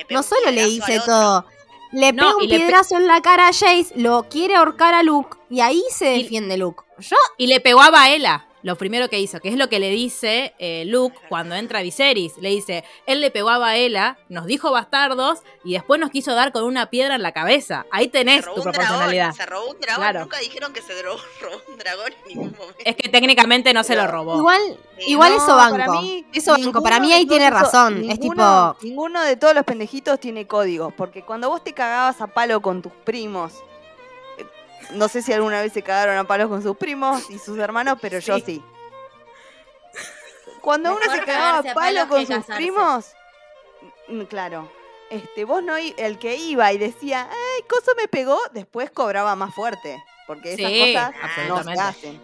No 0.10 0.24
solo 0.24 0.52
le 0.52 0.66
dice 0.66 1.02
todo, 1.06 1.46
le 1.92 2.12
No, 2.14 2.24
pega 2.24 2.36
un 2.38 2.48
piedrazo 2.48 2.98
en 2.98 3.08
la 3.08 3.22
cara 3.22 3.48
a 3.48 3.54
Jace, 3.54 3.88
lo 3.96 4.24
quiere 4.30 4.56
ahorcar 4.56 4.94
a 4.94 5.04
Luke 5.04 5.38
y 5.50 5.62
ahí 5.62 5.84
se 5.92 6.16
Y- 6.16 6.24
defiende 6.24 6.58
Luke. 6.58 6.84
Yo, 7.00 7.16
Y 7.38 7.48
le 7.48 7.60
pegó 7.60 7.82
a 7.82 7.90
Baela, 7.92 8.46
lo 8.66 8.76
primero 8.78 9.10
que 9.10 9.20
hizo, 9.20 9.40
que 9.40 9.50
es 9.50 9.58
lo 9.58 9.70
que 9.70 9.78
le 9.80 9.92
dice 9.92 10.56
eh, 10.58 10.86
Luke 10.88 11.16
cuando 11.30 11.54
entra 11.54 11.84
Viserys. 11.84 12.36
Le 12.40 12.50
dice, 12.50 12.84
él 13.06 13.22
le 13.22 13.30
pegó 13.30 13.50
a 13.52 13.60
Baela, 13.60 14.18
nos 14.28 14.48
dijo 14.48 14.72
bastardos 14.72 15.44
y 15.64 15.74
después 15.74 16.00
nos 16.00 16.10
quiso 16.10 16.34
dar 16.34 16.52
con 16.52 16.64
una 16.64 16.90
piedra 16.90 17.14
en 17.14 17.22
la 17.22 17.32
cabeza. 17.32 17.86
Ahí 17.92 18.06
Se 18.06 18.10
tenés 18.10 18.44
robó 18.44 18.56
tu 18.56 18.62
un 18.62 18.72
proporcionalidad. 18.72 19.26
dragón, 19.26 19.38
se 19.38 19.46
robó 19.46 19.70
un 19.70 19.80
dragón. 19.80 20.02
Claro. 20.02 20.20
Nunca 20.22 20.40
dijeron 20.40 20.74
que 20.74 20.82
se 20.82 21.00
robó, 21.04 21.20
robó 21.42 21.62
un 21.70 21.78
dragón 21.78 22.12
en 22.24 22.28
ningún 22.28 22.52
momento. 22.58 22.76
Es 22.84 22.96
que 22.96 23.08
técnicamente 23.10 23.72
no 23.72 23.84
se 23.84 23.96
lo 23.96 24.08
robó. 24.08 24.36
igual, 24.36 24.62
igual 25.06 25.34
No, 25.34 25.38
eso 25.44 25.56
banco. 25.56 25.78
para 25.78 26.02
mí, 26.02 26.26
eso 26.34 26.52
banco. 26.54 26.82
Para 26.82 27.00
mí 27.00 27.14
ahí 27.14 27.28
tiene 27.28 27.52
razón. 27.52 28.10
Es 28.10 28.20
tipo, 28.20 28.76
Ninguno 28.82 29.22
de 29.22 29.36
todos 29.38 29.54
los 29.54 29.64
pendejitos 29.64 30.20
tiene 30.20 30.48
códigos. 30.48 30.92
Porque 30.98 31.22
cuando 31.22 31.50
vos 31.50 31.64
te 31.64 31.74
cagabas 31.74 32.20
a 32.20 32.26
palo 32.26 32.62
con 32.64 32.82
tus 32.82 32.92
primos. 33.04 33.54
No 34.92 35.08
sé 35.10 35.22
si 35.22 35.34
alguna 35.34 35.62
vez 35.62 35.74
se 35.74 35.82
cagaron 35.82 36.18
a 36.18 36.24
palos 36.26 36.50
con 36.50 36.62
sus 36.64 36.78
primos 36.78 37.30
y 37.30 37.40
sus 37.40 37.58
hermanos, 37.58 37.98
pero 38.02 38.20
yo 38.20 38.40
sí. 38.40 38.64
Cuando 40.62 40.96
uno 40.96 41.12
se 41.12 41.22
cagaba 41.24 41.60
a 41.60 41.64
palo 41.64 41.74
palos 41.76 42.06
con 42.08 42.20
sus 42.22 42.30
casarse. 42.38 42.56
primos, 42.56 43.06
mm, 44.08 44.22
claro. 44.24 44.72
Este, 45.12 45.46
vos 45.46 45.62
no, 45.62 45.76
el 45.78 46.18
que 46.18 46.36
iba 46.36 46.74
y 46.74 46.78
decía, 46.80 47.30
ay, 47.30 47.64
coso 47.70 47.92
me 47.96 48.08
pegó, 48.08 48.40
después 48.54 48.90
cobraba 48.90 49.36
más 49.36 49.54
fuerte. 49.54 50.04
Porque 50.26 50.54
esas 50.54 50.72
Sí, 50.72 50.80
cosas 50.94 51.12
no 51.12 51.18
se 51.20 51.26
absolutamente. 51.26 51.82
hacen. 51.82 52.22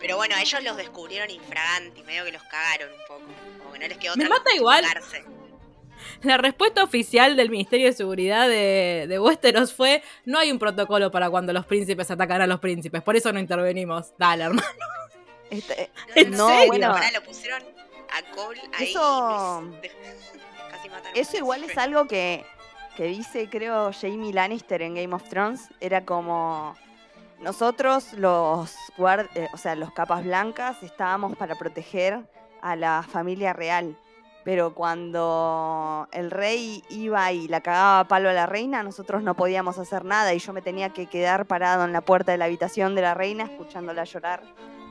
Pero 0.00 0.16
bueno, 0.16 0.34
ellos 0.36 0.62
los 0.64 0.76
descubrieron 0.76 1.30
infraganti, 1.30 2.02
medio 2.02 2.24
que 2.24 2.32
los 2.32 2.42
cagaron 2.42 2.90
un 2.92 3.06
poco. 3.06 3.22
Como 3.58 3.72
que 3.72 3.78
no 3.78 3.86
les 3.86 3.98
quedó 3.98 4.16
Me 4.16 4.24
otra 4.24 4.38
mata 4.38 4.54
igual. 4.54 4.82
cagarse. 4.82 5.24
La 6.22 6.36
respuesta 6.36 6.82
oficial 6.84 7.36
del 7.36 7.50
Ministerio 7.50 7.86
de 7.86 7.92
Seguridad 7.92 8.48
de, 8.48 9.06
de 9.08 9.18
Westeros 9.20 9.72
fue: 9.72 10.02
no 10.24 10.38
hay 10.38 10.50
un 10.52 10.58
protocolo 10.58 11.10
para 11.10 11.30
cuando 11.30 11.52
los 11.52 11.66
príncipes 11.66 12.10
atacan 12.10 12.40
a 12.42 12.46
los 12.46 12.60
príncipes, 12.60 13.02
por 13.02 13.16
eso 13.16 13.32
no 13.32 13.38
intervenimos. 13.40 14.12
Dale, 14.18 14.44
hermano. 14.44 14.62
Este, 15.50 15.90
¿En 16.14 16.30
No, 16.32 16.36
no, 16.36 16.48
serio? 16.48 16.66
bueno, 16.68 16.86
Ahora 16.88 17.10
lo 17.12 17.22
pusieron 17.22 17.62
a 17.62 18.34
Cole 18.34 18.60
ahí. 18.74 18.90
Eso- 18.90 19.64
casi 20.70 20.88
mataron 20.88 21.12
Eso 21.16 21.36
igual 21.36 21.64
es 21.64 21.76
algo 21.78 22.06
que, 22.06 22.44
que 22.96 23.04
dice, 23.04 23.48
creo, 23.50 23.90
Jamie 23.92 24.32
Lannister 24.32 24.82
en 24.82 24.94
Game 24.94 25.14
of 25.14 25.28
Thrones. 25.28 25.68
Era 25.80 26.04
como 26.04 26.76
nosotros, 27.40 28.12
los 28.14 28.72
guard 28.96 29.26
eh, 29.34 29.48
o 29.52 29.56
sea, 29.58 29.74
los 29.74 29.92
capas 29.92 30.24
blancas, 30.24 30.82
estábamos 30.82 31.36
para 31.36 31.56
proteger 31.56 32.20
a 32.62 32.76
la 32.76 33.04
familia 33.08 33.52
real. 33.52 33.98
Pero 34.44 34.74
cuando 34.74 36.06
el 36.12 36.30
rey 36.30 36.84
iba 36.90 37.32
y 37.32 37.48
la 37.48 37.62
cagaba 37.62 38.00
a 38.00 38.08
palo 38.08 38.28
a 38.28 38.34
la 38.34 38.44
reina, 38.44 38.82
nosotros 38.82 39.22
no 39.22 39.34
podíamos 39.34 39.78
hacer 39.78 40.04
nada 40.04 40.34
y 40.34 40.38
yo 40.38 40.52
me 40.52 40.60
tenía 40.60 40.90
que 40.90 41.06
quedar 41.06 41.46
parado 41.46 41.84
en 41.84 41.92
la 41.92 42.02
puerta 42.02 42.32
de 42.32 42.38
la 42.38 42.44
habitación 42.44 42.94
de 42.94 43.02
la 43.02 43.14
reina 43.14 43.44
escuchándola 43.44 44.04
llorar 44.04 44.42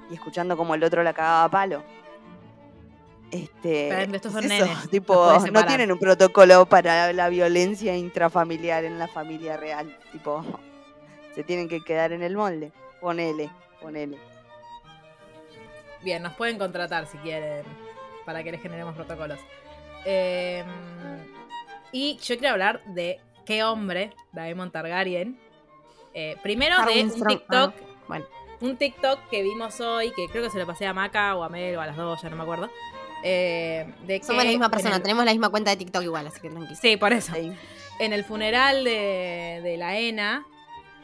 y 0.10 0.16
escuchando 0.16 0.58
como 0.58 0.74
el 0.74 0.84
otro 0.84 1.04
la 1.04 1.14
cagaba 1.14 1.43
a 1.43 1.49
palo. 1.49 1.84
Este, 3.30 3.89
Pero 3.89 4.16
estos 4.16 4.32
son 4.32 4.47
nenes, 4.47 4.89
tipo, 4.89 5.39
no 5.51 5.66
tienen 5.66 5.91
un 5.91 5.99
protocolo 5.99 6.66
para 6.66 7.14
la 7.14 7.30
violencia 7.30 7.95
intrafamiliar 7.95 8.86
en 8.86 8.97
la 8.99 9.08
familia 9.08 9.58
real. 9.58 9.97
Tipo, 10.12 10.43
se 11.34 11.43
tienen 11.43 11.68
que 11.68 11.82
quedar 11.82 12.12
en 12.12 12.22
el 12.22 12.36
molde. 12.36 12.72
Ponele, 13.01 13.49
ponele. 13.82 14.18
Bien, 16.04 16.22
nos 16.22 16.34
pueden 16.34 16.58
contratar 16.58 17.08
si 17.08 17.18
quieren 17.20 17.64
para 18.26 18.43
que 18.43 18.51
les 18.51 18.61
generemos 18.61 18.95
protocolos. 18.95 19.39
Eh, 20.05 20.63
y 21.91 22.17
yo 22.17 22.38
quiero 22.38 22.53
hablar 22.53 22.84
de 22.86 23.19
qué 23.45 23.63
hombre, 23.63 24.11
Daemon 24.32 24.71
Targaryen. 24.71 25.39
Eh, 26.13 26.38
primero 26.43 26.76
de 26.86 27.03
un 27.03 27.11
TikTok. 27.28 27.74
ah, 27.80 27.86
bueno. 28.07 28.26
Un 28.61 28.78
TikTok 28.78 29.30
que 29.30 29.43
vimos 29.43 29.80
hoy, 29.82 30.11
que 30.15 30.28
creo 30.30 30.43
que 30.43 30.49
se 30.49 30.57
lo 30.59 30.65
pasé 30.65 30.86
a 30.88 30.93
Maca 30.93 31.36
o 31.36 31.43
a 31.43 31.49
Mel 31.49 31.76
o 31.76 31.82
a 31.82 31.86
las 31.86 31.97
dos, 31.97 32.21
ya 32.21 32.30
no 32.30 32.36
me 32.38 32.43
acuerdo. 32.43 32.69
eh, 33.26 33.86
de 34.05 34.19
que 34.19 34.26
somos 34.26 34.43
la 34.43 34.49
misma 34.49 34.69
persona, 34.69 34.97
el- 34.97 35.01
tenemos 35.01 35.24
la 35.24 35.32
misma 35.32 35.47
cuenta 35.49 35.71
de 35.71 35.78
TikTok 35.78 36.03
igual, 36.03 36.28
así 36.28 36.41
que 36.41 36.49
tranquilo. 36.49 36.78
Sí, 36.82 36.97
por 36.97 37.13
eso. 37.13 37.34
Sí. 37.34 37.53
En 37.99 38.11
el 38.11 38.24
funeral 38.26 38.84
de, 38.84 39.61
de 39.63 39.78
la 39.78 39.97
ENA, 39.97 40.45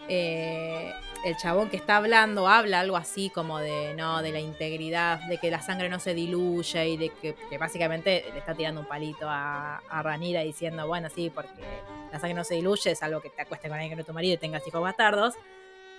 eh, 0.09 0.91
el 1.23 1.35
chabón 1.35 1.69
que 1.69 1.77
está 1.77 1.97
hablando 1.97 2.47
habla 2.47 2.79
algo 2.79 2.95
así 2.95 3.29
como 3.29 3.59
de 3.59 3.93
no, 3.95 4.21
de 4.21 4.31
la 4.31 4.39
integridad, 4.39 5.19
de 5.27 5.37
que 5.37 5.51
la 5.51 5.61
sangre 5.61 5.89
no 5.89 5.99
se 5.99 6.13
diluye 6.13 6.89
y 6.89 6.97
de 6.97 7.09
que, 7.09 7.35
básicamente 7.57 8.25
le 8.31 8.39
está 8.39 8.53
tirando 8.55 8.81
un 8.81 8.87
palito 8.87 9.25
a, 9.27 9.81
Ranira 10.01 10.41
diciendo, 10.41 10.87
bueno, 10.87 11.09
sí, 11.09 11.29
porque 11.33 11.49
la 12.11 12.19
sangre 12.19 12.35
no 12.35 12.43
se 12.43 12.55
diluye, 12.55 12.91
es 12.91 13.03
algo 13.03 13.21
que 13.21 13.29
te 13.29 13.41
acueste 13.41 13.67
con 13.67 13.75
alguien 13.75 13.91
que 13.91 13.95
no 13.95 14.01
es 14.01 14.07
tu 14.07 14.13
marido 14.13 14.35
y 14.35 14.37
tengas 14.37 14.65
hijos 14.65 14.81
bastardos. 14.81 15.35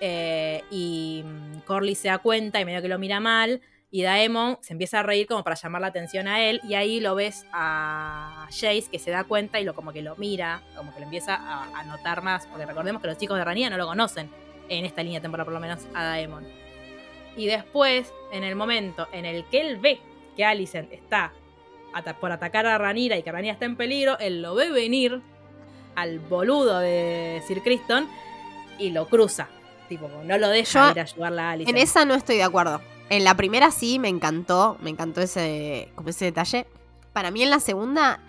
Eh, 0.01 0.63
y 0.71 1.23
mm, 1.25 1.61
Corley 1.67 1.95
se 1.95 2.09
da 2.09 2.19
cuenta 2.19 2.59
y 2.59 2.65
medio 2.65 2.81
que 2.81 2.89
lo 2.89 2.99
mira 2.99 3.21
mal. 3.21 3.61
Y 3.93 4.03
Daemon 4.03 4.57
se 4.61 4.73
empieza 4.73 5.01
a 5.01 5.03
reír 5.03 5.27
como 5.27 5.43
para 5.43 5.57
llamar 5.57 5.81
la 5.81 5.89
atención 5.89 6.29
a 6.29 6.41
él. 6.41 6.61
Y 6.63 6.75
ahí 6.75 7.01
lo 7.01 7.17
ves 7.17 7.45
a 7.53 8.47
Jace 8.47 8.85
que 8.91 9.01
se 9.01 9.11
da 9.11 9.25
cuenta 9.25 9.59
y 9.59 9.65
lo 9.65 9.75
como 9.75 9.93
que 9.93 10.01
lo 10.01 10.15
mira, 10.15 10.63
como 10.77 10.95
que 10.95 11.01
lo 11.01 11.07
empieza 11.07 11.35
a, 11.35 11.81
a 11.81 11.85
notar 11.85 12.23
más. 12.23 12.47
Porque 12.47 12.67
recordemos 12.67 13.03
que 13.03 13.09
los 13.09 13.19
chicos 13.19 13.37
de 13.37 13.45
Ranía 13.45 13.69
no 13.69 13.77
lo 13.77 13.87
conocen 13.87 14.31
en 14.71 14.87
esta 14.87 15.03
línea 15.03 15.21
temporal, 15.21 15.45
por 15.45 15.53
lo 15.53 15.61
menos 15.61 15.81
a 15.93 16.05
Daemon. 16.05 16.47
Y 17.37 17.47
después, 17.47 18.13
en 18.33 18.45
el 18.45 18.57
momento 18.57 19.07
en 19.13 19.27
el 19.27 19.45
que 19.47 19.61
él 19.61 19.77
ve 19.77 20.01
que 20.37 20.45
Alicent 20.45 20.91
está 20.93 21.33
por 22.21 22.31
atacar 22.33 22.67
a 22.67 22.79
Ranira 22.79 23.17
y 23.19 23.23
que 23.23 23.31
Ranira 23.33 23.53
está 23.53 23.67
en 23.67 23.77
peligro, 23.77 24.19
él 24.21 24.41
lo 24.43 24.55
ve 24.55 24.71
venir 24.71 25.21
al 25.97 26.21
boludo 26.21 26.79
de 26.79 27.43
Sir 27.47 27.63
Criston 27.63 28.09
y 28.79 28.91
lo 28.91 29.07
cruza. 29.09 29.49
Tipo, 29.89 30.09
no 30.25 30.39
lo 30.39 30.49
deja 30.49 30.87
Yo- 30.87 30.93
ir 30.93 31.01
a 31.01 31.03
ayudarla 31.03 31.49
a 31.49 31.51
Alicent. 31.53 31.77
En 31.77 31.83
esa 31.83 32.05
no 32.05 32.15
estoy 32.15 32.37
de 32.37 32.45
acuerdo. 32.45 32.81
En 33.09 33.25
la 33.25 33.35
primera 33.35 33.73
sí 33.73 33.99
me 33.99 34.09
encantó, 34.09 34.77
me 34.81 34.91
encantó 34.91 35.21
ese, 35.21 35.89
como 35.97 36.11
ese 36.11 36.27
detalle. 36.27 36.65
Para 37.13 37.33
mí 37.33 37.43
en 37.43 37.51
la 37.51 37.59
segunda 37.59 38.21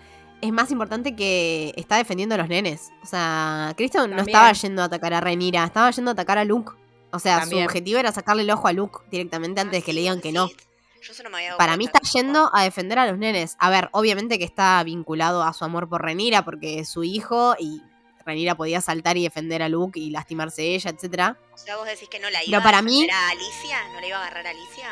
es 0.42 0.52
más 0.52 0.70
importante 0.70 1.16
que 1.16 1.72
está 1.76 1.96
defendiendo 1.96 2.34
a 2.34 2.38
los 2.38 2.48
nenes. 2.48 2.90
O 3.02 3.06
sea, 3.06 3.72
Kristen 3.76 4.02
no 4.10 4.16
También. 4.16 4.28
estaba 4.36 4.52
yendo 4.52 4.82
a 4.82 4.84
atacar 4.86 5.14
a 5.14 5.20
Renira, 5.20 5.64
estaba 5.64 5.90
yendo 5.90 6.10
a 6.10 6.12
atacar 6.12 6.36
a 6.38 6.44
Luke. 6.44 6.72
O 7.12 7.18
sea, 7.18 7.40
También. 7.40 7.62
su 7.62 7.66
objetivo 7.68 7.98
era 7.98 8.12
sacarle 8.12 8.42
el 8.42 8.50
ojo 8.50 8.68
a 8.68 8.72
Luke 8.72 9.00
directamente 9.10 9.60
antes 9.60 9.80
de 9.80 9.84
que 9.84 9.92
le 9.92 10.00
digan 10.02 10.20
que 10.20 10.32
no. 10.32 10.48
Yo 10.48 11.12
eso 11.12 11.22
no 11.24 11.30
me 11.30 11.36
había 11.38 11.48
dado 11.48 11.58
Para 11.58 11.76
mí 11.76 11.84
está 11.86 11.98
yendo 12.12 12.50
a 12.54 12.62
defender 12.62 12.98
a 12.98 13.06
los 13.06 13.18
nenes. 13.18 13.56
A 13.58 13.70
ver, 13.70 13.88
obviamente 13.92 14.38
que 14.38 14.44
está 14.44 14.82
vinculado 14.84 15.42
a 15.42 15.52
su 15.52 15.64
amor 15.64 15.88
por 15.88 16.02
Renira, 16.02 16.44
porque 16.44 16.78
es 16.80 16.88
su 16.88 17.02
hijo 17.04 17.56
y 17.58 17.82
Renira 18.24 18.54
podía 18.54 18.80
saltar 18.80 19.16
y 19.16 19.24
defender 19.24 19.62
a 19.62 19.68
Luke 19.68 19.98
y 19.98 20.10
lastimarse 20.10 20.62
ella, 20.62 20.90
etcétera. 20.90 21.36
O 21.54 21.58
sea, 21.58 21.76
vos 21.76 21.86
decís 21.86 22.08
que 22.08 22.20
no 22.20 22.30
la 22.30 22.38
Pero 22.38 22.50
iba 22.50 22.62
para 22.62 22.78
a 22.78 22.82
mí- 22.82 23.08
a 23.10 23.30
Alicia, 23.30 23.78
¿no 23.92 24.00
le 24.00 24.08
iba 24.08 24.16
a 24.18 24.20
agarrar 24.22 24.46
a 24.46 24.50
Alicia? 24.50 24.90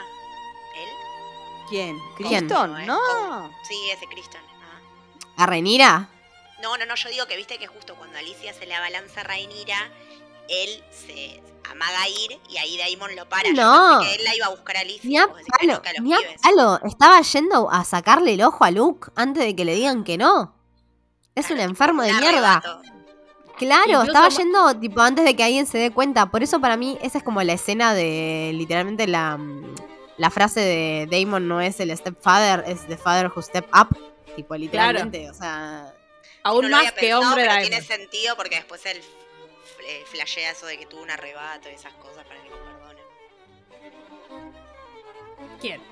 ¿Él? 0.76 0.88
¿Quién? 1.68 1.96
¿Criston? 2.16 2.80
¿eh? 2.80 2.86
No. 2.86 2.98
Sí, 3.62 3.76
ese 3.92 4.06
Kristen. 4.06 4.40
¿A 5.40 5.46
Renira? 5.46 6.10
No, 6.60 6.76
no, 6.76 6.84
no, 6.84 6.94
yo 6.96 7.08
digo 7.08 7.24
que 7.26 7.34
viste 7.34 7.56
que 7.56 7.66
justo 7.66 7.94
cuando 7.94 8.18
Alicia 8.18 8.52
se 8.52 8.66
le 8.66 8.74
abalanza 8.74 9.22
a 9.22 9.24
Rhaenyra, 9.24 9.90
él 10.50 10.84
se 10.90 11.40
amaga 11.70 12.02
a 12.02 12.08
ir 12.10 12.38
y 12.50 12.58
ahí 12.58 12.76
Daemon 12.76 13.16
lo 13.16 13.26
para. 13.26 13.50
No. 13.50 13.54
Yo 13.54 13.98
pensé 14.00 14.10
que 14.10 14.16
él 14.16 14.24
la 14.24 14.36
iba 14.36 14.46
a 14.46 14.50
buscar 14.50 14.76
a 14.76 14.80
Alicia. 14.80 15.08
Ni 15.08 15.16
a 15.16 15.26
palo, 15.26 15.80
que 15.80 16.00
ni 16.02 16.12
a. 16.12 16.80
Estaba 16.84 17.22
yendo 17.22 17.70
a 17.70 17.84
sacarle 17.84 18.34
el 18.34 18.42
ojo 18.42 18.64
a 18.64 18.70
Luke 18.70 19.10
antes 19.16 19.42
de 19.42 19.56
que 19.56 19.64
le 19.64 19.74
digan 19.76 20.04
que 20.04 20.18
no. 20.18 20.54
Es 21.34 21.50
un 21.50 21.58
enfermo 21.58 22.02
de 22.02 22.12
mierda. 22.12 22.60
Claro, 23.56 23.84
Incluso 23.86 24.06
estaba 24.08 24.28
yendo 24.28 24.78
tipo 24.78 25.00
antes 25.00 25.24
de 25.24 25.34
que 25.36 25.44
alguien 25.44 25.66
se 25.66 25.78
dé 25.78 25.90
cuenta. 25.90 26.26
Por 26.30 26.42
eso 26.42 26.60
para 26.60 26.76
mí 26.76 26.98
esa 27.00 27.16
es 27.16 27.24
como 27.24 27.42
la 27.42 27.54
escena 27.54 27.94
de 27.94 28.50
literalmente 28.52 29.06
la, 29.06 29.38
la 30.18 30.30
frase 30.30 30.60
de 30.60 31.08
Damon 31.10 31.48
no 31.48 31.62
es 31.62 31.80
el 31.80 31.96
stepfather, 31.96 32.62
es 32.66 32.86
the 32.88 32.98
father 32.98 33.32
who 33.34 33.40
step 33.40 33.66
up. 33.74 33.96
Tipo 34.36 34.56
literalmente, 34.56 35.30
o 35.30 35.34
sea... 35.34 35.94
Aún 36.42 36.62
No 36.62 36.70
más 36.70 36.80
había 36.80 36.94
que 36.94 37.00
pensado, 37.00 37.22
hombre 37.22 37.46
pero 37.46 37.60
tiene 37.60 37.82
sentido 37.82 38.36
porque 38.36 38.56
después 38.56 38.84
él 38.86 39.02
eh, 39.86 40.02
flashea 40.06 40.52
eso 40.52 40.66
de 40.66 40.78
que 40.78 40.86
tuvo 40.86 41.02
un 41.02 41.10
arrebato 41.10 41.68
y 41.68 41.74
esas 41.74 41.92
cosas 41.94 42.24
para 42.24 42.42
que 42.42 42.48
lo 42.48 42.56
perdonen. 42.64 43.04
¿Quién? 45.60 45.82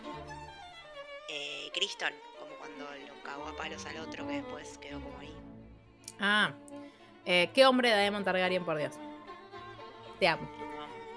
Eh, 1.28 1.70
Criston, 1.74 2.14
como 2.38 2.54
cuando 2.56 2.84
lo 2.84 3.22
cagó 3.22 3.46
a 3.48 3.56
palos 3.56 3.84
al 3.84 3.98
otro 3.98 4.26
que 4.26 4.34
después 4.34 4.78
quedó 4.78 5.00
como 5.00 5.18
ahí. 5.18 5.36
Ah. 6.18 6.52
Eh, 7.26 7.50
¿Qué 7.52 7.66
hombre 7.66 7.90
de 7.90 7.96
Daemon 7.96 8.24
Targaryen, 8.24 8.64
por 8.64 8.78
Dios? 8.78 8.94
Te 10.18 10.28
amo. 10.28 10.48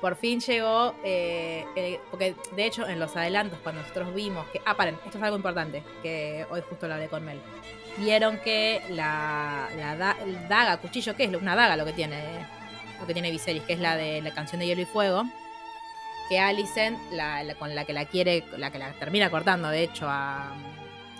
Por 0.01 0.15
fin 0.15 0.39
llegó, 0.39 0.95
eh, 1.03 1.99
porque 2.09 2.33
de 2.55 2.65
hecho 2.65 2.87
en 2.89 2.99
los 2.99 3.15
adelantos 3.15 3.59
cuando 3.61 3.81
nosotros 3.81 4.13
vimos 4.15 4.47
que... 4.47 4.59
Ah, 4.65 4.75
paren, 4.75 4.97
esto 5.05 5.19
es 5.19 5.23
algo 5.23 5.37
importante, 5.37 5.83
que 6.01 6.43
hoy 6.49 6.61
justo 6.67 6.87
lo 6.87 6.95
hablé 6.95 7.07
con 7.07 7.23
Mel. 7.23 7.39
Vieron 7.97 8.39
que 8.39 8.81
la, 8.89 9.69
daga, 10.49 10.77
cuchillo, 10.77 11.15
¿qué 11.15 11.25
es? 11.25 11.33
Una 11.35 11.55
daga 11.55 11.75
lo 11.77 11.85
que 11.85 11.93
tiene, 11.93 12.19
lo 12.99 13.05
que 13.05 13.13
tiene 13.13 13.29
Viserys, 13.29 13.61
que 13.63 13.73
es 13.73 13.79
la 13.79 13.95
de 13.95 14.21
la 14.21 14.31
canción 14.33 14.59
de 14.59 14.65
Hielo 14.67 14.81
y 14.81 14.85
Fuego. 14.85 15.23
Que 16.29 16.39
Alicent, 16.39 16.97
la, 17.11 17.43
la- 17.43 17.55
con 17.55 17.75
la 17.75 17.85
que 17.85 17.93
la 17.93 18.05
quiere, 18.05 18.43
la 18.57 18.71
que 18.71 18.79
la 18.79 18.93
termina 18.93 19.29
cortando 19.29 19.67
de 19.69 19.83
hecho 19.83 20.07
a, 20.09 20.53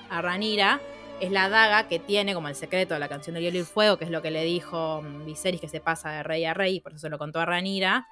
a 0.09 0.21
Ranira, 0.23 0.79
es 1.19 1.29
la 1.32 1.49
daga 1.49 1.88
que 1.88 1.99
tiene 1.99 2.34
como 2.34 2.47
el 2.47 2.55
secreto 2.55 2.95
de 2.95 2.99
la 2.99 3.09
canción 3.09 3.36
de 3.36 3.41
Hielo 3.43 3.59
y 3.59 3.63
Fuego, 3.63 3.97
que 3.97 4.05
es 4.05 4.09
lo 4.11 4.23
que 4.23 4.32
le 4.32 4.43
dijo 4.43 5.03
mm, 5.03 5.25
Viserys 5.25 5.61
que 5.61 5.67
se 5.67 5.82
pasa 5.82 6.09
de 6.11 6.23
rey 6.23 6.45
a 6.45 6.53
rey, 6.55 6.77
y 6.77 6.79
por 6.79 6.93
eso 6.93 7.01
se 7.01 7.09
lo 7.09 7.19
contó 7.19 7.39
a 7.41 7.45
Ranira, 7.45 8.07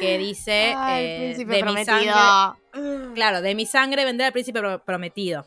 que 0.00 0.18
dice 0.18 0.74
Ay, 0.76 1.04
eh, 1.04 1.18
príncipe 1.18 1.50
de 1.52 1.56
mi 1.56 1.62
prometido. 1.62 2.14
sangre, 2.14 3.12
claro, 3.14 3.40
de 3.40 3.54
mi 3.54 3.66
sangre 3.66 4.04
vendrá 4.04 4.26
el 4.28 4.32
príncipe 4.32 4.60
pro- 4.60 4.82
prometido. 4.84 5.46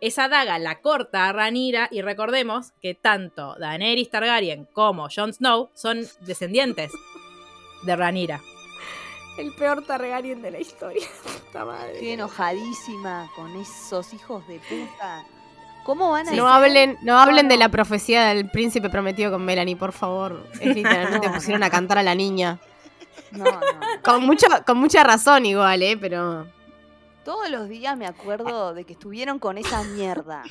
Esa 0.00 0.28
daga 0.28 0.58
la 0.58 0.80
corta 0.82 1.28
a 1.28 1.32
Ranira 1.32 1.88
y 1.90 2.02
recordemos 2.02 2.72
que 2.82 2.94
tanto 2.94 3.54
Daenerys 3.58 4.10
Targaryen 4.10 4.66
como 4.72 5.08
Jon 5.14 5.32
Snow 5.32 5.70
son 5.74 6.00
descendientes 6.20 6.92
de 7.82 7.96
Ranira. 7.96 8.40
El 9.38 9.54
peor 9.54 9.82
Targaryen 9.84 10.42
de 10.42 10.50
la 10.50 10.58
historia. 10.60 11.06
Puta 11.46 11.64
madre. 11.64 11.92
Estoy 11.94 12.10
enojadísima 12.10 13.30
con 13.36 13.54
esos 13.60 14.12
hijos 14.14 14.46
de 14.48 14.58
puta. 14.60 15.24
¿Cómo 15.84 16.10
van 16.10 16.28
a 16.28 16.32
No 16.32 16.48
hablen, 16.48 16.98
no 17.02 17.18
hablen 17.18 17.46
No, 17.46 17.52
de 17.52 17.56
la 17.58 17.68
profecía 17.68 18.24
del 18.26 18.50
príncipe 18.50 18.90
prometido 18.90 19.30
con 19.30 19.44
Melanie, 19.44 19.76
por 19.76 19.92
favor. 19.92 20.46
Es 20.60 20.74
literalmente 20.74 21.28
No, 21.28 21.34
pusieron 21.34 21.60
no. 21.60 21.66
a 21.66 21.70
cantar 21.70 21.98
a 21.98 22.02
la 22.02 22.14
niña. 22.14 22.58
No, 23.32 23.44
no. 23.44 23.60
Con, 24.04 24.24
mucho, 24.24 24.46
con 24.66 24.78
mucha 24.78 25.02
razón 25.04 25.46
igual, 25.46 25.82
¿eh? 25.82 25.96
Pero... 26.00 26.46
Todos 27.24 27.50
los 27.50 27.68
días 27.68 27.96
me 27.96 28.06
acuerdo 28.06 28.72
de 28.72 28.84
que 28.84 28.92
estuvieron 28.92 29.38
con 29.38 29.58
esa 29.58 29.82
mierda. 29.82 30.44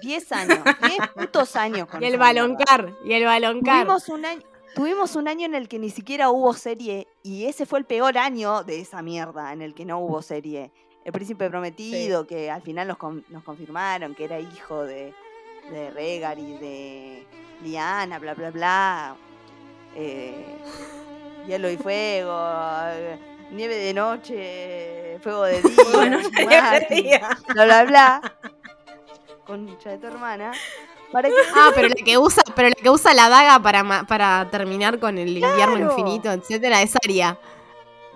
Diez 0.00 0.30
años, 0.32 0.60
diez 0.82 0.98
putos 1.14 1.54
años 1.56 1.86
con 1.88 2.02
Y 2.02 2.06
el 2.06 2.14
esa 2.14 2.22
mierda. 2.32 2.40
baloncar, 2.42 2.94
y 3.04 3.12
el 3.12 3.24
baloncar. 3.24 3.84
Tuvimos 3.84 4.08
un 4.08 4.24
año, 4.24 4.42
tuvimos 4.74 5.16
un 5.16 5.28
año 5.28 5.44
en 5.46 5.54
el 5.54 5.68
que 5.68 5.78
ni 5.78 5.90
siquiera 5.90 6.30
hubo 6.30 6.54
serie 6.54 7.08
y 7.22 7.44
ese 7.46 7.66
fue 7.66 7.80
el 7.80 7.84
peor 7.84 8.16
año 8.16 8.62
de 8.62 8.80
esa 8.80 9.02
mierda 9.02 9.52
en 9.52 9.60
el 9.60 9.74
que 9.74 9.84
no 9.84 9.98
hubo 9.98 10.22
serie. 10.22 10.70
El 11.04 11.12
príncipe 11.12 11.50
prometido, 11.50 12.26
que 12.26 12.50
al 12.50 12.62
final 12.62 12.86
nos, 12.88 12.96
con- 12.96 13.24
nos 13.28 13.42
confirmaron 13.42 14.14
que 14.14 14.24
era 14.24 14.38
hijo 14.38 14.84
de, 14.84 15.12
de 15.70 15.90
Rhaegar 15.90 16.38
y 16.38 16.52
de 16.58 17.26
Liana, 17.62 18.18
bla, 18.18 18.34
bla, 18.34 18.50
bla. 18.50 19.16
Eh, 19.96 20.44
hielo 21.48 21.68
y 21.70 21.76
fuego, 21.76 22.32
eh, 22.92 23.18
nieve 23.50 23.74
de 23.76 23.94
noche, 23.94 25.18
fuego 25.22 25.44
de 25.44 25.60
día, 25.62 25.84
Bueno, 25.92 26.18
Martín, 26.44 27.06
bla, 27.54 27.64
bla, 27.64 27.84
bla. 27.84 28.34
Concha 29.46 29.90
de 29.90 29.98
tu 29.98 30.06
hermana. 30.06 30.52
Para 31.10 31.28
que 31.28 31.34
Ah, 31.56 31.70
pero 31.74 31.88
la 31.88 31.94
que 31.94 32.18
usa, 32.18 32.42
pero 32.54 32.68
la 32.68 32.74
que 32.74 32.90
usa 32.90 33.14
la 33.14 33.30
daga 33.30 33.58
para, 33.60 33.82
ma- 33.82 34.04
para 34.06 34.46
terminar 34.50 34.98
con 34.98 35.16
el 35.16 35.30
invierno 35.38 35.90
infinito, 35.90 36.30
etcétera, 36.30 36.82
es 36.82 36.94
Aria. 37.02 37.38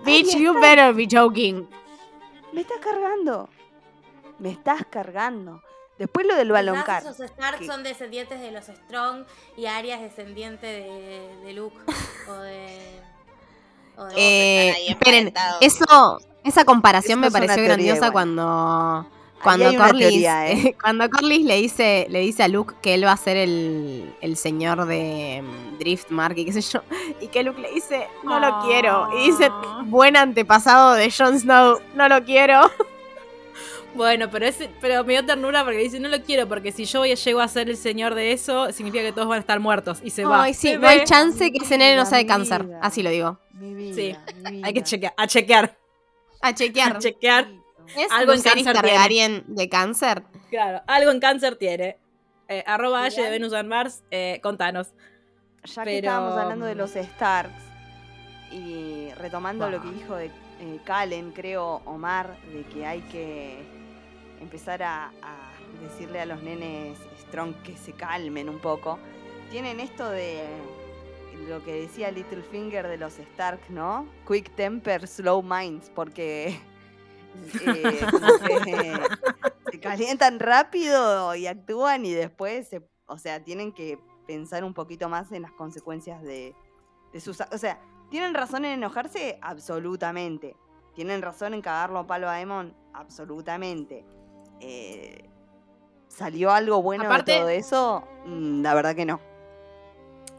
Bitch, 0.05 0.35
you 0.37 0.53
better 0.59 0.93
be 0.93 1.07
joking. 1.11 1.67
Me 2.51 2.61
estás 2.61 2.77
cargando. 2.77 3.49
Me 4.37 4.51
estás 4.51 4.85
cargando. 4.89 5.63
Después 5.97 6.27
lo 6.27 6.35
del 6.35 6.51
baloncar. 6.51 7.01
Esos 7.01 7.19
Stark 7.19 7.59
que- 7.59 7.65
son 7.65 7.81
descendientes 7.81 8.39
de 8.39 8.51
los 8.51 8.65
Strong 8.65 9.25
y 9.57 9.65
Arya 9.65 9.95
es 9.95 10.01
descendiente 10.01 10.67
de, 10.67 11.35
de 11.45 11.53
Luke 11.53 11.77
o 12.29 12.33
de. 12.33 13.01
Eh, 14.15 14.73
esperen, 14.89 15.33
eso, 15.61 16.19
esa 16.43 16.65
comparación 16.65 17.13
Eso 17.13 17.19
me 17.21 17.27
es 17.27 17.33
una 17.33 17.39
pareció 17.39 17.63
grandiosa 17.63 17.95
igual. 18.07 18.11
cuando 18.11 19.07
cuando 19.43 19.65
Corlys, 19.75 20.07
teoría, 20.09 20.51
¿eh? 20.51 20.75
cuando 20.81 21.09
Corlys 21.09 21.45
le 21.45 21.55
dice 21.57 22.07
le 22.09 22.19
dice 22.19 22.43
a 22.43 22.47
Luke 22.47 22.75
que 22.81 22.93
él 22.93 23.05
va 23.05 23.11
a 23.11 23.17
ser 23.17 23.35
el, 23.37 24.15
el 24.21 24.37
señor 24.37 24.85
de 24.85 25.43
mm, 25.43 25.79
Driftmark 25.79 26.37
y 26.37 26.45
qué 26.45 26.53
sé 26.53 26.61
yo, 26.61 26.81
y 27.19 27.27
que 27.27 27.43
Luke 27.43 27.59
le 27.61 27.69
dice 27.71 28.07
no 28.23 28.39
lo 28.39 28.61
quiero 28.61 29.09
y 29.19 29.27
dice 29.31 29.49
Ah. 29.51 29.81
buen 29.85 30.15
antepasado 30.15 30.93
de 30.93 31.11
Jon 31.11 31.37
Snow, 31.39 31.79
no 31.95 32.07
lo 32.09 32.23
quiero. 32.23 32.71
Bueno, 33.95 34.29
pero 34.31 34.45
es, 34.47 34.57
pero 34.81 35.03
me 35.03 35.13
dio 35.13 35.25
ternura 35.25 35.63
porque 35.63 35.77
dice, 35.79 35.99
no 35.99 36.09
lo 36.09 36.21
quiero, 36.23 36.47
porque 36.47 36.71
si 36.71 36.85
yo 36.85 36.99
voy- 36.99 37.15
llego 37.15 37.41
a 37.41 37.47
ser 37.47 37.69
el 37.69 37.77
señor 37.77 38.15
de 38.15 38.31
eso, 38.31 38.71
significa 38.71 39.03
que 39.03 39.11
todos 39.11 39.27
van 39.27 39.37
a 39.37 39.39
estar 39.41 39.59
muertos. 39.59 39.99
Y 40.03 40.09
se 40.09 40.25
va. 40.25 40.43
Ay, 40.43 40.53
sí, 40.53 40.69
Se 40.69 40.77
no 40.79 40.87
hay 40.87 41.03
chance 41.03 41.51
que 41.51 41.59
ese 41.63 41.77
nene 41.77 41.95
no 41.95 42.05
sea 42.05 42.17
de 42.17 42.23
vida, 42.23 42.33
cáncer, 42.35 42.63
vida. 42.65 42.79
así 42.81 43.03
lo 43.03 43.09
digo. 43.11 43.39
Mi 43.53 43.73
vida, 43.75 43.95
Sí, 43.95 44.15
mi 44.51 44.57
Hay 44.63 44.73
que 44.73 44.79
vida. 44.79 44.83
chequear, 44.83 45.13
a 45.15 45.27
chequear, 45.27 45.77
A 46.41 46.53
chequear. 46.53 46.95
a 46.95 46.99
chequear. 46.99 47.47
¿Es 47.95 48.11
Algo 48.11 48.33
en 48.33 48.41
cáncer 48.41 48.63
tiene. 48.63 48.73
Targaryen 48.73 49.43
de 49.47 49.69
cáncer? 49.69 50.23
Claro, 50.49 50.81
algo 50.87 51.11
en 51.11 51.19
cáncer 51.19 51.55
tiene. 51.57 51.97
Eh, 52.47 52.63
arroba 52.65 53.03
Aye 53.03 53.21
de 53.21 53.29
Venus 53.29 53.53
and 53.53 53.69
Mars, 53.69 54.03
eh, 54.11 54.39
contanos. 54.41 54.89
Ya 55.65 55.83
que 55.83 55.97
estábamos 55.99 56.37
hablando 56.37 56.65
de 56.65 56.75
mm, 56.75 56.77
los 56.77 56.91
Starks 56.91 57.53
y 58.51 59.09
retomando 59.17 59.69
lo 59.69 59.81
que 59.81 59.91
dijo 59.91 60.15
de 60.15 60.25
eh, 60.59 60.79
Calen, 60.83 61.31
creo, 61.31 61.81
Omar, 61.85 62.35
de 62.53 62.63
que 62.63 62.85
hay 62.85 63.01
que 63.03 63.57
empezar 64.43 64.83
a, 64.83 65.11
decirle 65.81 66.21
a 66.21 66.25
los 66.25 66.41
nenes 66.43 66.97
Strong 67.21 67.55
que 67.63 67.75
se 67.75 67.93
calmen 67.93 68.47
un 68.47 68.59
poco. 68.59 68.99
Tienen 69.49 69.79
esto 69.79 70.09
de 70.09 70.45
lo 71.47 71.63
que 71.63 71.81
decía 71.81 72.11
Littlefinger 72.11 72.87
de 72.87 72.97
los 72.97 73.17
Stark, 73.19 73.59
¿no? 73.69 74.07
Quick 74.27 74.55
temper, 74.55 75.07
slow 75.07 75.41
minds, 75.41 75.91
porque 75.93 76.59
eh, 77.65 78.99
se 79.71 79.79
calientan 79.79 80.39
rápido 80.39 81.35
y 81.35 81.47
actúan 81.47 82.05
y 82.05 82.13
después, 82.13 82.67
se- 82.69 82.87
o 83.07 83.17
sea, 83.17 83.43
tienen 83.43 83.73
que 83.73 83.99
pensar 84.27 84.63
un 84.63 84.73
poquito 84.73 85.09
más 85.09 85.31
en 85.31 85.41
las 85.41 85.51
consecuencias 85.51 86.21
de, 86.21 86.55
sus... 87.19 87.41
O 87.41 87.57
sea, 87.57 87.79
¿tienen 88.09 88.33
razón 88.33 88.65
en 88.65 88.71
enojarse? 88.73 89.37
Absolutamente. 89.41 90.55
¿Tienen 90.95 91.21
razón 91.21 91.53
en 91.53 91.61
cagarlo 91.61 91.99
a 91.99 92.07
palo 92.07 92.29
a 92.29 92.35
Demon? 92.35 92.75
Absolutamente. 92.93 94.05
Eh, 94.65 95.25
¿Salió 96.07 96.51
algo 96.51 96.81
bueno 96.81 97.05
Aparte- 97.05 97.31
de 97.33 97.37
todo 97.39 97.49
eso? 97.49 98.07
Mm, 98.25 98.61
la 98.61 98.73
verdad 98.73 98.95
que 98.95 99.05
no. 99.05 99.19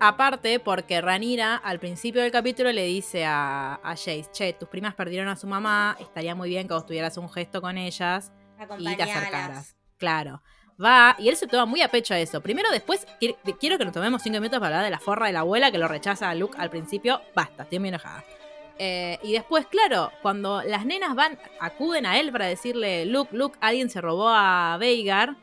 Aparte, 0.00 0.58
porque 0.60 1.00
Ranira 1.00 1.56
al 1.56 1.78
principio 1.78 2.20
del 2.22 2.32
capítulo 2.32 2.72
le 2.72 2.84
dice 2.84 3.24
a, 3.24 3.74
a 3.82 3.90
Jace, 3.90 4.26
che, 4.32 4.52
tus 4.52 4.68
primas 4.68 4.94
perdieron 4.94 5.28
a 5.28 5.36
su 5.36 5.46
mamá, 5.46 5.96
estaría 6.00 6.34
muy 6.34 6.48
bien 6.48 6.66
que 6.66 6.74
vos 6.74 6.84
tuvieras 6.84 7.16
un 7.16 7.30
gesto 7.30 7.60
con 7.62 7.78
ellas 7.78 8.32
y 8.78 8.96
te 8.96 9.02
acercaras. 9.04 9.76
Claro. 9.96 10.42
Va, 10.84 11.14
y 11.18 11.28
él 11.28 11.36
se 11.36 11.46
toma 11.46 11.64
muy 11.66 11.80
a 11.82 11.88
pecho 11.88 12.12
a 12.14 12.18
eso. 12.18 12.40
Primero, 12.40 12.68
después, 12.72 13.06
qui- 13.20 13.36
quiero 13.60 13.78
que 13.78 13.84
nos 13.84 13.94
tomemos 13.94 14.22
cinco 14.22 14.40
minutos 14.40 14.58
para 14.58 14.66
hablar 14.76 14.84
de 14.84 14.90
la 14.90 14.98
forra 14.98 15.26
de 15.28 15.32
la 15.32 15.40
abuela 15.40 15.70
que 15.70 15.78
lo 15.78 15.86
rechaza 15.86 16.28
a 16.28 16.34
Luke 16.34 16.56
al 16.58 16.70
principio. 16.70 17.20
Basta, 17.34 17.62
estoy 17.62 17.78
muy 17.78 17.90
enojada. 17.90 18.24
Eh, 18.78 19.18
y 19.22 19.32
después, 19.32 19.66
claro, 19.66 20.10
cuando 20.22 20.62
las 20.62 20.84
nenas 20.84 21.14
van, 21.14 21.38
acuden 21.60 22.06
a 22.06 22.18
él 22.18 22.32
para 22.32 22.46
decirle, 22.46 23.06
Luke, 23.06 23.34
Luke, 23.36 23.56
alguien 23.60 23.90
se 23.90 24.00
robó 24.00 24.28
a 24.28 24.76
Veigar. 24.78 25.36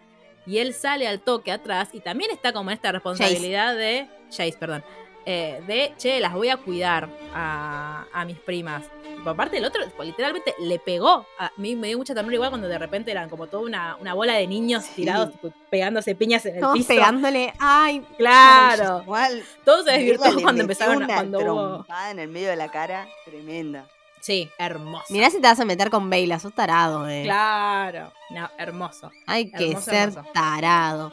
Y 0.48 0.58
él 0.58 0.74
sale 0.74 1.08
al 1.08 1.22
toque 1.22 1.52
atrás 1.52 1.90
y 1.94 2.00
también 2.00 2.32
está 2.32 2.52
como 2.52 2.72
esta 2.72 2.92
responsabilidad 2.92 3.76
de... 3.76 4.08
Jace, 4.32 4.58
perdón. 4.60 4.84
Eh, 5.26 5.62
de, 5.68 5.94
che, 5.98 6.20
las 6.20 6.34
voy 6.34 6.50
a 6.50 6.58
cuidar 6.58 7.10
a, 7.34 8.06
a 8.14 8.26
mis 8.26 8.38
primas. 8.40 8.84
Por 9.24 9.36
parte 9.36 9.58
del 9.58 9.66
otro, 9.66 9.84
pues, 9.96 10.08
literalmente 10.08 10.56
le 10.60 10.80
pegó. 10.80 11.28
A 11.38 11.52
mí 11.58 11.76
me 11.76 11.88
dio 11.90 11.98
mucha 12.00 12.16
ternura 12.16 12.34
igual 12.36 12.50
cuando 12.50 12.68
de 12.68 12.78
repente 12.80 13.12
eran 13.12 13.30
como 13.30 13.46
toda 13.46 13.62
una, 13.64 13.96
una 13.98 14.16
bola 14.16 14.34
de 14.34 14.48
niños 14.48 14.84
tirados, 14.96 15.32
tipo, 15.34 15.54
pegándose 15.70 16.16
piñas 16.16 16.44
en 16.48 16.56
el 16.56 16.62
Todos 16.62 16.74
piso. 16.74 16.88
pegándole. 16.88 17.54
Ay, 17.60 18.04
Claro. 18.18 19.02
Igual, 19.04 19.44
Todo 19.64 19.84
se 19.84 19.92
desvirtuó 19.92 20.42
cuando 20.42 20.62
empezaron, 20.64 20.98
una 21.04 21.14
cuando 21.14 21.40
hubo... 21.40 21.86
en 22.10 22.18
el 22.20 22.30
medio 22.30 22.50
de 22.50 22.56
la 22.56 22.72
cara, 22.72 23.08
tremenda. 23.26 23.86
Sí, 24.22 24.50
hermoso. 24.60 25.06
mirá 25.10 25.30
si 25.32 25.42
te 25.42 25.48
vas 25.48 25.60
a 25.60 25.66
meter 25.66 25.90
con 25.90 26.10
Beyla, 26.10 26.40
sos 26.40 26.54
tarado, 26.54 27.08
eh. 27.10 27.22
Claro. 27.24 28.12
No, 28.30 28.50
hermoso. 28.58 29.12
Hay 29.26 29.52
que 29.52 29.70
Hermoso, 29.70 29.86
ser 29.92 30.10
hermoso. 30.10 30.30
tarado. 30.34 31.12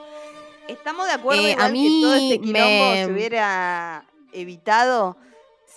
Estamos 0.68 1.06
de 1.06 1.12
acuerdo 1.14 1.42
Eh, 1.42 1.50
igual 1.52 1.64
a 1.66 1.72
que 1.72 1.72
todo 1.72 1.72
mí 1.72 2.30
este 2.32 2.40
quilombo 2.46 2.90
me- 2.90 3.04
se 3.04 3.10
hubiera 3.12 4.04
evitado 4.32 5.16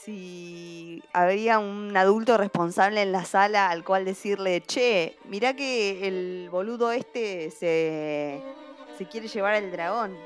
si 0.04 1.02
habría 1.14 1.60
un 1.60 1.96
adulto 1.96 2.38
responsable 2.38 3.02
en 3.02 3.12
la 3.12 3.24
sala 3.26 3.70
al 3.70 3.84
cual 3.84 4.04
decirle, 4.06 4.62
che, 4.62 5.18
mirá 5.26 5.54
que 5.56 6.08
el 6.08 6.50
boludo 6.50 6.92
este 6.92 7.52
se, 7.52 8.42
se 8.98 9.06
quiere 9.08 9.28
llevar 9.28 9.54
al 9.56 9.72
dragón. 9.72 10.18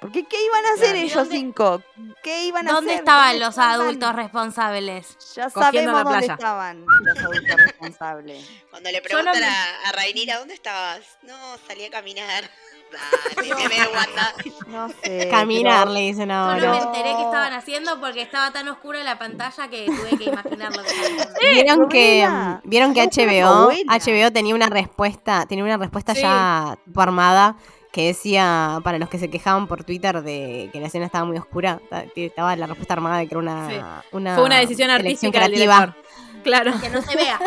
Porque 0.00 0.24
¿qué 0.24 0.36
iban 0.42 0.64
a 0.64 0.68
hacer 0.70 0.84
Claro. 0.92 0.98
¿Y 0.98 1.02
ellos 1.02 1.14
dónde- 1.16 1.36
cinco? 1.36 1.82
¿Qué 2.22 2.46
iban 2.46 2.66
a 2.68 2.72
¿Dónde 2.72 2.92
hacer? 2.92 3.00
estaban 3.00 3.26
¿Dónde 3.32 3.40
los 3.44 3.48
estaban? 3.50 3.80
adultos 3.82 4.16
responsables? 4.16 5.18
Ya 5.34 5.50
sabemos 5.50 5.92
dónde 6.04 6.18
playa. 6.18 6.32
estaban 6.34 6.84
los 6.86 7.18
adultos 7.18 7.56
responsables. 7.56 8.48
Cuando 8.70 8.90
le 8.90 8.96
no 8.98 9.02
preguntan 9.04 9.38
me- 9.40 9.44
a, 9.46 9.88
a 9.88 9.92
Rainira, 9.92 10.38
¿dónde 10.38 10.54
estabas? 10.54 11.00
No, 11.22 11.36
salí 11.68 11.84
a 11.84 11.90
caminar. 11.90 12.44
Dale. 12.90 13.50
No 14.68 14.88
sé. 14.88 15.28
Caminar, 15.30 15.84
pero- 15.84 15.94
le 15.94 16.00
dicen 16.00 16.30
ahora. 16.30 16.56
no 16.64 16.70
me 16.72 16.78
enteré 16.78 17.10
qué 17.16 17.22
estaban 17.22 17.52
haciendo 17.52 18.00
porque 18.00 18.22
estaba 18.22 18.52
tan 18.52 18.68
oscura 18.68 19.02
la 19.02 19.18
pantalla 19.18 19.68
que 19.68 19.86
tuve 19.86 20.16
que 20.18 20.24
imaginar 20.30 20.74
lo 20.76 20.82
que 20.82 20.90
estaban. 20.90 21.34
Vieron 21.40 21.88
que, 21.88 22.28
vieron 22.64 22.94
que 22.94 23.02
HBO. 23.02 23.70
HBO 23.88 24.32
tenía 24.32 24.54
una 24.54 24.68
respuesta, 24.68 25.46
tenía 25.46 25.64
una 25.64 25.76
respuesta 25.76 26.14
Sí. 26.14 26.22
ya 26.22 26.76
armada 26.96 27.56
que 27.92 28.06
decía 28.06 28.78
para 28.84 28.98
los 28.98 29.08
que 29.08 29.18
se 29.18 29.28
quejaban 29.28 29.66
por 29.66 29.82
Twitter 29.82 30.22
de 30.22 30.70
que 30.72 30.80
la 30.80 30.86
escena 30.86 31.06
estaba 31.06 31.24
muy 31.24 31.36
oscura, 31.36 31.80
ta- 31.90 32.04
estaba 32.14 32.54
la 32.54 32.66
respuesta 32.66 32.94
armada 32.94 33.18
de 33.18 33.26
que 33.26 33.34
era 33.34 33.40
una, 33.40 33.68
Sí. 33.68 33.80
una 34.12 34.34
Fue 34.36 34.44
una 34.44 34.58
decisión 34.58 34.90
artística 34.90 35.32
creativa. 35.44 35.96
Claro. 36.44 36.72
Que 36.80 36.88
no 36.88 37.02
se 37.02 37.16
vea. 37.16 37.38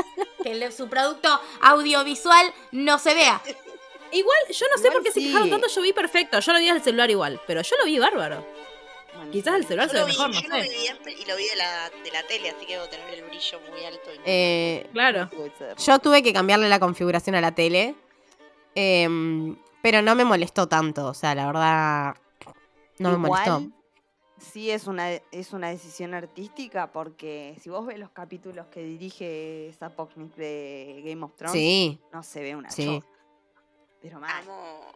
Que 0.44 0.52
el- 0.52 0.72
su 0.74 0.88
producto 0.90 1.28
audiovisual 1.62 2.54
no 2.74 3.00
se 3.00 3.14
vea. 3.16 3.42
Igual, 4.14 4.38
yo 4.50 4.66
no 4.72 4.78
sé 4.78 4.88
Igual 4.88 4.94
por 4.94 5.04
qué 5.04 5.12
se 5.12 5.20
sí. 5.20 5.28
quejaron 5.28 5.50
tanto, 5.50 5.68
yo 5.68 5.82
vi 5.82 5.94
perfecto. 5.94 6.40
Yo 6.40 6.54
lo 6.54 6.60
vi 6.60 6.66
desde 6.66 6.78
el 6.78 6.84
celular 6.84 7.10
igual, 7.12 7.42
pero 7.48 7.62
yo 7.62 7.76
lo 7.78 7.86
vi 7.86 8.00
bárbaro. 8.00 8.46
Bueno, 9.16 9.32
Quizás 9.32 9.56
el 9.56 9.66
celular 9.66 9.90
se 9.90 9.98
lo 9.98 10.06
ve 10.06 10.12
vi, 10.12 10.18
mejor, 10.18 10.30
no 10.30 10.42
yo 10.42 10.48
lo 10.50 10.56
vi 10.64 11.12
y 11.22 11.26
lo 11.26 11.36
vi 11.38 11.48
de 11.48 11.56
la, 11.56 11.90
de 12.04 12.12
la 12.12 12.24
tele, 12.28 12.50
así 12.50 12.66
que 12.66 12.74
debo 12.74 12.88
tener 12.88 13.10
el 13.14 13.24
brillo 13.26 13.60
muy 13.70 13.84
alto. 13.86 14.14
Y 14.14 14.18
no- 14.18 14.24
Eh, 14.26 14.90
Claro. 14.94 15.30
yo 15.78 16.00
tuve 16.00 16.24
que 16.24 16.34
cambiarle 16.34 16.68
la 16.70 16.80
configuración 16.80 17.36
a 17.36 17.42
la 17.42 17.54
tele, 17.54 17.96
em, 18.76 19.56
pero 19.82 20.02
no 20.02 20.16
me 20.16 20.26
molestó 20.26 20.68
tanto, 20.68 21.08
o 21.08 21.14
sea, 21.14 21.36
la 21.36 21.46
verdad 21.46 22.16
no 23.00 23.12
me 23.12 23.18
molestó. 23.18 23.64
Sí, 24.40 24.72
es 24.72 24.88
una, 24.88 25.12
es 25.14 25.54
una 25.54 25.70
decisión 25.70 26.14
artística 26.14 26.92
porque 26.92 27.56
si 27.62 27.70
vos 27.70 27.86
ves 27.86 27.98
los 27.98 28.10
capítulos 28.10 28.66
que 28.68 28.82
dirige 28.84 29.72
Sapoknik 29.80 30.36
de 30.36 31.02
Game 31.06 31.24
of 31.24 31.34
Thrones, 31.36 31.54
Sí, 31.54 32.00
no 32.12 32.24
se 32.24 32.42
ve 32.42 32.56
una 32.56 32.70
Sí. 32.70 32.86
chota. 33.00 33.08
Pero 34.04 34.20
mal. 34.20 34.42
Amo. 34.44 34.94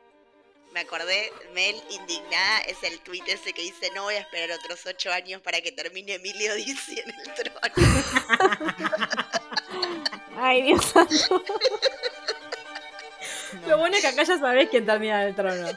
Me 0.73 0.81
acordé, 0.81 1.31
Mel 1.53 1.81
indignada 1.89 2.59
es 2.67 2.83
el 2.83 2.99
tuit 2.99 3.25
ese 3.29 3.53
que 3.53 3.61
dice 3.61 3.89
no 3.95 4.03
voy 4.03 4.15
a 4.15 4.19
esperar 4.19 4.51
otros 4.51 4.85
ocho 4.85 5.09
años 5.11 5.41
para 5.41 5.61
que 5.61 5.71
termine 5.71 6.15
Emilio 6.15 6.53
Dizzy 6.55 6.99
en 6.99 7.09
el 7.09 7.33
trono. 7.33 7.59
Ay, 10.37 10.63
Dios. 10.63 10.93
No. 10.95 11.07
Lo 13.67 13.77
bueno 13.77 13.95
es 13.95 14.01
que 14.01 14.07
acá 14.09 14.23
ya 14.23 14.37
sabés 14.37 14.69
quién 14.69 14.85
termina 14.85 15.21
en 15.23 15.29
el 15.29 15.35
trono. 15.35 15.67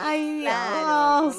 Ay, 0.00 0.40
Dios. 0.40 1.36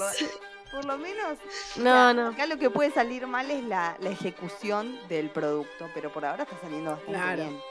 por 0.71 0.85
lo 0.85 0.97
menos. 0.99 1.37
No, 1.77 2.13
no. 2.13 2.29
Acá 2.29 2.45
lo 2.45 2.57
que 2.57 2.69
puede 2.69 2.91
salir 2.91 3.25
mal 3.27 3.49
es 3.49 3.63
la, 3.63 3.97
la 3.99 4.11
ejecución 4.11 4.97
del 5.09 5.31
producto, 5.31 5.89
pero 5.95 6.13
por 6.13 6.23
ahora 6.23 6.43
está 6.43 6.55
saliendo 6.61 6.91
bastante 6.91 7.13
Claro. 7.13 7.43
bien. 7.43 7.61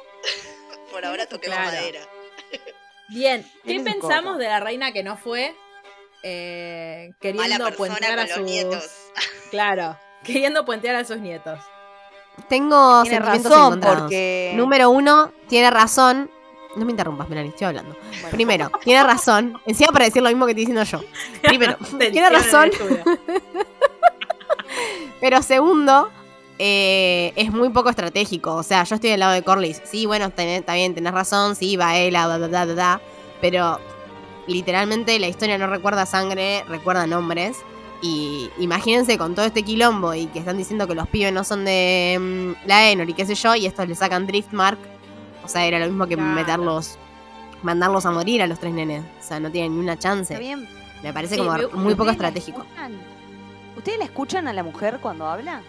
Por 0.91 1.05
ahora 1.05 1.27
toquemos 1.27 1.57
Claro. 1.57 1.71
madera. 1.77 2.01
Bien, 3.11 3.45
¿qué 3.65 3.81
pensamos 3.81 4.33
coco. 4.33 4.39
de 4.39 4.47
la 4.47 4.61
reina 4.61 4.93
que 4.93 5.03
no 5.03 5.17
fue? 5.17 5.55
Eh, 6.23 7.13
queriendo 7.21 7.71
puentear 7.77 8.19
a 8.19 8.27
sus. 8.27 8.43
nietos. 8.43 8.85
Claro, 9.51 9.99
queriendo 10.23 10.65
puentear 10.65 10.95
a 10.95 11.05
sus 11.05 11.19
nietos. 11.19 11.59
Tengo 12.49 13.03
Tiene 13.03 13.19
razón 13.19 13.81
porque. 13.81 14.53
Número 14.55 14.91
uno, 14.91 15.33
tiene 15.49 15.71
razón. 15.71 16.31
No 16.77 16.85
me 16.85 16.93
interrumpas, 16.93 17.29
Melanie, 17.29 17.51
estoy 17.51 17.67
hablando. 17.67 17.97
Bueno, 18.13 18.31
Primero, 18.31 18.71
tiene 18.85 19.03
razón. 19.03 19.61
Encima 19.67 19.91
para 19.93 20.05
decir 20.05 20.23
lo 20.23 20.29
mismo 20.29 20.47
que 20.47 20.53
estoy 20.53 20.67
diciendo 20.67 20.85
yo. 20.85 21.01
Primero, 21.43 21.77
tiene 21.99 22.31
razón. 22.31 22.71
Pero 25.21 25.43
segundo, 25.43 26.11
eh, 26.63 27.33
es 27.37 27.51
muy 27.53 27.71
poco 27.71 27.89
estratégico. 27.89 28.55
O 28.55 28.63
sea, 28.63 28.85
yo 28.85 28.95
estoy 28.97 29.09
del 29.11 29.21
lado 29.21 29.33
de 29.33 29.43
Corlys. 29.43 29.81
Sí, 29.85 30.05
bueno, 30.05 30.27
está 30.27 30.75
bien, 30.75 30.95
tenés 30.95 31.13
razón. 31.15 31.57
Sí, 31.57 31.77
Baela, 31.79 32.27
bla, 32.27 32.37
bla, 32.37 32.65
bla, 32.65 32.75
bla. 32.75 33.01
Pero 33.41 33.81
literalmente 34.47 35.19
la 35.19 35.29
historia 35.29 35.57
no 35.59 35.67
recuerda 35.69 36.05
sangre, 36.07 36.63
recuerda 36.69 37.07
nombres. 37.07 37.57
Y 38.03 38.51
imagínense 38.59 39.17
con 39.19 39.35
todo 39.35 39.45
este 39.47 39.63
quilombo 39.63 40.15
y 40.15 40.27
que 40.27 40.39
están 40.39 40.57
diciendo 40.59 40.87
que 40.87 40.95
los 40.95 41.09
pibes 41.09 41.33
no 41.33 41.45
son 41.45 41.65
de 41.65 42.19
mm, 42.63 42.67
la 42.69 42.91
Enor 42.91 43.09
y 43.09 43.15
qué 43.15 43.25
sé 43.27 43.35
yo, 43.35 43.55
y 43.55 43.67
estos 43.67 43.89
le 43.89 43.95
sacan 43.95 44.27
Driftmark. 44.27 44.79
O 45.45 45.49
sea, 45.49 45.65
era 45.67 45.79
lo 45.79 45.87
mismo 45.87 46.07
que 46.07 46.15
Claro. 46.17 46.31
meterlos, 46.35 46.99
mandarlos 47.63 48.05
a 48.07 48.11
morir 48.11 48.43
a 48.43 48.47
los 48.47 48.59
tres 48.59 48.73
nenes. 48.75 49.03
O 49.19 49.23
sea, 49.23 49.41
no 49.41 49.51
tienen 49.51 49.75
ni 49.75 49.81
una 49.81 49.99
chance. 49.99 50.35
Está 50.35 50.41
bien. 50.45 50.69
Me 51.03 51.13
parece 51.15 51.35
Sí, 51.37 51.41
como 51.41 51.53
me- 51.53 51.67
muy 51.69 51.95
poco 51.95 52.05
¿Ustedes 52.05 52.07
la 52.07 52.13
estratégico. 52.13 52.67
¿Ustedes 53.77 53.99
la 53.99 54.05
escuchan 54.05 54.49
a 54.49 54.53
la 54.53 54.63
mujer 54.63 54.99
cuando 55.01 55.27
habla? 55.27 55.63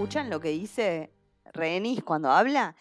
¿Escuchan 0.00 0.30
lo 0.30 0.40
que 0.40 0.48
dice 0.48 1.10
Renis 1.52 2.02
cuando 2.02 2.30
habla? 2.30 2.74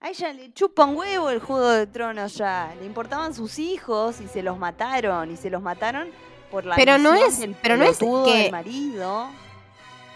A 0.00 0.08
ella 0.08 0.32
le 0.32 0.52
chupa 0.52 0.84
un 0.86 0.96
huevo 0.96 1.30
el 1.30 1.38
juego 1.38 1.68
de 1.70 1.86
tronos 1.86 2.34
ya. 2.34 2.74
Le 2.80 2.84
importaban 2.84 3.32
sus 3.32 3.60
hijos 3.60 4.20
y 4.20 4.26
se 4.26 4.42
los 4.42 4.58
mataron. 4.58 5.30
Y 5.30 5.36
se 5.36 5.50
los 5.50 5.62
mataron 5.62 6.08
por 6.50 6.64
la 6.66 6.74
Pero 6.74 6.98
no 6.98 7.14
es- 7.14 7.38
del 7.38 7.54
pero 7.62 7.76
no 7.76 7.84
es 7.84 7.96
que- 8.00 8.48
marido. 8.50 9.28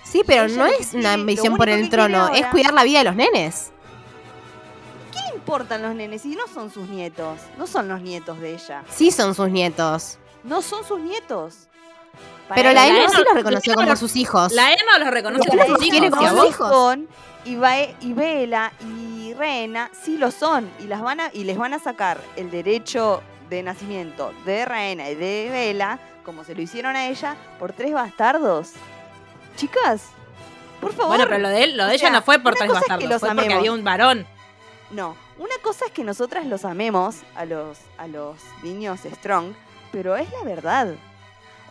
Sí, 0.02 0.22
pero 0.26 0.48
no 0.48 0.66
es 0.66 0.94
una 0.94 1.12
ambición 1.12 1.56
por 1.56 1.68
el 1.68 1.88
trono, 1.90 2.28
es 2.34 2.44
cuidar 2.46 2.74
la 2.74 2.82
vida 2.82 2.98
de 2.98 3.04
los 3.04 3.14
nenes. 3.14 3.70
¿Qué 5.12 5.20
le 5.30 5.36
importan 5.36 5.80
los 5.80 5.94
nenes 5.94 6.22
si 6.22 6.34
no 6.34 6.48
son 6.52 6.72
sus 6.72 6.88
nietos? 6.88 7.38
No 7.56 7.68
son 7.68 7.86
los 7.86 8.00
nietos 8.00 8.40
de 8.40 8.54
ella. 8.54 8.82
Sí 8.90 9.12
son 9.12 9.32
sus 9.36 9.48
nietos. 9.48 10.18
No 10.42 10.60
son 10.60 10.82
sus 10.84 10.98
nietos. 10.98 11.67
Para 12.48 12.54
Pero 12.62 12.72
la 12.72 12.80
la 12.82 12.86
Eno 12.88 12.98
Eno- 13.00 13.10
sí 13.10 13.16
los 13.24 13.34
reconoció 13.34 13.74
como 13.74 13.86
Eno- 13.86 13.96
sus 13.96 14.16
hijos. 14.16 14.52
La 14.52 14.72
Emma 14.72 14.98
los 14.98 15.10
reconoce 15.10 15.44
Pero 15.50 15.62
como 15.64 15.76
sus 15.76 15.86
Eno 15.86 15.96
hijos. 16.06 16.16
como 16.18 16.40
sus 16.40 16.48
hijos. 16.50 16.98
y, 17.44 17.56
Bae- 17.56 17.94
y 18.00 18.12
Vela 18.14 18.72
y 18.80 19.34
Reina 19.34 19.90
sí 20.04 20.16
lo 20.18 20.30
son 20.30 20.70
y 20.80 20.84
las 20.84 21.00
van 21.02 21.20
a, 21.20 21.30
y 21.32 21.44
les 21.44 21.56
van 21.58 21.74
a 21.74 21.78
sacar 21.78 22.18
el 22.36 22.50
derecho 22.50 23.22
de 23.50 23.62
nacimiento 23.62 24.32
de 24.44 24.64
Reina 24.64 25.08
y 25.10 25.14
de 25.14 25.48
Vela, 25.52 25.98
como 26.24 26.44
se 26.44 26.54
lo 26.54 26.62
hicieron 26.62 26.96
a 26.96 27.08
ella, 27.08 27.36
por 27.58 27.72
tres 27.72 27.92
bastardos. 27.92 28.72
Chicas, 29.56 30.02
por 30.80 30.92
favor. 30.92 31.16
Bueno, 31.16 31.24
pero 31.28 31.38
lo 31.40 31.48
de 31.48 31.64
él, 31.64 31.76
lo 31.76 31.84
de 31.84 31.90
O 31.90 31.92
ella 31.94 31.98
sea, 32.00 32.10
no 32.10 32.22
fue 32.22 32.38
por 32.38 32.54
tres 32.54 32.68
cosa 32.68 32.80
es 32.80 32.84
que 32.86 32.90
bastardos, 32.92 33.10
los 33.10 33.20
fue 33.20 33.28
porque 33.30 33.40
amemos. 33.42 33.58
había 33.58 33.72
un 33.72 33.84
varón. 33.84 34.26
No, 34.90 35.16
una 35.38 35.54
cosa 35.62 35.86
es 35.86 35.92
que 35.92 36.04
nosotras 36.04 36.46
los 36.46 36.64
amemos 36.64 37.16
a 37.36 37.44
los, 37.44 37.78
a 37.98 38.06
los 38.06 38.36
niños 38.62 39.00
strong, 39.04 39.52
pero 39.92 40.16
es 40.16 40.28
la 40.32 40.42
verdad. 40.44 40.94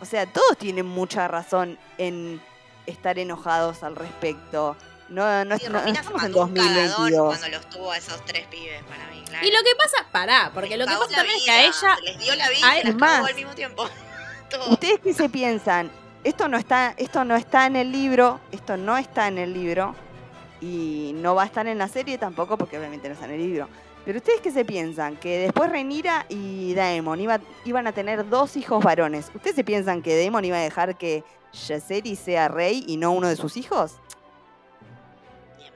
O 0.00 0.04
sea, 0.04 0.26
todos 0.26 0.56
tienen 0.58 0.86
mucha 0.86 1.26
razón 1.28 1.78
en 1.98 2.40
estar 2.86 3.18
enojados 3.18 3.82
al 3.82 3.96
respecto. 3.96 4.76
No, 5.08 5.44
no, 5.44 5.56
Sí, 5.58 5.64
no- 5.68 5.78
Romina 5.78 5.94
se 5.94 6.00
estamos 6.00 6.22
en 6.22 6.32
mandó 6.32 6.42
un 6.44 6.54
cagadón 6.54 6.88
2022. 6.90 7.26
cuando 7.38 7.48
los 7.56 7.70
tuvo 7.70 7.92
a 7.92 7.96
esos 7.96 8.24
tres 8.26 8.46
pibes 8.48 8.82
para 8.84 9.06
mí, 9.08 9.22
claro. 9.26 9.46
Y 9.46 9.50
lo 9.50 9.58
que 9.62 9.74
pasa, 9.76 10.06
pará, 10.12 10.50
porque 10.52 10.76
Les 10.76 10.78
lo 10.78 10.84
que 10.86 10.98
pasa 10.98 11.16
también 11.16 11.36
es 11.38 11.44
que 11.44 11.50
a 11.50 11.62
ella, 11.64 11.96
Se 11.96 12.02
les 12.02 12.18
dio 12.18 12.34
la 12.34 12.48
vida 12.50 12.68
a 12.70 12.78
él- 12.78 12.94
más, 12.96 13.26
al 13.28 13.34
mismo 13.34 13.52
tiempo. 13.54 13.88
Todo. 14.50 14.70
¿Ustedes 14.70 15.00
qué 15.02 15.14
se 15.14 15.28
piensan? 15.28 15.90
Esto 16.24 16.48
no 16.48 16.58
está, 16.58 16.94
esto 16.98 17.24
no 17.24 17.36
está 17.36 17.66
en 17.66 17.76
el 17.76 17.90
libro, 17.92 18.40
esto 18.52 18.76
no 18.76 18.96
está 18.98 19.28
en 19.28 19.38
el 19.38 19.54
libro 19.54 19.94
y 20.60 21.12
no 21.14 21.34
va 21.34 21.44
a 21.44 21.46
estar 21.46 21.66
en 21.66 21.78
la 21.78 21.88
serie 21.88 22.18
tampoco 22.18 22.56
porque 22.58 22.76
obviamente 22.78 23.08
no 23.08 23.14
está 23.14 23.26
en 23.26 23.32
el 23.32 23.38
libro. 23.40 23.68
Pero 24.08 24.20
ustedes 24.20 24.40
qué 24.40 24.50
se 24.50 24.64
piensan? 24.64 25.16
Que 25.18 25.36
después 25.38 25.70
Renira 25.70 26.24
y 26.30 26.72
Daemon 26.72 27.20
iba- 27.20 27.40
iban 27.66 27.86
a 27.86 27.92
tener 27.92 28.26
dos 28.26 28.56
hijos 28.56 28.82
varones. 28.82 29.30
¿Ustedes 29.34 29.54
se 29.54 29.64
piensan 29.64 30.00
que 30.00 30.16
Daemon 30.16 30.46
iba 30.46 30.56
a 30.56 30.60
dejar 30.60 30.96
que 30.96 31.24
Jacery 31.52 32.16
sea 32.16 32.48
rey 32.48 32.84
y 32.88 32.96
no 32.96 33.12
uno 33.12 33.28
de 33.28 33.36
sus 33.36 33.58
hijos? 33.58 33.96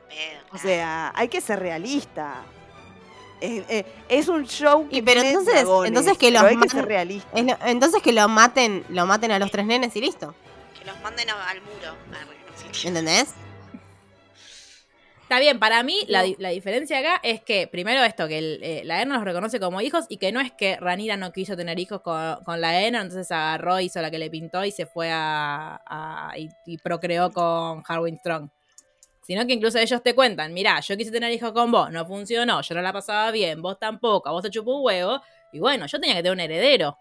pedo, 0.08 0.40
O 0.54 0.56
sea, 0.56 1.12
hay 1.14 1.28
que 1.28 1.42
ser 1.42 1.58
realista. 1.60 2.36
Eh, 3.42 3.62
eh, 3.68 3.84
es 4.08 4.28
un 4.28 4.46
show 4.46 4.88
que 4.88 4.96
Y 4.96 5.02
pero 5.02 5.20
tiene 5.20 5.28
entonces- 5.38 5.54
dragones, 5.64 5.88
entonces 5.88 6.16
que 6.16 6.32
pero 6.32 6.46
hay 6.46 6.56
que 6.56 6.68
ser 6.70 6.86
realista. 6.86 7.42
Lo- 7.42 7.56
entonces 7.66 8.02
que 8.02 8.12
lo 8.12 8.28
maten, 8.30 8.82
lo 8.88 9.04
maten 9.04 9.30
a 9.32 9.38
los 9.38 9.50
tres 9.50 9.66
nenes 9.66 9.94
y 9.94 10.00
listo. 10.00 10.34
Que 10.78 10.86
los 10.86 10.98
manden 11.02 11.28
a- 11.28 11.50
al 11.50 11.60
muro. 11.60 11.96
Sé. 12.72 12.88
¿Entendés? 12.88 13.34
Está 15.32 15.40
bien, 15.40 15.58
para 15.58 15.82
mí 15.82 15.98
la, 16.08 16.26
la 16.36 16.50
diferencia 16.50 16.98
acá 16.98 17.18
es 17.22 17.40
que, 17.40 17.66
primero 17.66 18.04
esto, 18.04 18.28
que 18.28 18.36
el, 18.36 18.60
eh, 18.62 18.82
la 18.84 18.98
Aenor 18.98 19.16
los 19.16 19.24
reconoce 19.24 19.58
como 19.60 19.80
hijos 19.80 20.04
y 20.10 20.18
que 20.18 20.30
no 20.30 20.40
es 20.42 20.52
que 20.52 20.76
Ranira 20.76 21.16
no 21.16 21.32
quiso 21.32 21.56
tener 21.56 21.78
hijos 21.78 22.02
con, 22.02 22.44
con 22.44 22.60
la 22.60 22.68
Aenor, 22.68 23.00
entonces 23.00 23.32
agarró, 23.32 23.80
hizo 23.80 24.02
la 24.02 24.10
que 24.10 24.18
le 24.18 24.28
pintó 24.28 24.62
y 24.62 24.70
se 24.72 24.84
fue 24.84 25.08
a, 25.10 25.80
a- 25.86 26.34
y, 26.36 26.50
y 26.66 26.76
procreó 26.76 27.30
con 27.32 27.82
Harwin 27.88 28.18
Strong. 28.18 28.50
Sino 29.22 29.46
que 29.46 29.54
incluso 29.54 29.78
ellos 29.78 30.02
te 30.02 30.14
cuentan, 30.14 30.52
mirá, 30.52 30.80
yo 30.80 30.98
quise 30.98 31.10
tener 31.10 31.32
hijos 31.32 31.52
con 31.52 31.72
vos, 31.72 31.90
no 31.90 32.04
funcionó, 32.04 32.60
yo 32.60 32.74
no 32.74 32.82
la 32.82 32.92
pasaba 32.92 33.30
bien, 33.30 33.62
vos 33.62 33.78
tampoco, 33.78 34.30
vos 34.30 34.42
te 34.42 34.50
chupó 34.50 34.76
un 34.76 34.84
huevo, 34.84 35.22
y 35.50 35.60
bueno, 35.60 35.86
yo 35.86 35.98
tenía 35.98 36.14
que 36.16 36.22
tener 36.24 36.32
un 36.34 36.40
heredero. 36.40 36.98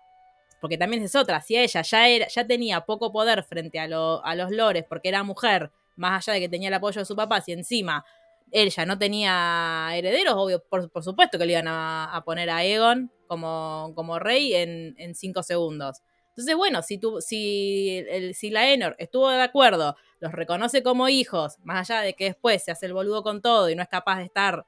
Porque 0.62 0.78
también 0.78 1.04
es 1.04 1.16
otra, 1.16 1.42
si 1.42 1.58
ella 1.58 1.82
ya, 1.82 2.08
era, 2.08 2.28
ya 2.30 2.48
tenía 2.48 2.80
poco 2.86 3.12
poder 3.12 3.44
frente 3.44 3.78
a, 3.78 3.88
lo- 3.90 4.24
a 4.26 4.36
los 4.36 4.52
lores 4.52 4.86
porque 4.88 5.10
era 5.10 5.22
mujer, 5.22 5.70
más 5.98 6.26
allá 6.26 6.36
de 6.36 6.40
que 6.40 6.50
tenía 6.50 6.70
el 6.70 6.74
apoyo 6.76 7.02
de 7.02 7.06
su 7.06 7.16
papá, 7.18 7.42
si 7.42 7.52
encima 7.52 8.06
ella 8.52 8.86
no 8.86 8.98
tenía 8.98 9.90
herederos, 9.94 10.36
obvio, 10.36 10.64
por, 10.70 10.90
por 10.92 11.04
supuesto 11.04 11.38
que 11.40 11.46
le 11.46 11.54
iban 11.54 11.68
a, 11.68 12.16
a 12.16 12.24
poner 12.24 12.50
a 12.50 12.64
Egon 12.64 13.12
como, 13.28 13.94
como 13.96 14.20
rey 14.20 14.54
en, 14.56 14.96
en 14.98 15.16
cinco 15.16 15.42
segundos. 15.44 16.02
Entonces, 16.30 16.56
bueno, 16.56 16.82
si, 16.82 16.98
tú, 16.98 17.20
si, 17.22 18.06
el, 18.10 18.36
si 18.36 18.50
la 18.52 18.70
Enor 18.70 18.96
estuvo 19.00 19.30
de 19.30 19.42
acuerdo, 19.42 19.96
los 20.20 20.32
reconoce 20.32 20.82
como 20.84 21.10
hijos, 21.10 21.58
más 21.64 21.90
allá 21.90 22.02
de 22.02 22.14
que 22.14 22.26
después 22.26 22.64
se 22.64 22.72
hace 22.72 22.86
el 22.86 22.94
boludo 22.94 23.22
con 23.24 23.42
todo 23.42 23.70
y 23.70 23.76
no 23.76 23.84
es 23.84 23.90
capaz 23.90 24.18
de 24.20 24.26
estar, 24.26 24.66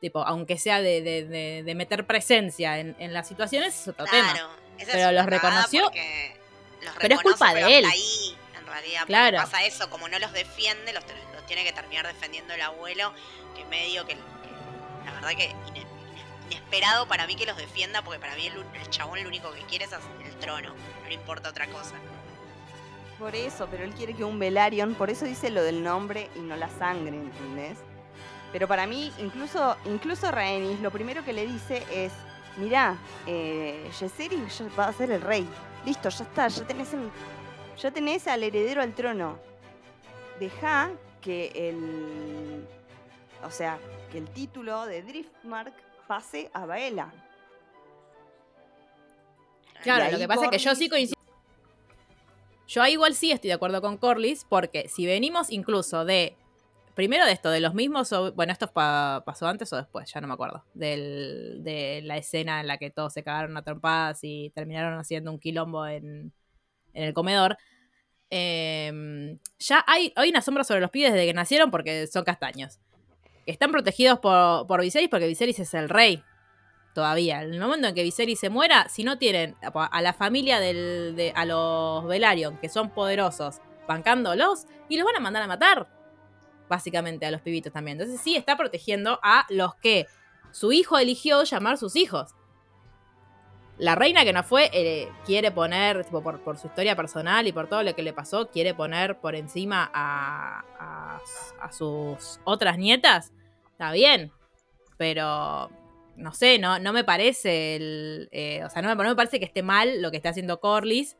tipo, 0.00 0.22
aunque 0.22 0.56
sea 0.58 0.80
de, 0.80 1.02
de- 1.02 1.24
de- 1.24 1.62
de 1.64 1.74
meter 1.74 2.06
presencia 2.06 2.78
en, 2.78 2.94
en 2.98 3.12
las 3.12 3.26
situaciones, 3.28 3.74
es 3.80 3.88
otro 3.88 4.06
tema. 4.06 4.32
Claro, 4.32 4.48
esa 4.78 4.92
Pero 4.92 5.08
es 5.08 5.14
los 5.14 5.26
reconoció. 5.26 5.82
Los 5.82 5.90
Pero 5.92 7.14
es 7.14 7.20
reconoce, 7.20 7.22
culpa 7.22 7.54
de 7.54 7.78
él. 7.78 7.84
ahí, 7.84 8.36
en 8.58 8.66
realidad. 8.66 9.02
Claro. 9.06 9.36
Pasa 9.38 9.64
eso, 9.64 9.90
como 9.90 10.08
no 10.08 10.18
los 10.18 10.32
defiende, 10.32 10.92
los, 10.92 11.02
los 11.04 11.29
tiene 11.50 11.64
que 11.64 11.72
terminar 11.72 12.06
defendiendo 12.06 12.54
el 12.54 12.60
abuelo, 12.60 13.12
que 13.56 13.64
medio 13.64 14.06
que, 14.06 14.14
que 14.14 14.20
la 15.04 15.12
verdad 15.14 15.30
que 15.30 15.46
ine- 15.46 15.80
ine- 15.80 15.86
inesperado 16.48 17.08
para 17.08 17.26
mí 17.26 17.34
que 17.34 17.44
los 17.44 17.56
defienda, 17.56 18.02
porque 18.02 18.20
para 18.20 18.36
mí 18.36 18.46
el, 18.46 18.88
chabón 18.90 19.20
lo 19.20 19.28
único 19.28 19.50
que 19.50 19.62
quiere 19.62 19.86
es 19.86 19.90
el 19.92 20.36
trono, 20.36 20.68
no 21.02 21.08
le 21.08 21.14
importa 21.14 21.48
otra 21.50 21.66
cosa. 21.66 21.96
Por 23.18 23.34
eso, 23.34 23.66
pero 23.68 23.82
él 23.82 23.92
quiere 23.94 24.14
que 24.14 24.22
un 24.22 24.38
Velaryon, 24.38 24.94
por 24.94 25.10
eso 25.10 25.24
dice 25.24 25.50
lo 25.50 25.64
del 25.64 25.82
nombre 25.82 26.30
y 26.36 26.38
no 26.38 26.54
la 26.54 26.68
sangre, 26.68 27.16
¿entendés? 27.16 27.78
Pero 28.52 28.68
para 28.68 28.86
mí, 28.86 29.12
incluso, 29.18 29.76
incluso 29.86 30.30
Rhaenys, 30.30 30.78
lo 30.78 30.92
primero 30.92 31.24
que 31.24 31.32
le 31.32 31.48
dice 31.48 31.84
es, 31.92 32.12
mirá, 32.58 32.96
eh, 33.26 33.90
ya 33.98 34.06
va 34.78 34.86
a 34.86 34.92
ser 34.92 35.10
el 35.10 35.20
rey. 35.20 35.48
Listo, 35.84 36.10
ya 36.10 36.24
está, 36.24 36.46
ya 36.46 36.64
tenés, 36.64 36.94
el- 36.94 37.10
ya 37.76 37.90
tenés 37.90 38.28
al 38.28 38.44
heredero 38.44 38.82
al 38.82 38.94
trono. 38.94 39.36
Deja 40.38 40.90
que 41.20 41.52
el... 41.54 42.66
O 43.42 43.50
sea, 43.50 43.78
que 44.12 44.18
el 44.18 44.28
título 44.28 44.86
de 44.86 45.02
Driftmark 45.02 45.74
pase 46.06 46.50
a 46.52 46.66
Baela. 46.66 47.12
Claro, 49.82 50.12
lo 50.12 50.18
que 50.18 50.28
pasa 50.28 50.44
es 50.44 50.50
que 50.50 50.58
yo 50.58 50.74
sí 50.74 50.88
coincido. 50.88 51.18
Yo 52.68 52.82
ahí 52.82 52.92
igual 52.92 53.14
sí 53.14 53.32
estoy 53.32 53.48
de 53.48 53.54
acuerdo 53.54 53.80
con 53.80 53.96
Corlys, 53.96 54.44
porque 54.44 54.88
si 54.88 55.06
venimos 55.06 55.50
incluso 55.50 56.04
de. 56.04 56.36
Primero 56.94 57.24
de 57.24 57.32
esto, 57.32 57.50
de 57.50 57.60
los 57.60 57.72
mismos. 57.72 58.12
Bueno, 58.34 58.52
esto 58.52 58.70
pa- 58.70 59.22
pasó 59.24 59.46
antes 59.46 59.72
o 59.72 59.76
después, 59.76 60.12
ya 60.12 60.20
no 60.20 60.26
me 60.26 60.34
acuerdo. 60.34 60.64
Del, 60.74 61.60
de 61.64 62.02
la 62.04 62.18
escena 62.18 62.60
en 62.60 62.66
la 62.66 62.76
que 62.76 62.90
todos 62.90 63.14
se 63.14 63.24
cagaron 63.24 63.56
a 63.56 63.62
trompadas 63.62 64.20
y 64.22 64.50
terminaron 64.54 64.98
haciendo 64.98 65.32
un 65.32 65.38
quilombo 65.38 65.86
en, 65.86 66.32
en 66.92 67.04
el 67.04 67.14
comedor. 67.14 67.56
Em, 68.30 69.38
ya 69.58 69.84
hay, 69.86 70.12
hay 70.14 70.30
una 70.30 70.40
sombra 70.40 70.62
sobre 70.64 70.80
los 70.80 70.90
pibes 70.90 71.12
desde 71.12 71.26
que 71.26 71.34
nacieron 71.34 71.70
porque 71.70 72.06
son 72.06 72.24
castaños. 72.24 72.78
Están 73.46 73.72
protegidos 73.72 74.20
por, 74.20 74.66
por 74.66 74.80
Viserys 74.80 75.08
porque 75.08 75.26
Viserys 75.26 75.58
es 75.58 75.74
el 75.74 75.88
rey 75.88 76.22
todavía. 76.94 77.42
En 77.42 77.54
el 77.54 77.60
momento 77.60 77.88
en 77.88 77.94
que 77.94 78.02
Viserys 78.02 78.38
se 78.38 78.50
muera, 78.50 78.88
si 78.88 79.04
no 79.04 79.18
tienen 79.18 79.56
a 79.62 80.02
la 80.02 80.12
familia 80.12 80.60
de, 80.60 81.32
a 81.34 81.44
los 81.44 82.06
Velaryon, 82.06 82.58
que 82.58 82.68
son 82.68 82.90
poderosos, 82.90 83.60
bancándolos, 83.88 84.66
y 84.88 84.96
los 84.96 85.04
van 85.04 85.16
a 85.16 85.20
mandar 85.20 85.42
a 85.42 85.46
matar. 85.46 85.88
Básicamente 86.68 87.26
a 87.26 87.30
los 87.30 87.40
pibitos 87.40 87.72
también. 87.72 88.00
Entonces 88.00 88.20
sí 88.22 88.36
está 88.36 88.56
protegiendo 88.56 89.18
a 89.22 89.46
los 89.48 89.74
que 89.76 90.06
su 90.52 90.72
hijo 90.72 90.98
eligió 90.98 91.42
llamar 91.42 91.78
sus 91.78 91.96
hijos. 91.96 92.34
La 93.80 93.94
reina 93.94 94.24
que 94.24 94.34
no 94.34 94.44
fue, 94.44 94.68
eh, 94.74 95.08
quiere 95.24 95.50
poner, 95.52 96.04
tipo, 96.04 96.22
por, 96.22 96.40
por 96.40 96.58
su 96.58 96.66
historia 96.66 96.94
personal 96.94 97.46
y 97.46 97.52
por 97.52 97.66
todo 97.66 97.82
lo 97.82 97.94
que 97.94 98.02
le 98.02 98.12
pasó, 98.12 98.50
quiere 98.50 98.74
poner 98.74 99.18
por 99.20 99.34
encima 99.34 99.90
a, 99.94 101.18
sus 101.72 102.40
otras 102.44 102.76
nietas. 102.76 103.32
Está 103.72 103.90
bien. 103.92 104.32
Pero 104.98 105.70
no 106.14 106.34
sé, 106.34 106.58
no, 106.58 106.78
no 106.78 106.92
me 106.92 107.04
parece 107.04 107.76
el. 107.76 108.28
eh, 108.32 108.62
o 108.64 108.68
sea, 108.68 108.82
no 108.82 108.88
me, 108.88 109.02
no 109.02 109.08
me 109.08 109.16
parece 109.16 109.38
que 109.38 109.46
esté 109.46 109.62
mal 109.62 110.02
lo 110.02 110.10
que 110.10 110.18
está 110.18 110.28
haciendo 110.28 110.60
Corlys. 110.60 111.16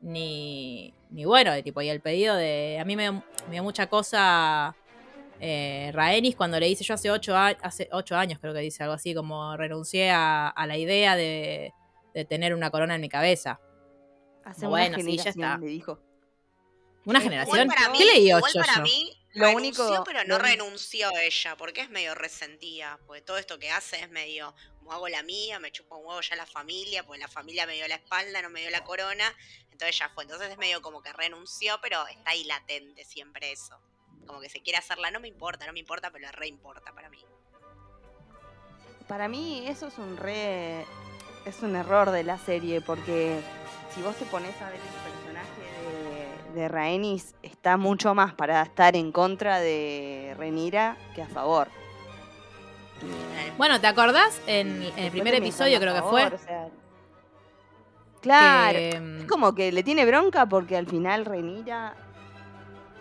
Ni, 0.00 0.94
ni 1.10 1.26
bueno, 1.26 1.52
de 1.52 1.62
tipo, 1.62 1.82
y 1.82 1.90
el 1.90 2.00
pedido 2.00 2.36
de. 2.36 2.78
A 2.80 2.86
mí 2.86 2.96
me, 2.96 3.12
me 3.12 3.22
dio 3.50 3.62
mucha 3.62 3.86
cosa. 3.88 4.74
Eh, 5.40 5.90
Rhaenys 5.92 6.36
cuando 6.36 6.58
le 6.58 6.66
dice 6.66 6.84
yo 6.84 6.94
hace 6.94 7.10
ocho, 7.10 7.36
hace 7.36 7.88
ocho 7.92 8.16
años, 8.16 8.38
creo 8.40 8.54
que 8.54 8.60
dice 8.60 8.82
algo 8.82 8.94
así, 8.94 9.14
como 9.14 9.58
renuncié 9.58 10.10
a 10.10 10.64
la 10.66 10.76
idea 10.78 11.14
de, 11.14 11.74
de 12.18 12.24
tener 12.24 12.54
una 12.54 12.70
corona 12.70 12.94
en 12.96 13.00
mi 13.00 13.08
cabeza. 13.08 13.60
Hace 14.44 14.66
Bueno, 14.66 14.96
una 14.96 15.04
sí, 15.04 15.16
ya 15.18 15.30
está. 15.30 15.58
le 15.58 15.66
dijo. 15.66 16.00
Una 17.04 17.20
generación. 17.20 17.60
Igual 17.62 17.68
para 17.76 17.88
mí, 17.90 17.98
¿Qué 17.98 18.04
leí 18.04 18.26
igual 18.28 18.42
ocho 18.44 18.58
para 18.60 18.76
yo? 18.76 18.82
mí 18.82 19.14
Lo 19.34 19.46
renunció, 19.46 19.84
único- 19.86 20.04
pero 20.04 20.24
no 20.24 20.38
renunció 20.38 21.10
ella, 21.16 21.56
porque 21.56 21.82
es 21.82 21.90
medio 21.90 22.14
resentida. 22.14 22.98
Porque 23.06 23.22
todo 23.22 23.38
esto 23.38 23.58
que 23.58 23.70
hace 23.70 24.00
es 24.00 24.10
medio, 24.10 24.54
como 24.78 24.92
hago 24.92 25.08
la 25.08 25.22
mía, 25.22 25.58
me 25.60 25.70
chupa 25.70 25.96
un 25.96 26.06
huevo 26.06 26.20
ya 26.20 26.34
la 26.36 26.46
familia, 26.46 27.04
porque 27.04 27.20
la 27.20 27.28
familia 27.28 27.66
me 27.66 27.74
dio 27.74 27.86
la 27.88 27.94
espalda, 27.94 28.42
no 28.42 28.50
me 28.50 28.60
dio 28.60 28.70
la 28.70 28.82
corona. 28.84 29.24
Entonces 29.70 29.96
ya 29.98 30.08
fue. 30.10 30.24
Entonces 30.24 30.50
es 30.50 30.58
medio 30.58 30.82
como 30.82 31.02
que 31.02 31.12
renunció, 31.12 31.78
pero 31.80 32.04
está 32.08 32.30
ahí 32.32 32.44
latente 32.44 33.04
siempre 33.04 33.52
eso. 33.52 33.78
Como 34.26 34.40
que 34.40 34.48
se 34.50 34.60
quiere 34.60 34.78
hacerla, 34.78 35.10
no 35.10 35.20
me 35.20 35.28
importa, 35.28 35.66
no 35.66 35.72
me 35.72 35.80
importa, 35.80 36.10
pero 36.10 36.30
re 36.32 36.48
importa 36.48 36.92
para 36.92 37.08
mí. 37.08 37.24
Para 39.06 39.28
mí 39.28 39.64
eso 39.66 39.86
es 39.86 39.96
un 39.96 40.16
re... 40.18 40.84
Es 41.48 41.62
un 41.62 41.74
error 41.76 42.10
de 42.10 42.24
la 42.24 42.36
serie, 42.36 42.80
porque 42.82 43.40
si 43.94 44.02
vos 44.02 44.14
te 44.16 44.26
pones 44.26 44.50
a 44.60 44.66
ver 44.66 44.74
el 44.74 45.12
personaje 45.12 46.52
de, 46.54 46.60
de 46.60 46.68
Rhaenys, 46.68 47.34
está 47.42 47.76
mucho 47.78 48.14
más 48.14 48.34
para 48.34 48.60
estar 48.62 48.94
en 48.96 49.12
contra 49.12 49.58
de 49.58 50.34
Renira 50.38 50.96
que 51.14 51.22
a 51.22 51.26
favor. 51.26 51.68
Bueno, 53.56 53.80
¿te 53.80 53.86
acordás? 53.86 54.40
En, 54.46 54.82
en 54.82 54.98
el 54.98 55.10
primer 55.10 55.34
episodio 55.34 55.78
creo 55.80 55.94
que 55.94 56.00
favor, 56.00 56.28
fue. 56.30 56.34
o 56.34 56.38
sea, 56.38 56.68
claro. 58.20 58.78
que, 58.78 59.00
mm, 59.00 59.18
Es 59.20 59.24
como 59.26 59.54
que 59.54 59.72
le 59.72 59.82
tiene 59.82 60.04
bronca 60.04 60.46
porque 60.46 60.76
al 60.76 60.86
final 60.86 61.24
Renira, 61.24 61.94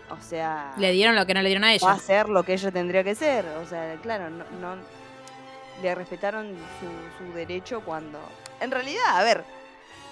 o 0.10 0.22
sea, 0.22 0.74
le 0.78 0.92
dieron 0.92 1.16
lo 1.16 1.26
que 1.26 1.34
no 1.34 1.42
le 1.42 1.50
dieron 1.50 1.64
a 1.66 1.68
va 1.68 1.72
a 1.72 1.76
ella. 1.76 1.92
hacer 1.92 2.30
lo 2.30 2.44
que 2.44 2.54
ella 2.54 2.72
tendría 2.72 3.04
que 3.04 3.14
ser. 3.16 3.46
O 3.62 3.66
sea, 3.66 3.96
claro, 4.02 4.30
no, 4.30 4.46
no- 4.62 4.98
le 5.82 5.96
respetaron 5.96 6.56
su, 6.80 7.26
su 7.26 7.34
derecho 7.34 7.82
cuando. 7.82 8.20
En 8.60 8.72
realidad, 8.72 9.18
a 9.18 9.24
ver, 9.24 9.44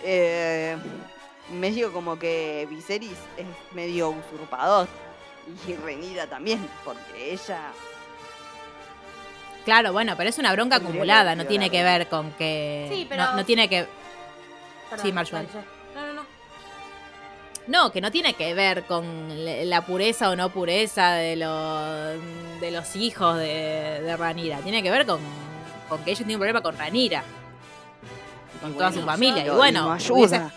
eh, 0.04 0.78
medio 1.52 1.92
como 1.94 2.18
que 2.20 2.68
Viserys 2.70 3.18
es 3.38 3.46
medio 3.74 4.10
usurpador. 4.10 4.88
Y 5.68 5.74
Renira 5.76 6.26
también, 6.28 6.68
porque 6.84 7.32
ella. 7.34 7.72
Claro, 9.64 9.94
bueno, 9.94 10.16
pero 10.18 10.30
es 10.30 10.38
una 10.38 10.52
bronca 10.54 10.76
acumulada, 10.78 11.36
no 11.36 11.46
tiene 11.46 11.70
que 11.70 11.84
ver 11.84 12.08
con 12.08 12.32
que. 12.34 12.88
Sí, 12.92 13.06
pero- 13.10 13.24
no, 13.26 13.36
no 13.38 13.46
tiene 13.46 13.68
que. 13.68 13.88
Perdón, 14.90 15.06
Sí, 15.06 15.12
Marshall. 15.12 15.48
No, 15.96 16.06
no, 16.08 16.14
no. 16.14 16.26
No, 17.68 17.92
que 17.92 18.00
no 18.00 18.12
tiene 18.12 18.36
que 18.36 18.54
ver 18.54 18.84
con 18.84 19.04
la 19.68 19.82
pureza 19.84 20.30
o 20.30 20.36
no 20.36 20.50
pureza 20.50 21.14
de 21.14 21.36
los, 21.36 22.62
de 22.62 22.70
los 22.70 22.96
hijos 22.96 23.38
de, 23.40 24.02
de 24.04 24.18
Ranira. 24.18 24.60
Tiene 24.60 24.84
que 24.84 24.92
ver 24.92 25.08
con, 25.08 25.20
con 25.90 26.04
que 26.04 26.12
ellos 26.12 26.20
tienen 26.20 26.36
un 26.36 26.40
problema 26.40 26.62
con 26.62 26.78
Ranira. 26.78 27.24
Y 28.56 28.60
con 28.60 28.72
y 28.72 28.74
toda 28.74 28.90
bueno, 28.90 29.02
su 29.02 29.08
familia. 29.08 29.46
y 29.46 29.50
bueno, 29.50 29.82
no 29.84 29.92
ayuda. 29.94 30.52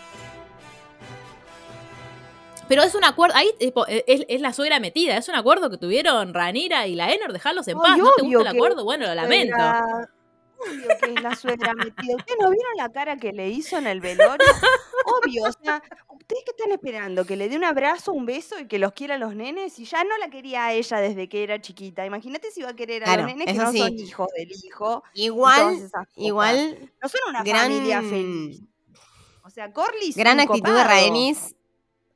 pero 2.67 2.83
es 2.83 2.93
un 2.93 3.03
acuerdo. 3.03 3.35
Ahí 3.35 3.49
tipo, 3.59 3.85
es, 3.87 4.25
es 4.27 4.41
la 4.41 4.53
suegra 4.53 4.79
metida. 4.79 5.17
Es 5.17 5.27
un 5.27 5.35
acuerdo 5.35 5.69
que 5.71 5.77
tuvieron 5.77 6.33
Ranira 6.33 6.85
y 6.85 6.93
la 6.95 7.11
Enor. 7.11 7.33
Dejarlos 7.33 7.67
en 7.67 7.77
Ay, 7.77 7.81
paz. 7.83 7.97
¿No 7.97 8.11
te 8.15 8.21
gusta 8.23 8.41
el 8.41 8.47
acuerdo? 8.55 8.83
Bueno, 8.83 9.07
lo 9.07 9.15
lamento. 9.15 9.55
Era- 9.55 10.09
Obvio 10.67 10.87
que 11.01 11.13
es 11.13 11.21
la 11.21 11.35
suegra 11.35 11.73
metida. 11.73 12.15
¿Ustedes 12.15 12.37
no 12.41 12.49
vieron 12.49 12.75
la 12.77 12.89
cara 12.91 13.17
que 13.17 13.31
le 13.31 13.49
hizo 13.49 13.77
en 13.77 13.87
el 13.87 14.01
velorio? 14.01 14.47
Obvio, 15.05 15.43
o 15.45 15.51
sea, 15.63 15.81
¿ustedes 16.09 16.43
qué 16.45 16.51
están 16.51 16.71
esperando? 16.71 17.25
¿Que 17.25 17.35
le 17.35 17.49
dé 17.49 17.55
un 17.55 17.63
abrazo, 17.63 18.11
un 18.11 18.25
beso 18.25 18.59
y 18.59 18.67
que 18.67 18.77
los 18.79 18.91
quiera 18.93 19.15
a 19.15 19.17
los 19.17 19.35
nenes? 19.35 19.79
Y 19.79 19.85
ya 19.85 20.03
no 20.03 20.17
la 20.17 20.29
quería 20.29 20.65
a 20.65 20.73
ella 20.73 20.97
desde 20.97 21.29
que 21.29 21.43
era 21.43 21.61
chiquita. 21.61 22.05
Imagínate 22.05 22.51
si 22.51 22.59
iba 22.61 22.69
a 22.69 22.75
querer 22.75 23.03
a 23.03 23.05
Claro, 23.05 23.21
los 23.23 23.31
nenes 23.35 23.47
que 23.47 23.53
no 23.53 23.71
sí. 23.71 23.79
son 23.79 23.93
hijos 23.99 24.27
del 24.35 24.51
hijo. 24.51 25.03
Igual, 25.13 25.89
igual, 26.15 26.91
No 27.01 27.09
son 27.09 27.21
una 27.29 27.43
gran, 27.43 27.71
familia 27.71 28.01
feliz. 28.01 28.61
O 29.43 29.49
sea, 29.49 29.71
Corlys. 29.73 30.15
gran 30.15 30.39
actitud 30.39 30.71
de. 30.73 30.83
Raenis 30.83 31.55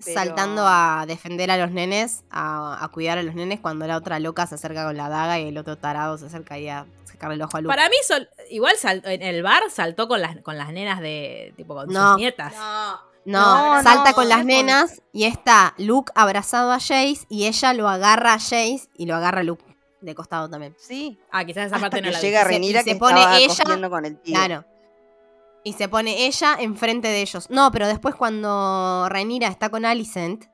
pero- 0.06 0.20
saltando 0.20 0.66
a 0.68 1.06
defender 1.08 1.49
a 1.51 1.58
los 1.58 1.72
nenes, 1.72 2.24
a, 2.30 2.84
a 2.84 2.88
cuidar 2.89 3.18
a 3.18 3.24
los 3.24 3.36
nenes 3.36 3.60
cuando 3.60 3.86
la 3.88 3.97
otra 3.97 4.20
loca 4.20 4.45
se 4.47 4.56
acerca 4.56 4.86
con 4.86 4.97
la 4.97 5.10
daga 5.10 5.39
y 5.39 5.47
el 5.49 5.58
otro 5.58 5.78
tarado 5.78 6.18
se 6.18 6.26
acerca 6.28 6.56
ahí 6.56 6.68
a 6.70 6.86
sacarle 7.06 7.36
el 7.36 7.41
ojo 7.41 7.58
a 7.58 7.62
Luke. 7.62 7.74
Para 7.76 7.89
mí, 7.89 7.95
sol- 8.08 8.30
igual 8.49 8.76
sal- 8.78 9.01
en 9.06 9.22
el 9.22 9.43
bar 9.43 9.64
saltó 9.70 10.08
con 10.08 10.22
las, 10.22 10.38
con 10.41 10.58
las 10.58 10.72
nenas 10.72 10.99
de. 10.99 11.54
tipo 11.58 11.76
con 11.76 11.88
No. 11.88 12.10
sus 12.12 12.18
nietas. 12.18 12.54
No. 12.54 13.14
No, 13.26 13.76
No, 13.78 13.84
salta 13.84 14.10
no, 14.10 14.16
con 14.16 14.28
las 14.28 14.43
nenas 14.43 15.01
y 15.14 15.24
está 15.24 15.74
Luke 15.78 16.12
abrazado 16.14 16.74
a 16.74 16.80
Jace 16.80 17.20
y 17.30 17.45
ella 17.47 17.74
lo 17.74 17.88
agarra 17.88 18.34
a 18.34 18.38
Jace 18.39 18.89
y 18.97 19.06
lo 19.06 19.16
agarra 19.16 19.39
a 19.39 19.43
Luke 19.43 19.64
de 20.01 20.14
costado 20.14 20.49
también. 20.49 20.76
Sí. 20.78 21.18
Ah, 21.32 21.45
quizás 21.45 21.68
esa 21.68 21.78
Hasta 21.78 21.89
parte 21.89 22.01
no 22.01 22.12
la 22.12 22.20
vi. 22.20 22.26
llega 22.26 22.41
se- 22.41 22.47
Renira 22.49 22.82
y 22.82 22.84
se 22.84 22.89
que 22.91 22.95
pone 22.97 23.22
estaba 23.22 23.38
ella- 23.38 23.89
con 23.89 24.06
el 24.06 24.18
tío. 24.20 24.36
Claro. 24.36 24.66
Y 25.64 25.74
se 25.74 25.88
pone 25.88 26.26
ella 26.28 26.57
enfrente 26.59 27.07
de 27.07 27.22
ellos. 27.22 27.49
No, 27.49 27.72
pero 27.72 27.88
después 27.88 28.16
cuando 28.16 29.07
Rhaenyra 29.09 29.47
está 29.47 29.70
con 29.70 29.86
Alicent, 29.86 30.45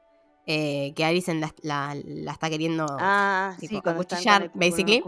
eh, 0.45 0.93
que 0.95 1.03
Alicent 1.05 1.41
la, 1.41 1.53
la- 1.62 1.95
la 2.05 2.32
está 2.32 2.49
queriendo 2.49 2.86
Ah, 2.99 3.55
Tipo, 3.60 3.82
sí, 3.84 3.89
acuchillar, 3.89 4.51
basically. 4.53 5.03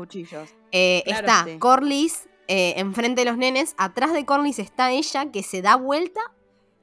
Eh, 0.71 1.03
Claro, 1.05 1.27
está 1.27 1.43
sí. 1.45 1.57
Corlys 1.59 2.27
eh, 2.47 2.73
enfrente 2.77 3.21
de 3.21 3.29
los 3.29 3.37
nenes, 3.37 3.75
atrás 3.77 4.13
de 4.13 4.25
Corlys 4.25 4.59
está 4.59 4.91
ella 4.91 5.31
que 5.31 5.41
se 5.43 5.61
da 5.61 5.75
vuelta 5.75 6.19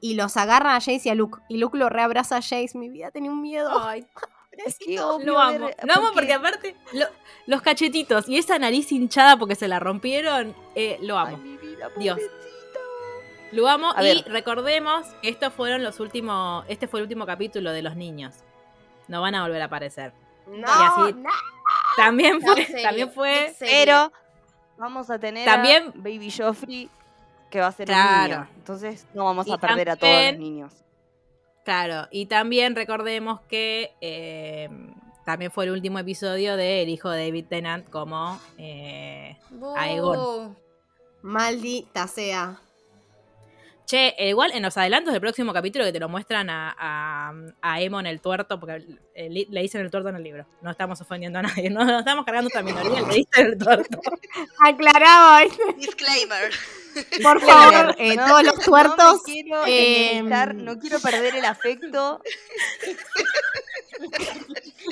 y 0.00 0.14
los 0.14 0.36
agarra 0.36 0.76
a 0.76 0.80
Jace 0.80 1.02
y 1.04 1.08
a 1.10 1.14
Luke. 1.14 1.38
Y 1.48 1.58
Luke 1.58 1.76
lo 1.76 1.88
reabraza 1.88 2.36
a 2.36 2.40
Jace. 2.42 2.70
Mi 2.74 2.88
vida 2.88 3.10
tenía 3.10 3.30
un 3.30 3.42
miedo. 3.42 3.70
Ay, 3.80 4.06
Es 4.66 4.76
que 4.78 4.98
obvio 5.00 5.26
lo 5.26 5.38
amo. 5.40 5.66
ver- 5.66 5.76
Lo 5.84 5.94
amo 5.94 6.08
porque 6.14 6.32
aparte, 6.34 6.74
lo- 6.92 7.06
los 7.46 7.62
cachetitos 7.62 8.28
y 8.28 8.38
esa 8.38 8.58
nariz 8.58 8.90
hinchada 8.90 9.36
porque 9.36 9.54
se 9.54 9.68
la 9.68 9.78
rompieron, 9.78 10.54
eh, 10.74 10.98
lo 11.02 11.16
Ay, 11.18 11.34
amo. 11.34 11.42
mi 11.44 11.56
vida, 11.58 11.90
Dios. 11.96 12.18
Lo 13.52 13.68
amo 13.68 13.92
A 13.96 14.02
y 14.02 14.06
ver. 14.22 14.24
recordemos 14.32 15.06
que 15.22 15.28
estos 15.30 15.52
fueron 15.52 15.82
los 15.82 16.00
últimos, 16.00 16.64
este 16.68 16.86
fue 16.86 17.00
el 17.00 17.04
último 17.04 17.24
capítulo 17.26 17.72
de 17.72 17.82
los 17.82 17.96
niños. 17.96 18.34
No 19.08 19.22
van 19.22 19.34
a 19.34 19.42
volver 19.42 19.62
a 19.62 19.66
aparecer. 19.66 20.12
No, 20.46 20.58
Y 20.58 20.62
así- 20.64 21.14
no. 21.14 21.30
También 21.96 22.38
No, 22.40 22.52
fue, 22.52 22.64
serie, 22.66 22.82
también 22.82 23.10
fue. 23.12 23.54
Pero 23.58 24.12
vamos 24.76 25.10
a 25.10 25.18
tener 25.18 25.44
También- 25.44 25.88
a 25.88 25.92
Baby 25.94 26.30
Joffrey 26.30 26.88
que 27.50 27.60
va 27.60 27.68
a 27.68 27.72
ser 27.72 27.86
Claro. 27.86 28.22
un 28.34 28.40
niño. 28.42 28.48
Entonces 28.56 29.06
no 29.14 29.24
vamos 29.24 29.46
Y 29.46 29.52
a 29.52 29.58
perder 29.58 29.90
a 29.90 29.96
todos 29.96 30.12
los 30.32 30.38
niños. 30.38 30.72
claro, 31.64 32.06
y 32.10 32.26
también 32.26 32.76
recordemos 32.76 33.40
que 33.48 33.94
eh, 34.02 34.68
también 35.24 35.50
fue 35.50 35.64
el 35.64 35.70
último 35.72 35.98
episodio 35.98 36.56
de 36.56 36.82
El 36.82 36.88
hijo 36.90 37.08
de 37.10 37.24
David 37.26 37.46
Tennant 37.48 37.88
como 37.90 38.38
eh, 38.58 39.36
Aegon. 39.76 40.56
Maldita 41.22 42.06
sea. 42.06 42.60
Che, 43.88 44.14
eh, 44.18 44.28
igual 44.28 44.50
en 44.52 44.62
los 44.62 44.76
adelantos 44.76 45.14
del 45.14 45.20
próximo 45.22 45.54
capítulo 45.54 45.82
que 45.86 45.92
te 45.92 45.98
lo 45.98 46.10
muestran 46.10 46.50
a, 46.50 46.76
a, 46.78 47.32
a 47.62 47.80
Emon 47.80 48.06
el 48.06 48.20
tuerto, 48.20 48.60
porque 48.60 48.84
eh, 49.14 49.46
le 49.48 49.60
dicen 49.62 49.80
el 49.80 49.90
tuerto 49.90 50.10
en 50.10 50.16
el 50.16 50.22
libro. 50.22 50.44
No 50.60 50.70
estamos 50.70 51.00
ofendiendo 51.00 51.38
a 51.38 51.42
nadie, 51.42 51.70
no, 51.70 51.82
no 51.86 52.00
estamos 52.00 52.26
cargando 52.26 52.48
esta 52.48 52.60
minoría, 52.62 53.00
le 53.00 53.14
dicen 53.14 53.46
el 53.46 53.56
tuerto. 53.56 53.98
Aclaraba, 54.62 55.42
¿eh? 55.44 55.48
Disclaimer. 55.78 56.50
por 57.22 57.40
favor, 57.40 57.94
eh, 57.98 58.14
No, 58.14 58.26
todos 58.26 58.42
los 58.44 58.54
no 58.54 58.58
me 58.60 58.64
tuertos. 58.66 59.22
quiero 59.24 59.64
eh, 59.66 60.12
enemistar, 60.12 60.54
no 60.54 60.78
quiero 60.78 61.00
perder 61.00 61.36
el 61.36 61.44
afecto. 61.46 62.20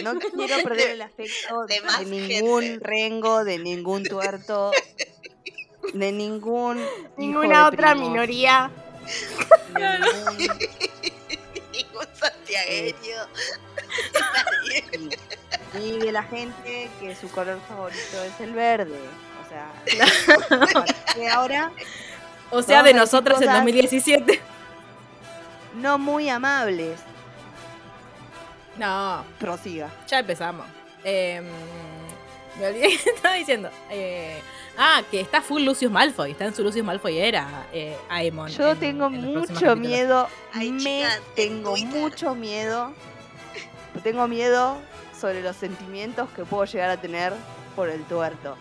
No 0.03 0.18
quiero 0.18 0.62
perder 0.62 0.90
el 0.92 1.03
afecto 1.03 1.66
De 1.66 1.80
ningún 2.07 2.62
gente. 2.62 2.78
rengo, 2.86 3.44
de 3.44 3.59
ningún 3.59 4.05
tuerto, 4.05 4.70
de 5.92 6.12
ningún 6.12 6.82
ninguna 7.18 7.64
de 7.64 7.68
otra 7.68 7.94
minoría. 7.94 8.70
De 9.75 9.99
ningún- 9.99 10.59
Ningún 11.73 12.07
santiagueño. 12.15 13.27
Y 15.79 15.99
de 15.99 16.13
la 16.13 16.23
gente 16.23 16.91
que 17.01 17.15
su 17.15 17.31
color 17.31 17.61
favorito 17.69 18.23
es 18.25 18.41
el 18.41 18.53
verde. 18.55 18.99
O 19.45 19.49
sea, 19.49 19.73
que 21.15 21.29
ahora 21.29 21.71
O 22.51 22.63
sea, 22.63 22.83
de 22.83 22.95
nosotros 22.95 23.41
en 23.41 23.47
cosas- 23.49 23.59
2017. 23.61 24.41
no 25.75 25.99
muy 25.99 26.29
amables. 26.31 26.99
No, 28.77 29.25
Prosiga. 29.39 29.91
ya 30.09 30.19
empezamos. 30.21 30.67
Eh, 31.05 31.43
me 32.59 32.67
olvidé 32.67 32.89
que 33.05 33.11
estaba 33.11 33.35
diciendo. 33.35 33.71
Eh, 33.91 34.41
ah, 34.79 35.03
que 35.11 35.20
está 35.20 35.43
full 35.43 35.62
Lucius 35.62 35.91
Malfoy. 35.91 36.33
Está 36.33 36.45
en 36.47 36.55
su 36.55 36.62
Lucius 36.62 36.85
Malfoy 36.85 37.18
era 37.18 37.66
eh, 37.72 37.97
Aemon. 38.09 38.49
Yo 38.51 38.70
en- 38.72 38.79
tengo 38.79 39.07
en 39.07 39.20
mucho 39.35 39.77
miedo, 39.77 40.29
Ay, 40.53 40.72
me 40.72 41.05
tengo 41.35 41.72
Twitter. 41.72 42.01
mucho 42.01 42.35
miedo. 42.35 42.93
Tengo 44.03 44.29
miedo 44.29 44.77
sobre 45.18 45.43
los 45.43 45.57
sentimientos 45.57 46.29
que 46.37 46.45
puedo 46.45 46.64
llegar 46.66 46.91
a 46.91 46.97
tener 47.01 47.33
por 47.74 47.89
el 47.89 48.03
tuerto. 48.05 48.57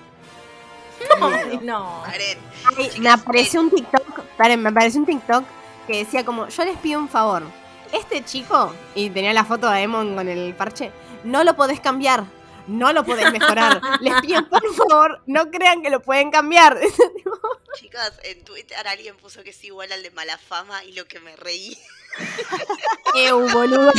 No. 1.61 2.03
Ay, 2.05 2.37
Chicas, 2.77 2.99
me 2.99 3.09
apareció 3.09 3.59
un 3.59 3.69
TikTok, 3.69 4.21
paren, 4.37 4.61
me 4.61 4.69
apareció 4.69 4.99
un 5.01 5.05
TikTok 5.05 5.43
que 5.87 5.97
decía 5.97 6.23
como, 6.23 6.47
yo 6.47 6.63
les 6.65 6.77
pido 6.77 6.99
un 6.99 7.09
favor. 7.09 7.43
Este 7.91 8.23
chico, 8.23 8.73
y 8.95 9.09
tenía 9.09 9.33
la 9.33 9.43
foto 9.45 9.69
de 9.69 9.81
Emon 9.81 10.15
con 10.15 10.27
el 10.27 10.53
parche, 10.55 10.91
no 11.23 11.43
lo 11.43 11.55
podés 11.55 11.79
cambiar, 11.79 12.23
no 12.67 12.93
lo 12.93 13.03
podés 13.03 13.31
mejorar. 13.31 13.81
les 14.01 14.21
pido 14.21 14.47
por 14.49 14.73
favor, 14.73 15.21
no 15.27 15.49
crean 15.51 15.81
que 15.81 15.89
lo 15.89 16.01
pueden 16.01 16.31
cambiar. 16.31 16.79
Chicas, 17.75 18.13
en 18.23 18.43
Twitter 18.43 18.87
alguien 18.87 19.17
puso 19.17 19.43
que 19.43 19.49
es 19.49 19.63
igual 19.63 19.91
al 19.91 20.01
de 20.01 20.11
Malafama 20.11 20.83
y 20.85 20.93
lo 20.93 21.05
que 21.05 21.19
me 21.19 21.35
reí. 21.35 21.77
Eu, 23.15 23.47
boludo. 23.49 23.91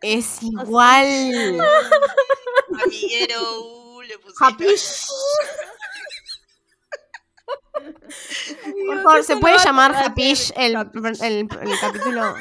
Es 0.00 0.38
igual. 0.42 1.60
Amiguero, 2.84 3.60
uh, 3.62 4.02
le. 4.02 4.14
Hapish. 4.40 5.06
Por 8.86 9.02
favor, 9.02 9.24
¿se 9.24 9.36
puede 9.36 9.58
llamar 9.58 9.94
el, 10.16 10.42
el, 10.56 11.48
el 11.62 11.80
capítulo? 11.80 12.34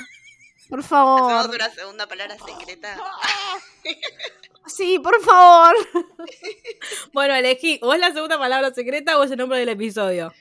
Por 0.69 0.79
Hacemos 0.79 1.19
favor. 1.21 1.55
una 1.55 1.69
segunda 1.69 2.07
palabra 2.07 2.35
secreta. 2.37 2.97
Sí, 4.65 4.99
por 4.99 5.19
favor. 5.21 5.75
Bueno, 7.13 7.33
elegí. 7.33 7.79
O 7.81 7.91
es 7.93 7.99
la 7.99 8.13
segunda 8.13 8.37
palabra 8.37 8.71
secreta 8.71 9.17
o 9.17 9.23
es 9.23 9.31
el 9.31 9.37
nombre 9.37 9.57
del 9.57 9.69
episodio. 9.69 10.31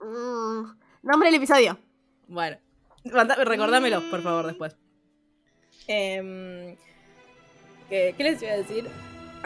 Mm, 0.00 0.64
nombre 1.02 1.28
del 1.28 1.34
episodio. 1.34 1.78
Bueno, 2.26 2.56
recordámelo, 3.04 4.08
por 4.10 4.22
favor, 4.22 4.46
después. 4.46 4.74
Em, 5.86 6.76
¿qué, 7.90 8.14
qué 8.16 8.24
les 8.24 8.40
iba 8.42 8.52
a 8.52 8.56
decir? 8.56 8.88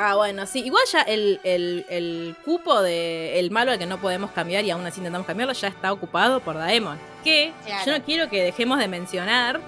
Ah, 0.00 0.14
bueno, 0.14 0.46
sí. 0.46 0.60
Igual 0.60 0.84
ya 0.92 1.02
el, 1.02 1.40
el- 1.42 1.84
el 1.88 2.36
cupo 2.44 2.80
de 2.82 3.40
el 3.40 3.50
malo 3.50 3.72
al 3.72 3.78
que 3.80 3.86
no 3.86 4.00
podemos 4.00 4.30
cambiar 4.30 4.64
y 4.64 4.70
aún 4.70 4.86
así 4.86 4.98
intentamos 5.00 5.26
cambiarlo 5.26 5.52
ya 5.54 5.66
está 5.68 5.92
ocupado 5.92 6.38
por 6.40 6.56
Daemon. 6.56 6.96
Que 7.24 7.52
Claro. 7.66 7.84
yo 7.84 7.98
no 7.98 8.04
quiero 8.04 8.30
que 8.30 8.42
dejemos 8.44 8.78
de 8.78 8.86
mencionar 8.86 9.60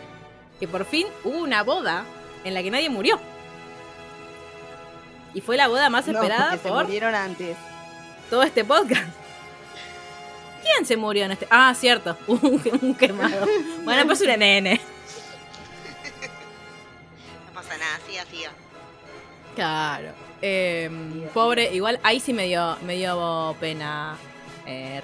que 0.61 0.69
por 0.69 0.85
fin 0.85 1.09
hubo 1.25 1.39
una 1.39 1.65
boda 1.65 2.05
en 2.45 2.55
la 2.55 2.63
que 2.63 2.71
nadie 2.71 2.89
murió. 2.89 3.19
Y 5.35 5.41
fue 5.41 5.57
la 5.57 5.67
boda 5.67 5.91
más 5.91 6.07
No, 6.07 6.13
esperada 6.23 6.53
se 6.53 6.69
por 6.69 6.85
murieron 6.85 7.15
antes. 7.15 7.57
todo 8.31 8.45
este 8.45 8.65
podcast. 8.65 9.09
¿Quién 10.63 10.87
se 10.87 10.97
murió 10.97 11.25
en 11.25 11.33
este? 11.33 11.49
Ah, 11.51 11.75
cierto, 11.77 12.17
un, 12.29 12.63
un 12.83 12.95
quemado. 12.95 13.47
Bueno, 13.83 14.07
pues 14.07 14.21
un 14.21 14.29
nene. 14.29 14.81
No 17.47 17.53
pasa 17.55 17.77
nada, 17.79 17.99
siga, 18.07 18.25
siga. 18.27 18.51
Claro. 19.61 20.15
Em, 20.41 21.29
pobre, 21.35 21.75
igual 21.75 22.01
ahí 22.03 22.19
sí 22.19 22.33
me 22.33 22.47
dio, 22.47 22.79
me 22.81 22.97
dio 22.97 23.55
pena 23.61 24.17
eh. 24.65 25.03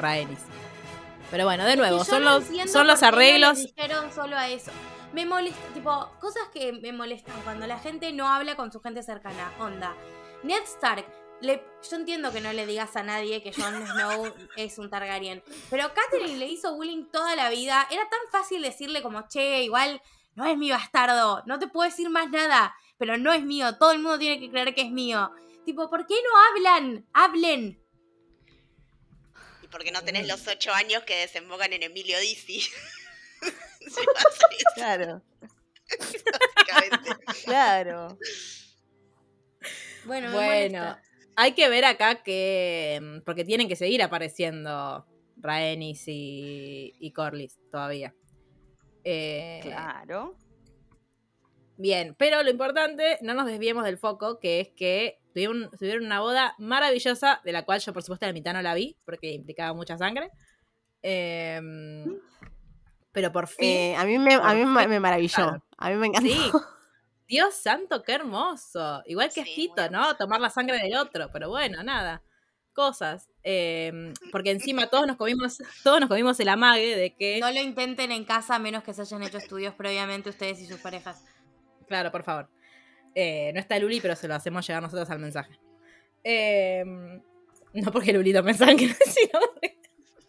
Pero 1.31 1.45
bueno, 1.45 1.65
de 1.67 1.77
nuevo, 1.77 2.03
son 2.05 2.25
no 2.25 2.39
los, 2.39 2.71
son 2.71 2.87
los 2.87 3.03
arreglos. 3.03 3.59
dijeron 3.59 4.11
solo 4.15 4.35
a 4.35 4.49
eso. 4.49 4.71
Me 5.13 5.27
molesta, 5.27 5.61
tipo, 5.75 6.11
cosas 6.21 6.45
que 6.55 6.73
me 6.73 6.91
molestan 6.93 7.35
cuando 7.45 7.67
la 7.67 7.79
gente 7.79 8.13
no 8.15 8.29
habla 8.29 8.57
con 8.57 8.73
su 8.73 8.81
gente 8.81 9.03
cercana. 9.03 9.53
Onda, 9.61 9.95
Ned 10.43 10.63
Stark, 10.65 11.05
le, 11.43 11.63
yo 11.91 11.97
entiendo 11.97 12.33
que 12.33 12.41
no 12.41 12.55
le 12.55 12.65
digas 12.65 12.97
a 12.97 13.03
nadie 13.03 13.43
que 13.43 13.53
Jon 13.53 13.87
Snow 13.87 14.33
es 14.57 14.79
un 14.79 14.89
Targaryen, 14.89 15.43
pero 15.69 15.93
Catelyn 15.93 16.39
le 16.39 16.47
hizo 16.47 16.75
bullying 16.75 17.05
toda 17.13 17.37
la 17.37 17.51
vida. 17.51 17.87
Era 17.91 18.09
tan 18.09 18.21
fácil 18.33 18.63
decirle 18.63 19.03
como, 19.03 19.29
che, 19.29 19.65
igual 19.65 20.01
no 20.35 20.47
es 20.47 20.57
mi 20.57 20.71
bastardo, 20.71 21.43
no 21.45 21.59
te 21.59 21.67
puedo 21.67 21.89
decir 21.91 22.09
más 22.09 22.31
nada, 22.31 22.75
pero 22.99 23.17
no 23.17 23.33
es 23.33 23.43
mío, 23.43 23.77
todo 23.79 23.93
el 23.93 23.99
mundo 23.99 24.19
tiene 24.19 24.41
que 24.41 24.51
creer 24.51 24.75
que 24.75 24.83
es 24.83 24.91
mío. 24.91 25.31
Tipo, 25.65 25.91
¿por 25.91 26.07
qué 26.07 26.15
no 26.15 26.31
hablan? 26.71 27.07
Hablen, 27.13 27.83
Porque 29.71 29.91
no 29.91 30.03
tenés 30.03 30.27
los 30.29 30.47
ocho 30.47 30.73
años 30.73 31.03
que 31.03 31.17
desembocan 31.17 31.73
en 31.73 31.83
Emilio 31.83 32.19
Dizzi. 32.21 32.61
Claro, 34.75 35.23
claro. 37.45 38.19
Bueno, 40.05 40.33
Bueno, 40.33 40.99
hay 41.37 41.53
que 41.53 41.69
ver 41.69 41.85
acá 41.85 42.23
que. 42.23 42.99
mm, 43.01 43.21
Porque 43.25 43.45
tienen 43.45 43.69
que 43.69 43.77
seguir 43.77 44.03
apareciendo 44.03 45.07
Rhaenys 45.37 46.05
y, 46.09 46.95
y 46.99 47.13
Corlys 47.13 47.59
todavía. 47.71 48.15
Eh, 49.05 49.61
Claro. 49.63 50.37
Bien, 51.79 52.15
pero 52.19 52.43
lo 52.43 52.51
importante, 52.51 53.19
no 53.23 53.35
nos 53.35 53.47
desviemos 53.47 53.85
del 53.85 53.99
foco, 53.99 54.39
que 54.39 54.61
es 54.61 54.69
que 54.69 55.19
tuvieron, 55.35 55.71
tuvieron 55.79 56.07
una 56.07 56.21
boda 56.21 56.55
maravillosa, 56.59 57.41
de 57.45 57.53
la 57.53 57.65
cual 57.65 57.81
yo 57.81 57.93
por 57.93 58.03
supuesto 58.03 58.27
la 58.27 58.33
mitad 58.33 58.55
no 58.55 58.63
la 58.63 58.75
vi, 58.75 58.97
porque 59.05 59.33
implicaba 59.33 59.75
mucha 59.75 59.99
sangre. 59.99 60.31
Em, 61.03 62.19
pero 63.13 63.33
por 63.33 63.47
fin, 63.47 63.67
Eh, 63.69 63.97
a 63.97 64.05
mí, 64.05 64.19
me, 64.19 64.35
a 64.35 64.55
mí 64.55 64.65
me, 64.65 64.89
me 64.89 65.01
maravilló. 65.01 65.63
A 65.79 65.91
mí 65.91 65.97
me 65.97 66.07
encantó. 66.09 66.29
sí. 66.31 66.51
Dios 67.29 67.55
santo, 67.55 68.03
qué 68.03 68.13
hermoso. 68.13 69.03
Igual 69.07 69.31
que 69.35 69.45
Sí, 69.45 69.71
¿no? 69.91 70.17
Tomar 70.17 70.41
la 70.41 70.51
sangre 70.51 70.79
del 70.79 70.97
otro, 70.97 71.29
pero 71.33 71.49
bueno, 71.49 71.83
nada. 71.83 72.23
Cosas. 72.73 73.29
Em, 73.43 74.13
porque 74.31 74.51
encima 74.51 74.87
todos 74.89 75.07
nos 75.07 75.17
comimos, 75.17 75.59
todos 75.83 75.99
nos 75.99 76.09
comimos 76.09 76.39
el 76.41 76.49
amague 76.49 76.97
de 76.97 77.17
que. 77.17 77.41
No 77.41 77.51
lo 77.51 77.61
intenten 77.61 78.13
en 78.13 78.25
casa 78.25 78.57
a 78.57 78.59
menos 78.59 78.85
que 78.85 78.93
se 78.95 79.01
hayan 79.03 79.23
hecho 79.23 79.39
estudios 79.39 79.75
previamente 79.75 80.31
ustedes 80.31 80.61
y 80.61 80.67
sus 80.67 80.79
parejas. 80.81 81.25
Claro, 81.87 82.11
por 82.11 82.23
favor. 82.23 82.49
Eh, 83.15 83.51
no 83.55 83.61
está 83.61 83.79
Luli, 83.79 84.01
pero 84.01 84.15
se 84.15 84.29
lo 84.29 84.35
hacemos 84.35 84.67
llegar 84.67 84.83
nosotros 84.83 85.09
al 85.11 85.19
mensaje. 85.19 85.59
Em, 86.23 87.21
no 87.73 87.93
porque 87.93 88.13
Luli 88.13 88.33
tome 88.33 88.53
sangre, 88.55 88.95
sino 89.07 89.41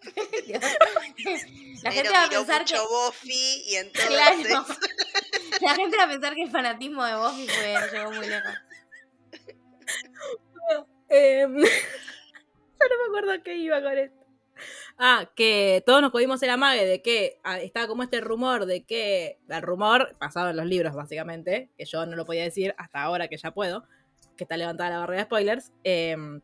La 1.83 1.91
gente 1.91 2.09
Pero 2.09 2.13
va 2.13 2.23
a 2.23 2.29
pensar 2.29 2.65
que. 2.65 2.75
Buffy 2.79 3.63
y 3.67 3.75
entonces 3.75 4.09
Claro. 4.09 4.65
La 5.61 5.75
gente 5.75 5.97
va 5.97 6.03
a 6.03 6.07
pensar 6.07 6.35
que 6.35 6.43
el 6.43 6.51
fanatismo 6.51 7.03
de 7.03 7.15
Buffy 7.15 7.47
fue, 7.47 7.75
llegó 7.91 8.11
muy 8.11 8.27
lejos. 8.27 8.53
Em, 11.09 11.55
yo 11.55 12.85
no 12.89 12.97
me 13.01 13.07
acuerdo 13.07 13.43
qué 13.43 13.55
iba 13.55 13.81
con 13.81 13.97
esto. 13.97 14.16
Ah, 14.99 15.29
que 15.35 15.83
todos 15.85 16.01
nos 16.01 16.11
comimos 16.11 16.41
el 16.41 16.49
amague 16.49 16.83
de 16.85 17.01
que 17.03 17.39
ah, 17.43 17.59
estaba 17.59 17.87
como 17.87 18.01
este 18.03 18.19
rumor 18.19 18.65
de 18.65 18.83
que. 18.83 19.37
El 19.47 19.61
rumor, 19.61 20.15
basado 20.19 20.49
en 20.49 20.57
los 20.57 20.65
libros, 20.65 20.95
básicamente, 20.95 21.69
que 21.77 21.85
yo 21.85 22.05
no 22.05 22.15
lo 22.15 22.25
podía 22.25 22.43
decir 22.43 22.73
hasta 22.77 23.03
ahora 23.03 23.27
que 23.27 23.37
ya 23.37 23.51
puedo, 23.51 23.83
que 24.35 24.43
está 24.43 24.57
levantada 24.57 24.89
la 24.91 24.99
barrera 24.99 25.19
de 25.21 25.25
spoilers. 25.25 25.71
em, 25.83 26.41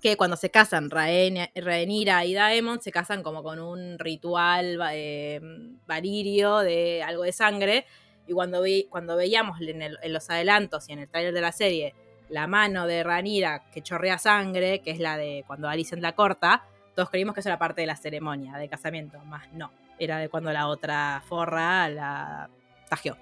que 0.00 0.16
cuando 0.16 0.36
se 0.36 0.50
casan 0.50 0.88
Rhaen- 0.88 1.50
Rhaenyra 1.54 2.24
y 2.24 2.32
Daemon, 2.32 2.80
se 2.80 2.90
casan 2.90 3.22
como 3.22 3.42
con 3.42 3.58
un 3.58 3.98
ritual 3.98 4.80
va- 4.80 4.94
em, 4.94 5.76
valirio 5.86 6.58
de 6.60 7.02
algo 7.02 7.24
de 7.24 7.32
sangre. 7.32 7.84
Y 8.26 8.32
cuando, 8.32 8.62
vi, 8.62 8.84
cuando 8.88 9.16
veíamos 9.16 9.60
en, 9.60 9.82
el- 9.82 9.98
en 10.00 10.12
los 10.12 10.30
adelantos 10.30 10.88
y 10.88 10.92
en 10.92 11.00
el 11.00 11.08
trailer 11.08 11.34
de 11.34 11.40
la 11.40 11.52
serie 11.52 11.94
la 12.30 12.46
mano 12.46 12.86
de 12.86 13.02
Ranira 13.02 13.64
que 13.72 13.82
chorrea 13.82 14.16
sangre, 14.18 14.80
que 14.82 14.92
es 14.92 15.00
la 15.00 15.16
de 15.18 15.42
cuando 15.48 15.68
Alicent 15.68 16.00
la 16.00 16.14
corta, 16.14 16.64
todos 17.00 17.08
creímos 17.08 17.32
que 17.32 17.40
eso 17.40 17.48
era 17.48 17.58
parte 17.58 17.80
de 17.80 17.86
la 17.86 17.96
ceremonia 17.96 18.58
de 18.58 18.68
casamiento, 18.68 19.18
más 19.24 19.50
no. 19.54 19.70
Era 19.98 20.18
de 20.18 20.28
cuando 20.28 20.52
la 20.52 20.66
otra 20.68 21.22
forra 21.26 21.88
la 21.88 22.50
tajeó. 22.90 23.16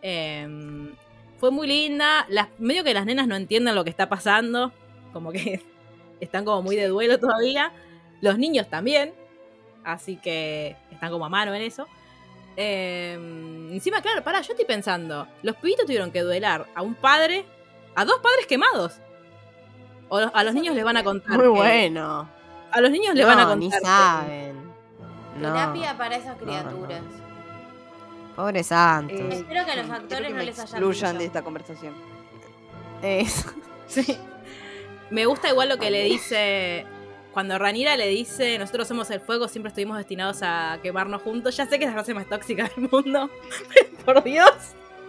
Em, 0.00 0.94
fue 1.36 1.50
muy 1.50 1.66
linda. 1.66 2.24
Las, 2.30 2.48
medio 2.58 2.82
que 2.82 2.94
las 2.94 3.04
nenas 3.04 3.26
no 3.26 3.36
entienden 3.36 3.74
lo 3.74 3.84
que 3.84 3.90
está 3.90 4.08
pasando. 4.08 4.72
Como 5.12 5.32
que 5.32 5.60
están 6.20 6.46
como 6.46 6.62
muy 6.62 6.76
de 6.76 6.86
duelo 6.88 7.18
todavía. 7.18 7.72
Los 8.22 8.38
niños 8.38 8.70
también. 8.70 9.12
Así 9.84 10.16
que 10.16 10.76
están 10.90 11.10
como 11.10 11.26
a 11.26 11.28
mano 11.28 11.52
en 11.54 11.60
eso. 11.60 11.86
Em, 12.56 13.70
encima, 13.70 14.00
claro, 14.00 14.24
pará, 14.24 14.40
yo 14.40 14.54
estoy 14.54 14.64
pensando. 14.64 15.28
Los 15.42 15.56
pibitos 15.56 15.84
tuvieron 15.84 16.10
que 16.10 16.22
duelar 16.22 16.68
a 16.74 16.80
un 16.80 16.94
padre, 16.94 17.44
a 17.94 18.06
dos 18.06 18.18
padres 18.22 18.46
quemados. 18.46 18.98
O 20.08 20.16
a 20.16 20.42
los 20.42 20.54
niños 20.54 20.74
les 20.74 20.84
van 20.84 20.96
a 20.96 21.04
contar. 21.04 21.36
Muy 21.36 21.44
que- 21.44 21.48
bueno. 21.50 22.39
A 22.72 22.80
los 22.80 22.90
niños 22.90 23.14
les 23.14 23.26
van 23.26 23.38
a 23.38 23.42
No, 23.44 23.48
contar. 23.50 23.58
ni 23.58 23.70
que- 23.70 23.80
saben. 23.80 24.70
No. 25.36 25.52
Terapia 25.52 25.96
para 25.98 26.16
esas 26.16 26.36
no, 26.40 26.46
no. 26.46 26.52
criaturas. 26.52 27.02
Pobres 28.36 28.66
santos. 28.66 29.18
Eh, 29.18 29.28
Espero 29.32 29.64
que 29.64 29.70
a 29.72 29.76
los 29.76 29.90
actores 29.90 30.26
que 30.26 30.30
no 30.30 30.36
me 30.38 30.44
les 30.44 30.58
hayan 30.58 30.68
excluyan 30.68 31.18
de 31.18 31.24
esta 31.24 31.42
conversación. 31.42 31.94
Es- 33.02 33.46
Sí. 33.86 34.16
Me 35.10 35.26
gusta 35.26 35.48
igual 35.48 35.68
lo 35.68 35.78
que 35.78 35.90
le 35.90 36.04
dice. 36.04 36.86
Cuando 37.32 37.58
Ranira 37.58 37.96
le 37.96 38.06
dice, 38.08 38.56
nosotros 38.58 38.86
somos 38.88 39.10
el 39.10 39.20
fuego, 39.20 39.48
siempre 39.48 39.68
estuvimos 39.68 39.96
destinados 39.96 40.40
a 40.42 40.78
quemarnos 40.82 41.22
juntos. 41.22 41.56
Ya 41.56 41.66
sé 41.66 41.78
que 41.78 41.84
es 41.86 41.90
la 41.90 41.94
frase 41.94 42.14
más 42.14 42.26
tóxica 42.28 42.68
del 42.76 42.88
mundo. 42.90 43.28
por 44.04 44.22
Dios. 44.22 44.52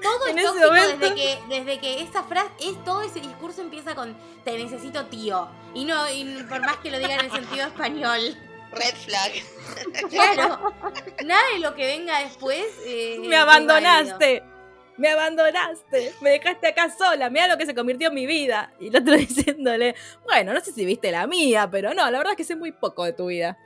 Todo 0.02 0.28
En 0.28 0.40
es 0.40 0.46
tóxico 0.46 0.72
desde 0.72 1.16
que, 1.16 1.40
desde 1.50 1.80
que 1.80 2.02
esa 2.02 2.24
frase, 2.24 2.50
es, 2.60 2.84
todo 2.84 3.02
ese 3.02 3.20
discurso 3.20 3.62
empieza 3.62 3.96
con 3.96 4.16
te 4.44 4.58
necesito 4.58 5.06
tío. 5.06 5.48
Y 5.74 5.86
no, 5.86 6.10
y 6.10 6.44
por 6.50 6.62
más 6.62 6.78
que 6.78 6.92
lo 6.92 7.00
diga 7.00 7.16
en 7.16 7.26
el 7.26 7.32
sentido 7.32 7.68
español. 7.68 8.20
Red 8.72 8.96
flag. 8.96 9.32
Claro. 10.10 10.74
Nada 11.26 11.42
de 11.54 11.60
lo 11.60 11.76
que 11.76 11.86
venga 11.86 12.20
después. 12.20 12.66
eh, 12.86 13.18
Me 13.20 13.36
abandonaste. 13.36 14.44
Me 14.98 15.10
abandonaste. 15.10 16.14
Me 16.22 16.32
dejaste 16.32 16.68
acá 16.68 16.90
sola. 16.90 17.30
Mira 17.30 17.48
lo 17.48 17.58
que 17.58 17.66
se 17.66 17.76
convirtió 17.76 18.10
en 18.10 18.14
mi 18.14 18.26
vida. 18.26 18.74
Y 18.80 18.88
el 18.88 18.96
otro 18.96 19.14
diciéndole, 19.18 19.96
bueno, 20.24 20.54
no 20.54 20.60
sé 20.62 20.72
si 20.72 20.86
viste 20.86 21.12
la 21.12 21.28
mía, 21.28 21.70
pero 21.70 21.94
no, 21.94 22.10
la 22.10 22.18
verdad 22.18 22.34
es 22.34 22.38
que 22.38 22.44
sé 22.44 22.56
muy 22.56 22.72
poco 22.72 23.04
de 23.04 23.14
tu 23.14 23.28
vida. 23.28 23.58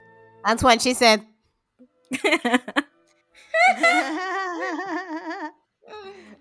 That's 0.43 0.63
what 0.63 0.77
she 0.79 0.93
said. 0.95 1.21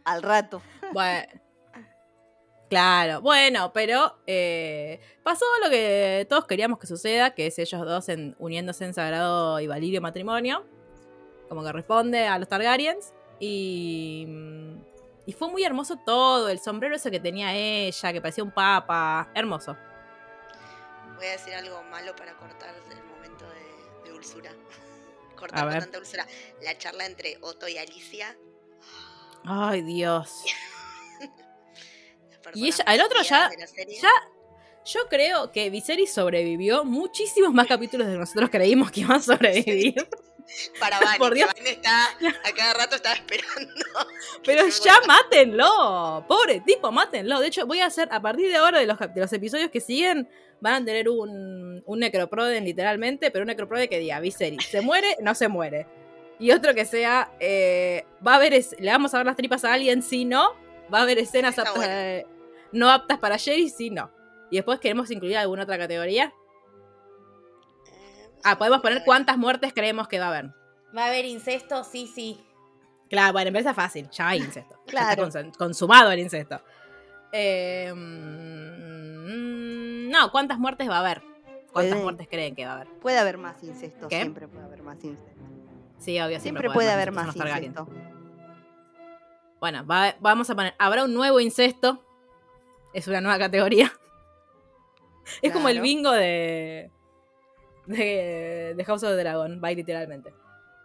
Al 0.05 0.23
rato. 0.23 0.63
Bueno. 0.93 1.27
Claro, 2.71 3.21
bueno, 3.21 3.73
pero 3.73 4.19
eh, 4.27 4.99
pasó 5.23 5.45
lo 5.63 5.71
que 5.71 6.27
todos 6.29 6.47
queríamos 6.47 6.79
que 6.79 6.87
suceda, 6.87 7.35
que 7.35 7.47
es 7.47 7.59
ellos 7.59 7.81
dos 7.85 8.09
en- 8.09 8.35
uniéndose 8.39 8.85
en 8.85 8.95
sagrado 8.95 9.61
y 9.61 9.67
valirio 9.67 10.01
matrimonio, 10.01 10.65
como 11.49 11.63
que 11.63 11.71
responde 11.73 12.27
a 12.27 12.39
los 12.39 12.49
Targaryens, 12.49 13.13
y, 13.39 14.27
y 15.27 15.33
fue 15.35 15.49
muy 15.49 15.63
hermoso 15.63 15.99
todo, 16.05 16.49
el 16.49 16.59
sombrero 16.59 16.97
ese 16.97 17.11
que 17.11 17.21
tenía 17.21 17.55
ella, 17.55 18.13
que 18.13 18.21
parecía 18.21 18.43
un 18.43 18.51
papa, 18.51 19.31
hermoso. 19.35 19.77
Voy 21.17 21.27
a 21.27 21.33
decir 21.33 21.55
algo 21.55 21.81
malo 21.85 22.17
para 22.17 22.35
cortar 22.39 22.75
el 22.91 23.05
momento 23.05 23.45
de, 23.47 24.11
de 24.11 24.19
Cortar 25.37 25.65
con 25.65 25.79
tanta 25.79 25.99
dulzura. 25.99 26.27
La 26.63 26.77
charla 26.79 27.07
entre 27.07 27.39
Otto 27.43 27.69
y 27.69 27.77
Alicia. 27.79 28.37
Ay, 29.45 29.83
Dios. 29.83 30.45
Y 32.55 32.69
ella- 32.69 32.85
el 32.87 33.01
otro 33.01 33.23
ya- 33.23 33.51
ya 34.01 34.09
Yo 34.87 35.01
creo 35.09 35.51
que 35.51 35.71
Viserys 35.71 36.13
sobrevivió 36.13 36.85
muchísimos 36.85 37.53
más 37.55 37.67
capítulos 37.67 38.07
de 38.07 38.19
nosotros 38.19 38.51
creímos 38.51 38.91
que 38.93 39.01
iba 39.01 39.15
a 39.17 39.21
sobrevivir. 39.21 39.95
Para 40.79 41.01
Vani, 41.01 41.19
Por 41.19 41.33
Dios. 41.35 41.51
Está 41.65 42.05
a 42.11 42.53
cada 42.55 42.75
rato 42.75 42.97
estaba 42.97 43.15
esperando. 43.17 43.73
Pero 44.45 44.69
ya 44.69 44.95
mátenlo. 45.07 46.25
Pobre 46.29 46.61
tipo, 46.61 46.93
mátenlo. 46.93 47.41
De 47.41 47.47
hecho, 47.49 47.67
voy 47.67 47.81
a 47.81 47.87
hacer, 47.87 48.09
a 48.13 48.21
partir 48.21 48.49
de 48.51 48.57
ahora, 48.57 48.79
de 48.79 48.87
los, 48.87 48.99
de 48.99 49.21
los 49.21 49.33
episodios 49.33 49.71
que 49.71 49.81
siguen, 49.81 50.29
van 50.61 50.83
a 50.83 50.85
tener 50.85 51.09
un, 51.09 51.83
un 51.85 51.99
necroproden 51.99 52.63
literalmente, 52.65 53.31
pero 53.31 53.43
un 53.45 53.49
necroprode 53.49 53.89
que 53.89 53.99
diga, 53.99 54.21
Viserys, 54.21 54.67
¿se 54.67 54.83
muere? 54.83 55.17
No 55.23 55.35
se 55.35 55.49
muere. 55.49 55.87
Y 56.39 56.51
otro 56.51 56.75
que 56.75 56.85
sea, 56.85 57.33
eh, 57.41 58.05
va 58.27 58.33
a 58.33 58.37
haber, 58.37 58.55
es- 58.55 58.77
le 58.79 58.91
vamos 58.91 59.15
a 59.15 59.19
ver 59.19 59.27
las 59.27 59.37
tripas 59.37 59.65
a 59.65 59.73
alguien, 59.73 60.03
si 60.03 60.25
no, 60.25 60.53
va 60.93 60.99
a 60.99 61.03
haber 61.03 61.19
escenas 61.19 61.51
Está 61.57 61.63
aptas, 61.63 61.77
bueno. 61.77 61.93
eh, 61.93 62.27
no 62.73 62.91
aptas 62.91 63.19
para 63.19 63.39
Jerry, 63.39 63.69
si 63.69 63.91
no. 63.91 64.11
Y 64.51 64.57
después 64.57 64.81
queremos 64.81 65.11
incluir 65.11 65.37
alguna 65.37 65.63
otra 65.63 65.79
categoría. 65.79 66.33
Eh, 67.87 68.31
Ah, 68.45 68.59
podemos 68.59 68.81
poner 68.81 69.03
cuántas 69.05 69.39
muertes 69.39 69.73
creemos 69.73 70.09
que 70.09 70.19
va 70.19 70.27
a 70.27 70.29
haber. 70.29 70.47
¿Va 70.97 71.05
a 71.05 71.07
haber 71.09 71.25
incesto? 71.25 71.83
Sí, 71.85 72.11
sí. 72.13 72.45
Claro, 73.09 73.33
bueno, 73.33 73.49
empieza 73.49 73.75
fácil, 73.75 74.09
ya 74.11 74.29
hay 74.29 74.39
incesto. 74.41 74.77
Ya 74.87 74.91
Claro. 74.91 75.27
está 75.27 75.41
consu- 75.43 75.57
consumado 75.57 76.11
el 76.11 76.19
incesto. 76.21 76.61
Eh, 77.33 77.93
mm, 77.95 80.11
no, 80.11 80.31
¿cuántas 80.31 80.59
muertes 80.59 80.89
va 80.89 80.97
a 80.97 81.01
haber? 81.01 81.23
¿Cuántas 81.73 81.93
Puede- 81.95 82.03
muertes 82.03 82.29
creen 82.29 82.55
que 82.55 82.65
va 82.65 82.73
a 82.73 82.75
haber? 82.77 82.89
Puede 83.01 83.19
haber 83.19 83.39
más 83.39 83.63
incesto, 83.63 84.09
¿Qué? 84.09 84.17
siempre 84.21 84.47
puede 84.49 84.65
haber 84.65 84.83
más 84.83 85.03
incesto. 85.05 85.31
Sí, 86.05 86.21
obvio, 86.21 86.39
siempre, 86.41 86.63
Siempre 86.63 86.71
puede 86.71 86.91
haber 86.91 87.13
más 87.13 87.35
incesto. 87.35 87.89
Bueno, 89.61 89.87
va- 89.87 90.15
vamos 90.21 90.51
a 90.51 90.55
poner, 90.55 90.75
habrá 90.79 91.05
un 91.05 91.15
nuevo 91.15 91.41
incesto. 91.41 92.05
Es 92.93 93.09
una 93.09 93.21
nueva 93.21 93.39
categoría. 93.39 93.91
Es 95.41 95.53
como 95.53 95.71
el 95.71 95.81
bingo 95.81 96.13
de, 96.13 96.91
de, 97.87 98.75
de 98.77 98.85
House 98.85 99.03
of 99.05 99.09
the 99.11 99.17
Dragon, 99.17 99.59
va 99.65 99.71
literalmente. 99.71 100.35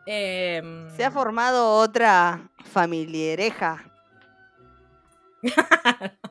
Em, 0.05 0.89
Se 0.95 1.03
ha 1.03 1.11
formado 1.11 1.73
otra 1.75 2.49
familiareja. 2.63 3.83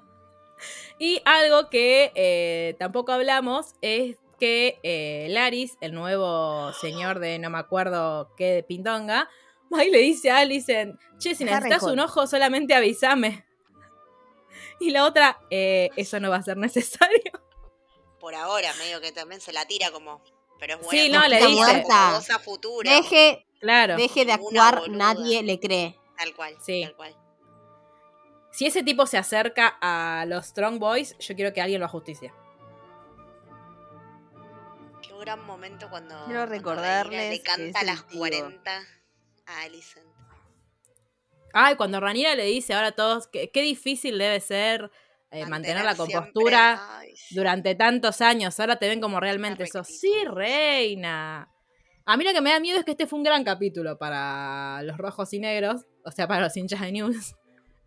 Y 1.00 1.22
algo 1.24 1.70
que 1.70 2.10
eh, 2.16 2.74
tampoco 2.78 3.12
hablamos 3.12 3.74
es 3.82 4.16
que 4.38 4.78
eh, 4.82 5.26
Laris, 5.30 5.76
el 5.80 5.92
nuevo 5.94 6.72
señor 6.74 7.18
de 7.18 7.38
no 7.38 7.50
me 7.50 7.58
acuerdo 7.58 8.32
qué 8.36 8.46
de 8.54 8.62
Pintonga, 8.62 9.28
va 9.74 9.84
y 9.84 9.90
le 9.90 9.98
dice 9.98 10.30
a 10.30 10.38
Alicent, 10.38 10.98
che, 11.18 11.34
si 11.34 11.44
necesitas 11.44 11.82
un 11.82 11.98
ojo 12.00 12.26
solamente 12.26 12.74
avísame. 12.74 13.44
Y 14.80 14.90
la 14.90 15.04
otra, 15.04 15.38
"Eh, 15.50 15.90
eso 15.96 16.20
no 16.20 16.30
va 16.30 16.36
a 16.36 16.42
ser 16.42 16.56
necesario. 16.56 17.20
Por 18.20 18.34
ahora, 18.34 18.72
medio 18.78 19.00
que 19.00 19.10
también 19.12 19.40
se 19.40 19.52
la 19.52 19.66
tira 19.66 19.90
como. 19.90 20.22
Pero 20.60 20.74
es 20.74 20.80
bueno. 20.84 20.90
Sí, 20.90 21.08
no, 21.10 21.26
le 21.28 21.36
dice. 21.44 21.82
como 21.82 22.12
voz 22.12 22.30
a 22.30 22.38
futuro. 22.38 22.88
Deje, 22.90 23.44
Claro. 23.60 23.96
deje 23.96 24.24
de 24.24 24.32
actuar, 24.32 24.88
nadie 24.88 25.42
le 25.42 25.58
cree. 25.60 25.98
Tal 26.16 26.34
cual. 26.34 26.56
Sí. 26.60 26.82
Tal 26.84 26.94
cual. 26.96 27.16
Si 28.52 28.66
ese 28.66 28.82
tipo 28.82 29.06
se 29.06 29.18
acerca 29.18 29.78
a 29.80 30.24
los 30.26 30.46
Strong 30.46 30.78
Boys, 30.78 31.16
yo 31.18 31.34
quiero 31.36 31.52
que 31.52 31.60
alguien 31.60 31.80
lo 31.80 31.88
justicia. 31.88 32.32
Qué 35.18 35.24
gran 35.24 35.44
momento 35.44 35.90
cuando. 35.90 36.14
Quiero 36.26 36.46
recordarles 36.46 37.30
le 37.30 37.42
canta 37.42 37.80
el 37.80 37.86
las 37.86 38.06
tío. 38.06 38.18
40 38.18 38.70
a 39.46 39.62
Alicent. 39.62 40.06
Ay, 41.52 41.74
cuando 41.74 41.98
Ranira 41.98 42.36
le 42.36 42.44
dice 42.44 42.74
ahora 42.74 42.88
a 42.88 42.92
todos 42.92 43.26
que 43.26 43.50
qué 43.50 43.62
difícil 43.62 44.16
debe 44.16 44.38
ser 44.38 44.92
eh, 45.32 45.44
mantener 45.46 45.84
la 45.84 45.96
compostura 45.96 46.98
ay, 46.98 47.16
sí. 47.16 47.34
durante 47.34 47.74
tantos 47.74 48.20
años. 48.20 48.60
Ahora 48.60 48.76
te 48.78 48.86
ven 48.86 49.00
como 49.00 49.18
realmente 49.18 49.66
sos. 49.66 49.88
Sí, 49.88 50.12
reina. 50.24 51.52
A 52.04 52.16
mí 52.16 52.22
lo 52.24 52.32
que 52.32 52.40
me 52.40 52.50
da 52.50 52.60
miedo 52.60 52.78
es 52.78 52.84
que 52.84 52.92
este 52.92 53.08
fue 53.08 53.18
un 53.18 53.24
gran 53.24 53.42
capítulo 53.42 53.98
para 53.98 54.82
los 54.84 54.98
rojos 54.98 55.32
y 55.32 55.40
negros, 55.40 55.86
o 56.04 56.12
sea, 56.12 56.28
para 56.28 56.42
los 56.42 56.56
hinchas 56.56 56.80
de 56.80 56.92
news. 56.92 57.34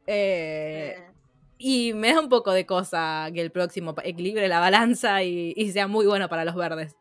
Eh, 0.08 0.98
y 1.60 1.94
me 1.94 2.12
da 2.12 2.20
un 2.20 2.28
poco 2.28 2.52
de 2.52 2.66
cosa 2.66 3.30
que 3.32 3.40
el 3.40 3.52
próximo 3.52 3.94
equilibre 4.03 4.48
la 4.48 4.60
balanza 4.60 5.22
y, 5.22 5.53
y 5.56 5.72
sea 5.72 5.88
muy 5.88 6.08
bueno 6.08 6.28
para 6.28 6.44
los 6.44 6.56
verdes. 6.56 6.98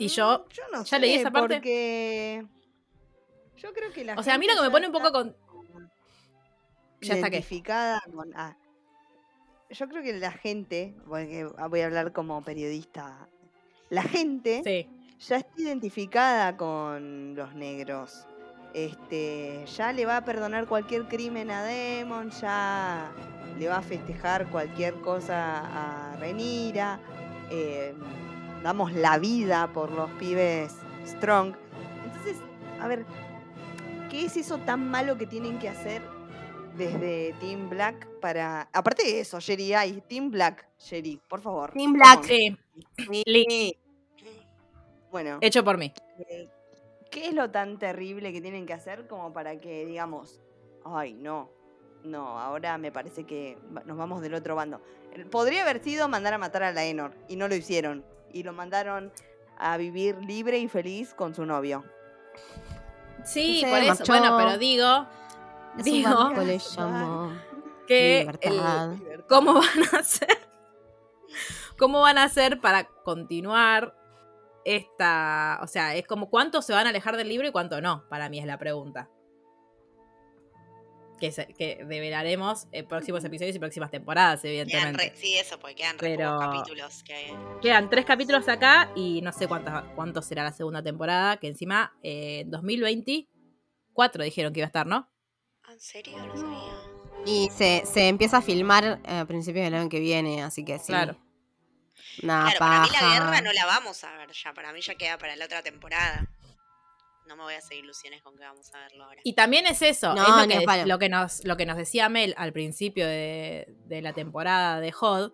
Y 0.00 0.08
yo, 0.08 0.38
Mm, 0.38 0.52
yo 0.52 0.62
no 0.72 0.84
ya 0.84 0.98
leí 0.98 1.14
sé, 1.14 1.20
esa 1.20 1.30
parte. 1.30 1.54
Porque 1.54 2.46
yo 3.56 3.72
creo 3.72 3.92
que 3.92 4.04
la 4.04 4.14
o 4.14 4.22
sea, 4.22 4.34
a 4.34 4.38
mí 4.38 4.46
lo 4.46 4.54
gente 4.54 4.62
que 4.62 4.62
me 4.62 4.70
pone 4.70 4.86
un 4.86 4.92
poco 4.92 5.12
con... 5.12 5.36
Ya 7.02 7.14
está 7.14 7.30
con 8.12 8.32
ah, 8.36 8.56
yo 9.70 9.88
creo 9.88 10.02
que 10.02 10.12
la 10.14 10.32
gente 10.32 10.94
porque 11.06 11.44
voy 11.44 11.80
a 11.80 11.86
hablar 11.86 12.12
como 12.12 12.42
periodista 12.42 13.28
la 13.88 14.02
gente 14.02 14.62
Sí, 14.64 14.88
ya 15.20 15.36
está 15.36 15.60
identificada 15.60 16.56
con 16.56 17.34
los 17.34 17.54
negros. 17.54 18.26
Este 18.72 19.64
ya 19.66 19.92
le 19.92 20.06
va 20.06 20.18
a 20.18 20.24
perdonar 20.24 20.66
cualquier 20.66 21.08
crimen 21.08 21.50
a 21.50 21.64
Demon 21.64 22.30
ya 22.30 23.12
le 23.58 23.68
va 23.68 23.78
a 23.78 23.82
festejar 23.82 24.48
cualquier 24.50 24.94
cosa 25.00 26.12
a 26.12 26.16
Renira 26.16 27.00
eh, 27.50 27.94
damos 28.62 28.92
la 28.92 29.18
vida 29.18 29.72
por 29.72 29.90
los 29.90 30.10
pibes 30.12 30.74
strong 31.06 31.54
entonces 32.04 32.36
a 32.80 32.88
ver 32.88 33.04
¿qué 34.10 34.24
es 34.24 34.36
eso 34.36 34.58
tan 34.58 34.90
malo 34.90 35.16
que 35.16 35.26
tienen 35.26 35.58
que 35.58 35.68
hacer 35.68 36.02
desde 36.76 37.34
Team 37.40 37.68
Black 37.68 38.06
para. 38.20 38.68
Aparte 38.72 39.04
de 39.04 39.20
eso, 39.20 39.38
Jerry, 39.40 39.74
hay 39.74 40.00
Team 40.02 40.30
Black, 40.30 40.66
Jerry, 40.78 41.20
por 41.28 41.40
favor. 41.40 41.72
Team 41.72 41.92
Black. 41.92 42.24
sí, 42.24 42.56
Sí. 43.24 43.76
Bueno, 45.10 45.38
hecho 45.40 45.64
por 45.64 45.76
mí. 45.76 45.92
eh, 46.18 46.48
¿qué 47.10 47.26
es 47.26 47.34
lo 47.34 47.50
tan 47.50 47.78
terrible 47.78 48.32
que 48.32 48.40
tienen 48.40 48.64
que 48.64 48.72
hacer 48.72 49.06
como 49.08 49.32
para 49.32 49.60
que 49.60 49.84
digamos, 49.84 50.40
ay, 50.84 51.14
no, 51.14 51.50
no, 52.04 52.38
ahora 52.38 52.78
me 52.78 52.92
parece 52.92 53.24
que 53.24 53.58
nos 53.86 53.96
vamos 53.96 54.22
del 54.22 54.34
otro 54.34 54.54
bando? 54.54 54.80
Podría 55.30 55.62
haber 55.62 55.82
sido 55.82 56.08
mandar 56.08 56.34
a 56.34 56.38
matar 56.38 56.62
a 56.62 56.72
la 56.72 56.84
Enor 56.84 57.12
y 57.28 57.36
no 57.36 57.48
lo 57.48 57.56
hicieron. 57.56 58.04
Y 58.32 58.42
lo 58.42 58.52
mandaron 58.52 59.12
a 59.58 59.76
vivir 59.76 60.16
libre 60.24 60.58
y 60.58 60.68
feliz 60.68 61.14
con 61.14 61.34
su 61.34 61.44
novio. 61.46 61.84
Sí, 63.24 63.60
Se 63.60 63.68
por 63.68 63.78
eso. 63.78 63.88
marchó. 63.88 64.12
Bueno, 64.12 64.36
pero 64.38 64.58
digo 64.58 65.06
Digo- 65.78 66.14
barco 66.24 66.40
le 66.42 66.58
llamó. 66.58 67.32
que 67.86 68.20
el- 68.40 69.24
cómo 69.28 69.54
van 69.54 69.84
a 69.92 69.98
hacer, 69.98 70.28
cómo 71.78 72.00
van 72.00 72.18
a 72.18 72.24
hacer 72.24 72.60
para 72.60 72.84
continuar 72.84 73.94
esta, 74.64 75.58
o 75.62 75.66
sea, 75.66 75.94
es 75.96 76.06
como 76.06 76.28
cuánto 76.30 76.62
se 76.62 76.72
van 76.72 76.86
a 76.86 76.90
alejar 76.90 77.16
del 77.16 77.28
libro 77.28 77.48
y 77.48 77.52
cuánto 77.52 77.80
no. 77.80 78.04
Para 78.08 78.28
mí 78.28 78.38
es 78.38 78.46
la 78.46 78.58
pregunta. 78.58 79.08
Que, 81.20 81.30
se- 81.32 81.46
que 81.48 81.84
develaremos 81.84 82.66
en 82.72 82.88
próximos 82.88 83.22
episodios 83.24 83.54
y 83.54 83.58
próximas 83.58 83.90
temporadas, 83.90 84.42
evidentemente. 84.44 85.10
re- 85.10 85.16
sí, 85.16 85.36
eso, 85.36 85.58
porque 85.60 85.74
quedan 85.76 85.98
re 85.98 86.16
Pero- 86.16 86.38
pocos 86.38 86.46
capítulos. 86.56 87.02
Que... 87.02 87.34
Quedan 87.60 87.90
tres 87.90 88.04
capítulos 88.06 88.48
acá 88.48 88.90
y 88.96 89.20
no 89.22 89.30
sé 89.32 89.46
cuántas, 89.46 89.84
cuánto 89.94 90.22
será 90.22 90.44
la 90.44 90.52
segunda 90.52 90.82
temporada, 90.82 91.36
que 91.36 91.48
encima 91.48 91.92
eh, 92.02 92.44
2024 92.46 94.24
dijeron 94.24 94.52
que 94.52 94.60
iba 94.60 94.66
a 94.66 94.68
estar, 94.68 94.86
¿no? 94.86 95.08
¿En 95.68 95.78
serio? 95.78 96.16
No 96.26 96.34
sabía. 96.36 96.72
Y 97.26 97.50
se, 97.50 97.82
se 97.84 98.08
empieza 98.08 98.38
a 98.38 98.42
filmar 98.42 98.98
a 99.06 99.24
principios 99.26 99.64
del 99.64 99.74
año 99.74 99.88
que 99.90 100.00
viene, 100.00 100.42
así 100.42 100.64
que 100.64 100.78
sí. 100.78 100.86
Claro. 100.86 101.16
Una 102.22 102.44
claro, 102.44 102.58
para 102.58 102.80
mí 102.82 102.88
la 102.92 103.12
guerra 103.12 103.40
no 103.42 103.52
la 103.52 103.66
vamos 103.66 104.02
a 104.04 104.16
ver 104.16 104.30
ya. 104.32 104.52
Para 104.54 104.72
mí 104.72 104.80
ya 104.80 104.94
queda 104.94 105.18
para 105.18 105.36
la 105.36 105.44
otra 105.44 105.62
temporada. 105.62 106.26
No 107.30 107.36
me 107.36 107.44
voy 107.44 107.54
a 107.54 107.58
hacer 107.58 107.78
ilusiones 107.78 108.22
con 108.22 108.36
que 108.36 108.42
vamos 108.42 108.74
a 108.74 108.80
verlo 108.80 109.04
ahora. 109.04 109.20
Y 109.22 109.34
también 109.34 109.64
es 109.66 109.82
eso, 109.82 110.16
No, 110.16 110.22
es 110.22 110.48
lo 110.48 110.48
que, 110.48 110.84
lo, 110.84 110.98
que 110.98 111.08
nos, 111.08 111.44
lo 111.44 111.56
que 111.56 111.64
nos 111.64 111.76
decía 111.76 112.08
Mel 112.08 112.34
al 112.36 112.52
principio 112.52 113.06
de, 113.06 113.72
de 113.86 114.02
la 114.02 114.12
temporada 114.12 114.80
de 114.80 114.92
Hod, 114.92 115.30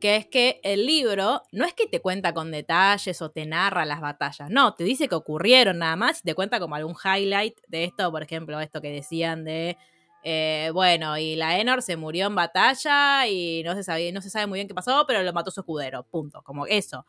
que 0.00 0.16
es 0.16 0.26
que 0.26 0.60
el 0.62 0.84
libro 0.84 1.42
no 1.50 1.64
es 1.64 1.72
que 1.72 1.86
te 1.86 2.00
cuenta 2.02 2.34
con 2.34 2.50
detalles 2.50 3.22
o 3.22 3.30
te 3.30 3.46
narra 3.46 3.86
las 3.86 4.02
batallas, 4.02 4.50
no, 4.50 4.74
te 4.74 4.84
dice 4.84 5.08
que 5.08 5.14
ocurrieron 5.14 5.78
nada 5.78 5.96
más 5.96 6.20
y 6.20 6.24
te 6.24 6.34
cuenta 6.34 6.60
como 6.60 6.74
algún 6.74 6.94
highlight 7.02 7.58
de 7.68 7.84
esto, 7.84 8.10
por 8.10 8.22
ejemplo, 8.22 8.60
esto 8.60 8.82
que 8.82 8.90
decían 8.90 9.42
de, 9.44 9.78
eh, 10.22 10.70
bueno, 10.74 11.16
y 11.16 11.36
la 11.36 11.58
Enor 11.58 11.80
se 11.80 11.96
murió 11.96 12.26
en 12.26 12.34
batalla 12.34 13.26
y 13.26 13.62
no 13.64 13.74
se, 13.74 13.82
sabe, 13.82 14.12
no 14.12 14.20
se 14.20 14.28
sabe 14.28 14.46
muy 14.46 14.58
bien 14.58 14.68
qué 14.68 14.74
pasó, 14.74 15.06
pero 15.06 15.22
lo 15.22 15.32
mató 15.32 15.50
su 15.50 15.60
escudero, 15.60 16.02
punto, 16.02 16.42
como 16.42 16.66
eso. 16.66 17.06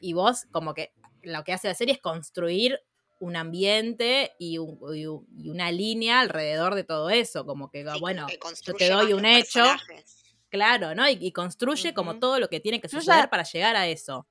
Y 0.00 0.14
vos 0.14 0.46
como 0.50 0.72
que 0.72 0.94
lo 1.22 1.44
que 1.44 1.52
hace 1.52 1.68
la 1.68 1.74
serie 1.74 1.94
es 1.94 2.00
construir 2.00 2.80
un 3.24 3.36
ambiente 3.36 4.32
y, 4.38 4.58
un- 4.58 4.78
y 4.94 5.06
un- 5.06 5.26
y 5.36 5.48
una 5.50 5.70
línea 5.72 6.20
alrededor 6.20 6.74
de 6.74 6.84
todo 6.84 7.10
eso, 7.10 7.44
como 7.46 7.70
que, 7.70 7.82
Sí, 7.84 8.00
bueno, 8.00 8.26
que 8.26 8.38
yo 8.62 8.74
te 8.74 8.88
doy 8.90 9.12
un 9.12 9.24
hecho, 9.24 9.60
personajes. 9.60 10.24
claro, 10.50 10.94
¿no? 10.94 11.08
Y, 11.08 11.18
y 11.20 11.32
construye 11.32 11.94
como 11.94 12.18
todo 12.18 12.38
lo 12.38 12.48
que 12.48 12.60
tiene 12.60 12.80
que 12.80 12.88
suceder 12.88 13.22
ya- 13.24 13.30
para 13.30 13.42
llegar 13.44 13.76
a 13.76 13.86
eso. 13.86 14.26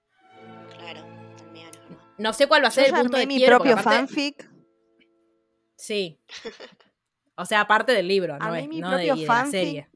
Claro, 0.78 1.02
también. 1.38 1.70
No 2.18 2.34
sé 2.34 2.48
cuál 2.48 2.64
va 2.64 2.68
a 2.68 2.72
ser 2.72 2.90
Yo 2.90 2.96
el 2.96 3.02
punto 3.02 3.18
de 3.18 3.28
mi 3.28 3.44
propio 3.46 3.74
aparte- 3.74 3.84
fanfic. 3.90 4.50
Sí. 5.78 6.20
O 7.36 7.46
sea, 7.46 7.62
aparte 7.62 7.94
del 7.94 8.08
libro, 8.08 8.38
no, 8.38 8.54
es, 8.56 8.68
mi 8.68 8.80
no 8.80 8.92
de, 8.96 9.08
propio 9.08 9.24
de 9.24 9.28
la 9.28 9.46
serie. 9.48 9.90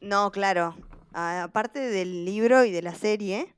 No, 0.00 0.30
claro. 0.30 0.76
Aparte 1.12 1.80
del 1.80 2.24
libro 2.24 2.64
y 2.64 2.70
de 2.70 2.82
la 2.82 2.94
serie, 2.94 3.56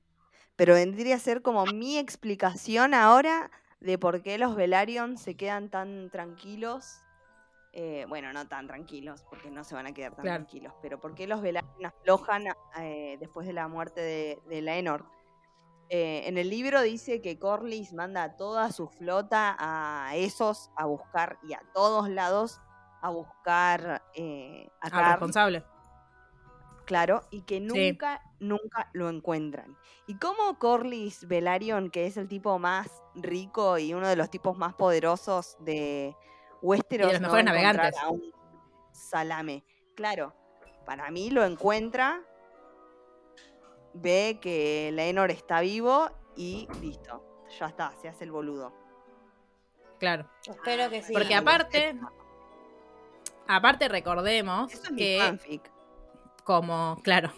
pero 0.63 0.75
vendría 0.75 1.17
a 1.17 1.19
ser 1.19 1.43
como 1.43 1.67
mi 1.67 1.99
explicación 1.99 2.95
ahora 2.95 3.51
de 3.81 3.99
por 3.99 4.23
qué 4.23 4.39
los 4.39 4.55
Velaryon 4.55 5.19
se 5.19 5.37
quedan 5.37 5.71
tan 5.71 6.09
tranquilos. 6.11 7.03
Eh, 7.73 8.07
bueno, 8.09 8.33
no 8.33 8.47
tan 8.47 8.69
tranquilos, 8.69 9.25
porque 9.29 9.51
no 9.51 9.65
se 9.65 9.75
van 9.75 9.89
a 9.89 9.93
quedar 9.93 10.15
tan 10.15 10.23
Claro. 10.23 10.37
tranquilos, 10.45 10.73
pero 10.81 11.01
por 11.01 11.17
qué 11.17 11.27
los 11.27 11.43
Velaryon 11.43 11.87
aflojan 11.87 12.45
eh, 12.79 13.17
después 13.19 13.45
de 13.45 13.55
la 13.55 13.67
muerte 13.67 14.03
de, 14.03 14.39
de 14.49 14.63
Laenor. 14.63 15.05
Eh, 15.89 16.29
en 16.29 16.39
el 16.39 16.49
libro 16.49 16.81
dice 16.81 17.21
que 17.21 17.41
Corlys 17.41 17.93
manda 17.93 18.23
a 18.23 18.37
toda 18.37 18.71
su 18.71 18.87
flota 18.87 19.57
a 19.59 20.15
esos 20.15 20.71
a 20.77 20.87
buscar 20.87 21.41
y 21.43 21.55
a 21.55 21.63
todos 21.75 22.09
lados 22.09 22.61
a 23.01 23.11
buscar 23.11 24.01
eh, 24.15 24.69
a 24.81 24.87
Al 24.87 24.93
Carl. 24.93 25.11
responsable. 25.11 25.65
Claro, 26.85 27.23
y 27.31 27.43
que 27.43 27.57
Sí. 27.59 27.61
nunca, 27.61 28.21
nunca 28.41 28.91
lo 28.93 29.09
encuentran. 29.09 29.77
Y 30.07 30.17
como 30.17 30.59
Corlys 30.59 31.29
Velaryon, 31.29 31.91
que 31.91 32.07
es 32.07 32.17
el 32.17 32.29
tipo 32.29 32.59
más 32.59 33.03
rico 33.15 33.79
y 33.79 33.95
uno 33.95 34.09
de 34.09 34.17
los 34.17 34.31
tipos 34.31 34.59
más 34.59 34.75
poderosos 34.75 35.57
de 35.61 36.17
Westeros, 36.61 37.13
los 37.13 37.21
no 37.21 37.29
mejores 37.29 37.45
navegantes. 37.45 37.97
a 37.99 38.09
un 38.09 38.33
salame. 38.91 39.65
Claro, 39.95 40.35
para 40.85 41.11
mí 41.11 41.31
lo 41.31 41.45
encuentra, 41.45 42.23
ve 43.95 44.39
que 44.41 44.91
Laenor 44.93 45.31
está 45.31 45.61
vivo 45.61 46.11
y 46.37 46.67
listo, 46.81 47.23
ya 47.59 47.67
está, 47.67 47.95
se 48.01 48.09
hace 48.09 48.25
el 48.25 48.33
boludo. 48.33 48.73
Claro. 49.99 50.29
Espero 50.49 50.91
que 50.91 51.03
sí. 51.03 51.13
Porque 51.13 51.35
aparte, 51.35 51.97
aparte 53.47 53.89
recordemos 53.89 54.73
Eso 54.73 54.85
es 54.85 54.91
mi 54.93 54.99
que 54.99 55.19
fanfic. 55.21 55.71
Como, 56.45 57.01
claro, 57.03 57.33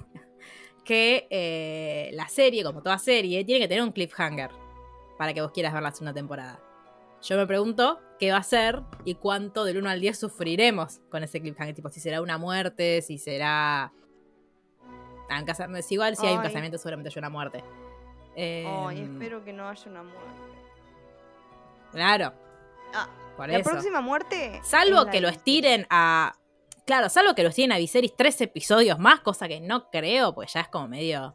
que 0.85 1.27
eh, 1.31 2.11
la 2.13 2.29
serie, 2.29 2.63
como 2.65 2.83
toda 2.83 2.99
serie, 2.99 3.45
tiene 3.45 3.61
que 3.61 3.69
tener 3.69 3.83
un 3.83 3.93
cliffhanger 3.93 4.51
para 5.19 5.33
que 5.33 5.41
vos 5.43 5.51
quieras 5.53 5.73
ver 5.73 5.83
la 5.83 5.91
segunda 5.93 6.13
temporada. 6.13 6.61
Yo 7.23 7.37
me 7.39 7.47
pregunto 7.47 8.01
qué 8.19 8.31
va 8.33 8.39
a 8.39 8.43
ser 8.43 8.83
y 9.05 9.15
cuánto 9.15 9.65
del 9.65 9.79
1 9.79 9.89
al 9.89 10.01
10 10.01 10.19
sufriremos 10.19 11.01
con 11.11 11.23
ese 11.23 11.41
cliffhanger. 11.41 11.75
Tipo, 11.75 11.89
si 11.89 12.01
será 12.01 12.21
una 12.21 12.37
muerte, 12.37 13.01
si 13.01 13.17
será 13.19 13.93
Ah, 15.31 15.39
en 15.39 15.47
casa- 15.47 15.67
si 15.83 15.95
igual 15.95 16.17
si 16.17 16.27
hay 16.27 16.37
un 16.37 16.43
casamiento, 16.43 16.77
seguramente 16.77 17.09
hay 17.09 17.19
una 17.19 17.31
muerte. 17.31 17.65
Ay, 18.37 18.99
Em, 19.01 19.13
espero 19.15 19.43
que 19.43 19.55
no 19.55 19.69
haya 19.71 19.91
una 19.91 20.03
muerte. 20.03 20.21
Claro, 21.93 22.33
Ah, 22.93 23.09
por 23.37 23.49
la 23.49 23.59
eso. 23.59 23.71
próxima 23.71 24.01
muerte. 24.03 24.61
Salvo 24.65 25.03
es 25.05 25.07
que 25.07 25.21
lo 25.23 25.29
estiren 25.29 25.87
a. 25.89 26.35
Claro, 26.87 27.09
salvo 27.09 27.35
que 27.35 27.43
lo 27.43 27.49
estiren 27.49 27.73
a 27.73 27.79
Viserys 27.79 28.15
tres 28.17 28.41
episodios 28.41 28.99
más, 28.99 29.21
cosa 29.21 29.49
que 29.49 29.61
no 29.61 29.91
creo, 29.91 30.35
pues 30.35 30.53
ya 30.53 30.61
es 30.61 30.69
como 30.69 30.89
medio. 30.89 31.35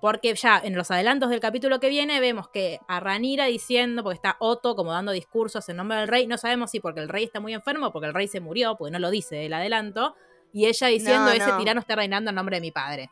Porque 0.00 0.32
ya 0.34 0.60
en 0.62 0.76
los 0.76 0.92
adelantos 0.92 1.28
del 1.30 1.40
capítulo 1.40 1.80
que 1.80 1.88
viene 1.88 2.20
vemos 2.20 2.48
que 2.48 2.78
a 2.86 3.00
Ranira 3.00 3.46
diciendo, 3.46 4.04
porque 4.04 4.14
está 4.14 4.36
Otto 4.38 4.76
como 4.76 4.92
dando 4.92 5.10
discursos 5.10 5.68
en 5.68 5.76
nombre 5.76 5.98
del 5.98 6.06
rey, 6.06 6.28
no 6.28 6.38
sabemos 6.38 6.70
si 6.70 6.78
porque 6.78 7.00
el 7.00 7.08
rey 7.08 7.24
está 7.24 7.40
muy 7.40 7.52
enfermo 7.52 7.88
o 7.88 7.92
porque 7.92 8.06
el 8.06 8.14
rey 8.14 8.28
se 8.28 8.38
murió, 8.38 8.76
porque 8.76 8.92
no 8.92 9.00
lo 9.00 9.10
dice 9.10 9.44
el 9.46 9.52
adelanto, 9.52 10.14
y 10.52 10.66
ella 10.66 10.86
diciendo, 10.86 11.24
No, 11.24 11.32
ese 11.32 11.48
no. 11.48 11.58
tirano 11.58 11.80
está 11.80 11.96
reinando 11.96 12.30
en 12.30 12.36
nombre 12.36 12.58
de 12.58 12.60
mi 12.60 12.70
padre. 12.70 13.10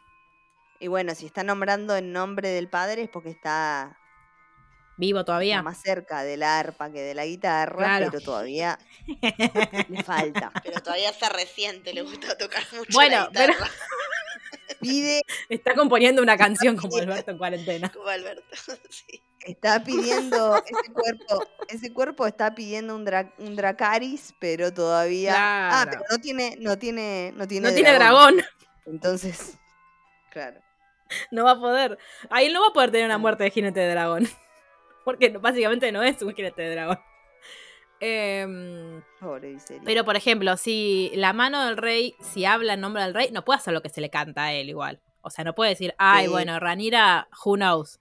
Y 0.79 0.87
bueno, 0.87 1.15
si 1.17 1.27
está 1.27 1.43
nombrando 1.43 1.97
en 1.97 2.13
nombre 2.13 2.51
del 2.51 2.69
padre 2.69 3.03
es 3.03 3.09
porque 3.09 3.31
está, 3.31 3.99
Vivo 4.99 5.21
está 5.21 5.27
todavía. 5.27 5.63
más 5.63 5.81
cerca 5.83 6.23
de 6.23 6.37
la 6.37 6.59
arpa 6.59 6.91
que 6.91 7.03
de 7.03 7.15
la 7.15 7.27
guitarra, 7.27 7.77
Claro. 7.77 8.07
pero 8.11 8.25
todavía 8.25 8.79
le 9.89 10.03
falta. 10.03 10.51
Pero 10.65 10.81
todavía 10.81 11.13
se 11.13 11.29
resiente, 11.29 11.93
le 11.93 12.03
gusta 12.03 12.37
tocar 12.39 12.63
mucho 12.73 12.91
Bueno, 12.93 13.17
la 13.17 13.31
pero- 13.33 13.55
Pide, 14.81 15.23
Está 15.49 15.75
componiendo 15.75 16.23
una 16.23 16.37
canción 16.37 16.77
como 16.77 16.97
Alberto 16.97 17.31
en 17.31 17.39
cuarentena. 17.39 17.89
como 17.91 18.09
Alberto. 18.09 18.45
sí. 18.91 19.23
está 19.41 19.83
pidiendo, 19.85 20.57
ese 20.65 20.93
cuerpo, 20.93 21.49
ese 21.69 21.93
cuerpo 21.93 22.27
está 22.27 22.55
pidiendo 22.55 22.95
un, 22.95 23.07
dra- 23.07 23.33
un 23.39 23.55
Dracaris, 23.57 24.35
pero 24.41 24.73
todavía. 24.75 25.35
Ah, 25.37 25.87
pero 25.89 26.03
no 26.11 26.19
tiene, 26.19 26.57
no 26.61 26.77
tiene, 26.79 27.33
no 27.37 27.47
tiene 27.47 27.69
No 27.69 27.75
tiene 27.75 27.93
dragón. 27.95 28.43
Entonces, 28.87 29.57
claro. 30.31 30.61
No 31.31 31.45
va 31.45 31.53
a 31.53 31.61
poder. 31.61 31.97
Ahí 32.31 32.53
no 32.53 32.61
va 32.61 32.69
a 32.69 32.73
poder 32.73 32.91
tener 32.91 33.07
una 33.07 33.19
muerte 33.19 33.45
de 33.45 33.51
jinete 33.51 33.81
de 33.81 33.91
dragón. 33.91 34.29
Porque 35.07 35.31
no- 35.31 35.39
básicamente 35.41 35.91
no 35.93 36.03
es 36.03 36.21
un 36.21 36.35
jinete 36.35 36.63
de 36.63 36.71
dragón. 36.73 36.99
Em, 38.01 39.01
Pobre 39.21 39.57
pero, 39.87 40.05
por 40.05 40.17
ejemplo, 40.17 40.59
si 40.59 41.11
la 41.15 41.33
mano 41.33 41.65
del 41.65 41.79
rey, 41.79 42.15
si 42.21 42.45
habla 42.45 42.75
en 42.75 42.81
nombre 42.83 43.03
del 43.03 43.15
rey, 43.15 43.31
no 43.33 43.43
puede 43.43 43.59
hacer 43.59 43.73
lo 43.73 43.81
que 43.81 43.89
se 43.89 44.03
le 44.03 44.11
canta 44.11 44.45
a 44.45 44.53
él 44.53 44.69
igual. 44.69 45.01
O 45.23 45.31
sea, 45.31 45.45
no 45.45 45.55
puede 45.55 45.71
decir, 45.71 45.95
ay, 45.97 46.27
Sí. 46.27 46.31
bueno, 46.31 46.61
Ranira, 46.61 47.29
who 47.43 47.55
knows. 47.55 47.99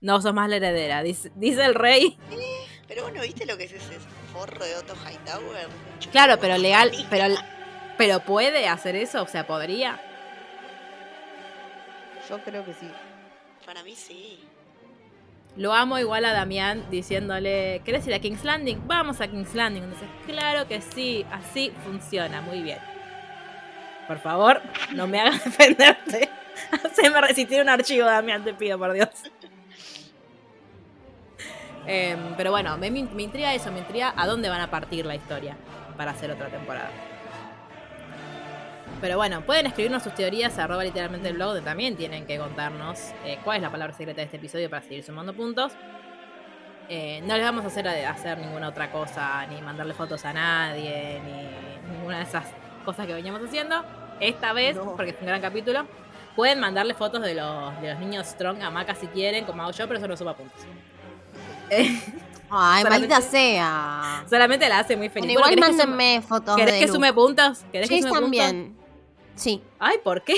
No 0.00 0.20
sos 0.20 0.34
más 0.34 0.48
la 0.50 0.56
heredera. 0.56 1.04
Dice, 1.04 1.30
dice 1.36 1.64
el 1.64 1.74
rey. 1.76 2.18
Pero 2.88 3.04
vos 3.04 3.12
no 3.12 3.22
viste 3.22 3.46
lo 3.46 3.56
que 3.56 3.64
es 3.64 3.72
ese 3.72 3.98
forro 4.32 4.64
de 4.64 4.74
Otto 4.74 4.94
Hightower. 4.96 5.68
Chupa 6.00 6.10
Claro, 6.12 6.38
pero 6.40 6.56
legal, 6.58 6.90
pero, 7.10 7.34
pero 7.98 8.20
puede 8.20 8.66
hacer 8.66 8.96
eso, 8.96 9.22
o 9.22 9.26
sea, 9.28 9.46
podría. 9.46 10.00
Yo 12.28 12.42
creo 12.42 12.64
que 12.64 12.72
sí. 12.72 12.90
Para 13.66 13.82
mí 13.82 13.94
sí. 13.94 14.40
Lo 15.58 15.74
amo 15.74 15.98
igual 15.98 16.24
a 16.24 16.32
Damián 16.32 16.84
diciéndole, 16.88 17.82
¿querés 17.84 18.06
ir 18.06 18.14
a 18.14 18.20
King's 18.20 18.44
Landing? 18.44 18.80
Vamos 18.86 19.20
a 19.20 19.26
King's 19.26 19.56
Landing. 19.56 19.82
Entonces, 19.82 20.08
claro 20.24 20.68
que 20.68 20.80
sí, 20.80 21.26
así 21.32 21.72
funciona, 21.84 22.40
muy 22.40 22.62
bien. 22.62 22.78
Por 24.06 24.20
favor, 24.20 24.62
no 24.94 25.08
me 25.08 25.18
hagas 25.18 25.44
defenderte. 25.44 26.30
Haceme 26.70 27.20
resistir 27.20 27.60
un 27.60 27.68
archivo, 27.68 28.06
Damián, 28.06 28.44
te 28.44 28.54
pido, 28.54 28.78
por 28.78 28.92
Dios. 28.92 29.08
Em, 31.88 32.34
pero 32.36 32.52
bueno, 32.52 32.78
me, 32.78 32.88
me 32.88 33.22
intriga 33.22 33.52
eso, 33.52 33.72
me 33.72 33.80
intriga 33.80 34.14
a 34.16 34.28
dónde 34.28 34.48
van 34.48 34.60
a 34.60 34.70
partir 34.70 35.06
la 35.06 35.16
historia 35.16 35.56
para 35.96 36.12
hacer 36.12 36.30
otra 36.30 36.46
temporada. 36.46 36.90
Pero 39.00 39.16
bueno, 39.16 39.42
pueden 39.42 39.66
escribirnos 39.66 40.02
sus 40.02 40.14
teorías 40.14 40.58
a 40.58 40.64
arroba 40.64 40.82
literalmente 40.82 41.28
el 41.28 41.34
blog, 41.34 41.48
donde 41.48 41.62
también 41.62 41.96
tienen 41.96 42.26
que 42.26 42.36
contarnos 42.38 42.98
eh, 43.24 43.38
cuál 43.44 43.58
es 43.58 43.62
la 43.62 43.70
palabra 43.70 43.94
secreta 43.94 44.20
de 44.20 44.24
este 44.24 44.38
episodio 44.38 44.68
para 44.68 44.82
seguir 44.82 45.04
sumando 45.04 45.32
puntos. 45.34 45.72
Eh, 46.88 47.20
no 47.24 47.36
les 47.36 47.44
vamos 47.44 47.64
a 47.64 47.68
hacer, 47.68 47.86
a 47.86 48.10
hacer 48.10 48.38
ninguna 48.38 48.68
otra 48.68 48.90
cosa, 48.90 49.46
ni 49.46 49.60
mandarle 49.60 49.94
fotos 49.94 50.24
a 50.24 50.32
nadie, 50.32 51.20
ni 51.24 51.92
ninguna 51.96 52.18
de 52.18 52.22
esas 52.24 52.44
cosas 52.84 53.06
que 53.06 53.12
veníamos 53.14 53.42
haciendo. 53.42 53.84
Esta 54.20 54.52
vez, 54.52 54.74
No. 54.74 54.96
porque 54.96 55.10
es 55.10 55.16
un 55.20 55.26
gran 55.26 55.40
capítulo, 55.40 55.86
pueden 56.34 56.58
mandarle 56.58 56.94
fotos 56.94 57.22
de 57.22 57.34
los, 57.34 57.80
de 57.80 57.90
los 57.92 58.00
niños 58.00 58.26
Strong 58.26 58.62
a 58.62 58.70
Maca 58.70 58.94
si 58.96 59.06
quieren, 59.08 59.44
como 59.44 59.62
hago 59.62 59.70
yo, 59.72 59.86
pero 59.86 59.98
eso 59.98 60.08
no 60.08 60.16
suma 60.16 60.34
puntos. 60.34 60.60
Eh, 61.70 62.00
Ay, 62.50 62.82
maldita 62.84 63.20
sea. 63.20 64.24
solamente 64.28 64.66
la 64.68 64.78
hace 64.78 64.96
muy 64.96 65.10
feliz. 65.10 65.30
Igual 65.30 65.50
Bueno, 65.54 65.66
¿querés 65.66 65.76
que 65.76 65.82
sume- 65.82 65.86
mándenme 65.90 66.22
fotos 66.22 66.56
¿Querés 66.56 66.72
de 66.74 66.80
que 66.80 66.86
Luke. 66.86 66.96
sume 66.96 67.12
puntos? 67.12 67.58
¿Querés 67.70 67.88
que 67.90 67.98
sume 68.00 68.08
puntos? 68.10 68.20
también. 68.22 68.77
Sí. 69.38 69.62
Ay, 69.78 69.96
¿por 70.02 70.22
qué? 70.22 70.34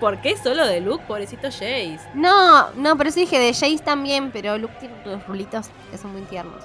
¿Por 0.00 0.20
qué 0.20 0.36
solo 0.36 0.66
de 0.66 0.80
Luke, 0.80 1.04
pobrecito 1.06 1.48
Jace? 1.50 1.98
No, 2.14 2.70
no, 2.72 2.96
pero 2.96 3.10
sí 3.10 3.20
dije 3.20 3.38
de 3.38 3.52
Jace 3.52 3.78
también, 3.84 4.30
pero 4.32 4.56
Luke 4.58 4.74
tiene 4.80 4.94
los 5.04 5.26
rulitos 5.26 5.70
que 5.90 5.98
son 5.98 6.12
muy 6.12 6.22
tiernos. 6.22 6.62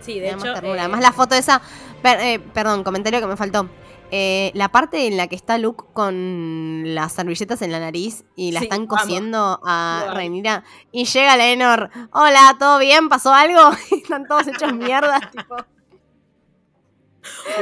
Sí, 0.00 0.14
de 0.20 0.26
Me 0.26 0.30
da 0.30 0.36
más 0.36 0.58
hecho. 0.58 0.74
eh, 0.74 0.78
Además 0.80 1.00
la 1.00 1.12
foto 1.12 1.34
esa, 1.34 1.60
per- 2.02 2.20
eh, 2.20 2.38
perdón, 2.38 2.84
comentario 2.84 3.20
que 3.20 3.26
me 3.26 3.36
faltó. 3.36 3.68
Eh, 4.10 4.52
la 4.54 4.70
parte 4.70 5.06
en 5.06 5.18
la 5.18 5.26
que 5.26 5.36
está 5.36 5.58
Luke 5.58 5.84
con 5.92 6.94
las 6.94 7.12
servilletas 7.12 7.60
en 7.60 7.72
la 7.72 7.78
nariz 7.80 8.24
y 8.36 8.52
la 8.52 8.60
Sí, 8.60 8.66
están 8.66 8.86
cosiendo 8.86 9.60
a 9.66 10.04
amo. 10.04 10.14
Rhaenyra 10.14 10.64
y 10.92 11.04
llega 11.04 11.36
Lenor, 11.36 11.90
hola, 12.12 12.56
¿todo 12.58 12.78
bien? 12.78 13.10
¿Pasó 13.10 13.34
algo? 13.34 13.60
Están 13.90 14.26
todos 14.26 14.46
hechos 14.46 14.72
mierda, 14.72 15.20
tipo. 15.32 15.56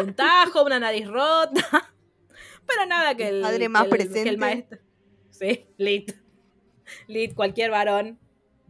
un 0.01 0.15
tajo, 0.15 0.63
una 0.63 0.79
nariz 0.79 1.09
rota. 1.09 1.91
Pero 2.67 2.87
nada 2.87 3.15
que 3.15 3.29
el, 3.29 3.43
Padre 3.43 3.59
que 3.61 3.69
más 3.69 3.85
que 3.85 3.89
presente. 3.91 4.29
el 4.29 4.39
maestro. 4.39 4.79
Sí, 5.31 5.67
lit. 5.77 6.13
Lit, 7.09 7.35
cualquier 7.35 7.71
varón 7.71 8.19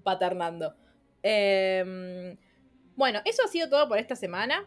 paternando. 0.03 0.75
Em, 1.23 2.37
bueno, 2.95 3.21
eso 3.25 3.43
ha 3.45 3.49
sido 3.49 3.69
todo 3.69 3.89
por 3.89 3.99
esta 3.99 4.17
semana. 4.17 4.67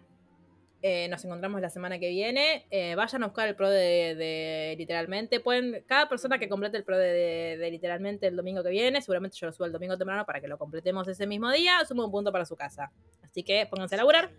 Eh, 0.81 1.07
nos 1.09 1.25
encontramos 1.25 1.59
la 1.59 1.69
semana 1.69 1.99
que 1.99 2.09
viene. 2.09 2.65
Eh, 2.71 2.95
vayan 2.95 3.23
a 3.23 3.27
buscar 3.27 3.49
el 3.49 3.55
pro 3.55 3.69
de, 3.69 4.15
de 4.15 4.75
literalmente. 4.77 5.39
Pueden, 5.41 5.83
cada 5.87 6.07
persona 6.07 6.39
que 6.39 6.47
complete 6.47 6.77
el 6.77 6.83
pro 6.85 6.97
de, 6.97 7.07
de- 7.11 7.57
de 7.57 7.71
literalmente 7.71 8.27
el 8.27 8.35
domingo 8.37 8.63
que 8.63 8.69
viene, 8.69 9.01
seguramente 9.01 9.35
yo 9.37 9.47
lo 9.47 9.51
subo 9.53 9.65
el 9.65 9.73
domingo 9.73 9.97
temprano 9.97 10.25
para 10.25 10.39
que 10.39 10.47
lo 10.47 10.57
completemos 10.57 11.07
ese 11.07 11.27
mismo 11.27 11.51
día, 11.51 11.83
suma 11.85 12.05
un 12.05 12.11
punto 12.11 12.31
para 12.31 12.45
su 12.45 12.55
casa. 12.55 12.91
Así 13.23 13.43
que 13.43 13.65
pónganse 13.69 13.95
a 13.95 13.97
laburar. 13.97 14.31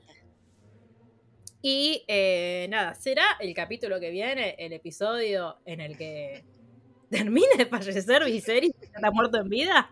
Y 1.63 2.05
eh, 2.09 2.67
nada, 2.71 2.95
será 2.95 3.25
el 3.41 3.53
capítulo 3.55 4.01
que 4.01 4.11
viene, 4.11 4.55
el 4.59 4.73
episodio 4.73 5.59
en 5.67 5.81
el 5.81 5.97
que 5.99 6.45
termine 7.11 7.49
de 7.59 7.67
fallecer 7.67 8.25
Viserys, 8.25 8.73
que 8.79 8.87
está 8.87 9.11
muerto 9.11 9.39
en 9.39 9.49
vida. 9.49 9.91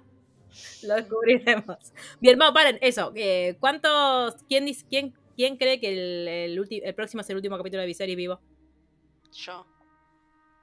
Lo 0.82 0.94
descubriremos. 0.94 1.76
Bien, 2.20 2.38
vamos, 2.38 2.54
paren, 2.54 2.78
eso. 2.80 3.12
eh, 3.14 3.56
¿Cuántos. 3.60 4.36
¿Quién, 4.48 4.64
dice- 4.64 4.86
quién, 4.88 5.14
quién 5.36 5.56
cree 5.58 5.78
que 5.78 5.88
el, 5.92 6.28
el, 6.28 6.58
ulti- 6.58 6.80
el 6.82 6.94
próximo 6.94 7.20
es 7.20 7.28
el 7.30 7.36
último 7.36 7.56
capítulo 7.58 7.82
de 7.82 7.86
Viserys 7.86 8.16
vivo? 8.16 8.40
Yo. 9.32 9.66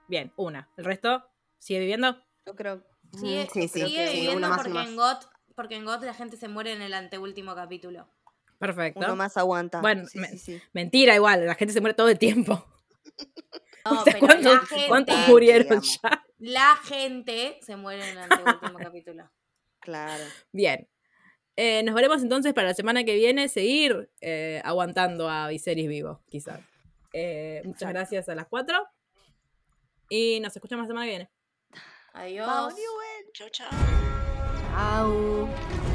Bien, 0.07 0.34
una. 0.38 0.69
¿El 0.76 0.86
resto 0.86 1.23
sigue 1.60 1.80
viviendo? 1.82 2.18
Yo 2.48 2.56
creo. 2.56 2.84
Sigue, 3.14 3.44
Mm, 3.45 3.48
sí, 3.53 3.68
sí, 3.68 3.80
sigue 3.86 4.07
sí, 4.07 4.14
viviendo 4.15 4.38
uno 4.38 4.49
más, 4.49 4.64
porque, 4.64 4.80
en. 4.82 4.95
GOT, 4.95 5.26
porque 5.56 5.76
en 5.76 5.86
GOT 5.86 6.03
la 6.03 6.14
gente 6.15 6.36
se 6.36 6.48
muere 6.48 6.73
en 6.73 6.82
el 6.82 6.94
anteúltimo 6.95 7.53
capítulo. 7.56 8.07
Perfecto. 8.67 8.99
Uno 8.99 9.15
más 9.15 9.37
aguanta. 9.37 9.81
Bueno, 9.81 10.05
sí, 10.07 10.19
me- 10.19 10.29
sí, 10.29 10.37
sí. 10.37 10.61
Mentira, 10.73 11.15
igual, 11.15 11.45
la 11.45 11.55
gente 11.55 11.73
se 11.73 11.81
muere 11.81 11.93
todo 11.93 12.09
el 12.09 12.19
tiempo. 12.19 12.65
No, 13.87 14.01
O 14.01 14.03
sea, 14.03 14.13
pero 14.13 14.19
¿cuántos, 14.25 14.53
la 14.53 14.59
gente, 14.61 14.87
cuántos 14.87 15.27
murieron 15.27 15.61
digamos. 15.63 15.99
ya? 16.01 16.25
la 16.39 16.75
gente 16.85 17.59
se 17.61 17.75
muere 17.75 18.03
en 18.09 18.17
el 18.17 18.23
anteúltimo 18.31 18.79
capítulo. 18.79 19.31
Claro. 19.79 20.23
Bien. 20.51 20.87
Eh, 21.55 21.83
nos 21.83 21.93
veremos 21.93 22.23
entonces 22.23 22.51
para 22.55 22.69
la 22.69 22.73
semana 22.73 23.03
que 23.03 23.13
viene 23.13 23.47
seguir 23.47 24.09
eh, 24.21 24.59
aguantando 24.65 25.29
a 25.29 25.47
Viserys 25.49 25.87
vivo, 25.87 26.23
quizás. 26.29 26.61
Eh, 27.13 27.61
muchas 27.63 27.89
gracias 27.89 28.27
a 28.27 28.33
las 28.33 28.47
cuatro. 28.47 28.87
Y 30.09 30.39
nos 30.39 30.55
escuchamos 30.55 30.85
la 30.85 30.87
semana 30.87 31.05
que 31.05 31.09
viene. 31.11 31.29
Adiós. 32.13 32.73
Chau, 33.33 33.49
chau. 33.51 33.67
Au. 34.75 35.94